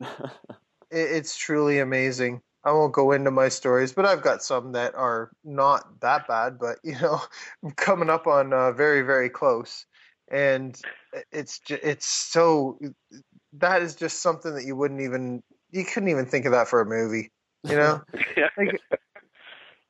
it's 0.91 1.35
truly 1.35 1.79
amazing. 1.79 2.41
I 2.63 2.71
won't 2.71 2.93
go 2.93 3.11
into 3.11 3.31
my 3.31 3.49
stories, 3.49 3.91
but 3.91 4.05
I've 4.05 4.21
got 4.21 4.43
some 4.43 4.73
that 4.73 4.93
are 4.93 5.31
not 5.43 5.99
that 6.01 6.27
bad, 6.27 6.59
but 6.59 6.77
you 6.83 6.93
know, 6.99 7.19
I'm 7.63 7.71
coming 7.75 8.09
up 8.09 8.27
on 8.27 8.53
uh, 8.53 8.71
very 8.71 9.01
very 9.01 9.29
close, 9.29 9.85
and 10.29 10.79
it's 11.31 11.59
just, 11.59 11.83
it's 11.83 12.05
so 12.05 12.79
that 13.53 13.81
is 13.81 13.95
just 13.95 14.21
something 14.21 14.53
that 14.53 14.65
you 14.65 14.75
wouldn't 14.75 15.01
even 15.01 15.41
you 15.71 15.85
couldn't 15.85 16.09
even 16.09 16.25
think 16.25 16.45
of 16.45 16.51
that 16.51 16.67
for 16.67 16.81
a 16.81 16.85
movie, 16.85 17.31
you 17.63 17.75
know. 17.75 18.01
like, 18.57 18.79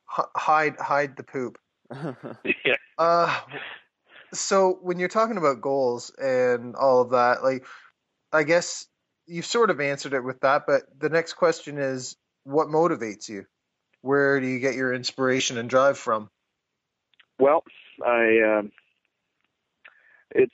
hide 0.08 0.76
hide 0.80 1.18
the 1.18 1.24
poop. 1.24 1.58
yeah. 2.66 2.76
Uh, 2.98 3.40
so 4.34 4.80
when 4.82 5.00
you're 5.00 5.10
talking 5.10 5.38
about 5.38 5.62
goals 5.62 6.12
and 6.12 6.76
all 6.76 7.02
of 7.02 7.12
that, 7.12 7.44
like, 7.44 7.66
I 8.32 8.44
guess 8.44 8.88
you've 9.28 9.46
sort 9.46 9.70
of 9.70 9.80
answered 9.80 10.14
it 10.14 10.24
with 10.24 10.40
that, 10.42 10.64
but 10.68 10.84
the 10.98 11.10
next 11.10 11.34
question 11.34 11.78
is, 11.78 12.16
what 12.44 12.68
motivates 12.68 13.30
you? 13.30 13.46
Where 14.02 14.40
do 14.40 14.48
you 14.48 14.60
get 14.60 14.76
your 14.76 14.94
inspiration 14.94 15.58
and 15.58 15.70
drive 15.70 15.98
from? 15.98 16.30
Well, 17.40 17.64
I 18.06 18.60
um, 18.60 18.72
it's 20.32 20.54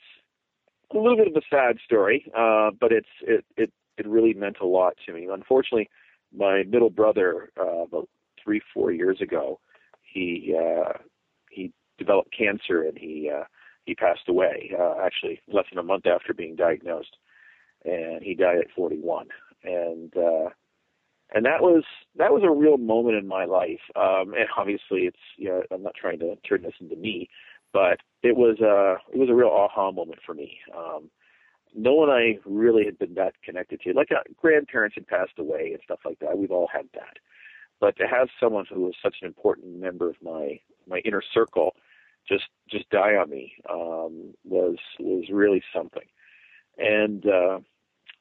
a 0.92 0.96
little 0.96 1.16
bit 1.16 1.28
of 1.28 1.36
a 1.36 1.42
sad 1.50 1.78
story, 1.84 2.30
uh, 2.36 2.70
but 2.78 2.92
it's 2.92 3.08
it, 3.22 3.44
it 3.56 3.72
it 3.96 4.06
really 4.06 4.34
meant 4.34 4.58
a 4.60 4.66
lot 4.66 4.94
to 5.06 5.12
me. 5.12 5.28
Unfortunately, 5.30 5.88
my 6.34 6.62
middle 6.64 6.90
brother 6.90 7.50
uh, 7.58 7.82
about 7.84 8.08
three 8.42 8.60
four 8.74 8.92
years 8.92 9.20
ago, 9.20 9.60
he 10.02 10.54
uh, 10.54 10.92
he 10.94 11.17
developed 11.98 12.34
cancer 12.36 12.82
and 12.82 12.96
he 12.96 13.30
uh, 13.34 13.44
he 13.84 13.94
passed 13.94 14.28
away. 14.28 14.70
Uh, 14.78 14.94
actually, 15.02 15.40
less 15.52 15.64
than 15.70 15.78
a 15.78 15.82
month 15.82 16.06
after 16.06 16.34
being 16.34 16.54
diagnosed, 16.56 17.16
and 17.84 18.22
he 18.22 18.34
died 18.34 18.58
at 18.58 18.70
41. 18.76 19.28
And 19.64 20.14
uh, 20.16 20.50
and 21.34 21.44
that 21.44 21.60
was 21.60 21.84
that 22.16 22.32
was 22.32 22.42
a 22.44 22.50
real 22.50 22.76
moment 22.76 23.16
in 23.16 23.26
my 23.26 23.44
life. 23.44 23.80
Um, 23.96 24.34
and 24.34 24.46
obviously, 24.56 25.02
it's 25.02 25.18
you 25.36 25.48
know 25.48 25.62
I'm 25.70 25.82
not 25.82 25.94
trying 25.94 26.18
to 26.20 26.36
turn 26.48 26.62
this 26.62 26.74
into 26.80 26.96
me, 26.96 27.28
but 27.72 27.98
it 28.22 28.36
was 28.36 28.60
a 28.60 28.96
it 29.12 29.18
was 29.18 29.28
a 29.28 29.34
real 29.34 29.48
aha 29.48 29.90
moment 29.90 30.20
for 30.24 30.34
me. 30.34 30.58
Um, 30.76 31.10
no 31.74 31.94
one 31.94 32.08
I 32.08 32.38
really 32.46 32.84
had 32.84 32.98
been 32.98 33.14
that 33.14 33.34
connected 33.44 33.80
to, 33.82 33.92
like 33.92 34.10
uh, 34.10 34.22
grandparents 34.40 34.94
had 34.94 35.06
passed 35.06 35.38
away 35.38 35.70
and 35.72 35.80
stuff 35.84 36.00
like 36.04 36.18
that. 36.20 36.38
We've 36.38 36.50
all 36.50 36.68
had 36.72 36.86
that, 36.94 37.18
but 37.78 37.96
to 37.98 38.06
have 38.06 38.28
someone 38.40 38.64
who 38.72 38.82
was 38.82 38.94
such 39.02 39.16
an 39.20 39.28
important 39.28 39.78
member 39.78 40.08
of 40.08 40.16
my 40.22 40.60
my 40.86 40.98
inner 41.04 41.22
circle 41.34 41.74
just 42.28 42.44
just 42.70 42.88
die 42.90 43.14
on 43.16 43.30
me 43.30 43.54
um, 43.70 44.34
was 44.44 44.76
was 44.98 45.24
really 45.30 45.62
something. 45.74 46.06
And 46.76 47.24
uh, 47.26 47.58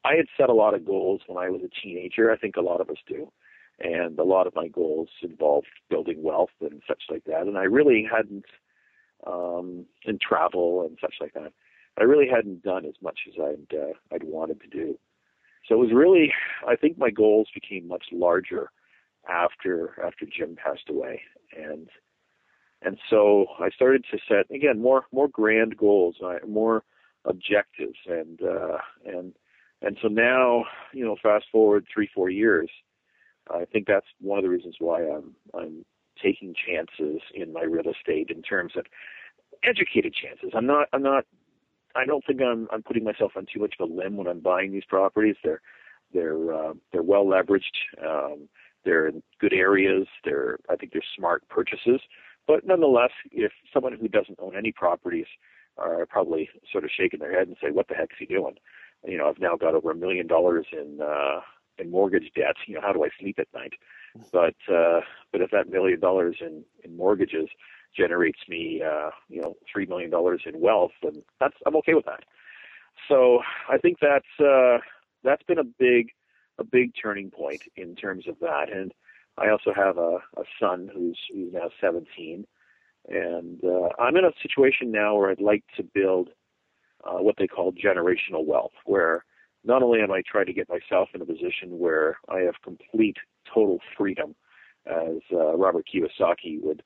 I 0.04 0.16
had 0.16 0.28
set 0.38 0.50
a 0.50 0.54
lot 0.54 0.74
of 0.74 0.86
goals 0.86 1.22
when 1.28 1.38
I 1.44 1.50
was 1.50 1.62
a 1.64 1.82
teenager. 1.82 2.32
I 2.32 2.38
think 2.38 2.56
a 2.56 2.62
lot 2.62 2.82
of 2.82 2.90
us 2.90 2.98
do, 3.08 3.32
and 3.80 4.18
a 4.18 4.24
lot 4.24 4.48
of 4.48 4.56
my 4.56 4.68
goals 4.68 5.10
involved 5.22 5.68
building 5.90 6.24
wealth 6.24 6.50
and 6.62 6.82
such 6.88 7.04
like 7.10 7.24
that. 7.26 7.42
And 7.42 7.58
I 7.58 7.64
really 7.64 8.08
hadn't 8.10 8.46
um, 9.26 9.86
in 10.06 10.18
travel 10.20 10.86
and 10.88 10.98
such 11.02 11.16
like 11.20 11.34
that. 11.34 11.54
I 12.00 12.04
really 12.04 12.28
hadn't 12.28 12.64
done 12.64 12.86
as 12.86 12.94
much 13.02 13.20
as 13.28 13.34
I'd 13.40 13.78
uh, 13.78 13.94
I'd 14.14 14.24
wanted 14.24 14.62
to 14.62 14.68
do. 14.68 14.98
So 15.68 15.76
it 15.76 15.80
was 15.80 15.94
really, 15.94 16.34
I 16.66 16.76
think 16.76 16.98
my 16.98 17.10
goals 17.10 17.50
became 17.54 17.88
much 17.88 18.06
larger 18.12 18.72
after 19.28 20.02
after 20.06 20.26
Jim 20.26 20.56
passed 20.56 20.90
away, 20.90 21.22
and 21.56 21.90
and 22.82 22.98
so 23.10 23.48
I 23.60 23.70
started 23.70 24.06
to 24.12 24.18
set 24.28 24.54
again 24.54 24.82
more 24.82 25.06
more 25.12 25.28
grand 25.28 25.78
goals, 25.78 26.18
more 26.48 26.84
objectives, 27.26 27.98
and 28.08 28.40
uh, 28.42 28.78
and 29.06 29.34
and 29.82 29.98
so 30.02 30.08
now 30.08 30.66
you 30.94 31.06
know 31.06 31.16
fast 31.22 31.46
forward 31.52 31.86
three 31.92 32.10
four 32.14 32.30
years, 32.30 32.70
I 33.50 33.66
think 33.66 33.88
that's 33.88 34.08
one 34.20 34.38
of 34.38 34.44
the 34.44 34.50
reasons 34.50 34.76
why 34.80 35.04
I'm 35.04 35.36
I'm 35.54 35.86
taking 36.22 36.54
chances 36.68 37.22
in 37.34 37.54
my 37.54 37.62
real 37.62 37.90
estate 37.92 38.30
in 38.30 38.42
terms 38.42 38.74
of 38.76 38.86
educated 39.64 40.14
chances. 40.14 40.52
I'm 40.56 40.66
not 40.66 40.88
I'm 40.94 41.04
not 41.04 41.26
I 41.96 42.06
don't 42.06 42.24
think 42.26 42.42
I'm 42.42 42.68
I'm 42.72 42.84
putting 42.84 43.04
myself 43.04 43.32
on 43.36 43.46
too 43.52 43.60
much 43.60 43.76
of 43.80 43.90
a 43.90 43.94
limb 43.94 44.18
when 44.18 44.28
I'm 44.28 44.40
buying 44.40 44.72
these 44.72 44.86
properties. 44.88 45.36
They're 45.44 45.62
they're 46.14 46.54
uh, 46.54 46.74
they're 46.92 47.04
well 47.04 47.26
leveraged. 47.26 47.64
Um, 48.06 48.48
they're 48.86 49.08
in 49.08 49.22
good 49.40 49.54
areas. 49.54 50.08
They're 50.24 50.58
I 50.70 50.76
think 50.76 50.94
they're 50.94 51.02
smart 51.18 51.48
purchases. 51.50 52.02
But 52.48 52.66
nonetheless, 52.66 53.12
if 53.32 53.52
someone 53.74 53.94
who 53.94 54.08
doesn't 54.08 54.40
own 54.40 54.56
any 54.56 54.72
properties 54.72 55.28
are 55.78 56.06
probably 56.06 56.50
sort 56.72 56.84
of 56.84 56.90
shaking 56.96 57.20
their 57.20 57.38
head 57.38 57.48
and 57.48 57.58
say, 57.62 57.72
"What 57.72 57.88
the 57.88 57.96
heck 57.96 58.12
is 58.12 58.18
he 58.20 58.26
doing?" 58.26 58.56
You 59.06 59.18
know, 59.18 59.30
I've 59.30 59.40
now 59.40 59.56
got 59.56 59.76
over 59.76 59.92
a 59.92 59.96
million 59.96 60.28
dollars 60.28 60.66
in 60.72 61.00
uh, 61.02 61.42
in 61.78 61.92
mortgage 61.92 62.32
debt. 62.36 62.56
You 62.66 62.76
know, 62.76 62.82
how 62.82 62.94
do 62.94 63.04
I 63.04 63.10
sleep 63.20 63.38
at 63.40 63.48
night? 63.54 63.74
But 64.32 64.56
uh, 64.74 65.02
but 65.32 65.42
if 65.42 65.52
that 65.52 65.70
million 65.70 66.00
dollars 66.00 66.38
in 66.42 66.64
in 66.84 66.96
mortgages 66.96 67.50
generates 67.96 68.40
me, 68.48 68.82
uh, 68.82 69.10
you 69.30 69.42
know, 69.42 69.56
three 69.72 69.86
million 69.86 70.10
dollars 70.10 70.42
in 70.46 70.60
wealth, 70.60 70.92
then 71.04 71.24
that's 71.40 71.56
I'm 71.66 71.76
okay 71.78 71.94
with 71.94 72.06
that. 72.06 72.24
So 73.08 73.40
I 73.70 73.78
think 73.78 73.98
that's 74.02 74.40
uh, 74.40 74.80
that's 75.24 75.44
been 75.44 75.60
a 75.60 75.64
big 75.64 76.12
a 76.58 76.64
big 76.64 76.92
turning 77.02 77.30
point 77.30 77.62
in 77.76 77.96
terms 77.96 78.28
of 78.28 78.40
that. 78.40 78.72
And 78.72 78.94
I 79.38 79.50
also 79.50 79.74
have 79.76 79.98
a, 79.98 80.18
a 80.38 80.44
son 80.60 80.90
who's 80.94 81.20
who's 81.34 81.54
now 81.54 81.70
17, 81.80 82.46
and 83.08 83.64
uh, 83.64 83.90
I'm 84.00 84.16
in 84.18 84.26
a 84.26 84.32
situation 84.42 84.92
now 84.92 85.16
where 85.16 85.30
I'd 85.30 85.42
like 85.42 85.64
to 85.78 85.84
build 85.84 86.30
uh, 87.04 87.20
what 87.22 87.36
they 87.38 87.48
call 87.48 87.72
generational 87.72 88.46
wealth, 88.46 88.72
where 88.86 89.26
not 89.64 89.84
only 89.84 90.02
am 90.02 90.12
I 90.12 90.24
trying 90.30 90.48
to 90.48 90.54
get 90.54 90.70
myself 90.70 91.10
in 91.14 91.22
a 91.22 91.26
position 91.26 91.78
where 91.78 92.18
I 92.30 92.40
have 92.40 92.56
complete 92.64 93.18
total 93.54 93.80
freedom, 93.98 94.36
as 94.86 95.22
uh, 95.32 95.56
Robert 95.56 95.86
Kiyosaki 95.94 96.62
would 96.62 96.84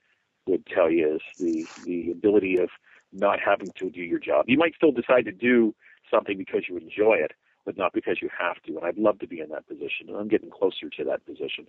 would 0.47 0.65
tell 0.65 0.89
you, 0.89 1.15
is 1.15 1.21
the 1.39 1.67
the 1.85 2.11
ability 2.11 2.57
of 2.57 2.69
not 3.13 3.39
having 3.39 3.71
to 3.77 3.89
do 3.89 4.01
your 4.01 4.19
job. 4.19 4.45
You 4.47 4.57
might 4.57 4.75
still 4.75 4.91
decide 4.91 5.25
to 5.25 5.31
do 5.31 5.75
something 6.09 6.37
because 6.37 6.63
you 6.67 6.77
enjoy 6.77 7.15
it, 7.15 7.31
but 7.65 7.77
not 7.77 7.93
because 7.93 8.17
you 8.21 8.29
have 8.37 8.61
to. 8.63 8.77
And 8.77 8.85
I'd 8.85 8.97
love 8.97 9.19
to 9.19 9.27
be 9.27 9.39
in 9.39 9.49
that 9.49 9.67
position, 9.67 10.07
and 10.07 10.17
I'm 10.17 10.27
getting 10.27 10.49
closer 10.49 10.89
to 10.97 11.03
that 11.05 11.25
position. 11.25 11.67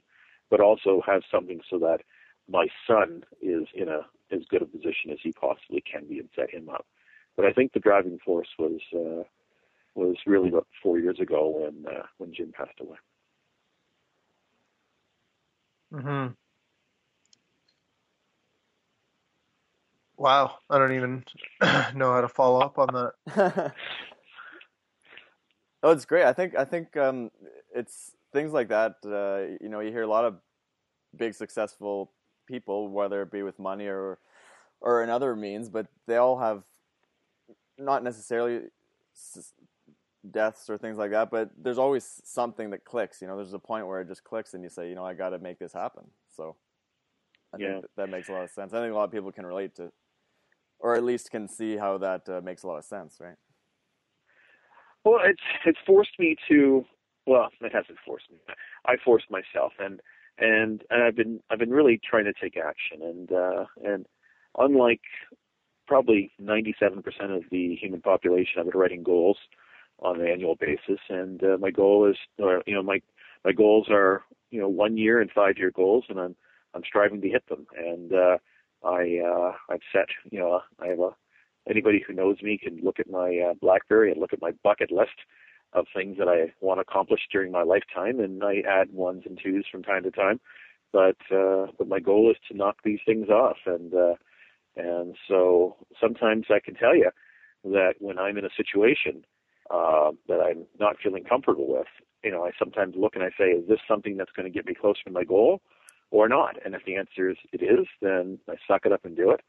But 0.53 0.61
also 0.61 1.03
have 1.07 1.23
something 1.31 1.63
so 1.71 1.79
that 1.79 2.03
my 2.47 2.67
son 2.87 3.25
is 3.41 3.65
in 3.75 3.89
a 3.89 4.01
as 4.31 4.43
good 4.51 4.61
a 4.61 4.67
position 4.67 5.11
as 5.11 5.19
he 5.23 5.33
possibly 5.33 5.83
can 5.91 6.07
be 6.07 6.19
and 6.19 6.29
set 6.37 6.51
him 6.51 6.69
up. 6.69 6.87
But 7.37 7.47
I 7.47 7.53
think 7.55 7.73
the 7.73 7.81
driving 7.81 8.19
force 8.23 8.49
was 8.59 8.79
uh, 8.95 9.25
was 9.95 10.17
really 10.27 10.51
about 10.51 10.67
four 10.83 10.99
years 10.99 11.21
ago 11.21 11.49
when 11.57 11.87
uh, 11.91 12.03
when 12.19 12.35
Jim 12.35 12.53
passed 12.53 12.79
away. 12.83 12.99
Hmm. 15.91 16.27
Wow, 20.19 20.59
I 20.69 20.79
don't 20.79 20.93
even 20.93 21.25
know 21.95 22.13
how 22.13 22.21
to 22.21 22.29
follow 22.29 22.61
up 22.61 22.79
on 22.79 22.89
that. 22.93 23.73
oh, 25.83 25.91
it's 25.93 26.05
great. 26.05 26.27
I 26.27 26.35
think 26.35 26.55
I 26.59 26.67
think 26.67 26.95
um, 26.99 27.31
it's 27.75 28.13
things 28.33 28.53
like 28.53 28.69
that. 28.69 28.97
Uh, 29.05 29.57
you 29.63 29.69
know, 29.69 29.81
you 29.81 29.91
hear 29.91 30.03
a 30.03 30.07
lot 30.09 30.25
of 30.25 30.37
big 31.17 31.35
successful 31.35 32.13
people, 32.47 32.89
whether 32.89 33.23
it 33.23 33.31
be 33.31 33.43
with 33.43 33.59
money 33.59 33.87
or 33.87 34.19
or 34.81 35.03
in 35.03 35.11
other 35.11 35.37
means, 35.37 35.69
but 35.69 35.87
they 36.07 36.17
all 36.17 36.39
have 36.39 36.65
not 37.79 38.03
necessarily 38.03 38.63
deaths 40.31 40.69
or 40.69 40.79
things 40.79 40.99
like 40.99 41.11
that, 41.11 41.31
but 41.31 41.51
there's 41.57 41.79
always 41.79 42.21
something 42.25 42.71
that 42.71 42.85
clicks. 42.85 43.21
You 43.21 43.29
know, 43.29 43.37
there's 43.37 43.53
a 43.53 43.59
point 43.59 43.87
where 43.87 44.01
it 44.01 44.09
just 44.09 44.25
clicks, 44.25 44.55
and 44.55 44.63
you 44.63 44.69
say, 44.69 44.89
you 44.89 44.95
know, 44.95 45.05
I 45.05 45.15
got 45.15 45.31
to 45.31 45.39
make 45.39 45.59
this 45.59 45.73
happen. 45.73 46.05
So, 46.37 46.57
I 47.55 47.59
yeah. 47.59 47.73
think 47.75 47.87
that 47.97 48.09
makes 48.09 48.29
a 48.29 48.33
lot 48.33 48.43
of 48.43 48.51
sense. 48.51 48.73
I 48.73 48.81
think 48.81 48.93
a 48.93 48.95
lot 48.95 49.05
of 49.05 49.13
people 49.13 49.33
can 49.33 49.47
relate 49.47 49.75
to, 49.77 49.93
or 50.79 50.95
at 50.95 51.05
least 51.05 51.31
can 51.31 51.49
see 51.49 51.77
how 51.77 51.99
that 51.99 52.29
uh, 52.29 52.41
makes 52.43 52.63
a 52.63 52.67
lot 52.67 52.79
of 52.79 52.85
sense, 52.85 53.19
right? 53.21 53.37
Well, 55.05 55.21
it's 55.25 55.43
it's 55.65 55.79
forced 55.87 56.19
me 56.19 56.37
to. 56.49 56.85
Well, 57.27 57.49
it 57.61 57.73
hasn't 57.73 57.99
forced 58.05 58.31
me. 58.31 58.39
I 58.87 58.97
forced 59.05 59.31
myself, 59.31 59.73
and 59.79 60.01
and 60.39 60.83
and 60.91 61.03
I've 61.03 61.17
been 61.17 61.41
I've 61.51 61.59
been 61.59 61.71
really 61.71 62.01
trying 62.09 62.25
to 62.25 62.33
take 62.33 62.57
action, 62.57 63.03
and 63.03 63.33
uh, 63.33 63.65
and 63.85 64.07
unlike 64.59 65.01
probably 65.87 66.31
97% 66.41 66.99
of 67.37 67.43
the 67.51 67.75
human 67.75 68.01
population, 68.01 68.59
I've 68.59 68.71
been 68.71 68.79
writing 68.81 69.03
goals 69.03 69.37
on 69.99 70.21
an 70.21 70.27
annual 70.27 70.57
basis, 70.57 71.01
and 71.09 71.43
uh, 71.45 71.59
my 71.59 71.71
goal 71.71 72.09
is, 72.09 72.17
or, 72.39 72.63
you 72.67 72.75
know, 72.75 72.83
my 72.83 73.01
my 73.45 73.53
goals 73.53 73.89
are, 73.91 74.23
you 74.51 74.61
know, 74.61 74.69
one 74.69 74.97
year 74.97 75.21
and 75.21 75.31
five 75.31 75.59
year 75.59 75.71
goals, 75.71 76.05
and 76.09 76.19
I'm 76.19 76.37
I'm 76.75 76.83
striving 76.87 77.21
to 77.21 77.29
hit 77.29 77.47
them. 77.49 77.67
And 77.77 78.13
uh, 78.13 78.39
I 78.85 79.21
uh, 79.25 79.53
I've 79.71 79.81
set, 79.93 80.07
you 80.31 80.39
know, 80.39 80.61
I 80.81 80.89
have 80.89 80.99
a 80.99 81.11
anybody 81.69 82.03
who 82.07 82.15
knows 82.15 82.37
me 82.43 82.59
can 82.59 82.81
look 82.83 82.99
at 82.99 83.11
my 83.11 83.51
uh, 83.51 83.55
BlackBerry 83.61 84.11
and 84.11 84.21
look 84.21 84.33
at 84.33 84.43
my 84.43 84.53
bucket 84.65 84.91
list 84.91 85.15
of 85.73 85.87
things 85.95 86.19
that 86.19 86.29
I 86.29 86.53
want 86.61 86.79
to 86.79 86.83
accomplish 86.83 87.21
during 87.31 87.51
my 87.51 87.63
lifetime, 87.63 88.21
and 88.21 88.43
I 88.45 88.63
add 88.69 88.93
ones 88.93 89.23
and 89.27 89.39
twos 89.43 89.67
from 89.71 89.83
time 89.83 90.03
to 90.03 90.11
time. 90.11 90.41
But 90.93 91.17
uh, 91.35 91.69
but 91.79 91.89
my 91.89 92.01
goal 92.01 92.31
is 92.31 92.37
to 92.49 92.57
knock 92.57 92.77
these 92.85 93.01
things 93.07 93.29
off, 93.29 93.57
and 93.67 93.95
uh, 93.95 94.15
and 94.77 95.17
so 95.29 95.77
sometimes 96.01 96.47
I 96.51 96.61
can 96.63 96.75
tell 96.75 96.95
you 96.95 97.11
that 97.65 97.95
when 98.01 98.19
I'm 98.19 98.37
in 98.37 98.45
a 98.45 98.51
situation 98.57 99.25
uh, 99.71 100.11
that 100.29 100.41
I'm 100.41 100.67
not 100.79 100.97
feeling 101.03 101.25
comfortable 101.25 101.69
with, 101.69 101.87
you 102.25 102.31
know, 102.31 102.45
I 102.45 102.51
sometimes 102.59 102.95
look 102.97 103.15
and 103.15 103.25
I 103.25 103.31
say, 103.39 103.47
is 103.47 103.69
this 103.69 103.79
something 103.87 104.17
that's 104.17 104.33
going 104.33 104.51
to 104.51 104.55
get 104.55 104.67
me 104.67 104.75
closer 104.75 105.03
to 105.07 105.11
my 105.11 105.25
goal 105.25 105.61
or 106.11 106.29
not? 106.29 106.57
And 106.65 106.75
if 106.75 106.85
the 106.85 106.97
answer 106.97 107.31
is 107.31 107.37
it 107.53 107.63
is, 107.63 107.87
then 108.01 108.39
I 108.49 108.55
suck 108.67 108.85
it 108.85 108.93
up 108.93 109.05
and 109.05 109.17
do 109.17 109.31
it. 109.31 109.41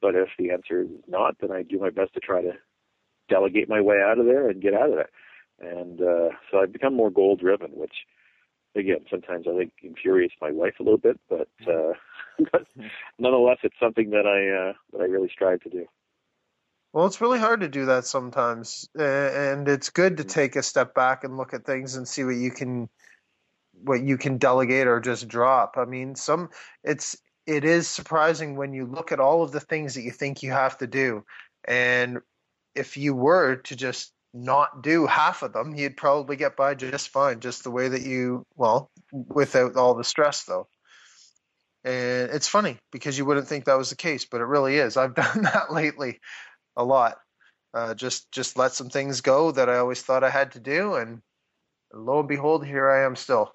But 0.00 0.14
if 0.14 0.28
the 0.38 0.50
answer 0.50 0.82
is 0.82 0.88
not, 1.06 1.36
then 1.40 1.52
I 1.52 1.62
do 1.62 1.78
my 1.78 1.90
best 1.90 2.14
to 2.14 2.20
try 2.20 2.42
to 2.42 2.52
delegate 3.28 3.68
my 3.68 3.80
way 3.80 3.96
out 4.04 4.18
of 4.18 4.26
there 4.26 4.48
and 4.48 4.62
get 4.62 4.74
out 4.74 4.92
of 4.92 4.98
it. 4.98 5.10
And 5.60 6.00
uh, 6.00 6.28
so 6.50 6.58
I've 6.60 6.72
become 6.72 6.94
more 6.94 7.10
goal 7.10 7.36
driven, 7.36 7.70
which 7.72 7.94
again 8.76 9.04
sometimes 9.10 9.46
I 9.48 9.56
think 9.56 9.72
infuriates 9.82 10.34
my 10.40 10.50
wife 10.50 10.74
a 10.78 10.82
little 10.82 10.98
bit, 10.98 11.18
but 11.28 11.48
uh, 11.66 11.92
but 12.52 12.66
nonetheless, 13.18 13.58
it's 13.62 13.78
something 13.80 14.10
that 14.10 14.26
I 14.26 14.70
uh, 14.70 14.72
that 14.92 15.02
I 15.02 15.06
really 15.06 15.30
strive 15.32 15.60
to 15.62 15.70
do. 15.70 15.86
Well, 16.92 17.06
it's 17.06 17.20
really 17.20 17.38
hard 17.38 17.60
to 17.60 17.68
do 17.68 17.86
that 17.86 18.06
sometimes, 18.06 18.88
and 18.98 19.68
it's 19.68 19.90
good 19.90 20.16
to 20.16 20.22
mm-hmm. 20.22 20.30
take 20.30 20.56
a 20.56 20.62
step 20.62 20.94
back 20.94 21.22
and 21.24 21.36
look 21.36 21.52
at 21.52 21.66
things 21.66 21.96
and 21.96 22.08
see 22.08 22.24
what 22.24 22.36
you 22.36 22.50
can 22.50 22.88
what 23.84 24.02
you 24.02 24.16
can 24.16 24.38
delegate 24.38 24.86
or 24.86 25.00
just 25.00 25.28
drop. 25.28 25.74
I 25.76 25.84
mean, 25.84 26.14
some 26.14 26.50
it's 26.84 27.16
it 27.46 27.64
is 27.64 27.88
surprising 27.88 28.56
when 28.56 28.72
you 28.72 28.86
look 28.86 29.12
at 29.12 29.20
all 29.20 29.42
of 29.42 29.52
the 29.52 29.60
things 29.60 29.94
that 29.94 30.02
you 30.02 30.10
think 30.10 30.42
you 30.42 30.52
have 30.52 30.78
to 30.78 30.86
do, 30.86 31.24
and 31.66 32.18
if 32.74 32.96
you 32.96 33.14
were 33.14 33.56
to 33.56 33.76
just 33.76 34.12
not 34.34 34.82
do 34.82 35.06
half 35.06 35.42
of 35.42 35.52
them, 35.52 35.74
you'd 35.74 35.96
probably 35.96 36.36
get 36.36 36.56
by 36.56 36.74
just 36.74 37.08
fine, 37.08 37.40
just 37.40 37.64
the 37.64 37.70
way 37.70 37.88
that 37.88 38.02
you 38.02 38.44
well, 38.56 38.90
without 39.12 39.76
all 39.76 39.94
the 39.94 40.04
stress 40.04 40.44
though. 40.44 40.68
And 41.84 42.30
it's 42.30 42.48
funny 42.48 42.78
because 42.92 43.16
you 43.16 43.24
wouldn't 43.24 43.48
think 43.48 43.64
that 43.64 43.78
was 43.78 43.90
the 43.90 43.96
case, 43.96 44.24
but 44.24 44.40
it 44.40 44.44
really 44.44 44.76
is. 44.76 44.96
I've 44.96 45.14
done 45.14 45.42
that 45.42 45.72
lately 45.72 46.20
a 46.76 46.84
lot. 46.84 47.18
Uh, 47.74 47.94
just 47.94 48.30
just 48.32 48.56
let 48.56 48.72
some 48.72 48.88
things 48.88 49.20
go 49.20 49.50
that 49.52 49.68
I 49.68 49.78
always 49.78 50.02
thought 50.02 50.24
I 50.24 50.30
had 50.30 50.52
to 50.52 50.60
do, 50.60 50.94
and 50.94 51.20
lo 51.92 52.20
and 52.20 52.28
behold, 52.28 52.64
here 52.64 52.90
I 52.90 53.04
am 53.04 53.14
still. 53.14 53.54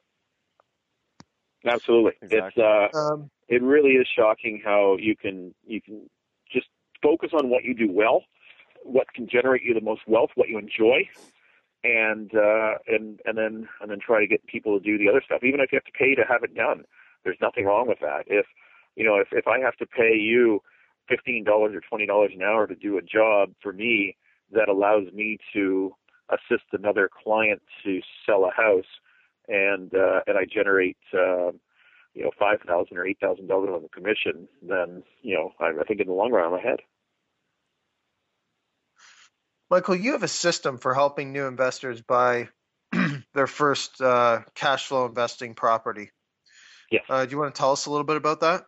Absolutely, 1.65 2.13
exactly. 2.21 2.63
it's 2.63 2.95
uh, 2.95 2.97
um, 2.97 3.29
it 3.47 3.61
really 3.63 3.91
is 3.91 4.07
shocking 4.15 4.61
how 4.63 4.97
you 4.99 5.15
can 5.15 5.53
you 5.65 5.81
can 5.81 6.09
just 6.51 6.67
focus 7.01 7.31
on 7.33 7.49
what 7.49 7.63
you 7.63 7.73
do 7.73 7.91
well, 7.91 8.23
what 8.83 9.13
can 9.13 9.27
generate 9.27 9.63
you 9.63 9.73
the 9.73 9.81
most 9.81 10.01
wealth, 10.07 10.31
what 10.35 10.49
you 10.49 10.57
enjoy, 10.57 11.07
and 11.83 12.31
uh, 12.35 12.75
and 12.87 13.19
and 13.25 13.37
then 13.37 13.67
and 13.81 13.91
then 13.91 13.99
try 13.99 14.19
to 14.19 14.27
get 14.27 14.45
people 14.47 14.79
to 14.79 14.83
do 14.83 14.97
the 14.97 15.09
other 15.09 15.21
stuff, 15.25 15.43
even 15.43 15.59
if 15.59 15.71
you 15.71 15.77
have 15.77 15.85
to 15.85 15.97
pay 15.97 16.15
to 16.15 16.23
have 16.27 16.43
it 16.43 16.55
done. 16.55 16.83
There's 17.23 17.37
nothing 17.41 17.65
wrong 17.65 17.87
with 17.87 17.99
that. 18.01 18.23
If 18.27 18.45
you 18.95 19.05
know 19.05 19.15
if 19.17 19.27
if 19.31 19.47
I 19.47 19.59
have 19.59 19.75
to 19.77 19.85
pay 19.85 20.15
you 20.15 20.61
fifteen 21.07 21.43
dollars 21.43 21.75
or 21.75 21.81
twenty 21.81 22.05
dollars 22.05 22.31
an 22.35 22.41
hour 22.41 22.67
to 22.67 22.75
do 22.75 22.97
a 22.97 23.01
job 23.01 23.51
for 23.61 23.73
me 23.73 24.15
that 24.51 24.69
allows 24.69 25.11
me 25.13 25.37
to 25.53 25.93
assist 26.29 26.63
another 26.71 27.09
client 27.23 27.61
to 27.83 27.99
sell 28.25 28.45
a 28.45 28.51
house, 28.51 28.85
and 29.47 29.93
uh, 29.93 30.21
and 30.27 30.37
I 30.37 30.45
generate 30.45 30.97
uh, 31.13 31.51
you 32.13 32.23
know 32.23 32.31
five 32.39 32.59
thousand 32.65 32.97
or 32.97 33.05
eight 33.05 33.19
thousand 33.19 33.47
dollars 33.47 33.69
on 33.73 33.83
the 33.83 33.89
commission, 33.89 34.47
then 34.61 35.03
you 35.21 35.35
know 35.35 35.51
I, 35.59 35.71
I 35.81 35.83
think 35.83 35.99
in 35.99 36.07
the 36.07 36.13
long 36.13 36.31
run 36.31 36.45
I'm 36.45 36.57
ahead. 36.57 36.79
Michael, 39.73 39.95
you 39.95 40.11
have 40.11 40.21
a 40.21 40.27
system 40.27 40.77
for 40.77 40.93
helping 40.93 41.33
new 41.33 41.47
investors 41.47 41.99
buy 41.99 42.47
their 43.33 43.47
first 43.47 43.99
uh, 43.99 44.41
cash 44.53 44.85
flow 44.85 45.07
investing 45.07 45.55
property. 45.55 46.11
Yes. 46.91 47.01
Uh, 47.09 47.25
do 47.25 47.31
you 47.31 47.39
want 47.39 47.55
to 47.55 47.57
tell 47.57 47.71
us 47.71 47.87
a 47.87 47.89
little 47.89 48.03
bit 48.03 48.15
about 48.15 48.41
that? 48.41 48.65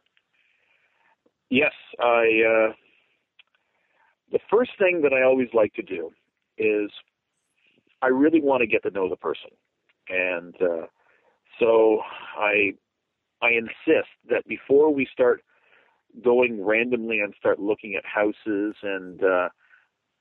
Yes, 1.52 1.74
I. 2.00 2.24
Uh, 2.72 2.74
the 4.32 4.40
first 4.50 4.72
thing 4.80 5.04
that 5.04 5.14
I 5.14 5.22
always 5.22 5.50
like 5.54 5.76
to 5.76 5.84
do 5.84 6.10
is 6.58 6.90
I 8.02 8.08
really 8.08 8.42
want 8.42 8.62
to 8.62 8.68
get 8.68 8.82
to 8.82 8.90
know 8.90 9.08
the 9.08 9.16
person, 9.16 9.52
and 10.10 10.56
uh, 10.60 10.88
so 11.60 12.00
I 12.36 12.72
I 13.44 13.50
insist 13.50 14.10
that 14.32 14.44
before 14.48 14.92
we 14.92 15.08
start 15.14 15.44
going 16.24 16.66
randomly 16.66 17.20
and 17.20 17.36
start 17.38 17.60
looking 17.60 17.94
at 17.94 18.04
houses 18.08 18.74
and 18.82 19.24
uh, 19.24 19.50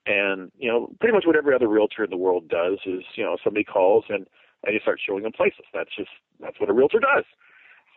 and 0.06 0.50
you 0.58 0.70
know 0.70 0.92
pretty 1.00 1.14
much 1.14 1.24
what 1.26 1.36
every 1.36 1.54
other 1.54 1.68
realtor 1.68 2.04
in 2.04 2.10
the 2.10 2.16
world 2.16 2.48
does 2.48 2.78
is 2.86 3.02
you 3.14 3.24
know 3.24 3.36
somebody 3.42 3.64
calls 3.64 4.04
and 4.08 4.26
and 4.64 4.74
you 4.74 4.80
start 4.80 5.00
showing 5.04 5.22
them 5.22 5.32
places. 5.32 5.64
That's 5.72 5.94
just 5.96 6.10
that's 6.40 6.58
what 6.60 6.70
a 6.70 6.72
realtor 6.72 7.00
does. 7.00 7.24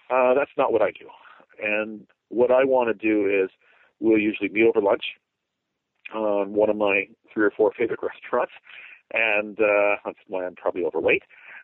Uh, 0.10 0.34
that's 0.34 0.52
not 0.58 0.72
what 0.72 0.82
I 0.82 0.92
do. 0.92 1.08
And 1.62 2.08
what 2.30 2.52
I 2.52 2.64
want 2.64 2.90
to 2.90 2.94
do 2.94 3.28
is 3.28 3.50
we'll 4.00 4.20
usually 4.20 4.50
meet 4.50 4.68
over 4.68 4.82
lunch 4.82 5.04
on 6.14 6.54
one 6.54 6.70
of 6.70 6.78
my 6.78 7.08
three 7.34 7.46
or 7.46 7.52
four 7.52 7.72
favorite 7.78 8.00
restaurants, 8.04 8.54
and 9.14 9.60
uh, 9.60 9.96
that's 10.06 10.20
why 10.28 10.46
I'm 10.46 10.56
probably 10.56 10.86
overweight. 10.86 11.24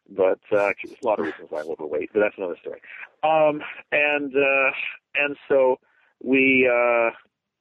But 0.10 0.40
uh, 0.52 0.66
actually, 0.66 0.92
there's 0.92 1.04
a 1.04 1.08
lot 1.08 1.20
of 1.20 1.26
reasons 1.26 1.48
why 1.50 1.62
I'm 1.62 1.70
overweight, 1.70 2.10
but 2.14 2.20
that's 2.20 2.38
another 2.38 2.58
story. 2.60 2.82
Um, 3.24 3.62
and 3.92 4.36
uh, 4.36 4.72
and 5.16 5.38
so 5.48 5.80
we, 6.22 6.70
uh, 6.70 7.12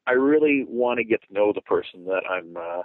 I 0.07 0.13
really 0.13 0.65
want 0.69 0.99
to 0.99 1.05
get 1.05 1.21
to 1.29 1.33
know 1.33 1.53
the 1.55 1.61
person 1.61 2.05
that 2.07 2.23
I'm 2.29 2.57
uh, 2.57 2.83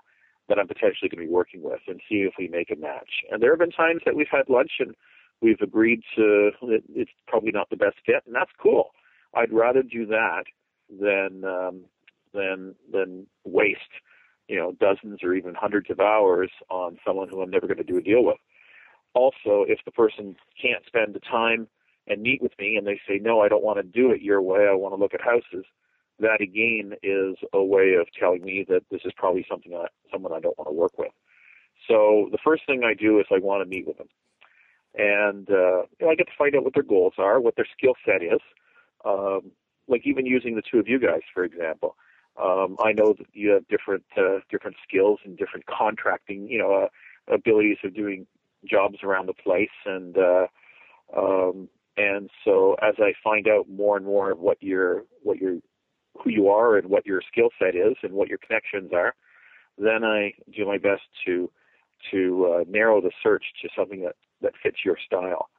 that 0.49 0.59
I'm 0.59 0.67
potentially 0.67 1.09
going 1.09 1.21
to 1.21 1.27
be 1.27 1.33
working 1.33 1.61
with, 1.61 1.81
and 1.87 1.99
see 2.07 2.17
if 2.17 2.33
we 2.37 2.47
make 2.47 2.71
a 2.71 2.75
match. 2.75 3.09
And 3.31 3.41
there 3.41 3.51
have 3.51 3.59
been 3.59 3.71
times 3.71 4.01
that 4.05 4.15
we've 4.15 4.27
had 4.31 4.49
lunch 4.49 4.71
and 4.79 4.95
we've 5.41 5.61
agreed 5.61 6.01
to 6.15 6.51
that 6.61 6.81
it's 6.89 7.11
probably 7.27 7.51
not 7.51 7.69
the 7.69 7.75
best 7.75 7.97
fit, 8.05 8.23
and 8.25 8.35
that's 8.35 8.51
cool. 8.61 8.91
I'd 9.33 9.51
rather 9.51 9.83
do 9.83 10.05
that 10.07 10.43
than 10.89 11.43
um, 11.43 11.81
than 12.33 12.75
than 12.91 13.27
waste 13.43 13.81
you 14.47 14.57
know 14.57 14.73
dozens 14.79 15.23
or 15.23 15.33
even 15.33 15.53
hundreds 15.53 15.89
of 15.89 15.99
hours 15.99 16.51
on 16.69 16.97
someone 17.05 17.29
who 17.29 17.41
I'm 17.41 17.49
never 17.49 17.67
going 17.67 17.77
to 17.77 17.83
do 17.83 17.97
a 17.97 18.01
deal 18.01 18.23
with. 18.23 18.37
Also, 19.13 19.65
if 19.67 19.79
the 19.85 19.91
person 19.91 20.35
can't 20.61 20.85
spend 20.85 21.13
the 21.13 21.19
time 21.19 21.67
and 22.07 22.21
meet 22.21 22.41
with 22.41 22.53
me, 22.59 22.75
and 22.77 22.87
they 22.87 22.99
say 23.07 23.19
no, 23.19 23.41
I 23.41 23.49
don't 23.49 23.63
want 23.63 23.77
to 23.77 23.83
do 23.83 24.11
it 24.11 24.21
your 24.21 24.41
way, 24.41 24.67
I 24.69 24.75
want 24.75 24.93
to 24.93 25.01
look 25.01 25.13
at 25.13 25.21
houses. 25.21 25.65
That 26.19 26.41
again 26.41 26.93
is 27.03 27.35
a 27.53 27.63
way 27.63 27.93
of 27.93 28.07
telling 28.19 28.43
me 28.43 28.65
that 28.69 28.83
this 28.89 29.01
is 29.05 29.13
probably 29.15 29.45
something 29.49 29.73
I, 29.73 29.87
someone 30.11 30.33
I 30.33 30.39
don't 30.39 30.57
want 30.57 30.69
to 30.69 30.73
work 30.73 30.97
with. 30.97 31.11
So 31.87 32.29
the 32.31 32.39
first 32.43 32.65
thing 32.65 32.83
I 32.83 32.93
do 32.93 33.19
is 33.19 33.25
I 33.31 33.39
want 33.39 33.63
to 33.63 33.69
meet 33.69 33.87
with 33.87 33.97
them 33.97 34.07
and 34.97 35.49
uh, 35.49 35.83
you 35.99 36.01
know, 36.01 36.09
I 36.09 36.15
get 36.15 36.27
to 36.27 36.33
find 36.37 36.55
out 36.55 36.63
what 36.63 36.73
their 36.73 36.83
goals 36.83 37.13
are, 37.17 37.39
what 37.39 37.55
their 37.55 37.67
skill 37.77 37.93
set 38.05 38.23
is. 38.23 38.41
Um, 39.05 39.51
like 39.87 40.01
even 40.05 40.25
using 40.25 40.55
the 40.55 40.63
two 40.69 40.79
of 40.79 40.87
you 40.87 40.99
guys, 40.99 41.21
for 41.33 41.43
example, 41.43 41.95
um, 42.41 42.77
I 42.83 42.91
know 42.91 43.13
that 43.13 43.27
you 43.33 43.51
have 43.51 43.67
different 43.67 44.03
uh, 44.17 44.39
different 44.49 44.75
skills 44.87 45.19
and 45.23 45.37
different 45.37 45.65
contracting, 45.65 46.47
you 46.47 46.57
know, 46.57 46.73
uh, 46.73 47.33
abilities 47.33 47.77
of 47.83 47.95
doing 47.95 48.25
jobs 48.65 48.97
around 49.03 49.27
the 49.27 49.33
place, 49.33 49.69
and 49.85 50.17
uh, 50.17 50.47
um, 51.15 51.69
and 51.95 52.29
so 52.43 52.75
as 52.81 52.95
I 52.99 53.13
find 53.23 53.47
out 53.47 53.69
more 53.69 53.97
and 53.97 54.05
more 54.05 54.31
of 54.31 54.39
what 54.39 54.61
your 54.61 55.03
what 55.23 55.37
your 55.37 55.57
who 56.23 56.29
you 56.29 56.49
are 56.49 56.77
and 56.77 56.89
what 56.89 57.05
your 57.05 57.21
skill 57.31 57.49
set 57.59 57.75
is 57.75 57.95
and 58.03 58.13
what 58.13 58.27
your 58.27 58.37
connections 58.39 58.91
are, 58.93 59.13
then 59.77 60.03
I 60.03 60.33
do 60.55 60.65
my 60.65 60.77
best 60.77 61.03
to 61.25 61.49
to 62.11 62.45
uh, 62.45 62.63
narrow 62.67 63.01
the 63.01 63.11
search 63.23 63.43
to 63.61 63.69
something 63.75 64.01
that 64.01 64.15
that 64.41 64.53
fits 64.61 64.77
your 64.85 64.97
style. 65.05 65.49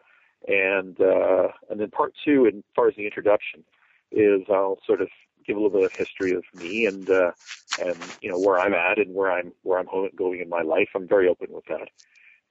And 0.46 1.00
uh, 1.00 1.48
and 1.70 1.80
then 1.80 1.90
part 1.90 2.14
two, 2.24 2.46
as 2.46 2.54
far 2.74 2.88
as 2.88 2.94
the 2.96 3.04
introduction, 3.04 3.64
is 4.12 4.42
I'll 4.48 4.78
sort 4.86 5.00
of 5.00 5.08
give 5.46 5.56
a 5.56 5.60
little 5.60 5.76
bit 5.76 5.90
of 5.90 5.92
history 5.92 6.32
of 6.32 6.44
me 6.54 6.86
and 6.86 7.08
uh, 7.10 7.32
and 7.80 7.96
you 8.20 8.30
know 8.30 8.38
where 8.38 8.58
I'm 8.58 8.74
at 8.74 8.98
and 8.98 9.14
where 9.14 9.32
I'm 9.32 9.52
where 9.62 9.78
I'm 9.78 9.88
going 10.16 10.40
in 10.40 10.48
my 10.48 10.62
life. 10.62 10.90
I'm 10.94 11.08
very 11.08 11.28
open 11.28 11.48
with 11.50 11.64
that, 11.66 11.88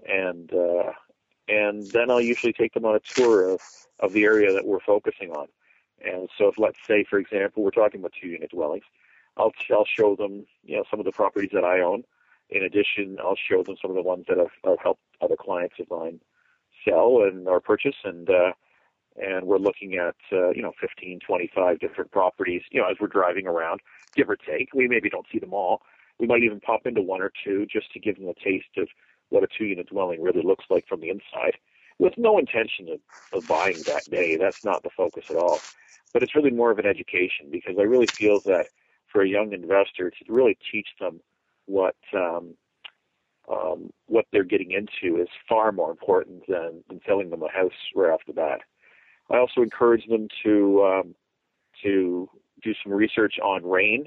and 0.08 0.51
uh, 0.53 0.91
and 1.47 1.89
then 1.91 2.12
I'll 2.12 2.22
usually 2.22 2.53
take 2.53 2.74
them 2.74 2.86
on 2.86 2.95
a 2.95 2.99
tour 2.99 3.49
of 3.49 3.62
of 3.99 4.14
the 4.14 4.26
area 4.26 4.53
that 4.53 4.66
we're 4.66 4.80
focusing 4.82 5.32
on. 5.32 5.47
And 6.03 6.29
so, 6.37 6.47
if 6.47 6.57
let's 6.57 6.77
say, 6.87 7.03
for 7.09 7.19
example, 7.19 7.63
we're 7.63 7.71
talking 7.71 7.99
about 7.99 8.13
two 8.19 8.27
unit 8.27 8.51
dwellings, 8.51 8.85
I'll 9.35 9.53
I'll 9.71 9.85
show 9.85 10.15
them 10.15 10.45
you 10.63 10.77
know 10.77 10.83
some 10.89 10.99
of 10.99 11.05
the 11.05 11.11
properties 11.11 11.51
that 11.53 11.63
I 11.63 11.81
own 11.81 12.03
in 12.49 12.63
addition, 12.63 13.17
I'll 13.19 13.35
show 13.35 13.63
them 13.63 13.75
some 13.81 13.91
of 13.91 13.95
the 13.95 14.01
ones 14.01 14.25
that 14.29 14.39
I've, 14.39 14.69
I've 14.69 14.79
helped 14.81 15.01
other 15.21 15.35
clients 15.35 15.75
of 15.79 15.89
mine 15.89 16.19
sell 16.87 17.23
and 17.23 17.47
or 17.47 17.59
purchase, 17.59 17.95
and 18.03 18.29
uh, 18.29 18.53
and 19.17 19.45
we're 19.45 19.57
looking 19.57 19.95
at 19.95 20.15
uh, 20.31 20.51
you 20.51 20.61
know 20.61 20.71
15, 20.79 21.19
25 21.25 21.79
different 21.79 22.11
properties. 22.11 22.61
You 22.71 22.81
know, 22.81 22.87
as 22.89 22.97
we're 22.99 23.07
driving 23.07 23.47
around, 23.47 23.81
give 24.15 24.29
or 24.29 24.37
take. 24.37 24.69
We 24.73 24.87
maybe 24.87 25.09
don't 25.09 25.25
see 25.31 25.39
them 25.39 25.53
all. 25.53 25.81
We 26.19 26.27
might 26.27 26.43
even 26.43 26.59
pop 26.61 26.85
into 26.85 27.01
one 27.01 27.21
or 27.21 27.31
two 27.43 27.65
just 27.65 27.91
to 27.93 27.99
give 27.99 28.17
them 28.17 28.27
a 28.27 28.33
taste 28.33 28.77
of 28.77 28.87
what 29.29 29.43
a 29.43 29.47
two-unit 29.55 29.87
dwelling 29.89 30.23
really 30.23 30.41
looks 30.41 30.65
like 30.69 30.87
from 30.87 31.01
the 31.01 31.09
inside, 31.09 31.57
with 31.99 32.13
no 32.17 32.37
intention 32.37 32.89
of, 32.89 32.99
of 33.33 33.47
buying 33.47 33.81
that 33.85 34.03
day. 34.09 34.37
That's 34.37 34.63
not 34.63 34.83
the 34.83 34.89
focus 34.95 35.25
at 35.29 35.35
all. 35.35 35.59
But 36.13 36.23
it's 36.23 36.35
really 36.35 36.51
more 36.51 36.71
of 36.71 36.79
an 36.79 36.85
education 36.85 37.47
because 37.51 37.75
I 37.79 37.83
really 37.83 38.07
feel 38.07 38.39
that 38.41 38.67
for 39.11 39.21
a 39.21 39.27
young 39.27 39.53
investor 39.53 40.09
to 40.09 40.25
really 40.27 40.57
teach 40.71 40.87
them 40.99 41.19
what 41.65 41.95
um, 42.13 42.55
um, 43.51 43.91
what 44.07 44.25
they're 44.31 44.43
getting 44.43 44.71
into 44.71 45.21
is 45.21 45.27
far 45.47 45.71
more 45.71 45.91
important 45.91 46.43
than, 46.47 46.83
than 46.89 46.99
selling 47.05 47.29
them 47.29 47.43
a 47.43 47.49
house 47.49 47.71
right 47.95 48.11
off 48.11 48.21
the 48.27 48.33
bat. 48.33 48.59
I 49.29 49.37
also 49.37 49.61
encourage 49.61 50.05
them 50.07 50.27
to 50.43 50.83
um, 50.83 51.15
to 51.83 52.29
do 52.63 52.73
some 52.83 52.91
research 52.91 53.35
on 53.43 53.65
REIN, 53.65 54.05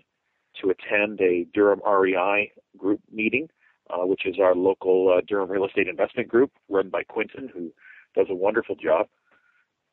to 0.60 0.70
attend 0.70 1.20
a 1.20 1.46
Durham 1.54 1.80
REI 1.86 2.52
group 2.76 3.00
meeting, 3.12 3.48
uh, 3.92 4.06
which 4.06 4.26
is 4.26 4.36
our 4.40 4.54
local 4.54 5.14
uh, 5.16 5.20
Durham 5.26 5.50
real 5.50 5.66
estate 5.66 5.88
investment 5.88 6.28
group 6.28 6.52
run 6.68 6.88
by 6.90 7.02
Quinton, 7.02 7.50
who 7.52 7.72
does 8.14 8.26
a 8.30 8.34
wonderful 8.34 8.76
job. 8.76 9.06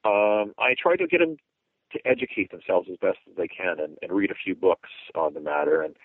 Um, 0.05 0.53
I 0.57 0.75
try 0.81 0.95
to 0.95 1.07
get 1.07 1.19
them 1.19 1.37
to 1.91 1.99
educate 2.05 2.51
themselves 2.51 2.87
as 2.91 2.97
best 2.97 3.17
as 3.29 3.35
they 3.35 3.47
can 3.47 3.79
and, 3.79 3.97
and 4.01 4.11
read 4.11 4.31
a 4.31 4.35
few 4.35 4.55
books 4.55 4.89
on 5.15 5.33
the 5.33 5.41
matter 5.41 5.81
and 5.81 5.95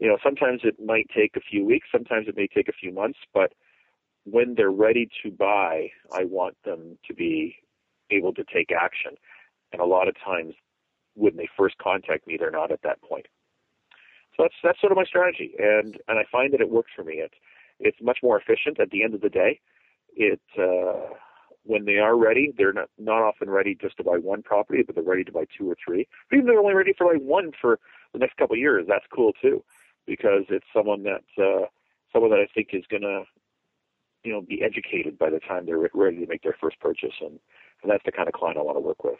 you 0.00 0.08
know, 0.08 0.18
sometimes 0.22 0.60
it 0.64 0.76
might 0.84 1.08
take 1.14 1.36
a 1.36 1.40
few 1.40 1.64
weeks, 1.64 1.88
sometimes 1.90 2.28
it 2.28 2.36
may 2.36 2.46
take 2.46 2.68
a 2.68 2.72
few 2.72 2.92
months, 2.92 3.18
but 3.34 3.52
when 4.24 4.54
they're 4.54 4.70
ready 4.70 5.08
to 5.22 5.30
buy, 5.30 5.90
I 6.12 6.24
want 6.24 6.56
them 6.64 6.98
to 7.06 7.14
be 7.14 7.56
able 8.10 8.32
to 8.34 8.44
take 8.44 8.70
action. 8.72 9.12
And 9.72 9.80
a 9.80 9.86
lot 9.86 10.08
of 10.08 10.14
times 10.22 10.54
when 11.14 11.36
they 11.36 11.48
first 11.56 11.76
contact 11.78 12.26
me, 12.26 12.36
they're 12.38 12.50
not 12.50 12.70
at 12.70 12.82
that 12.82 13.02
point. 13.02 13.26
So 14.36 14.44
that's 14.44 14.54
that's 14.62 14.80
sort 14.80 14.92
of 14.92 14.96
my 14.96 15.04
strategy, 15.04 15.54
and 15.58 15.98
and 16.08 16.18
I 16.18 16.24
find 16.30 16.52
that 16.52 16.60
it 16.60 16.70
works 16.70 16.92
for 16.94 17.04
me. 17.04 17.14
It's 17.14 17.34
it's 17.78 17.98
much 18.00 18.18
more 18.22 18.38
efficient 18.38 18.80
at 18.80 18.90
the 18.90 19.02
end 19.02 19.14
of 19.14 19.20
the 19.20 19.28
day. 19.28 19.60
It 20.14 20.40
uh, 20.58 21.14
when 21.64 21.84
they 21.84 21.98
are 21.98 22.16
ready, 22.16 22.52
they're 22.56 22.72
not 22.72 22.88
not 22.98 23.22
often 23.22 23.50
ready 23.50 23.76
just 23.80 23.96
to 23.98 24.04
buy 24.04 24.16
one 24.16 24.42
property, 24.42 24.82
but 24.82 24.94
they're 24.94 25.04
ready 25.04 25.24
to 25.24 25.32
buy 25.32 25.44
two 25.56 25.70
or 25.70 25.76
three. 25.84 26.08
Even 26.32 26.46
they're 26.46 26.58
only 26.58 26.74
ready 26.74 26.92
for 26.96 27.12
like 27.12 27.22
one 27.22 27.52
for 27.60 27.78
the 28.12 28.18
next 28.18 28.36
couple 28.36 28.54
of 28.54 28.60
years. 28.60 28.86
That's 28.88 29.06
cool 29.14 29.32
too 29.40 29.62
because 30.06 30.44
it's 30.48 30.66
someone 30.74 31.04
that 31.04 31.24
uh, 31.38 31.66
someone 32.12 32.30
that 32.30 32.40
I 32.40 32.48
think 32.52 32.70
is 32.72 32.84
to 32.90 33.24
you 34.24 34.32
know 34.32 34.42
be 34.42 34.62
educated 34.62 35.18
by 35.18 35.30
the 35.30 35.40
time 35.40 35.66
they're 35.66 35.88
ready 35.94 36.18
to 36.18 36.26
make 36.26 36.42
their 36.42 36.56
first 36.60 36.78
purchase, 36.80 37.14
and, 37.20 37.38
and 37.82 37.90
that's 37.90 38.04
the 38.04 38.12
kind 38.12 38.28
of 38.28 38.34
client 38.34 38.58
I 38.58 38.62
want 38.62 38.76
to 38.76 38.82
work 38.82 39.04
with. 39.04 39.18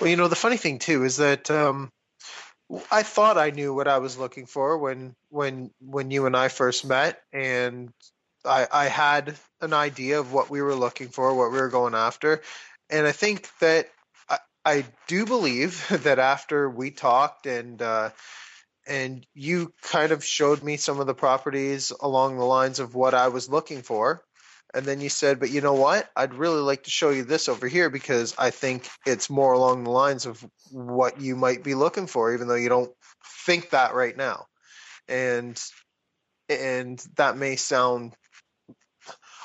Well, 0.00 0.10
you 0.10 0.16
know, 0.16 0.28
the 0.28 0.36
funny 0.36 0.56
thing 0.56 0.78
too 0.78 1.04
is 1.04 1.16
that 1.16 1.50
um, 1.50 1.90
I 2.90 3.02
thought 3.02 3.38
I 3.38 3.50
knew 3.50 3.74
what 3.74 3.88
I 3.88 3.98
was 3.98 4.18
looking 4.18 4.46
for 4.46 4.78
when 4.78 5.14
when 5.28 5.70
when 5.80 6.10
you 6.10 6.26
and 6.26 6.36
I 6.36 6.48
first 6.48 6.84
met, 6.84 7.22
and 7.32 7.92
I, 8.44 8.66
I 8.72 8.84
had 8.86 9.36
an 9.60 9.72
idea 9.72 10.18
of 10.18 10.32
what 10.32 10.50
we 10.50 10.62
were 10.62 10.74
looking 10.74 11.08
for, 11.08 11.34
what 11.34 11.52
we 11.52 11.58
were 11.58 11.68
going 11.68 11.94
after, 11.94 12.42
and 12.90 13.06
I 13.06 13.12
think 13.12 13.48
that 13.60 13.88
I, 14.28 14.38
I 14.64 14.84
do 15.06 15.26
believe 15.26 15.86
that 16.04 16.18
after 16.18 16.68
we 16.68 16.90
talked 16.90 17.46
and 17.46 17.80
uh, 17.80 18.10
and 18.86 19.26
you 19.34 19.72
kind 19.82 20.12
of 20.12 20.24
showed 20.24 20.62
me 20.62 20.76
some 20.76 21.00
of 21.00 21.06
the 21.06 21.14
properties 21.14 21.92
along 22.00 22.36
the 22.36 22.44
lines 22.44 22.80
of 22.80 22.94
what 22.94 23.14
I 23.14 23.28
was 23.28 23.48
looking 23.48 23.82
for. 23.82 24.22
And 24.74 24.84
then 24.84 25.00
you 25.00 25.08
said, 25.08 25.40
but 25.40 25.50
you 25.50 25.60
know 25.60 25.74
what? 25.74 26.08
I'd 26.16 26.34
really 26.34 26.60
like 26.60 26.84
to 26.84 26.90
show 26.90 27.10
you 27.10 27.24
this 27.24 27.48
over 27.48 27.66
here 27.68 27.88
because 27.88 28.34
I 28.36 28.50
think 28.50 28.88
it's 29.06 29.30
more 29.30 29.52
along 29.52 29.84
the 29.84 29.90
lines 29.90 30.26
of 30.26 30.44
what 30.70 31.20
you 31.20 31.36
might 31.36 31.62
be 31.62 31.74
looking 31.74 32.06
for, 32.06 32.34
even 32.34 32.48
though 32.48 32.54
you 32.54 32.68
don't 32.68 32.92
think 33.46 33.70
that 33.70 33.94
right 33.94 34.16
now. 34.16 34.46
And 35.08 35.60
and 36.48 37.04
that 37.16 37.36
may 37.36 37.56
sound 37.56 38.14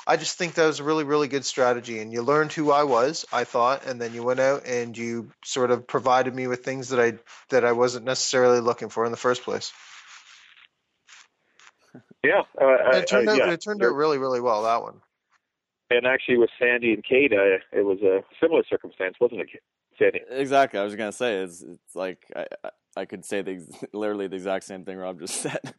I 0.06 0.16
just 0.16 0.36
think 0.36 0.54
that 0.54 0.66
was 0.66 0.80
a 0.80 0.84
really, 0.84 1.04
really 1.04 1.28
good 1.28 1.44
strategy. 1.44 2.00
And 2.00 2.12
you 2.12 2.22
learned 2.22 2.52
who 2.52 2.72
I 2.72 2.82
was, 2.82 3.24
I 3.32 3.44
thought, 3.44 3.86
and 3.86 4.00
then 4.00 4.14
you 4.14 4.22
went 4.22 4.40
out 4.40 4.66
and 4.66 4.98
you 4.98 5.30
sort 5.44 5.70
of 5.70 5.86
provided 5.86 6.34
me 6.34 6.48
with 6.48 6.64
things 6.64 6.88
that 6.88 7.00
I 7.00 7.18
that 7.50 7.64
I 7.64 7.72
wasn't 7.72 8.04
necessarily 8.04 8.60
looking 8.60 8.88
for 8.88 9.04
in 9.04 9.12
the 9.12 9.16
first 9.16 9.44
place. 9.44 9.72
Yeah, 12.24 12.42
uh, 12.60 12.96
it 12.96 13.06
turned 13.06 13.28
uh, 13.28 13.32
out 13.32 13.38
yeah. 13.38 13.50
it 13.52 13.62
turned 13.62 13.82
out 13.84 13.94
really, 13.94 14.18
really 14.18 14.40
well 14.40 14.64
that 14.64 14.82
one. 14.82 15.00
And 15.96 16.06
actually, 16.06 16.38
with 16.38 16.50
Sandy 16.58 16.92
and 16.92 17.04
Kate, 17.04 17.32
uh, 17.32 17.58
it 17.72 17.84
was 17.84 18.00
a 18.02 18.22
similar 18.40 18.62
circumstance, 18.68 19.16
wasn't 19.20 19.42
it? 19.42 19.48
Sandy. 19.98 20.20
Exactly. 20.30 20.80
I 20.80 20.84
was 20.84 20.96
gonna 20.96 21.12
say 21.12 21.36
it's 21.36 21.62
it's 21.62 21.94
like 21.94 22.24
I 22.34 22.46
I 22.96 23.04
could 23.04 23.24
say 23.24 23.42
the 23.42 23.66
literally 23.92 24.26
the 24.26 24.36
exact 24.36 24.64
same 24.64 24.84
thing 24.84 24.96
Rob 24.96 25.20
just 25.20 25.34
said, 25.42 25.74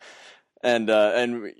and 0.64 0.90
uh, 0.90 1.14
and 1.16 1.52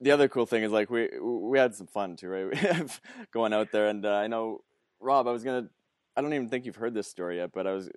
the 0.00 0.10
other 0.12 0.28
cool 0.28 0.46
thing 0.46 0.62
is 0.62 0.72
like 0.72 0.90
we 0.90 1.08
we 1.20 1.58
had 1.58 1.74
some 1.74 1.86
fun 1.86 2.16
too, 2.16 2.28
right? 2.28 3.00
Going 3.32 3.52
out 3.52 3.72
there, 3.72 3.88
and 3.88 4.04
uh, 4.06 4.14
I 4.14 4.28
know 4.28 4.62
Rob. 5.00 5.26
I 5.26 5.32
was 5.32 5.44
gonna. 5.44 5.68
I 6.16 6.20
don't 6.20 6.34
even 6.34 6.48
think 6.48 6.66
you've 6.66 6.76
heard 6.76 6.94
this 6.94 7.08
story 7.08 7.36
yet, 7.36 7.50
but 7.52 7.66
I 7.66 7.72
was 7.72 7.90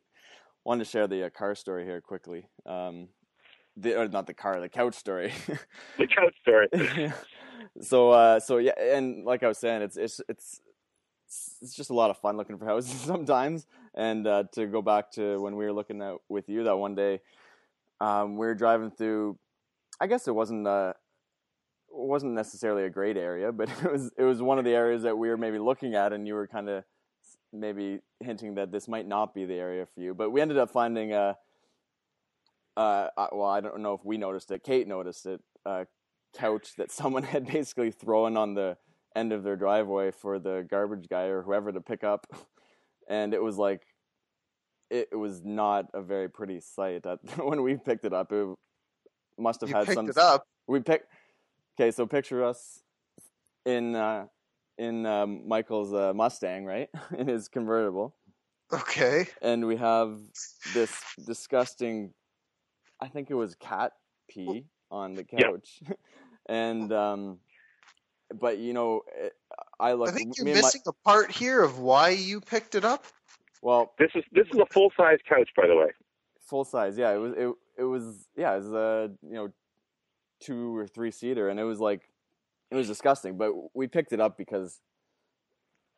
wanted 0.64 0.84
to 0.84 0.90
share 0.90 1.08
the 1.08 1.26
uh, 1.26 1.30
car 1.30 1.56
story 1.56 1.86
here 1.86 2.02
quickly. 2.02 2.46
Um, 2.66 3.10
the 3.78 4.00
or 4.00 4.08
not 4.08 4.28
the 4.28 4.34
car, 4.34 4.60
the 4.60 4.70
couch 4.70 4.96
story. 4.96 5.34
the 5.98 6.08
couch 6.08 6.36
story. 6.42 6.68
So 7.80 8.12
uh, 8.12 8.40
so 8.40 8.58
yeah, 8.58 8.74
and 8.80 9.24
like 9.26 9.44
I 9.44 9.48
was 9.48 9.58
saying, 9.58 9.82
it's 9.82 9.98
it's 9.98 10.20
it's 10.28 10.62
it's 11.62 11.74
just 11.74 11.90
a 11.90 11.94
lot 11.94 12.10
of 12.10 12.18
fun 12.18 12.36
looking 12.36 12.58
for 12.58 12.66
houses 12.66 13.00
sometimes. 13.06 13.66
And 13.94 14.28
uh, 14.28 14.44
to 14.54 14.68
go 14.68 14.82
back 14.82 15.12
to 15.14 15.40
when 15.40 15.56
we 15.56 15.66
were 15.66 15.74
looking 15.74 16.02
at 16.02 16.16
with 16.28 16.50
you 16.50 16.64
that 16.66 16.76
one 16.76 16.96
day, 16.96 17.22
um, 18.00 18.38
we 18.38 18.46
were 18.46 18.56
driving 18.56 18.92
through. 18.92 19.38
I 20.00 20.08
guess 20.08 20.28
it 20.28 20.36
wasn't 20.36 20.68
uh, 20.68 20.94
wasn't 21.90 22.34
necessarily 22.34 22.84
a 22.84 22.90
great 22.90 23.18
area, 23.18 23.52
but 23.52 23.70
it 23.84 23.92
was 23.92 24.12
it 24.18 24.24
was 24.24 24.42
one 24.42 24.60
of 24.60 24.66
the 24.66 24.72
areas 24.72 25.04
that 25.04 25.18
we 25.18 25.30
were 25.30 25.38
maybe 25.38 25.60
looking 25.60 25.96
at, 25.96 26.12
and 26.12 26.28
you 26.28 26.34
were 26.34 26.48
kind 26.48 26.70
of 26.70 26.84
maybe 27.54 28.00
hinting 28.20 28.56
that 28.56 28.72
this 28.72 28.88
might 28.88 29.08
not 29.08 29.34
be 29.34 29.46
the 29.46 29.56
area 29.56 29.86
for 29.86 30.02
you. 30.02 30.14
But 30.14 30.32
we 30.32 30.42
ended 30.42 30.58
up 30.58 30.72
finding 30.72 31.14
a. 31.14 31.38
Uh, 32.78 33.08
well, 33.34 33.50
I 33.50 33.60
don't 33.60 33.82
know 33.82 33.94
if 33.94 34.06
we 34.06 34.18
noticed 34.18 34.50
it. 34.52 34.64
Kate 34.64 34.88
noticed 34.88 35.26
it. 35.26 35.42
A 35.66 35.86
couch 36.34 36.76
that 36.78 36.92
someone 36.92 37.24
had 37.36 37.46
basically 37.46 37.92
thrown 37.92 38.38
on 38.38 38.54
the 38.54 38.78
end 39.16 39.34
of 39.34 39.44
their 39.44 39.56
driveway 39.56 40.12
for 40.12 40.40
the 40.40 40.66
garbage 40.70 41.08
guy 41.10 41.26
or 41.26 41.42
whoever 41.42 41.72
to 41.72 41.82
pick 41.82 42.04
up, 42.04 42.28
and 43.10 43.34
it 43.34 43.42
was 43.42 43.58
like, 43.58 43.82
it, 44.90 45.10
it 45.12 45.16
was 45.16 45.44
not 45.44 45.86
a 45.94 46.02
very 46.02 46.30
pretty 46.30 46.60
sight. 46.60 47.06
when 47.38 47.62
we 47.62 47.78
picked 47.78 48.06
it 48.06 48.14
up, 48.14 48.32
it 48.32 48.48
must 49.38 49.62
have 49.62 49.70
you 49.70 49.76
had 49.76 49.86
picked 49.86 49.96
some. 49.96 50.10
it 50.10 50.18
up. 50.18 50.46
We 50.68 50.80
picked. 50.80 51.08
Okay, 51.80 51.92
so 51.92 52.06
picture 52.06 52.44
us 52.44 52.82
in 53.66 53.96
uh, 53.96 54.26
in 54.78 55.06
um, 55.06 55.48
Michael's 55.48 55.94
uh, 55.94 56.14
Mustang, 56.14 56.66
right, 56.66 56.90
in 57.18 57.28
his 57.28 57.48
convertible. 57.48 58.16
Okay. 58.74 59.28
And 59.42 59.66
we 59.68 59.76
have 59.76 60.18
this 60.74 60.92
disgusting, 61.26 62.14
I 63.02 63.08
think 63.08 63.30
it 63.30 63.34
was 63.34 63.56
cat 63.56 63.92
pee 64.30 64.66
on 64.90 65.14
the 65.14 65.24
couch, 65.24 65.82
yep. 65.88 66.00
And 66.48 66.92
um, 66.92 67.40
but 68.40 68.58
you 68.58 68.74
know, 68.74 69.02
I 69.80 69.94
look. 69.94 70.10
I 70.10 70.12
think 70.12 70.38
you're 70.38 70.46
missing 70.46 70.82
my, 70.86 70.92
a 70.92 71.10
part 71.10 71.32
here 71.32 71.64
of 71.64 71.80
why 71.80 72.10
you 72.10 72.42
picked 72.42 72.76
it 72.76 72.86
up. 72.86 73.06
Well, 73.62 73.94
this 74.00 74.12
is 74.16 74.24
this 74.32 74.48
is 74.54 74.60
a 74.60 74.66
full 74.72 74.92
size 74.98 75.20
couch, 75.28 75.50
by 75.56 75.68
the 75.68 75.76
way. 75.76 75.88
Full 76.42 76.64
size, 76.64 76.98
yeah. 76.98 77.12
It 77.12 77.18
was 77.18 77.34
it 77.34 77.54
it 77.78 77.84
was 77.84 78.28
yeah. 78.36 78.54
It 78.54 78.64
was 78.64 78.72
a 78.74 79.12
you 79.24 79.34
know 79.34 79.50
two 80.40 80.76
or 80.76 80.88
three 80.88 81.12
seater, 81.12 81.50
and 81.50 81.60
it 81.60 81.64
was 81.64 81.80
like 81.80 82.02
it 82.70 82.76
was 82.76 82.88
disgusting. 82.88 83.38
But 83.38 83.54
we 83.76 83.88
picked 83.88 84.14
it 84.14 84.20
up 84.20 84.38
because 84.38 84.82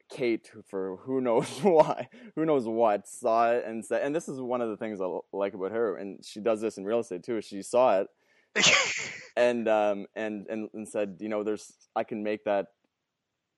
Kate, 0.10 0.52
for 0.70 0.98
who 0.98 1.22
knows 1.22 1.50
why, 1.62 2.10
who 2.36 2.46
knows 2.46 2.68
what, 2.68 3.08
saw 3.08 3.52
it 3.52 3.66
and 3.66 3.84
said. 3.84 4.04
And 4.04 4.16
this 4.16 4.28
is 4.28 4.40
one 4.40 4.62
of 4.62 4.70
the 4.70 4.78
things 4.78 5.02
I 5.02 5.20
like 5.32 5.54
about 5.54 5.72
her, 5.72 5.98
and 5.98 6.24
she 6.24 6.40
does 6.40 6.62
this 6.62 6.78
in 6.78 6.86
real 6.86 7.00
estate 7.00 7.24
too. 7.24 7.42
She 7.42 7.62
saw 7.62 8.02
it 8.02 8.08
and 9.36 9.68
um 9.68 10.06
and, 10.16 10.48
and 10.48 10.70
and 10.74 10.88
said, 10.88 11.18
you 11.20 11.30
know, 11.30 11.44
there's 11.44 11.72
I 11.96 12.04
can 12.04 12.24
make 12.24 12.44
that 12.46 12.68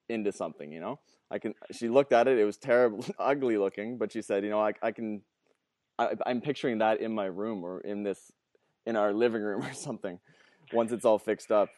into 0.08 0.32
something, 0.32 0.72
you 0.72 0.80
know. 0.80 1.00
I 1.30 1.38
can. 1.38 1.54
She 1.72 1.88
looked 1.88 2.12
at 2.12 2.28
it; 2.28 2.38
it 2.38 2.44
was 2.44 2.56
terrible, 2.56 3.04
ugly 3.18 3.58
looking. 3.58 3.98
But 3.98 4.12
she 4.12 4.22
said, 4.22 4.44
you 4.44 4.50
know, 4.50 4.60
I 4.60 4.72
I 4.82 4.92
can. 4.92 5.22
I, 5.98 6.14
I'm 6.26 6.40
picturing 6.40 6.78
that 6.78 7.00
in 7.00 7.14
my 7.14 7.24
room 7.24 7.64
or 7.64 7.80
in 7.80 8.02
this, 8.02 8.30
in 8.84 8.96
our 8.96 9.12
living 9.12 9.42
room 9.42 9.62
or 9.66 9.72
something, 9.72 10.20
once 10.72 10.92
it's 10.92 11.04
all 11.04 11.18
fixed 11.18 11.50
up, 11.50 11.68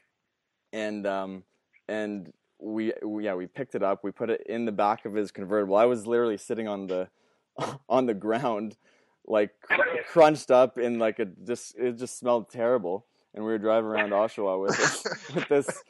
and 0.72 1.06
um 1.06 1.44
and 1.88 2.32
we, 2.60 2.92
we 3.04 3.24
yeah 3.24 3.34
we 3.34 3.46
picked 3.46 3.74
it 3.74 3.82
up. 3.82 4.04
We 4.04 4.10
put 4.10 4.30
it 4.30 4.42
in 4.46 4.64
the 4.64 4.72
back 4.72 5.04
of 5.04 5.14
his 5.14 5.30
convertible. 5.30 5.76
I 5.76 5.86
was 5.86 6.06
literally 6.06 6.36
sitting 6.36 6.68
on 6.68 6.86
the 6.86 7.08
on 7.88 8.06
the 8.06 8.14
ground 8.14 8.76
like 9.26 9.50
crunched 10.08 10.50
up 10.50 10.78
in 10.78 10.98
like 10.98 11.18
a 11.18 11.26
just 11.26 11.76
it 11.76 11.98
just 11.98 12.18
smelled 12.18 12.50
terrible 12.50 13.06
and 13.34 13.44
we 13.44 13.50
were 13.50 13.58
driving 13.58 13.90
around 13.90 14.10
Oshawa 14.10 14.60
with 14.60 14.76
this, 14.76 15.06
with 15.34 15.48
this 15.48 15.82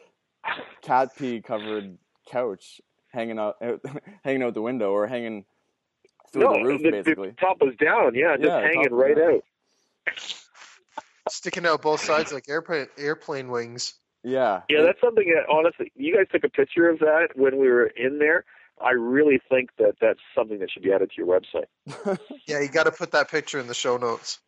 cat 0.83 1.17
pee 1.17 1.41
covered 1.41 1.99
couch 2.31 2.81
hanging 3.09 3.39
out 3.39 3.57
hanging 4.25 4.43
out 4.43 4.55
the 4.55 4.63
window 4.63 4.91
or 4.91 5.07
hanging 5.07 5.45
through 6.33 6.43
no, 6.43 6.55
the 6.55 6.65
roof 6.65 6.83
the, 6.83 6.91
basically. 6.91 7.31
The 7.31 7.37
top 7.37 7.59
was 7.61 7.75
down, 7.77 8.15
yeah, 8.15 8.37
just 8.37 8.49
yeah, 8.49 8.61
hanging 8.61 8.93
right 8.93 9.17
down. 9.17 9.41
out. 10.07 10.45
Sticking 11.31 11.67
out 11.67 11.83
both 11.83 12.01
sides 12.01 12.33
like 12.33 12.49
airplane 12.49 12.87
airplane 12.97 13.49
wings. 13.49 13.95
Yeah. 14.25 14.63
Yeah, 14.69 14.83
that's 14.83 15.01
something 15.01 15.33
that 15.35 15.53
honestly, 15.53 15.93
you 15.95 16.15
guys 16.15 16.27
took 16.33 16.45
a 16.45 16.49
picture 16.49 16.89
of 16.89 16.99
that 17.01 17.29
when 17.35 17.59
we 17.59 17.69
were 17.69 17.87
in 17.87 18.19
there. 18.19 18.45
I 18.81 18.91
really 18.91 19.41
think 19.49 19.71
that 19.79 19.97
that's 20.01 20.21
something 20.35 20.61
that 20.61 20.71
should 20.71 20.83
be 20.83 20.93
added 20.93 21.11
to 21.11 21.17
your 21.17 21.27
website. 21.27 22.19
yeah, 22.47 22.61
you 22.61 22.69
got 22.69 22.85
to 22.85 22.93
put 22.93 23.11
that 23.13 23.31
picture 23.31 23.59
in 23.59 23.67
the 23.67 23.75
show 23.75 23.97
notes. 23.97 24.39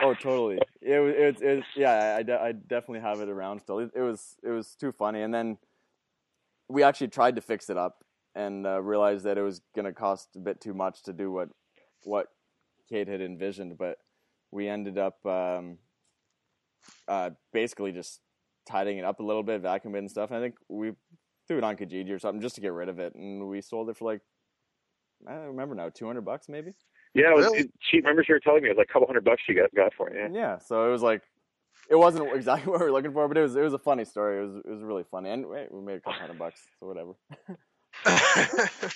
Oh, 0.00 0.14
totally. 0.14 0.58
It 0.80 0.98
was. 0.98 1.14
It, 1.16 1.42
it, 1.42 1.64
yeah. 1.76 2.16
I, 2.18 2.22
de- 2.22 2.40
I 2.40 2.52
definitely 2.52 3.00
have 3.00 3.20
it 3.20 3.28
around 3.28 3.60
still. 3.60 3.78
It, 3.78 3.90
it, 3.94 4.00
was. 4.00 4.36
It 4.42 4.50
was 4.50 4.74
too 4.74 4.92
funny. 4.92 5.22
And 5.22 5.32
then 5.32 5.58
we 6.68 6.82
actually 6.82 7.08
tried 7.08 7.36
to 7.36 7.40
fix 7.40 7.70
it 7.70 7.76
up 7.76 8.04
and 8.34 8.66
uh, 8.66 8.82
realized 8.82 9.24
that 9.24 9.38
it 9.38 9.42
was 9.42 9.60
going 9.74 9.84
to 9.84 9.92
cost 9.92 10.30
a 10.34 10.40
bit 10.40 10.60
too 10.60 10.74
much 10.74 11.02
to 11.04 11.12
do 11.12 11.30
what 11.30 11.48
what 12.02 12.26
Kate 12.88 13.08
had 13.08 13.20
envisioned. 13.20 13.78
But 13.78 13.98
we 14.50 14.68
ended 14.68 14.98
up 14.98 15.24
um, 15.24 15.78
uh, 17.06 17.30
basically 17.52 17.92
just 17.92 18.20
tidying 18.68 18.98
it 18.98 19.04
up 19.04 19.20
a 19.20 19.22
little 19.22 19.42
bit, 19.42 19.62
vacuuming 19.62 19.98
and 19.98 20.10
stuff. 20.10 20.30
And 20.30 20.38
I 20.38 20.42
think 20.42 20.56
we 20.68 20.92
threw 21.46 21.58
it 21.58 21.64
on 21.64 21.76
Kijiji 21.76 22.10
or 22.10 22.18
something 22.18 22.40
just 22.40 22.56
to 22.56 22.60
get 22.60 22.72
rid 22.72 22.88
of 22.88 22.98
it, 22.98 23.14
and 23.14 23.48
we 23.48 23.60
sold 23.60 23.90
it 23.90 23.96
for 23.96 24.06
like 24.10 24.20
I 25.26 25.34
don't 25.34 25.46
remember 25.46 25.74
now, 25.74 25.88
two 25.88 26.06
hundred 26.06 26.24
bucks 26.24 26.48
maybe. 26.48 26.72
Yeah, 27.14 27.30
it 27.30 27.36
was, 27.36 27.46
really? 27.46 27.70
she 27.80 27.98
remember 27.98 28.24
she 28.24 28.32
were 28.32 28.40
telling 28.40 28.62
me 28.62 28.68
it 28.68 28.72
was 28.72 28.78
like 28.78 28.88
a 28.90 28.92
couple 28.92 29.06
hundred 29.06 29.24
bucks 29.24 29.42
she 29.46 29.54
got 29.54 29.72
got 29.74 29.94
for 29.94 30.08
it. 30.08 30.32
Yeah. 30.32 30.40
Yeah, 30.40 30.58
so 30.58 30.88
it 30.88 30.90
was 30.90 31.02
like 31.02 31.22
it 31.88 31.96
wasn't 31.96 32.34
exactly 32.34 32.70
what 32.72 32.80
we 32.80 32.86
were 32.86 32.92
looking 32.92 33.12
for, 33.12 33.28
but 33.28 33.36
it 33.36 33.42
was 33.42 33.54
it 33.54 33.62
was 33.62 33.72
a 33.72 33.78
funny 33.78 34.04
story. 34.04 34.38
It 34.38 34.46
was 34.46 34.56
it 34.56 34.70
was 34.70 34.82
really 34.82 35.04
funny, 35.10 35.30
and 35.30 35.46
we 35.46 35.80
made 35.80 35.96
a 35.96 36.00
couple 36.00 36.20
hundred 36.20 36.38
bucks, 36.38 36.60
so 36.80 36.86
whatever. 36.86 37.12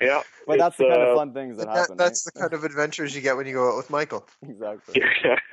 yeah, 0.00 0.22
but 0.46 0.58
that's 0.58 0.76
the 0.76 0.84
kind 0.84 1.02
uh, 1.02 1.06
of 1.06 1.16
fun 1.16 1.34
things 1.34 1.56
that, 1.56 1.66
that 1.66 1.76
happen. 1.76 1.96
That's 1.96 2.24
right? 2.26 2.34
the 2.34 2.40
kind 2.40 2.52
of 2.52 2.62
adventures 2.64 3.16
you 3.16 3.20
get 3.20 3.36
when 3.36 3.46
you 3.46 3.54
go 3.54 3.72
out 3.72 3.76
with 3.76 3.90
Michael. 3.90 4.24
exactly. 4.48 5.02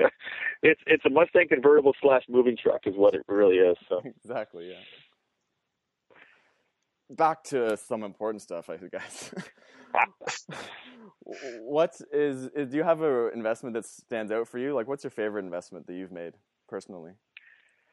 it's 0.61 0.81
it's 0.85 1.03
a 1.05 1.09
Mustang 1.09 1.47
convertible 1.47 1.93
slash 1.99 2.21
moving 2.29 2.55
truck 2.55 2.81
is 2.85 2.93
what 2.95 3.15
it 3.15 3.23
really 3.27 3.57
is. 3.57 3.77
So 3.89 4.01
exactly, 4.05 4.69
yeah 4.69 4.81
back 7.15 7.43
to 7.43 7.77
some 7.77 8.03
important 8.03 8.41
stuff, 8.41 8.69
I 8.69 8.77
guess. 8.77 9.33
What 11.61 11.95
is, 12.11 12.49
is, 12.55 12.69
do 12.69 12.77
you 12.77 12.83
have 12.83 13.01
an 13.01 13.31
investment 13.33 13.73
that 13.75 13.85
stands 13.85 14.31
out 14.31 14.47
for 14.47 14.57
you? 14.57 14.73
Like, 14.73 14.87
what's 14.87 15.03
your 15.03 15.11
favorite 15.11 15.45
investment 15.45 15.87
that 15.87 15.93
you've 15.93 16.11
made 16.11 16.33
personally, 16.67 17.13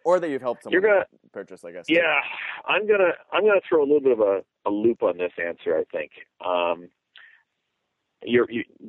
or 0.04 0.20
that 0.20 0.28
you've 0.30 0.42
helped 0.42 0.64
someone 0.64 0.82
gonna, 0.82 1.04
purchase? 1.32 1.64
I 1.64 1.72
guess. 1.72 1.86
Yeah, 1.88 2.20
I'm 2.66 2.86
gonna 2.86 3.12
I'm 3.32 3.42
gonna 3.44 3.60
throw 3.68 3.82
a 3.82 3.86
little 3.86 4.00
bit 4.00 4.12
of 4.12 4.20
a, 4.20 4.42
a 4.66 4.70
loop 4.70 5.02
on 5.02 5.18
this 5.18 5.32
answer. 5.38 5.76
I 5.76 5.84
think 5.92 6.10
um, 6.44 6.88
you 8.22 8.46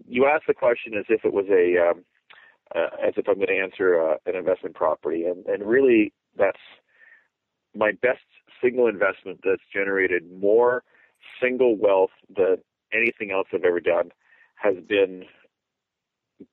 you 0.07 0.25
asked 0.25 0.45
the 0.47 0.53
question 0.53 0.93
as 0.95 1.05
if 1.09 1.25
it 1.25 1.33
was 1.33 1.45
a 1.49 1.89
um, 1.89 2.03
uh, 2.75 2.87
as 3.05 3.13
if 3.17 3.27
I'm 3.27 3.35
going 3.35 3.47
to 3.47 3.59
answer 3.59 3.99
uh, 3.99 4.15
an 4.25 4.35
investment 4.35 4.75
property, 4.75 5.25
and 5.25 5.45
and 5.45 5.63
really 5.63 6.13
that's 6.37 6.59
my 7.75 7.91
best 8.01 8.19
single 8.61 8.87
investment 8.87 9.39
that's 9.43 9.61
generated 9.73 10.23
more 10.39 10.83
single 11.41 11.75
wealth 11.77 12.11
than 12.35 12.57
anything 12.93 13.31
else 13.31 13.47
I've 13.53 13.63
ever 13.63 13.79
done 13.79 14.11
has 14.55 14.75
been 14.87 15.25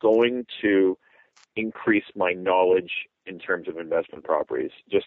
going 0.01 0.47
to 0.63 0.97
increase 1.57 2.05
my 2.15 2.33
knowledge 2.33 2.91
in 3.27 3.39
terms 3.39 3.69
of 3.69 3.79
investment 3.79 4.25
properties. 4.25 4.71
Just 4.91 5.07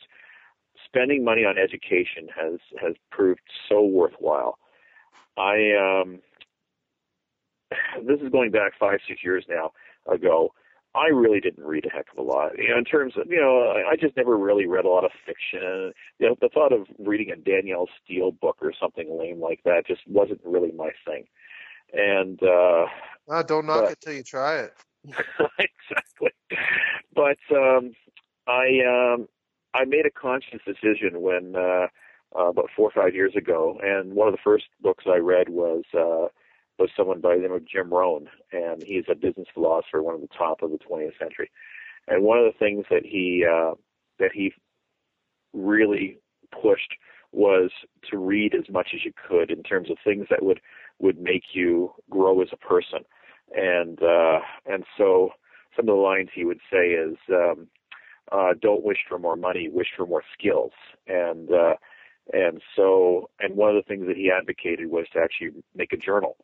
spending 0.86 1.24
money 1.24 1.44
on 1.46 1.58
education 1.58 2.28
has 2.36 2.60
has 2.82 2.94
proved 3.12 3.42
so 3.70 3.84
worthwhile. 3.84 4.58
I 5.38 5.74
um 5.74 6.20
this 8.06 8.20
is 8.22 8.30
going 8.30 8.52
back 8.52 8.74
five 8.80 9.00
six 9.08 9.24
years 9.24 9.46
now 9.50 9.72
ago. 10.12 10.54
I 10.94 11.08
really 11.08 11.40
didn't 11.40 11.64
read 11.64 11.86
a 11.86 11.90
heck 11.90 12.08
of 12.12 12.18
a 12.18 12.22
lot. 12.22 12.58
You 12.58 12.70
know, 12.70 12.78
in 12.78 12.84
terms 12.84 13.14
of, 13.16 13.28
you 13.30 13.40
know, 13.40 13.72
I 13.90 13.96
just 13.96 14.18
never 14.18 14.38
really 14.38 14.68
read 14.68 14.84
a 14.84 14.90
lot 14.90 15.06
of 15.06 15.12
fiction. 15.26 15.94
You 16.20 16.28
know, 16.28 16.36
the 16.42 16.50
thought 16.50 16.74
of 16.74 16.86
reading 17.00 17.32
a 17.32 17.38
Danielle 17.38 17.88
Steel 18.04 18.32
book 18.32 18.58
or 18.62 18.74
something 18.78 19.18
lame 19.18 19.40
like 19.40 19.62
that 19.64 19.88
just 19.88 20.02
wasn't 20.08 20.42
really 20.44 20.72
my 20.74 20.90
thing. 21.06 21.26
And 21.94 22.42
uh 22.44 22.86
oh, 23.30 23.44
don't 23.46 23.66
knock 23.66 23.84
but, 23.84 23.92
it 23.92 24.02
till 24.02 24.14
you 24.14 24.24
try 24.24 24.60
it. 24.60 24.74
exactly. 25.06 26.32
But 27.14 27.38
um 27.56 27.94
I 28.48 28.80
um 28.88 29.28
I 29.74 29.86
made 29.86 30.06
a 30.06 30.12
conscious 30.12 30.60
decision 30.66 31.22
when 31.22 31.56
uh, 31.56 31.88
uh 32.38 32.50
about 32.50 32.70
four 32.76 32.90
or 32.90 32.92
five 32.92 33.14
years 33.14 33.34
ago 33.36 33.78
and 33.82 34.14
one 34.14 34.28
of 34.28 34.34
the 34.34 34.42
first 34.44 34.66
books 34.82 35.06
I 35.08 35.18
read 35.18 35.50
was 35.50 35.84
uh 35.94 36.28
was 36.82 36.90
someone 36.98 37.22
by 37.22 37.36
the 37.36 37.42
name 37.42 37.52
of 37.52 37.68
Jim 37.68 37.94
Rohn, 37.94 38.28
and 38.52 38.84
he's 38.84 39.06
a 39.10 39.16
business 39.16 39.48
philosopher, 39.54 40.02
one 40.02 40.16
of 40.16 40.22
the 40.22 40.28
top 40.36 40.62
of 40.62 40.72
the 40.72 40.80
20th 40.80 41.18
century. 41.20 41.50
And 42.08 42.24
one 42.24 42.40
of 42.40 42.46
the 42.46 42.58
things 42.58 42.86
that 42.90 43.06
he 43.06 43.46
uh, 43.50 43.76
that 44.20 44.32
he 44.34 44.54
really 45.54 46.18
pushed 46.52 46.96
was 47.32 47.72
to 48.10 48.18
read 48.18 48.54
as 48.56 48.70
much 48.70 48.90
as 48.94 49.06
you 49.06 49.12
could 49.28 49.52
in 49.52 49.64
terms 49.64 49.90
of 49.90 49.98
things 50.04 50.28
that 50.30 50.44
would 50.44 50.60
would 51.00 51.20
make 51.20 51.44
you 51.54 51.94
grow 52.10 52.42
as 52.42 52.50
a 52.52 52.58
person. 52.58 53.00
And 53.56 54.02
uh, 54.02 54.40
and 54.66 54.84
so 54.98 55.30
some 55.76 55.88
of 55.88 55.96
the 55.96 56.02
lines 56.02 56.30
he 56.34 56.46
would 56.46 56.60
say 56.72 56.90
is, 56.90 57.18
um, 57.30 57.68
uh, 58.32 58.54
"Don't 58.60 58.84
wish 58.84 59.00
for 59.08 59.20
more 59.20 59.36
money, 59.36 59.70
wish 59.70 59.90
for 59.96 60.06
more 60.06 60.24
skills." 60.34 60.72
And 61.08 61.52
uh, 61.52 61.76
and 62.34 62.62
so 62.76 63.30
and 63.40 63.56
one 63.56 63.70
of 63.70 63.76
the 63.76 63.88
things 63.88 64.08
that 64.08 64.18
he 64.18 64.32
advocated 64.32 64.90
was 64.90 65.06
to 65.14 65.20
actually 65.20 65.52
make 65.76 65.94
a 65.94 65.98
journal. 65.98 66.38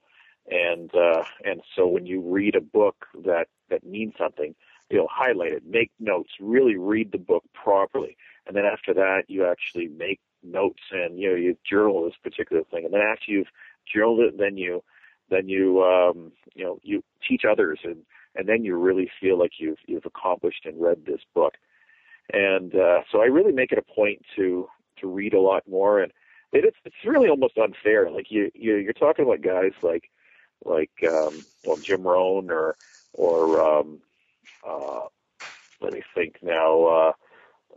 And 0.49 0.93
uh, 0.95 1.23
and 1.43 1.61
so 1.75 1.87
when 1.87 2.05
you 2.05 2.21
read 2.21 2.55
a 2.55 2.61
book 2.61 3.05
that 3.25 3.47
that 3.69 3.85
means 3.85 4.13
something, 4.17 4.55
you'll 4.89 5.09
highlight 5.11 5.51
it, 5.51 5.63
make 5.65 5.91
notes, 5.99 6.31
really 6.39 6.77
read 6.77 7.11
the 7.11 7.17
book 7.17 7.43
properly, 7.53 8.15
and 8.45 8.55
then 8.55 8.65
after 8.65 8.93
that 8.93 9.23
you 9.27 9.45
actually 9.45 9.89
make 9.89 10.19
notes 10.43 10.83
and 10.91 11.19
you 11.19 11.29
know 11.29 11.35
you 11.35 11.57
journal 11.69 12.05
this 12.05 12.15
particular 12.23 12.63
thing, 12.63 12.85
and 12.85 12.93
then 12.93 13.01
after 13.01 13.31
you've 13.31 13.51
journaled 13.93 14.21
it, 14.21 14.37
then 14.37 14.57
you 14.57 14.83
then 15.29 15.49
you 15.49 15.83
um, 15.83 16.31
you 16.55 16.63
know 16.63 16.79
you 16.81 17.03
teach 17.27 17.43
others, 17.43 17.79
and 17.83 17.97
and 18.35 18.47
then 18.47 18.63
you 18.63 18.75
really 18.75 19.09
feel 19.19 19.37
like 19.37 19.53
you've 19.59 19.79
you've 19.85 20.05
accomplished 20.05 20.65
and 20.65 20.81
read 20.81 21.05
this 21.05 21.21
book. 21.33 21.55
And 22.31 22.75
uh, 22.75 23.01
so 23.11 23.21
I 23.21 23.25
really 23.25 23.51
make 23.51 23.71
it 23.71 23.77
a 23.77 23.93
point 23.93 24.21
to 24.35 24.67
to 25.01 25.07
read 25.07 25.33
a 25.33 25.41
lot 25.41 25.63
more, 25.67 26.01
and 26.01 26.11
it, 26.53 26.65
it's 26.65 26.77
it's 26.85 26.95
really 27.05 27.29
almost 27.29 27.57
unfair. 27.57 28.09
Like 28.09 28.27
you, 28.29 28.51
you 28.53 28.75
you're 28.75 28.93
talking 28.93 29.25
about 29.25 29.41
guys 29.41 29.73
like 29.81 30.09
like 30.65 30.91
um, 31.09 31.43
well 31.65 31.77
Jim 31.77 32.03
Rohn 32.03 32.49
or 32.49 32.75
or 33.13 33.61
um, 33.61 33.99
uh, 34.67 35.01
let 35.81 35.93
me 35.93 36.01
think 36.15 36.37
now. 36.41 36.83
Uh, 36.85 37.11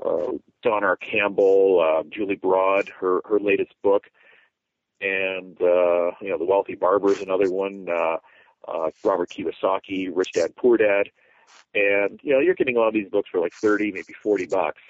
uh, 0.05 0.33
Don 0.63 0.85
R. 0.85 0.97
Campbell, 0.97 1.81
uh, 1.81 2.03
Julie 2.11 2.37
Broad, 2.37 2.89
her 2.89 3.21
her 3.29 3.39
latest 3.39 3.75
book, 3.83 4.05
and 5.01 5.61
uh, 5.61 6.13
you 6.21 6.31
know 6.31 6.39
the 6.39 6.45
Wealthy 6.45 6.75
Barber 6.75 7.13
is 7.13 7.21
another 7.21 7.51
one. 7.51 7.87
Uh, 7.89 8.17
uh, 8.69 8.91
Robert 9.03 9.31
Kiyosaki, 9.31 10.11
Rich 10.13 10.33
Dad 10.33 10.55
Poor 10.57 10.77
Dad, 10.77 11.11
and 11.75 12.21
you 12.23 12.33
know 12.33 12.41
you're 12.41 12.55
getting 12.55 12.77
a 12.77 12.81
lot 12.81 12.89
of 12.89 12.95
these 12.95 13.09
books 13.09 13.31
for 13.31 13.41
like 13.41 13.53
thirty, 13.53 13.93
maybe 13.93 14.15
forty 14.23 14.47
bucks, 14.47 14.81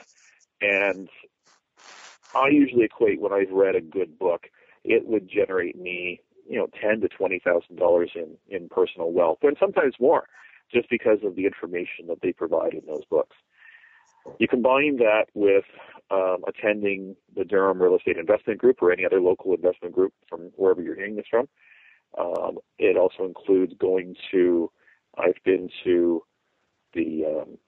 and 0.61 1.09
I 2.35 2.49
usually 2.49 2.85
equate 2.85 3.21
when 3.21 3.33
I've 3.33 3.51
read 3.51 3.75
a 3.75 3.81
good 3.81 4.19
book, 4.19 4.49
it 4.85 5.07
would 5.07 5.29
generate 5.29 5.77
me 5.77 6.21
you 6.51 6.59
know 6.59 6.69
ten 6.81 7.01
to 7.01 7.09
twenty 7.09 7.39
thousand 7.39 7.77
dollars 7.77 8.11
in 8.15 8.37
in 8.49 8.69
personal 8.69 9.13
wealth, 9.13 9.39
and 9.43 9.57
sometimes 9.59 9.95
more, 10.01 10.25
just 10.73 10.91
because 10.91 11.19
of 11.25 11.37
the 11.37 11.47
information 11.47 12.09
that 12.09 12.21
they 12.23 12.33
provide 12.33 12.75
in 12.75 12.83
those 12.87 13.05
books. 13.09 13.37
You 14.39 14.49
combine 14.49 14.97
that 14.99 15.27
with 15.33 15.65
um, 16.11 16.45
attending 16.47 17.17
the 17.35 17.45
Durham 17.45 17.81
Real 17.81 17.97
Estate 17.97 18.19
Investment 18.19 18.59
Group 18.59 18.83
or 18.83 18.93
any 18.93 19.07
other 19.07 19.21
local 19.21 19.55
investment 19.55 19.95
group 19.95 20.13
from 20.29 20.51
wherever 20.57 20.83
you're 20.83 20.97
hearing 20.97 21.17
this 21.17 21.27
from. 21.31 21.49
Um, 22.19 22.59
it 22.79 22.97
also 22.97 23.25
includes 23.25 23.73
going 23.79 24.17
to, 24.33 24.71
I've 25.17 25.43
been 25.45 25.71
to 25.85 26.23
the 26.93 27.25
um, 27.25 27.59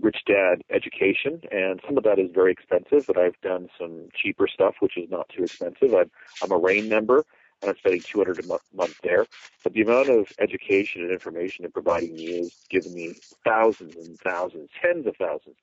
Rich 0.00 0.18
Dad 0.26 0.62
education, 0.70 1.40
and 1.50 1.80
some 1.86 1.96
of 1.96 2.04
that 2.04 2.18
is 2.18 2.30
very 2.34 2.52
expensive, 2.52 3.06
but 3.06 3.16
I've 3.16 3.40
done 3.40 3.68
some 3.80 4.08
cheaper 4.20 4.48
stuff, 4.48 4.74
which 4.80 4.98
is 4.98 5.08
not 5.10 5.28
too 5.34 5.44
expensive. 5.44 5.94
I'm, 5.94 6.10
I'm 6.42 6.52
a 6.52 6.58
RAIN 6.58 6.88
member, 6.88 7.24
and 7.60 7.70
I'm 7.70 7.76
spending 7.76 8.00
200 8.00 8.44
a 8.44 8.46
month, 8.46 9.00
there. 9.02 9.26
But 9.64 9.72
the 9.72 9.82
amount 9.82 10.08
of 10.08 10.32
education 10.38 11.02
and 11.02 11.10
information 11.10 11.62
they're 11.62 11.70
providing 11.70 12.14
me 12.14 12.26
is 12.26 12.54
giving 12.70 12.94
me 12.94 13.14
thousands 13.44 13.96
and 13.96 14.18
thousands, 14.20 14.70
tens 14.80 15.06
of 15.06 15.16
thousands 15.16 15.56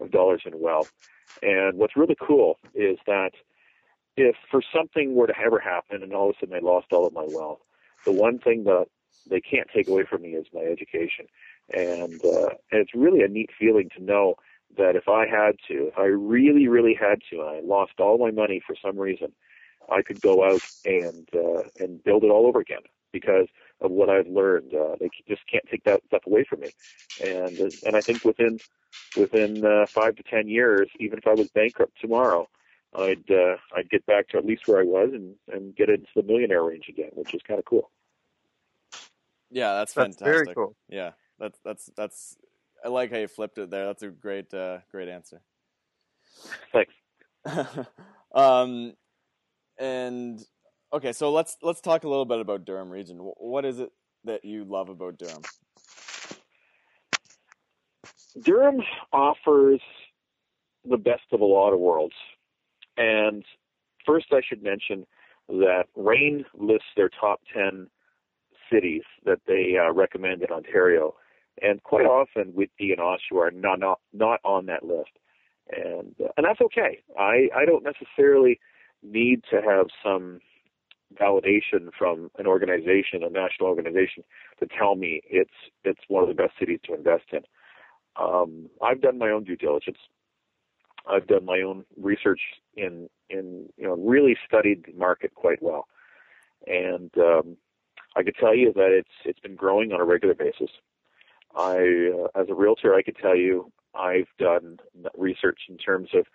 of 0.00 0.10
dollars 0.10 0.42
in 0.44 0.58
wealth. 0.60 0.92
And 1.42 1.78
what's 1.78 1.96
really 1.96 2.16
cool 2.20 2.58
is 2.74 2.98
that 3.06 3.32
if 4.16 4.36
for 4.50 4.62
something 4.74 5.14
were 5.14 5.26
to 5.26 5.38
ever 5.38 5.58
happen 5.58 6.02
and 6.02 6.12
all 6.12 6.30
of 6.30 6.36
a 6.36 6.40
sudden 6.40 6.54
I 6.54 6.60
lost 6.60 6.92
all 6.92 7.06
of 7.06 7.12
my 7.12 7.26
wealth, 7.28 7.60
the 8.04 8.12
one 8.12 8.38
thing 8.38 8.64
that 8.64 8.86
they 9.28 9.40
can't 9.40 9.68
take 9.74 9.88
away 9.88 10.04
from 10.04 10.22
me 10.22 10.30
is 10.30 10.46
my 10.52 10.62
education. 10.62 11.26
And, 11.72 12.20
uh, 12.24 12.50
and 12.70 12.80
it's 12.80 12.94
really 12.94 13.22
a 13.22 13.28
neat 13.28 13.50
feeling 13.58 13.88
to 13.96 14.02
know 14.02 14.34
that 14.76 14.96
if 14.96 15.08
I 15.08 15.26
had 15.26 15.56
to, 15.68 15.88
if 15.88 15.98
I 15.98 16.06
really, 16.06 16.66
really 16.66 16.94
had 16.94 17.20
to, 17.30 17.40
and 17.40 17.48
I 17.48 17.60
lost 17.60 17.92
all 17.98 18.18
my 18.18 18.30
money 18.30 18.60
for 18.66 18.74
some 18.82 18.98
reason, 18.98 19.32
I 19.90 20.02
could 20.02 20.20
go 20.20 20.44
out 20.44 20.62
and 20.84 21.28
uh, 21.34 21.62
and 21.78 22.02
build 22.04 22.24
it 22.24 22.30
all 22.30 22.46
over 22.46 22.60
again 22.60 22.82
because 23.12 23.46
of 23.80 23.90
what 23.90 24.08
I've 24.08 24.28
learned. 24.28 24.74
Uh, 24.74 24.96
they 24.98 25.10
just 25.28 25.42
can't 25.50 25.64
take 25.70 25.84
that 25.84 26.02
stuff 26.06 26.22
away 26.26 26.44
from 26.48 26.60
me, 26.60 26.70
and 27.20 27.58
and 27.84 27.96
I 27.96 28.00
think 28.00 28.24
within 28.24 28.58
within 29.16 29.64
uh, 29.64 29.86
five 29.86 30.16
to 30.16 30.22
ten 30.22 30.48
years, 30.48 30.88
even 30.98 31.18
if 31.18 31.26
I 31.26 31.34
was 31.34 31.48
bankrupt 31.54 32.00
tomorrow, 32.00 32.48
I'd 32.94 33.30
uh, 33.30 33.56
I'd 33.76 33.90
get 33.90 34.04
back 34.06 34.28
to 34.28 34.38
at 34.38 34.44
least 34.44 34.66
where 34.66 34.80
I 34.80 34.84
was 34.84 35.10
and 35.12 35.34
and 35.52 35.74
get 35.74 35.88
into 35.88 36.08
the 36.14 36.22
millionaire 36.22 36.64
range 36.64 36.86
again, 36.88 37.10
which 37.14 37.34
is 37.34 37.40
kind 37.46 37.58
of 37.58 37.64
cool. 37.64 37.90
Yeah, 39.50 39.74
that's 39.74 39.92
fantastic. 39.92 40.18
That's 40.18 40.36
fantastic. 40.36 40.44
very 40.44 40.54
cool. 40.54 40.76
Yeah, 40.88 41.10
that's 41.38 41.58
that's 41.64 41.90
that's. 41.96 42.36
I 42.84 42.88
like 42.88 43.12
how 43.12 43.18
you 43.18 43.28
flipped 43.28 43.58
it 43.58 43.70
there. 43.70 43.86
That's 43.86 44.02
a 44.02 44.08
great 44.08 44.52
uh, 44.52 44.78
great 44.90 45.08
answer. 45.08 45.40
Thanks. 46.72 46.94
um, 48.34 48.94
and 49.82 50.40
okay, 50.92 51.12
so 51.12 51.32
let's 51.32 51.56
let's 51.60 51.80
talk 51.80 52.04
a 52.04 52.08
little 52.08 52.24
bit 52.24 52.38
about 52.38 52.64
Durham 52.64 52.88
region. 52.88 53.18
What 53.18 53.64
is 53.64 53.80
it 53.80 53.90
that 54.24 54.44
you 54.44 54.64
love 54.64 54.88
about 54.88 55.18
Durham? 55.18 55.42
Durham 58.40 58.80
offers 59.12 59.80
the 60.88 60.96
best 60.96 61.24
of 61.32 61.40
a 61.40 61.44
lot 61.44 61.72
of 61.72 61.80
worlds. 61.80 62.14
And 62.96 63.44
first, 64.06 64.26
I 64.32 64.40
should 64.46 64.62
mention 64.62 65.04
that 65.48 65.84
RAIN 65.96 66.44
lists 66.54 66.88
their 66.96 67.08
top 67.08 67.40
10 67.52 67.88
cities 68.72 69.02
that 69.24 69.40
they 69.46 69.76
uh, 69.78 69.92
recommend 69.92 70.42
in 70.42 70.50
Ontario. 70.50 71.14
And 71.60 71.82
quite 71.82 72.06
often, 72.06 72.54
Whitby 72.54 72.92
and 72.92 73.00
Oshawa 73.00 73.48
are 73.48 73.50
not, 73.50 73.80
not, 73.80 74.00
not 74.12 74.40
on 74.44 74.66
that 74.66 74.84
list. 74.84 75.10
And, 75.70 76.14
uh, 76.22 76.28
and 76.36 76.46
that's 76.46 76.60
okay. 76.62 77.02
I, 77.18 77.48
I 77.54 77.64
don't 77.66 77.84
necessarily 77.84 78.58
need 79.02 79.42
to 79.50 79.60
have 79.60 79.86
some 80.02 80.40
validation 81.20 81.90
from 81.96 82.30
an 82.38 82.46
organization, 82.46 83.22
a 83.22 83.30
national 83.30 83.68
organization, 83.68 84.24
to 84.60 84.66
tell 84.66 84.94
me 84.94 85.20
it's 85.28 85.50
it's 85.84 86.00
one 86.08 86.22
of 86.22 86.28
the 86.28 86.34
best 86.34 86.52
cities 86.58 86.80
to 86.84 86.94
invest 86.94 87.24
in. 87.32 87.40
Um, 88.16 88.68
I've 88.82 89.00
done 89.00 89.18
my 89.18 89.30
own 89.30 89.44
due 89.44 89.56
diligence. 89.56 89.98
I've 91.10 91.26
done 91.26 91.44
my 91.44 91.60
own 91.60 91.84
research 91.96 92.40
in 92.76 93.08
in 93.30 93.68
you 93.76 93.86
know 93.86 93.94
really 93.94 94.36
studied 94.46 94.84
the 94.86 94.92
market 94.92 95.34
quite 95.34 95.62
well, 95.62 95.86
and 96.66 97.10
um, 97.18 97.56
I 98.16 98.22
could 98.22 98.36
tell 98.36 98.54
you 98.54 98.72
that 98.74 98.90
it's 98.92 99.14
it's 99.24 99.40
been 99.40 99.56
growing 99.56 99.92
on 99.92 100.00
a 100.00 100.04
regular 100.04 100.34
basis. 100.34 100.70
I 101.56 102.10
uh, 102.14 102.40
as 102.40 102.48
a 102.48 102.54
realtor, 102.54 102.94
I 102.94 103.02
could 103.02 103.16
tell 103.16 103.36
you 103.36 103.72
I've 103.94 104.28
done 104.38 104.78
research 105.16 105.60
in 105.68 105.76
terms 105.76 106.10
of 106.14 106.26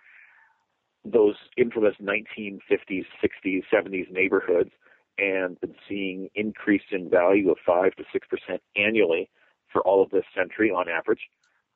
those 1.12 1.36
infamous 1.56 1.94
1950s, 2.02 3.04
60s, 3.22 3.62
70s 3.72 4.10
neighborhoods 4.10 4.70
and 5.18 5.60
been 5.60 5.74
seeing 5.88 6.28
increase 6.34 6.82
in 6.92 7.10
value 7.10 7.50
of 7.50 7.58
5 7.66 7.92
to 7.96 8.04
6% 8.04 8.58
annually 8.76 9.28
for 9.72 9.82
all 9.82 10.02
of 10.02 10.10
this 10.10 10.24
century 10.36 10.70
on 10.70 10.88
average, 10.88 11.28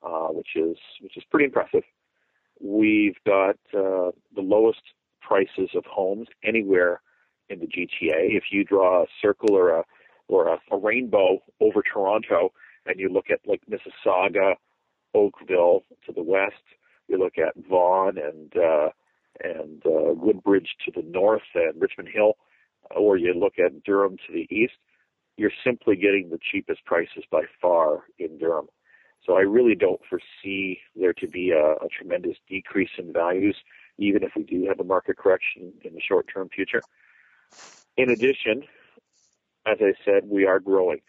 uh, 0.02 0.28
which 0.28 0.56
is 0.56 0.76
which 1.00 1.16
is 1.16 1.24
pretty 1.30 1.44
impressive. 1.46 1.82
We've 2.60 3.16
got 3.26 3.56
uh, 3.74 4.12
the 4.34 4.40
lowest 4.40 4.82
prices 5.20 5.70
of 5.74 5.84
homes 5.84 6.28
anywhere 6.44 7.00
in 7.48 7.60
the 7.60 7.66
GTA. 7.66 8.36
If 8.36 8.44
you 8.50 8.64
draw 8.64 9.02
a 9.02 9.06
circle 9.20 9.54
or 9.54 9.70
a 9.70 9.84
or 10.28 10.48
a, 10.48 10.58
a 10.70 10.76
rainbow 10.76 11.42
over 11.60 11.82
Toronto 11.82 12.52
and 12.86 12.98
you 12.98 13.08
look 13.08 13.26
at 13.30 13.40
like 13.46 13.60
Mississauga, 13.70 14.54
Oakville 15.14 15.82
to 16.06 16.12
the 16.12 16.22
west, 16.22 16.62
you 17.08 17.18
look 17.18 17.34
at 17.38 17.54
Vaughan 17.68 18.16
and 18.18 18.52
uh, 18.56 18.88
and 19.40 19.82
uh, 19.86 20.14
Woodbridge 20.14 20.76
to 20.84 20.92
the 20.94 21.02
north 21.02 21.42
and 21.54 21.80
Richmond 21.80 22.10
Hill, 22.12 22.34
or 22.94 23.16
you 23.16 23.34
look 23.34 23.54
at 23.58 23.82
Durham 23.84 24.16
to 24.26 24.32
the 24.32 24.46
east, 24.54 24.74
you're 25.36 25.52
simply 25.64 25.96
getting 25.96 26.30
the 26.30 26.38
cheapest 26.50 26.84
prices 26.84 27.24
by 27.30 27.42
far 27.60 28.04
in 28.18 28.38
Durham. 28.38 28.68
So 29.24 29.34
I 29.34 29.40
really 29.40 29.74
don't 29.74 30.00
foresee 30.08 30.80
there 30.96 31.12
to 31.14 31.28
be 31.28 31.50
a, 31.50 31.74
a 31.84 31.88
tremendous 31.96 32.36
decrease 32.48 32.90
in 32.98 33.12
values, 33.12 33.56
even 33.98 34.22
if 34.22 34.32
we 34.36 34.42
do 34.42 34.66
have 34.68 34.80
a 34.80 34.84
market 34.84 35.16
correction 35.16 35.72
in 35.84 35.94
the 35.94 36.00
short 36.00 36.26
term 36.32 36.48
future. 36.48 36.82
In 37.96 38.10
addition, 38.10 38.64
as 39.66 39.78
I 39.80 39.92
said, 40.04 40.24
we 40.28 40.44
are 40.46 40.58
growing. 40.58 41.00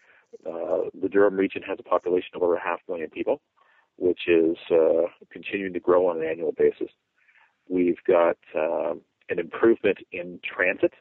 Uh, 0.46 0.90
the 1.00 1.08
Durham 1.08 1.36
region 1.36 1.62
has 1.62 1.78
a 1.78 1.82
population 1.82 2.30
of 2.34 2.42
over 2.42 2.56
half 2.56 2.80
a 2.88 2.92
million 2.92 3.10
people, 3.10 3.40
which 3.96 4.28
is 4.28 4.56
uh, 4.70 5.08
continuing 5.30 5.72
to 5.72 5.80
grow 5.80 6.08
on 6.08 6.18
an 6.18 6.28
annual 6.28 6.52
basis. 6.52 6.90
We've 7.68 8.02
got 8.06 8.36
um, 8.54 9.00
an 9.28 9.38
improvement 9.38 9.98
in 10.12 10.40
transit. 10.44 10.92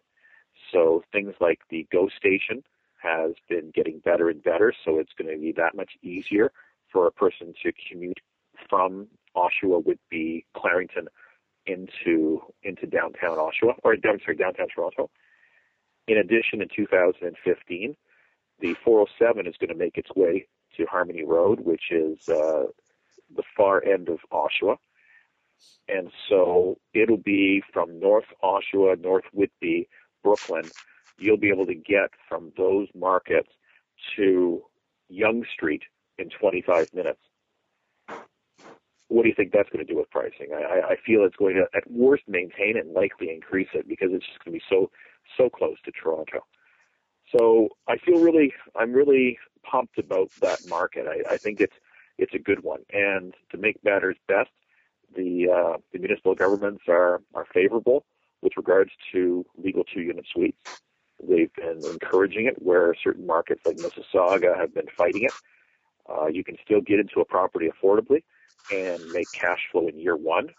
so 0.71 1.03
things 1.11 1.33
like 1.39 1.59
the 1.69 1.87
Go 1.91 2.09
Station 2.17 2.63
has 3.01 3.33
been 3.49 3.71
getting 3.75 3.99
better 3.99 4.29
and 4.29 4.41
better, 4.41 4.73
so 4.85 4.97
it's 4.97 5.11
going 5.17 5.33
to 5.33 5.39
be 5.39 5.51
that 5.53 5.75
much 5.75 5.91
easier 6.01 6.51
for 6.91 7.05
a 7.07 7.11
person 7.11 7.53
to 7.63 7.71
commute 7.89 8.19
from 8.69 9.07
Oshawa, 9.35 9.85
would 9.85 9.99
be 10.09 10.45
Clarington 10.55 11.07
into 11.65 12.41
into 12.63 12.85
downtown 12.85 13.37
Oshawa 13.37 13.75
or 13.83 13.93
I'm 13.93 14.19
sorry, 14.19 14.37
downtown 14.37 14.67
Toronto. 14.73 15.09
In 16.07 16.17
addition, 16.17 16.61
in 16.61 16.67
2015, 16.75 17.95
the 18.59 18.73
407 18.83 19.47
is 19.47 19.55
going 19.57 19.69
to 19.69 19.75
make 19.75 19.97
its 19.97 20.09
way 20.15 20.47
to 20.77 20.85
Harmony 20.85 21.23
Road, 21.23 21.61
which 21.61 21.91
is 21.91 22.27
uh, 22.27 22.65
the 23.35 23.43
far 23.55 23.83
end 23.83 24.09
of 24.09 24.19
Oshawa. 24.31 24.77
And 25.87 26.11
so 26.29 26.77
it'll 26.93 27.17
be 27.17 27.61
from 27.73 27.99
North 27.99 28.25
Oshawa, 28.43 29.01
North 29.01 29.25
Whitby, 29.33 29.87
Brooklin. 30.23 30.69
You'll 31.17 31.37
be 31.37 31.49
able 31.49 31.65
to 31.65 31.75
get 31.75 32.11
from 32.27 32.51
those 32.57 32.87
markets 32.95 33.49
to 34.15 34.63
Yonge 35.09 35.47
Street 35.53 35.83
in 36.17 36.29
25 36.29 36.93
minutes. 36.93 37.19
What 39.09 39.23
do 39.23 39.29
you 39.29 39.35
think 39.35 39.51
that's 39.51 39.69
going 39.69 39.85
to 39.85 39.91
do 39.91 39.99
with 39.99 40.09
pricing? 40.09 40.53
I, 40.53 40.93
I 40.93 40.95
feel 41.05 41.23
it's 41.23 41.35
going 41.35 41.55
to, 41.55 41.67
at 41.75 41.89
worst, 41.91 42.23
maintain 42.27 42.77
it 42.77 42.85
and 42.85 42.93
likely 42.93 43.29
increase 43.31 43.67
it 43.73 43.87
because 43.87 44.09
it's 44.11 44.25
just 44.25 44.43
going 44.43 44.53
to 44.53 44.59
be 44.59 44.65
so 44.69 44.89
so 45.37 45.49
close 45.49 45.77
to 45.85 45.91
Toronto. 45.91 46.39
So 47.35 47.69
I 47.87 47.97
feel 47.97 48.19
really, 48.19 48.53
I'm 48.75 48.91
really 48.91 49.37
pumped 49.63 49.97
about 49.97 50.29
that 50.41 50.59
market. 50.67 51.07
I, 51.07 51.33
I 51.33 51.37
think 51.37 51.61
it's 51.61 51.75
it's 52.17 52.33
a 52.33 52.39
good 52.39 52.63
one. 52.63 52.81
And 52.91 53.33
to 53.51 53.57
make 53.57 53.83
matters 53.83 54.17
best, 54.27 54.51
the 55.15 55.49
uh, 55.49 55.77
the 55.91 55.99
municipal 55.99 56.35
governments 56.35 56.83
are 56.87 57.21
are 57.33 57.45
favorable 57.53 58.05
with 58.41 58.53
regards 58.57 58.91
to 59.11 59.45
legal 59.57 59.83
two 59.83 60.01
unit 60.01 60.25
suites. 60.31 60.81
They've 61.27 61.53
been 61.53 61.79
encouraging 61.85 62.47
it 62.47 62.61
where 62.61 62.93
certain 63.01 63.25
markets 63.25 63.61
like 63.65 63.77
Mississauga 63.77 64.57
have 64.57 64.73
been 64.73 64.87
fighting 64.97 65.23
it. 65.23 65.33
Uh, 66.09 66.27
you 66.27 66.43
can 66.43 66.57
still 66.63 66.81
get 66.81 66.99
into 66.99 67.21
a 67.21 67.25
property 67.25 67.69
affordably 67.69 68.23
and 68.71 69.01
make 69.11 69.31
cash 69.31 69.59
flow 69.71 69.87
in 69.87 69.97
year 69.97 70.17
one, 70.17 70.49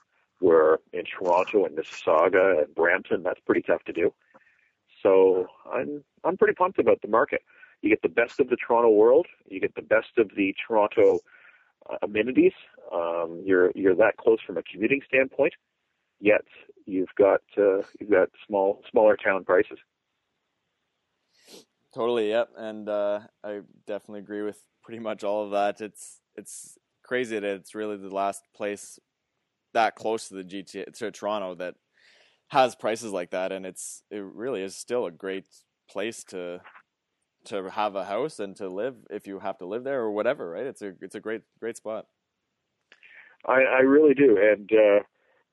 where 0.41 0.79
in 0.93 1.05
Toronto 1.05 1.67
and 1.67 1.77
Mississauga 1.77 2.65
and 2.65 2.75
Brampton, 2.75 3.23
that's 3.23 3.41
pretty 3.41 3.63
tough 3.63 3.85
to 3.85 3.93
do. 3.93 4.13
So 5.03 5.47
I'm 5.71 6.03
I'm 6.25 6.37
pretty 6.37 6.55
pumped 6.55 6.79
about 6.79 7.03
the 7.03 7.09
market. 7.09 7.43
You 7.83 7.91
get 7.91 8.03
the 8.03 8.09
best 8.09 8.41
of 8.41 8.49
the 8.49 8.57
Toronto 8.57 8.89
world. 8.91 9.27
You 9.47 9.61
get 9.61 9.75
the 9.75 9.83
best 9.83 10.17
of 10.17 10.31
the 10.35 10.55
Toronto 10.67 11.21
uh, 11.91 11.97
amenities. 12.03 12.55
Um, 12.93 13.43
you're 13.45 13.71
you're 13.75 13.97
that 13.97 14.17
close 14.17 14.39
from 14.47 14.57
a 14.57 14.63
commuting 14.63 15.01
standpoint, 15.07 15.53
yet 16.21 16.45
you've 16.87 17.15
got 17.17 17.43
uh, 17.59 17.83
you've 18.01 18.11
got 18.11 18.29
small 18.47 18.83
smaller 18.91 19.17
town 19.17 19.45
prices. 19.45 19.79
Totally, 21.95 22.31
yep, 22.31 22.51
and 22.57 22.89
uh, 22.89 23.21
I 23.45 23.61
definitely 23.87 24.21
agree 24.21 24.43
with 24.43 24.61
pretty 24.83 24.99
much 24.99 25.23
all 25.23 25.45
of 25.45 25.53
that. 25.53 25.81
It's 25.81 26.21
it's 26.35 26.77
crazy 27.05 27.39
that 27.39 27.45
it's 27.45 27.75
really 27.75 27.97
the 27.97 28.15
last 28.15 28.43
place 28.55 28.99
that 29.75 29.95
close 29.95 30.29
to 30.29 30.35
the 30.35 30.45
GTA 30.45 30.93
to 30.95 31.11
Toronto 31.13 31.55
that 31.57 31.75
has 32.49 32.75
prices 32.75 33.13
like 33.13 33.31
that, 33.31 33.53
and 33.53 33.65
it's 33.65 34.03
it 34.11 34.25
really 34.25 34.63
is 34.63 34.77
still 34.77 35.07
a 35.07 35.11
great 35.13 35.47
place 35.89 36.25
to 36.25 36.61
to 37.47 37.71
have 37.71 37.95
a 37.95 38.05
house 38.07 38.41
and 38.41 38.57
to 38.57 38.69
live 38.69 38.97
if 39.11 39.27
you 39.27 39.39
have 39.41 39.59
to 39.59 39.67
live 39.67 39.85
there 39.85 40.01
or 40.01 40.11
whatever. 40.13 40.51
Right? 40.51 40.67
It's 40.67 40.83
a 40.83 40.95
it's 41.01 41.15
a 41.15 41.21
great 41.21 41.43
great 41.61 41.77
spot. 41.77 42.07
I, 43.47 43.63
I 43.63 43.81
really 43.81 44.15
do, 44.15 44.39
and 44.41 44.71
uh, 44.73 45.01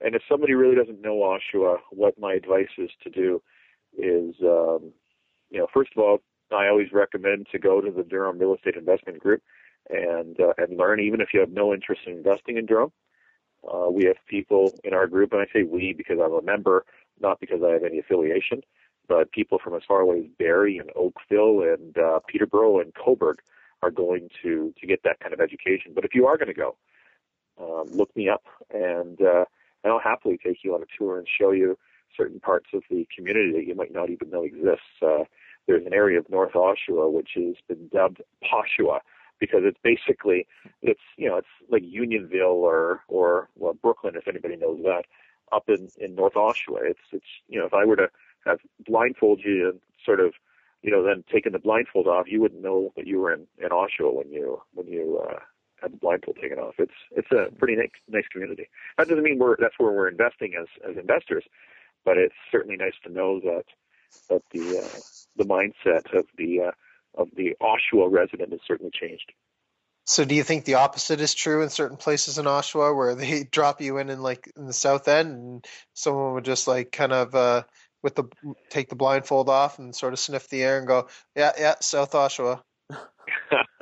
and 0.02 0.16
if 0.16 0.22
somebody 0.30 0.54
really 0.54 0.76
doesn't 0.76 1.02
know 1.02 1.16
Oshawa, 1.18 1.78
what 1.92 2.20
my 2.20 2.34
advice 2.34 2.70
is 2.78 2.89
to 3.04 3.10
do 3.10 3.42
is, 3.98 4.36
um, 4.42 4.92
you 5.50 5.60
know, 5.60 5.68
first 5.74 5.92
of 5.96 6.02
all, 6.02 6.20
I 6.52 6.68
always 6.68 6.92
recommend 6.92 7.48
to 7.52 7.60
go 7.60 7.82
to 7.82 7.92
the 7.92 8.04
Durham 8.04 8.39
Real 8.39 8.56
Estate 8.56 8.76
Investment 8.76 9.20
Group 9.20 9.42
and 9.89 10.39
uh, 10.39 10.54
and 10.58 10.78
learn, 10.78 11.00
even 11.00 11.22
if 11.22 11.30
you 11.34 11.39
have 11.39 11.52
no 11.52 11.74
interest 11.74 12.02
in 12.08 12.14
investing 12.14 12.58
in 12.58 12.66
Durham. 12.66 12.92
Uh, 13.72 13.92
we 13.92 14.06
have 14.06 14.16
people 14.28 14.74
in 14.84 14.94
our 14.94 15.06
group, 15.06 15.34
and 15.34 15.42
I 15.42 15.46
say 15.54 15.64
we 15.64 15.94
because 15.94 16.18
I'm 16.24 16.34
a 16.34 16.42
member, 16.42 16.84
not 17.20 17.39
because 17.39 17.62
I 17.64 17.74
have 17.74 17.84
any 17.84 18.00
affiliation, 18.00 18.62
but 19.08 19.32
people 19.32 19.60
from 19.64 19.76
as 19.76 19.84
far 19.88 20.02
away 20.02 20.20
as 20.22 20.26
Barrie 20.39 20.80
and 20.80 20.89
Oakville 20.96 21.62
and 21.62 21.96
uh, 21.98 22.20
Peterborough 22.28 22.80
and 22.80 22.94
Cobourg 22.96 23.36
are 23.84 23.92
going 23.92 24.30
to 24.42 24.74
to 24.80 24.88
get 24.88 25.04
that 25.04 25.20
kind 25.20 25.34
of 25.34 25.39
education. 25.39 25.92
But 25.94 26.06
if 26.06 26.16
you 26.16 26.26
are 26.26 26.38
going 26.38 26.48
to 26.48 26.54
go, 26.56 26.76
um, 27.62 27.89
look 27.91 28.16
me 28.16 28.30
up, 28.30 28.43
and 28.74 29.22
uh, 29.22 29.45
I'll 29.86 29.99
happily 29.99 30.39
take 30.43 30.64
you 30.64 30.74
on 30.76 30.82
a 30.82 30.97
tour 30.97 31.18
and 31.18 31.28
show 31.28 31.51
you 31.51 31.78
certain 32.16 32.39
parts 32.39 32.68
of 32.74 32.84
the 32.89 33.07
community 33.16 33.51
that 33.53 33.66
you 33.66 33.76
might 33.76 33.93
not 33.93 34.09
even 34.09 34.30
know 34.30 34.43
exists. 34.43 35.01
Uh, 35.01 35.24
there's 35.68 35.86
an 35.86 35.93
area 35.93 36.20
of 36.20 36.30
North 36.30 36.53
Oshawa 36.53 37.12
which 37.12 37.32
has 37.36 37.55
been 37.68 37.88
dubbed 37.88 38.22
Poshua 38.43 38.99
because 39.39 39.62
it's 39.64 39.80
basically 39.84 40.47
it's 40.82 41.01
you 41.18 41.30
know 41.30 41.38
it's 41.38 41.47
like 41.70 41.84
Unionville 41.86 42.45
or 42.47 43.01
or 43.07 43.49
well 43.55 43.74
Brooklin 43.74 44.16
if 44.16 44.28
anybody 44.28 44.55
knows 44.55 44.80
that 44.84 45.03
up 45.51 45.70
in 45.70 45.89
in 45.97 46.16
North 46.16 46.34
Oshawa. 46.34 46.80
It's 46.84 46.99
it's 47.12 47.26
you 47.47 47.59
know 47.59 47.66
if 47.66 47.74
I 47.74 47.86
were 47.86 47.95
to 47.95 48.09
have 48.45 48.59
blindfold 48.86 49.41
you 49.43 49.70
and 49.70 49.80
sort 50.05 50.20
of 50.20 50.34
you 50.82 50.91
know 50.91 51.03
then 51.03 51.24
taking 51.32 51.51
the 51.51 51.59
blindfold 51.59 52.07
off, 52.07 52.28
you 52.28 52.41
wouldn't 52.41 52.62
know 52.62 52.91
that 52.95 53.07
you 53.07 53.20
were 53.20 53.34
in 53.34 53.47
in 53.57 53.70
Oshawa 53.70 54.14
when 54.14 54.32
you 54.32 54.62
when 54.74 54.88
you 54.88 55.24
uh, 55.30 55.39
had 55.82 55.93
the 55.93 55.97
blindfold 55.97 56.38
taken 56.41 56.59
off. 56.59 56.75
It's 56.77 56.91
it's 57.11 57.32
a 57.32 57.51
pretty 57.57 57.75
nice 57.75 57.89
nice 58.07 58.27
community. 58.32 58.69
That 58.97 59.07
doesn't 59.07 59.23
mean 59.23 59.39
we're 59.39 59.55
that's 59.57 59.75
where 59.77 59.91
we're 59.91 60.09
investing 60.09 60.53
as 60.59 60.67
as 60.89 60.97
investors, 60.97 61.43
but 62.05 62.17
it's 62.17 62.36
certainly 62.51 62.77
nice 62.77 62.93
to 63.03 63.11
know 63.11 63.39
that 63.41 63.65
that 64.29 64.41
the 64.51 64.79
uh, 64.79 64.99
the 65.38 65.45
mindset 65.45 66.17
of 66.17 66.25
the 66.38 66.61
uh, 66.61 66.71
of 67.15 67.29
the 67.36 67.55
Oshawa 67.61 68.11
resident 68.11 68.51
has 68.51 68.61
certainly 68.67 68.91
changed. 68.93 69.32
So, 70.05 70.25
do 70.25 70.36
you 70.36 70.43
think 70.43 70.65
the 70.65 70.75
opposite 70.75 71.21
is 71.21 71.34
true 71.34 71.61
in 71.61 71.69
certain 71.69 71.97
places 71.97 72.38
in 72.38 72.45
Oshawa, 72.45 72.95
where 72.95 73.15
they 73.15 73.43
drop 73.51 73.82
you 73.82 73.97
in 73.97 74.09
in 74.09 74.21
like 74.21 74.51
in 74.55 74.65
the 74.65 74.73
south 74.73 75.07
end, 75.07 75.29
and 75.32 75.65
someone 75.93 76.34
would 76.34 76.45
just 76.45 76.67
like 76.67 76.91
kind 76.91 77.13
of 77.13 77.36
uh, 77.36 77.63
with 78.03 78.15
the 78.15 78.25
take 78.69 78.89
the 78.89 78.95
blindfold 78.95 79.49
off 79.49 79.79
and 79.79 79.95
sort 79.95 80.13
of 80.13 80.19
sniff 80.19 80.49
the 80.49 80.63
air 80.63 80.77
and 80.77 80.88
go, 80.88 81.07
"Yeah, 81.36 81.51
yeah, 81.57 81.75
South 81.82 82.11
Oshawa." 82.11 82.61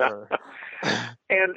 and 0.00 1.56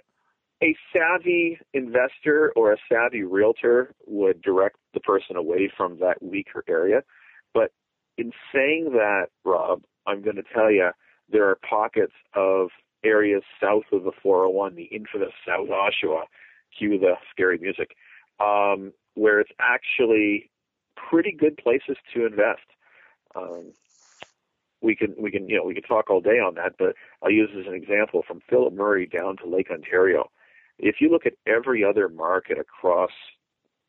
a 0.63 0.75
savvy 0.93 1.59
investor 1.73 2.53
or 2.55 2.71
a 2.71 2.77
savvy 2.89 3.23
realtor 3.23 3.93
would 4.07 4.41
direct 4.41 4.77
the 4.93 5.01
person 5.01 5.35
away 5.35 5.69
from 5.75 5.99
that 5.99 6.23
weaker 6.23 6.63
area. 6.67 7.03
But 7.53 7.71
in 8.17 8.31
saying 8.53 8.91
that, 8.93 9.27
Rob, 9.43 9.83
I'm 10.07 10.21
going 10.21 10.37
to 10.37 10.43
tell 10.53 10.71
you 10.71 10.91
there 11.29 11.49
are 11.49 11.57
pockets 11.67 12.13
of 12.33 12.69
areas 13.03 13.43
south 13.61 13.83
of 13.91 14.03
the 14.03 14.11
401, 14.21 14.75
the 14.75 14.83
infamous 14.83 15.33
South 15.45 15.67
Oshawa, 15.67 16.23
cue 16.77 16.97
the 16.97 17.15
scary 17.29 17.57
music, 17.57 17.95
um, 18.39 18.93
where 19.15 19.41
it's 19.41 19.51
actually 19.59 20.49
pretty 20.95 21.33
good 21.33 21.57
places 21.57 21.97
to 22.13 22.25
invest. 22.25 22.61
Um, 23.35 23.73
we 24.81 24.95
can 24.95 25.15
we 25.17 25.31
can 25.31 25.47
you 25.47 25.57
know 25.57 25.63
we 25.63 25.73
can 25.73 25.83
talk 25.83 26.09
all 26.09 26.21
day 26.21 26.39
on 26.39 26.55
that, 26.55 26.73
but 26.77 26.95
I'll 27.21 27.31
use 27.31 27.49
as 27.57 27.67
an 27.67 27.73
example 27.73 28.23
from 28.27 28.41
Philip 28.49 28.73
Murray 28.73 29.05
down 29.07 29.37
to 29.37 29.47
Lake 29.47 29.71
Ontario. 29.71 30.29
If 30.79 30.95
you 30.99 31.09
look 31.09 31.25
at 31.25 31.33
every 31.47 31.83
other 31.83 32.09
market 32.09 32.57
across 32.57 33.11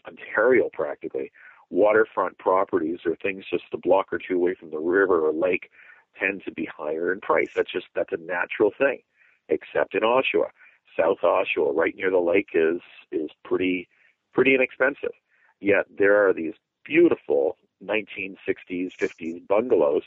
Ontario, 0.06 0.68
practically 0.72 1.32
waterfront 1.70 2.38
properties 2.38 3.00
or 3.04 3.16
things 3.16 3.44
just 3.50 3.64
a 3.72 3.78
block 3.78 4.12
or 4.12 4.18
two 4.18 4.36
away 4.36 4.54
from 4.54 4.70
the 4.70 4.78
river 4.78 5.26
or 5.26 5.32
lake 5.32 5.70
tend 6.18 6.42
to 6.44 6.52
be 6.52 6.68
higher 6.76 7.12
in 7.12 7.20
price. 7.20 7.48
That's 7.54 7.72
just 7.72 7.86
that's 7.94 8.12
a 8.12 8.16
natural 8.16 8.70
thing. 8.76 9.00
Except 9.48 9.94
in 9.94 10.00
Oshawa, 10.00 10.48
South 10.98 11.18
Oshawa, 11.22 11.74
right 11.74 11.94
near 11.96 12.10
the 12.10 12.18
lake, 12.18 12.50
is 12.54 12.80
is 13.10 13.30
pretty 13.44 13.88
pretty 14.32 14.54
inexpensive. 14.54 15.14
Yet 15.60 15.86
there 15.96 16.28
are 16.28 16.32
these 16.32 16.54
beautiful 16.84 17.56
1960s, 17.82 18.92
50s 19.00 19.46
bungalows 19.46 20.02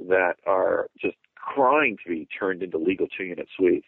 that 0.00 0.34
are 0.46 0.88
just 0.98 1.16
crying 1.36 1.96
to 2.02 2.10
be 2.10 2.26
turned 2.38 2.62
into 2.62 2.78
legal 2.78 3.06
two-unit 3.06 3.48
suites 3.56 3.86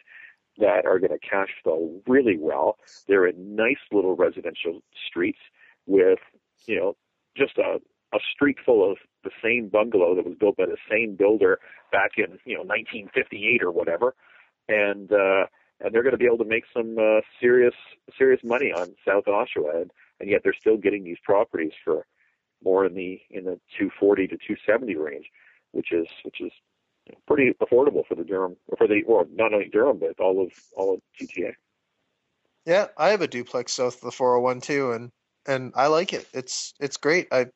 that 0.59 0.87
are 0.87 0.99
going 0.99 1.13
to 1.13 1.19
cash 1.19 1.51
flow 1.63 2.01
really 2.07 2.37
well. 2.39 2.79
They're 3.09 3.27
in 3.27 3.57
nice 3.57 3.77
little 3.93 4.17
residential 4.17 4.81
streets 5.09 5.39
with, 5.87 6.19
you 6.67 6.77
know, 6.77 6.97
just 7.37 7.59
a 7.59 7.81
a 8.15 8.19
street 8.33 8.57
full 8.65 8.89
of 8.91 8.99
the 9.25 9.31
same 9.43 9.69
bungalow 9.69 10.15
that 10.15 10.25
was 10.25 10.37
built 10.39 10.57
by 10.57 10.67
the 10.67 10.77
same 10.91 11.17
builder 11.17 11.59
back 11.93 12.13
in 12.17 12.39
you 12.45 12.55
know 12.55 12.63
1958 12.63 13.63
or 13.63 13.71
whatever, 13.71 14.15
and 14.69 15.13
uh, 15.13 15.47
and 15.81 15.93
they're 15.93 16.03
going 16.03 16.13
to 16.13 16.19
be 16.19 16.27
able 16.27 16.39
to 16.39 16.45
make 16.45 16.65
some 16.73 16.97
uh, 16.99 17.21
serious 17.41 17.75
serious 18.17 18.41
money 18.45 18.73
on 18.73 18.95
South 19.07 19.25
Oshawa, 19.25 19.83
and, 19.83 19.91
and 20.21 20.31
yet 20.31 20.41
they're 20.43 20.55
still 20.59 20.77
getting 20.77 21.05
these 21.05 21.19
properties 21.23 21.73
for 21.85 22.07
more 22.63 22.87
in 22.87 22.95
the 22.95 23.21
in 23.31 23.45
the 23.45 23.59
240 23.79 24.29
to 24.29 24.37
270 24.37 24.97
range, 24.97 25.27
which 25.73 25.93
is 25.93 26.07
which 26.25 26.41
is 26.41 26.53
pretty 27.27 27.53
affordable 27.63 28.07
for 28.07 28.15
the 28.15 28.25
Durham 28.25 28.57
for 28.77 28.87
the 28.89 29.03
or 29.07 29.27
not 29.33 29.53
only 29.53 29.69
Durham 29.69 29.99
but 29.99 30.19
all 30.21 30.43
of 30.45 30.53
all 30.77 30.95
of 30.95 31.01
GTA. 31.21 31.53
Yeah, 32.65 32.87
I 32.97 33.11
have 33.11 33.23
a 33.23 33.29
duplex 33.29 33.73
south 33.73 33.97
of 33.97 34.01
the 34.01 34.11
401 34.11 34.61
too, 34.61 34.93
and 34.93 35.11
and 35.47 35.73
I 35.77 35.87
like 35.87 36.13
it. 36.13 36.27
It's 36.33 36.75
it's 36.81 36.97
great. 36.97 37.29
I 37.33 37.47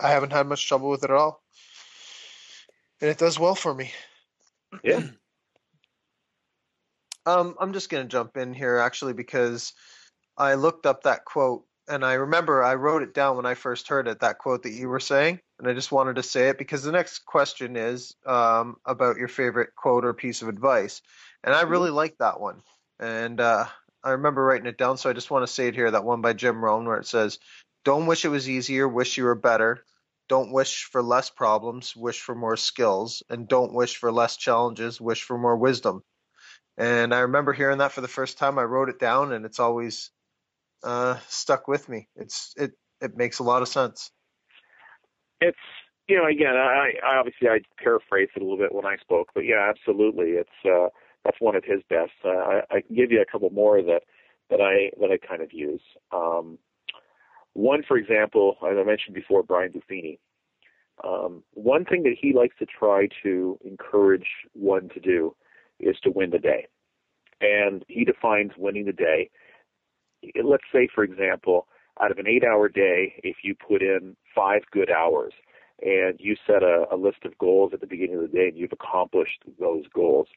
I 0.00 0.10
haven't 0.10 0.32
had 0.32 0.48
much 0.48 0.66
trouble 0.66 0.90
with 0.90 1.04
it 1.04 1.10
at 1.10 1.16
all. 1.16 1.42
and 3.00 3.10
it 3.10 3.18
does 3.18 3.38
well 3.38 3.54
for 3.54 3.74
me. 3.74 3.92
Yeah. 4.82 5.02
Um, 7.24 7.54
I'm 7.60 7.72
just 7.72 7.88
going 7.88 8.02
to 8.02 8.08
jump 8.08 8.36
in 8.36 8.52
here 8.52 8.78
actually 8.78 9.12
because 9.12 9.74
I 10.36 10.54
looked 10.54 10.86
up 10.86 11.04
that 11.04 11.24
quote 11.24 11.64
and 11.88 12.04
I 12.04 12.14
remember 12.14 12.64
I 12.64 12.74
wrote 12.74 13.02
it 13.02 13.14
down 13.14 13.36
when 13.36 13.46
I 13.46 13.54
first 13.54 13.86
heard 13.86 14.08
it, 14.08 14.18
that 14.20 14.38
quote 14.38 14.64
that 14.64 14.72
you 14.72 14.88
were 14.88 14.98
saying, 14.98 15.38
and 15.62 15.70
I 15.70 15.74
just 15.74 15.92
wanted 15.92 16.16
to 16.16 16.24
say 16.24 16.48
it 16.48 16.58
because 16.58 16.82
the 16.82 16.90
next 16.90 17.20
question 17.20 17.76
is 17.76 18.16
um, 18.26 18.78
about 18.84 19.16
your 19.16 19.28
favorite 19.28 19.76
quote 19.76 20.04
or 20.04 20.12
piece 20.12 20.42
of 20.42 20.48
advice, 20.48 21.02
and 21.44 21.54
I 21.54 21.62
really 21.62 21.88
mm-hmm. 21.88 21.96
like 21.98 22.18
that 22.18 22.40
one, 22.40 22.62
and 22.98 23.40
uh, 23.40 23.66
I 24.02 24.10
remember 24.10 24.44
writing 24.44 24.66
it 24.66 24.76
down, 24.76 24.98
so 24.98 25.08
I 25.08 25.12
just 25.12 25.30
want 25.30 25.46
to 25.46 25.52
say 25.52 25.68
it 25.68 25.76
here, 25.76 25.92
that 25.92 26.04
one 26.04 26.20
by 26.20 26.32
Jim 26.32 26.62
Rohn, 26.62 26.84
where 26.84 26.98
it 26.98 27.06
says, 27.06 27.38
"Don't 27.84 28.06
wish 28.06 28.24
it 28.24 28.30
was 28.30 28.50
easier, 28.50 28.88
wish 28.88 29.16
you 29.16 29.22
were 29.22 29.36
better. 29.36 29.84
Don't 30.28 30.50
wish 30.50 30.84
for 30.86 31.00
less 31.00 31.30
problems, 31.30 31.94
wish 31.94 32.20
for 32.20 32.34
more 32.34 32.56
skills, 32.56 33.22
and 33.30 33.46
don't 33.46 33.72
wish 33.72 33.96
for 33.96 34.10
less 34.10 34.36
challenges, 34.36 35.00
wish 35.00 35.22
for 35.22 35.38
more 35.38 35.56
wisdom." 35.56 36.02
And 36.76 37.14
I 37.14 37.20
remember 37.20 37.52
hearing 37.52 37.78
that 37.78 37.92
for 37.92 38.00
the 38.00 38.08
first 38.08 38.36
time. 38.36 38.58
I 38.58 38.64
wrote 38.64 38.88
it 38.88 38.98
down, 38.98 39.32
and 39.32 39.46
it's 39.46 39.60
always 39.60 40.10
uh, 40.82 41.18
stuck 41.28 41.68
with 41.68 41.88
me. 41.88 42.08
It's 42.16 42.52
it 42.56 42.72
it 43.00 43.16
makes 43.16 43.38
a 43.38 43.44
lot 43.44 43.62
of 43.62 43.68
sense. 43.68 44.10
It's 45.42 45.58
you 46.08 46.16
know 46.16 46.26
again 46.26 46.54
I, 46.56 46.92
I 47.04 47.16
obviously 47.18 47.48
I 47.48 47.60
paraphrased 47.82 48.32
it 48.36 48.42
a 48.42 48.44
little 48.44 48.58
bit 48.58 48.74
when 48.74 48.86
I 48.86 48.96
spoke, 48.96 49.28
but 49.34 49.44
yeah, 49.44 49.68
absolutely, 49.68 50.30
it's 50.32 50.50
uh, 50.64 50.88
that's 51.24 51.40
one 51.40 51.56
of 51.56 51.64
his 51.64 51.80
best. 51.88 52.12
Uh, 52.24 52.28
I, 52.28 52.60
I 52.70 52.80
can 52.80 52.96
give 52.96 53.10
you 53.10 53.20
a 53.20 53.30
couple 53.30 53.50
more 53.50 53.82
that 53.82 54.02
that 54.50 54.60
I 54.60 54.90
that 55.00 55.10
I 55.10 55.24
kind 55.26 55.42
of 55.42 55.52
use. 55.52 55.82
Um, 56.12 56.58
one, 57.54 57.82
for 57.86 57.96
example, 57.98 58.56
as 58.62 58.76
I 58.78 58.84
mentioned 58.84 59.14
before, 59.14 59.42
Brian 59.42 59.72
Buffini. 59.72 60.18
Um, 61.04 61.42
one 61.54 61.84
thing 61.84 62.02
that 62.04 62.16
he 62.20 62.32
likes 62.32 62.54
to 62.58 62.66
try 62.66 63.08
to 63.22 63.58
encourage 63.64 64.26
one 64.52 64.88
to 64.90 65.00
do 65.00 65.34
is 65.80 65.96
to 66.04 66.10
win 66.10 66.30
the 66.30 66.38
day, 66.38 66.68
and 67.40 67.84
he 67.88 68.04
defines 68.04 68.52
winning 68.56 68.84
the 68.84 68.92
day 68.92 69.30
let's 70.44 70.64
say, 70.72 70.88
for 70.94 71.04
example, 71.04 71.66
out 72.00 72.10
of 72.10 72.18
an 72.18 72.28
eight 72.28 72.44
hour 72.44 72.68
day, 72.68 73.14
if 73.22 73.36
you 73.42 73.54
put 73.54 73.82
in 73.82 74.16
five 74.34 74.62
good 74.70 74.90
hours 74.90 75.32
and 75.82 76.18
you 76.18 76.36
set 76.46 76.62
a, 76.62 76.84
a 76.92 76.96
list 76.96 77.24
of 77.24 77.36
goals 77.38 77.72
at 77.72 77.80
the 77.80 77.86
beginning 77.86 78.16
of 78.16 78.22
the 78.22 78.28
day 78.28 78.48
and 78.48 78.56
you've 78.56 78.72
accomplished 78.72 79.42
those 79.58 79.84
goals, 79.92 80.28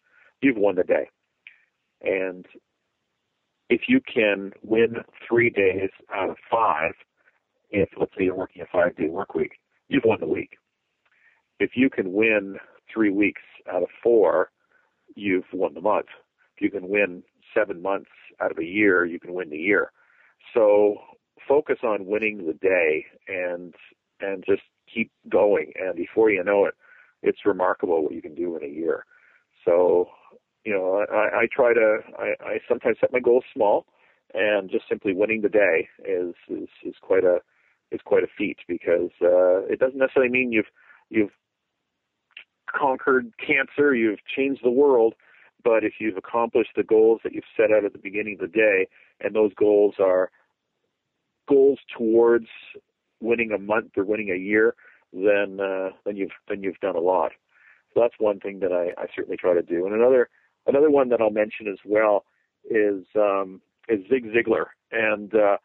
you've 0.42 0.58
won 0.58 0.76
the 0.76 0.84
day. 0.84 1.10
And 2.02 2.46
if 3.70 3.82
you 3.88 4.00
can 4.02 4.52
win 4.64 4.98
three 5.28 5.50
days 5.50 5.90
out 6.14 6.30
of 6.30 6.38
five, 6.50 6.94
if 7.70 7.90
let's 8.00 8.12
say 8.18 8.26
you're 8.26 8.36
working 8.36 8.62
a 8.62 8.66
five 8.72 8.96
day 8.96 9.08
work 9.08 9.34
week, 9.34 9.54
you've 9.88 10.06
won 10.06 10.20
the 10.20 10.28
week. 10.28 10.58
If 11.60 11.72
you 11.76 11.90
can 11.90 12.14
win 12.14 12.58
three 12.94 13.10
weeks 13.10 13.42
out 13.72 13.84
of 13.84 13.90
four, 14.04 14.52
you've 15.16 15.46
won 15.54 15.74
the 15.74 15.82
month. 15.82 16.08
If 16.56 16.62
you 16.62 16.72
can 16.72 16.90
win 16.90 17.24
seven 17.54 17.82
months 17.82 18.10
out 18.42 18.52
of 18.52 18.58
a 18.58 18.66
year, 18.66 19.06
you 19.06 19.20
can 19.20 19.34
win 19.34 19.50
the 19.50 19.58
year. 19.58 19.92
So 20.54 20.98
focus 21.48 21.78
on 21.84 22.06
winning 22.06 22.46
the 22.46 22.54
day 22.54 23.06
and 23.28 23.74
and 24.22 24.44
just 24.48 24.64
keep 24.94 25.12
going. 25.30 25.74
And 25.76 25.96
before 25.96 26.30
you 26.30 26.44
know 26.44 26.66
it, 26.66 26.76
it's 27.22 27.46
remarkable 27.46 28.04
what 28.04 28.14
you 28.14 28.22
can 28.22 28.36
do 28.36 28.56
in 28.56 28.64
a 28.64 28.74
year. 28.74 29.06
So, 29.64 30.10
you 30.64 30.74
know, 30.74 31.06
I, 31.12 31.42
I 31.42 31.48
try 31.52 31.74
to 31.74 32.00
I, 32.18 32.34
I 32.44 32.60
sometimes 32.68 32.98
set 33.00 33.12
my 33.12 33.20
goals 33.20 33.44
small 33.54 33.86
and 34.34 34.70
just 34.70 34.86
simply 34.88 35.14
winning 35.14 35.42
the 35.42 35.50
day 35.50 35.88
is 36.04 36.36
is, 36.50 36.70
is 36.84 36.96
quite 37.02 37.24
a 37.24 37.40
is 37.92 38.02
quite 38.04 38.24
a 38.24 38.28
feat 38.38 38.58
because 38.68 39.12
uh, 39.22 39.66
it 39.66 39.80
doesn't 39.80 40.00
necessarily 40.00 40.32
mean 40.32 40.52
you've 40.52 40.72
you've 41.10 41.32
conquered 42.68 43.32
cancer, 43.40 43.96
you've 43.96 44.26
changed 44.26 44.62
the 44.64 44.72
world, 44.72 45.14
but 45.64 45.84
if 45.84 45.94
you've 46.00 46.18
accomplished 46.18 46.72
the 46.76 46.84
goals 46.84 47.22
that 47.24 47.34
you've 47.34 47.44
set 47.56 47.72
out 47.72 47.86
at 47.86 47.94
the 47.94 48.00
beginning 48.00 48.38
of 48.40 48.52
the 48.52 48.56
day, 48.56 48.88
and 49.22 49.36
those 49.36 49.54
goals 49.54 49.96
are 50.00 50.32
goals 51.48 51.80
towards 51.98 52.48
winning 53.22 53.52
a 53.52 53.58
month 53.58 53.92
or 53.98 54.04
winning 54.04 54.30
a 54.32 54.38
year, 54.38 54.76
then 55.14 55.60
uh, 55.60 55.90
then 56.06 56.18
you've 56.18 56.32
then 56.48 56.64
you've 56.64 56.80
done 56.80 56.96
a 56.96 57.02
lot. 57.02 57.32
So 57.94 58.02
that's 58.02 58.16
one 58.20 58.40
thing 58.40 58.60
that 58.60 58.72
I, 58.72 59.02
I 59.02 59.08
certainly 59.16 59.38
try 59.38 59.54
to 59.54 59.62
do. 59.62 59.86
And 59.86 59.96
another 59.96 60.30
another 60.68 60.90
one 60.90 61.10
that 61.10 61.22
I'll 61.22 61.30
mention 61.30 61.68
as 61.68 61.80
well 61.86 62.26
is 62.70 63.06
um, 63.16 63.62
is 63.88 64.00
Zig 64.10 64.26
Ziglar, 64.26 64.66
and 64.92 65.34
uh, 65.34 65.58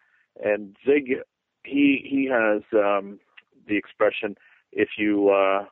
and 0.42 0.76
Zig 0.86 1.16
he 1.64 2.06
he 2.08 2.28
has 2.30 2.62
um, 2.72 3.18
the 3.66 3.76
expression 3.76 4.36
if 4.72 4.90
you 4.96 5.30
uh, 5.30 5.64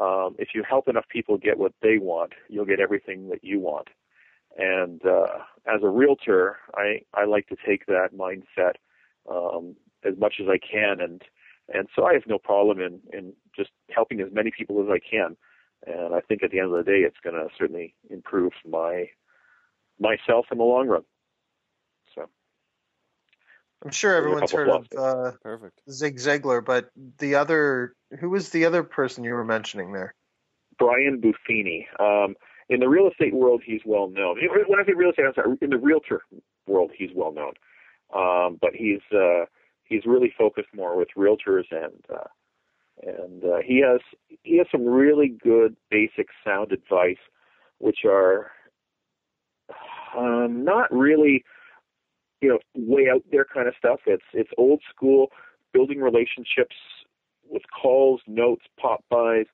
um, 0.00 0.36
if 0.38 0.48
you 0.54 0.62
help 0.68 0.88
enough 0.88 1.06
people 1.08 1.36
get 1.36 1.58
what 1.58 1.72
they 1.82 1.98
want, 1.98 2.32
you'll 2.48 2.64
get 2.64 2.80
everything 2.80 3.28
that 3.30 3.42
you 3.42 3.60
want. 3.60 3.88
And 4.56 5.04
uh, 5.04 5.38
as 5.66 5.82
a 5.82 5.88
realtor, 5.88 6.58
I, 6.74 7.00
I 7.14 7.24
like 7.24 7.46
to 7.48 7.56
take 7.66 7.86
that 7.86 8.10
mindset 8.16 8.74
um, 9.28 9.76
as 10.04 10.14
much 10.18 10.34
as 10.40 10.46
I 10.48 10.58
can, 10.58 11.00
and 11.00 11.22
and 11.72 11.88
so 11.94 12.04
I 12.04 12.14
have 12.14 12.26
no 12.26 12.38
problem 12.38 12.80
in 12.80 13.00
in 13.12 13.32
just 13.56 13.70
helping 13.90 14.20
as 14.20 14.28
many 14.32 14.50
people 14.56 14.82
as 14.82 14.88
I 14.90 14.98
can. 14.98 15.36
And 15.86 16.14
I 16.14 16.20
think 16.20 16.42
at 16.42 16.50
the 16.50 16.58
end 16.58 16.74
of 16.74 16.84
the 16.84 16.90
day, 16.90 17.00
it's 17.00 17.16
going 17.22 17.36
to 17.36 17.48
certainly 17.56 17.94
improve 18.10 18.52
my 18.66 19.06
myself 19.98 20.46
in 20.52 20.58
the 20.58 20.64
long 20.64 20.88
run. 20.88 21.02
So 22.14 22.28
I'm 23.84 23.90
sure 23.90 24.14
everyone's 24.14 24.52
heard 24.52 24.68
of 24.68 24.86
uh, 24.96 25.32
Perfect. 25.42 25.80
Zig 25.90 26.16
Ziglar, 26.16 26.64
but 26.64 26.90
the 27.18 27.36
other 27.36 27.94
who 28.18 28.30
was 28.30 28.50
the 28.50 28.64
other 28.64 28.82
person 28.82 29.24
you 29.24 29.34
were 29.34 29.44
mentioning 29.44 29.92
there? 29.92 30.14
Brian 30.78 31.20
Buffini. 31.20 31.86
Um, 31.98 32.34
in 32.68 32.80
the 32.80 32.88
real 32.88 33.08
estate 33.08 33.34
world, 33.34 33.62
he's 33.64 33.80
well 33.84 34.08
known. 34.08 34.38
When 34.68 34.80
I 34.80 34.84
say 34.84 34.92
real 34.94 35.10
estate, 35.10 35.26
I'm 35.26 35.34
sorry, 35.34 35.56
in 35.60 35.70
the 35.70 35.78
realtor 35.78 36.22
world, 36.66 36.92
he's 36.96 37.10
well 37.14 37.32
known. 37.32 37.52
Um, 38.14 38.58
but 38.60 38.70
he's 38.74 39.00
uh, 39.14 39.44
he's 39.84 40.06
really 40.06 40.32
focused 40.36 40.68
more 40.74 40.96
with 40.96 41.08
realtors, 41.16 41.64
and 41.70 42.04
uh, 42.12 42.28
and 43.02 43.44
uh, 43.44 43.58
he 43.64 43.82
has 43.86 44.00
he 44.42 44.58
has 44.58 44.66
some 44.70 44.84
really 44.84 45.36
good 45.42 45.76
basic 45.90 46.28
sound 46.44 46.72
advice, 46.72 47.20
which 47.78 47.98
are 48.04 48.50
um, 50.16 50.64
not 50.64 50.90
really 50.92 51.44
you 52.40 52.48
know 52.48 52.58
way 52.74 53.08
out 53.12 53.22
there 53.30 53.44
kind 53.44 53.68
of 53.68 53.74
stuff. 53.78 54.00
It's 54.06 54.24
it's 54.32 54.50
old 54.58 54.80
school 54.94 55.28
building 55.72 56.00
relationships 56.00 56.76
with 57.48 57.62
calls, 57.80 58.20
notes, 58.26 58.64
pop 58.80 59.04
bys, 59.10 59.46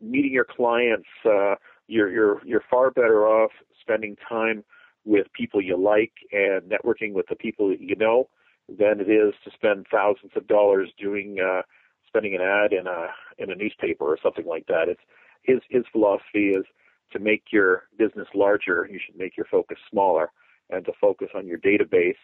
meeting 0.00 0.32
your 0.32 0.44
clients. 0.44 1.08
Uh, 1.24 1.54
you're 1.86 2.10
you're 2.10 2.40
you're 2.44 2.64
far 2.70 2.90
better 2.90 3.26
off 3.26 3.50
spending 3.80 4.16
time 4.28 4.64
with 5.04 5.26
people 5.32 5.60
you 5.62 5.76
like 5.76 6.12
and 6.32 6.62
networking 6.70 7.12
with 7.12 7.26
the 7.28 7.36
people 7.36 7.68
that 7.68 7.80
you 7.80 7.96
know 7.96 8.28
than 8.68 9.00
it 9.00 9.10
is 9.10 9.32
to 9.44 9.50
spend 9.54 9.86
thousands 9.90 10.32
of 10.36 10.46
dollars 10.46 10.90
doing 10.98 11.38
uh, 11.40 11.62
spending 12.06 12.34
an 12.34 12.42
ad 12.42 12.72
in 12.72 12.86
a 12.86 13.08
in 13.38 13.50
a 13.50 13.54
newspaper 13.54 14.04
or 14.04 14.18
something 14.22 14.46
like 14.46 14.66
that. 14.66 14.88
It's 14.88 15.00
his 15.42 15.60
his 15.70 15.84
philosophy 15.92 16.50
is 16.50 16.64
to 17.12 17.18
make 17.18 17.44
your 17.50 17.84
business 17.96 18.28
larger, 18.34 18.86
you 18.90 19.00
should 19.04 19.16
make 19.16 19.36
your 19.36 19.46
focus 19.50 19.78
smaller, 19.90 20.30
and 20.70 20.84
to 20.84 20.92
focus 21.00 21.28
on 21.34 21.46
your 21.46 21.58
database 21.58 22.14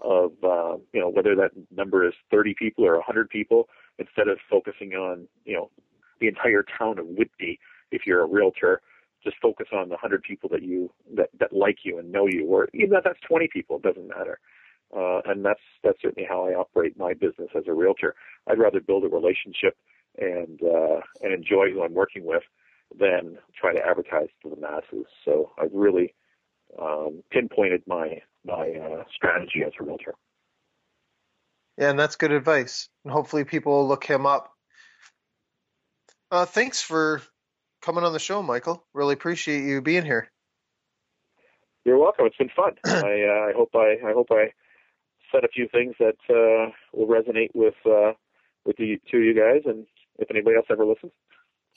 of 0.00 0.32
uh, 0.42 0.76
you 0.92 1.00
know 1.00 1.08
whether 1.08 1.34
that 1.36 1.50
number 1.70 2.06
is 2.06 2.14
30 2.30 2.54
people 2.58 2.84
or 2.84 2.94
100 2.94 3.28
people 3.28 3.68
instead 3.98 4.28
of 4.28 4.38
focusing 4.50 4.92
on 4.94 5.28
you 5.44 5.54
know 5.54 5.70
the 6.20 6.28
entire 6.28 6.64
town 6.78 6.98
of 6.98 7.06
Whitby 7.06 7.58
if 7.90 8.02
you're 8.06 8.22
a 8.22 8.26
realtor 8.26 8.80
just 9.24 9.36
focus 9.40 9.68
on 9.72 9.88
the 9.88 9.94
100 9.94 10.22
people 10.22 10.48
that 10.50 10.62
you 10.62 10.90
that 11.14 11.28
that 11.38 11.52
like 11.52 11.78
you 11.84 11.98
and 11.98 12.10
know 12.10 12.26
you 12.26 12.46
or 12.46 12.68
even 12.74 12.96
if 12.96 13.04
that's 13.04 13.20
20 13.28 13.48
people 13.52 13.76
it 13.76 13.82
doesn't 13.82 14.08
matter 14.08 14.38
uh, 14.96 15.20
and 15.26 15.44
that's 15.44 15.60
that's 15.82 16.00
certainly 16.02 16.26
how 16.28 16.46
I 16.46 16.54
operate 16.54 16.96
my 16.98 17.14
business 17.14 17.48
as 17.56 17.64
a 17.66 17.72
realtor 17.72 18.14
I'd 18.48 18.58
rather 18.58 18.80
build 18.80 19.04
a 19.04 19.08
relationship 19.08 19.76
and 20.18 20.60
uh, 20.62 21.00
and 21.22 21.32
enjoy 21.32 21.70
who 21.72 21.82
I'm 21.82 21.94
working 21.94 22.24
with 22.24 22.42
than 22.98 23.38
try 23.58 23.72
to 23.72 23.80
advertise 23.80 24.28
to 24.42 24.50
the 24.50 24.56
masses 24.56 25.06
so 25.24 25.52
I've 25.58 25.72
really 25.72 26.14
um, 26.80 27.22
pinpointed 27.30 27.82
my 27.86 28.22
my 28.44 28.70
uh, 28.70 29.04
strategy 29.14 29.62
as 29.64 29.72
a 29.80 29.84
realtor. 29.84 30.14
Yeah, 31.78 31.90
and 31.90 31.98
that's 31.98 32.16
good 32.16 32.32
advice. 32.32 32.88
And 33.04 33.12
hopefully, 33.12 33.44
people 33.44 33.72
will 33.72 33.88
look 33.88 34.04
him 34.04 34.26
up. 34.26 34.52
Uh, 36.30 36.46
thanks 36.46 36.80
for 36.80 37.22
coming 37.82 38.04
on 38.04 38.12
the 38.12 38.18
show, 38.18 38.42
Michael. 38.42 38.84
Really 38.94 39.14
appreciate 39.14 39.64
you 39.64 39.82
being 39.82 40.04
here. 40.04 40.30
You're 41.84 41.98
welcome. 41.98 42.26
It's 42.26 42.36
been 42.36 42.50
fun. 42.54 42.72
I, 42.84 43.24
uh, 43.24 43.48
I 43.48 43.52
hope 43.54 43.70
I, 43.74 43.96
I 44.06 44.12
hope 44.12 44.28
I 44.30 44.52
said 45.32 45.44
a 45.44 45.48
few 45.48 45.68
things 45.68 45.94
that 45.98 46.16
uh, 46.30 46.70
will 46.92 47.08
resonate 47.08 47.50
with 47.54 47.74
uh, 47.84 48.12
with 48.64 48.76
the 48.76 49.00
two 49.10 49.18
of 49.18 49.24
you 49.24 49.34
guys, 49.34 49.62
and 49.66 49.86
if 50.18 50.30
anybody 50.30 50.56
else 50.56 50.66
ever 50.70 50.86
listens. 50.86 51.12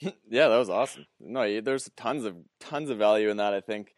yeah, 0.28 0.48
that 0.48 0.58
was 0.58 0.70
awesome. 0.70 1.06
No, 1.18 1.60
there's 1.60 1.90
tons 1.96 2.24
of 2.24 2.36
tons 2.60 2.90
of 2.90 2.98
value 2.98 3.30
in 3.30 3.38
that. 3.38 3.54
I 3.54 3.60
think 3.60 3.94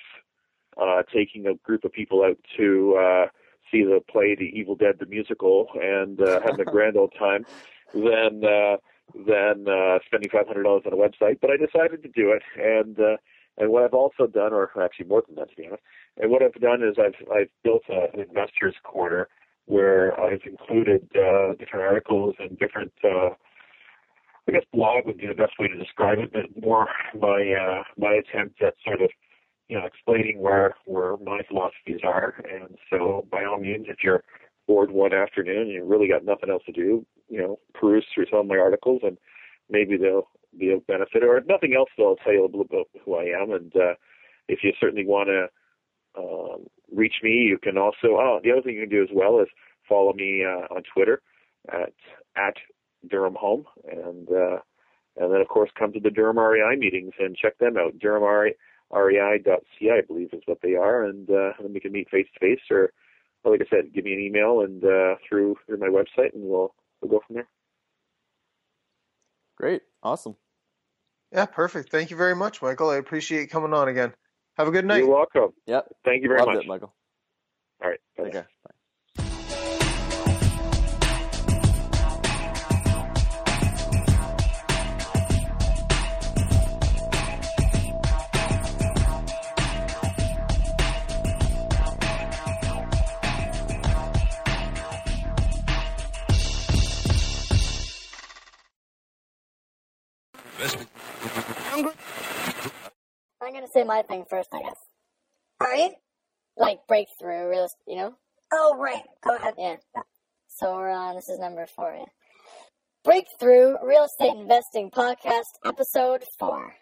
uh, 0.81 1.03
taking 1.13 1.47
a 1.47 1.55
group 1.55 1.85
of 1.85 1.93
people 1.93 2.23
out 2.23 2.39
to 2.57 2.97
uh, 2.97 3.27
see 3.71 3.83
the 3.83 4.01
play 4.11 4.37
The 4.39 4.51
Evil 4.55 4.77
Dead 4.77 4.97
the 5.01 5.07
musical 5.07 5.69
and 5.75 6.21
uh, 6.21 6.41
having 6.41 6.61
a 6.61 6.71
grand 6.71 6.97
old 6.97 7.13
time 7.19 7.45
than 7.93 8.45
uh, 8.45 8.77
than 9.15 9.67
uh, 9.69 9.99
spending 10.07 10.31
five 10.31 10.47
hundred 10.47 10.65
dollars 10.65 10.83
on 10.87 10.93
a 10.93 10.97
website. 10.97 11.39
But 11.41 11.51
I 11.51 11.57
decided 11.57 12.03
to 12.03 12.09
do 12.09 12.33
it, 12.33 12.43
and 12.57 12.99
uh, 12.99 13.17
and 13.57 13.71
what 13.71 13.85
I've 13.85 13.95
also 13.95 14.27
done, 14.27 14.53
or 14.53 14.71
actually 14.83 15.07
more 15.07 15.25
than 15.27 15.37
that, 15.37 15.51
to 15.51 15.57
be 15.57 15.67
honest, 15.67 15.83
and 16.19 16.31
what 16.31 16.43
I've 16.43 16.61
done 16.61 16.83
is 16.83 16.97
I've 16.99 17.17
I've 17.35 17.51
built 17.65 17.83
a, 17.89 18.07
an 18.15 18.21
investors 18.21 18.75
corner 18.85 19.29
where 19.67 20.19
I've 20.19 20.43
included 20.47 21.09
uh, 21.15 21.55
different 21.59 21.87
articles 21.87 22.37
and 22.39 22.59
different. 22.59 22.93
Uh, 23.03 23.31
I 24.49 24.53
guess 24.53 24.65
blog 24.73 25.05
would 25.07 25.19
be 25.19 25.27
the 25.27 25.35
best 25.35 25.53
way 25.59 25.69
to 25.69 25.77
describe 25.77 26.19
it, 26.19 26.33
but 26.33 26.63
more 26.63 26.89
my 27.15 27.53
uh, 27.53 27.83
my 27.99 28.15
attempt 28.15 28.63
at 28.63 28.75
sort 28.85 29.03
of 29.03 29.11
you 29.69 29.79
know, 29.79 29.85
explaining 29.85 30.41
where 30.41 30.75
where 30.87 31.17
my 31.19 31.41
philosophies 31.49 32.01
are. 32.03 32.43
And 32.51 32.77
so, 32.91 33.27
by 33.31 33.45
all 33.45 33.61
means, 33.61 33.87
if 33.89 33.99
you're 34.03 34.25
bored 34.67 34.91
one 34.91 35.13
afternoon 35.13 35.63
and 35.63 35.73
you 35.73 35.85
really 35.85 36.09
got 36.09 36.25
nothing 36.25 36.51
else 36.51 36.63
to 36.67 36.73
do, 36.73 37.05
you 37.29 37.39
know, 37.41 37.59
peruse 37.75 38.07
through 38.15 38.27
some 38.31 38.41
of 38.41 38.47
my 38.47 38.57
articles, 38.57 39.01
and 39.03 39.19
maybe 39.71 39.97
they'll 39.97 40.29
be 40.59 40.73
of 40.73 40.87
benefit. 40.87 41.23
Or 41.23 41.37
if 41.37 41.47
nothing 41.47 41.75
else, 41.75 41.91
they'll 41.97 42.17
tell 42.17 42.33
you 42.33 42.43
a 42.43 42.47
little 42.47 42.65
bit 42.65 42.81
about 42.81 43.03
who 43.05 43.15
I 43.17 43.25
am. 43.25 43.53
And 43.53 43.75
uh, 43.77 43.95
if 44.49 44.61
you 44.63 44.73
certainly 44.81 45.07
want 45.07 45.29
to 45.29 45.49
um, 46.19 46.67
reach 46.91 47.17
me, 47.23 47.31
you 47.31 47.59
can 47.63 47.77
also. 47.77 48.17
Oh, 48.17 48.41
the 48.43 48.53
other 48.53 48.63
thing 48.63 48.75
you 48.75 48.81
can 48.81 48.91
do 48.91 49.03
as 49.03 49.11
well 49.13 49.41
is 49.41 49.49
follow 49.87 50.15
me 50.15 50.45
uh, 50.45 50.75
on 50.75 50.83
Twitter 50.95 51.21
at 51.71 51.93
at 52.37 52.55
Durham 53.07 53.37
Home, 53.39 53.65
and 53.91 54.29
uh, 54.31 54.59
and 55.17 55.33
then 55.33 55.41
of 55.41 55.49
course 55.49 55.71
come 55.79 55.93
to 55.93 56.01
the 56.01 56.11
Durham 56.11 56.39
REI 56.39 56.77
meetings 56.77 57.13
and 57.19 57.37
check 57.37 57.59
them 57.59 57.77
out. 57.77 57.99
Durham 57.99 58.23
REI 58.23 58.55
rei.ca, 58.91 59.91
I 59.91 60.01
believe 60.07 60.31
is 60.33 60.43
what 60.47 60.59
they 60.63 60.75
are, 60.75 61.05
and 61.05 61.29
uh, 61.31 61.53
then 61.61 61.73
we 61.75 61.81
can 61.81 61.93
meet 61.93 62.09
face 62.11 62.27
to 62.35 62.41
face, 62.41 62.61
or 62.71 62.93
well, 63.45 63.53
like 63.53 63.61
I 63.61 63.71
said, 63.71 63.93
give 63.95 64.05
me 64.05 64.15
an 64.15 64.21
email 64.21 64.61
and 64.63 64.83
uh, 64.85 65.17
through 65.29 65.57
through 65.67 65.79
my 65.79 65.89
website, 65.89 66.35
and 66.35 66.43
we'll 66.45 66.75
we'll 67.01 67.11
go 67.11 67.21
from 67.27 67.37
there. 67.37 67.49
Great, 69.57 69.83
awesome. 70.03 70.37
Yeah, 71.33 71.47
perfect. 71.47 71.91
Thank 71.91 72.11
you 72.11 72.17
very 72.17 72.35
much, 72.35 72.63
Michael. 72.63 72.91
I 72.91 72.97
appreciate 72.97 73.43
you 73.43 73.49
coming 73.49 73.75
on 73.75 73.89
again. 73.89 74.15
Have 74.57 74.69
a 74.69 74.71
good 74.71 74.87
night. 74.87 74.99
You're 74.99 75.09
welcome. 75.15 75.53
Yep, 75.67 75.89
Thank 76.05 76.23
you 76.23 76.29
very 76.29 76.41
loved 76.41 76.55
much. 76.55 76.65
it, 76.65 76.69
Michael. 76.69 76.95
All 77.83 77.91
right. 77.91 78.01
Take 78.17 78.27
Bye. 78.27 78.33
care. 78.33 78.49
Bye. 78.65 78.71
Gonna 103.73 103.85
say 103.85 103.87
my 103.87 104.03
thing 104.03 104.25
first, 104.29 104.49
I 104.53 104.63
guess. 104.63 104.77
Are 105.61 105.75
you? 105.75 105.91
Like 106.57 106.81
breakthrough, 106.89 107.49
real, 107.49 107.65
estate 107.65 107.79
you 107.87 107.97
know? 107.97 108.15
Oh, 108.53 108.77
right. 108.79 109.03
Go 109.23 109.37
ahead. 109.37 109.55
Yeah. 109.59 109.77
So 110.49 110.75
we're 110.75 110.91
on. 110.91 111.17
This 111.17 111.29
is 111.29 111.39
number 111.39 111.67
four. 111.67 111.95
Yeah. 111.97 112.05
Breakthrough 113.05 113.77
Real 113.85 114.05
Estate 114.05 114.37
Investing 114.37 114.91
Podcast, 114.91 115.45
episode 115.65 116.25
four. 116.39 116.75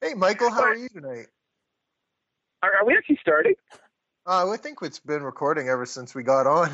Hey, 0.00 0.14
Michael, 0.16 0.50
how 0.50 0.62
are 0.62 0.74
you 0.74 0.88
tonight? 0.88 1.26
Are, 2.62 2.72
are 2.80 2.86
we 2.86 2.96
actually 2.96 3.18
starting? 3.20 3.54
Uh, 4.26 4.50
I 4.50 4.56
think 4.56 4.78
it's 4.82 5.00
been 5.00 5.22
recording 5.22 5.68
ever 5.68 5.84
since 5.84 6.14
we 6.14 6.22
got 6.22 6.46
on. 6.46 6.70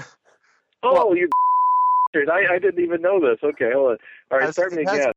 Oh, 0.82 1.14
you. 1.14 1.28
I 2.14 2.54
I 2.54 2.58
didn't 2.58 2.82
even 2.82 3.02
know 3.02 3.20
this. 3.20 3.38
Okay, 3.42 3.70
hold 3.74 3.92
on. 3.92 3.96
All 4.30 4.38
right, 4.38 4.46
Has- 4.46 4.54
start 4.54 4.72
me 4.72 4.82
it 4.82 4.88
has 4.88 4.98
again. 4.98 5.12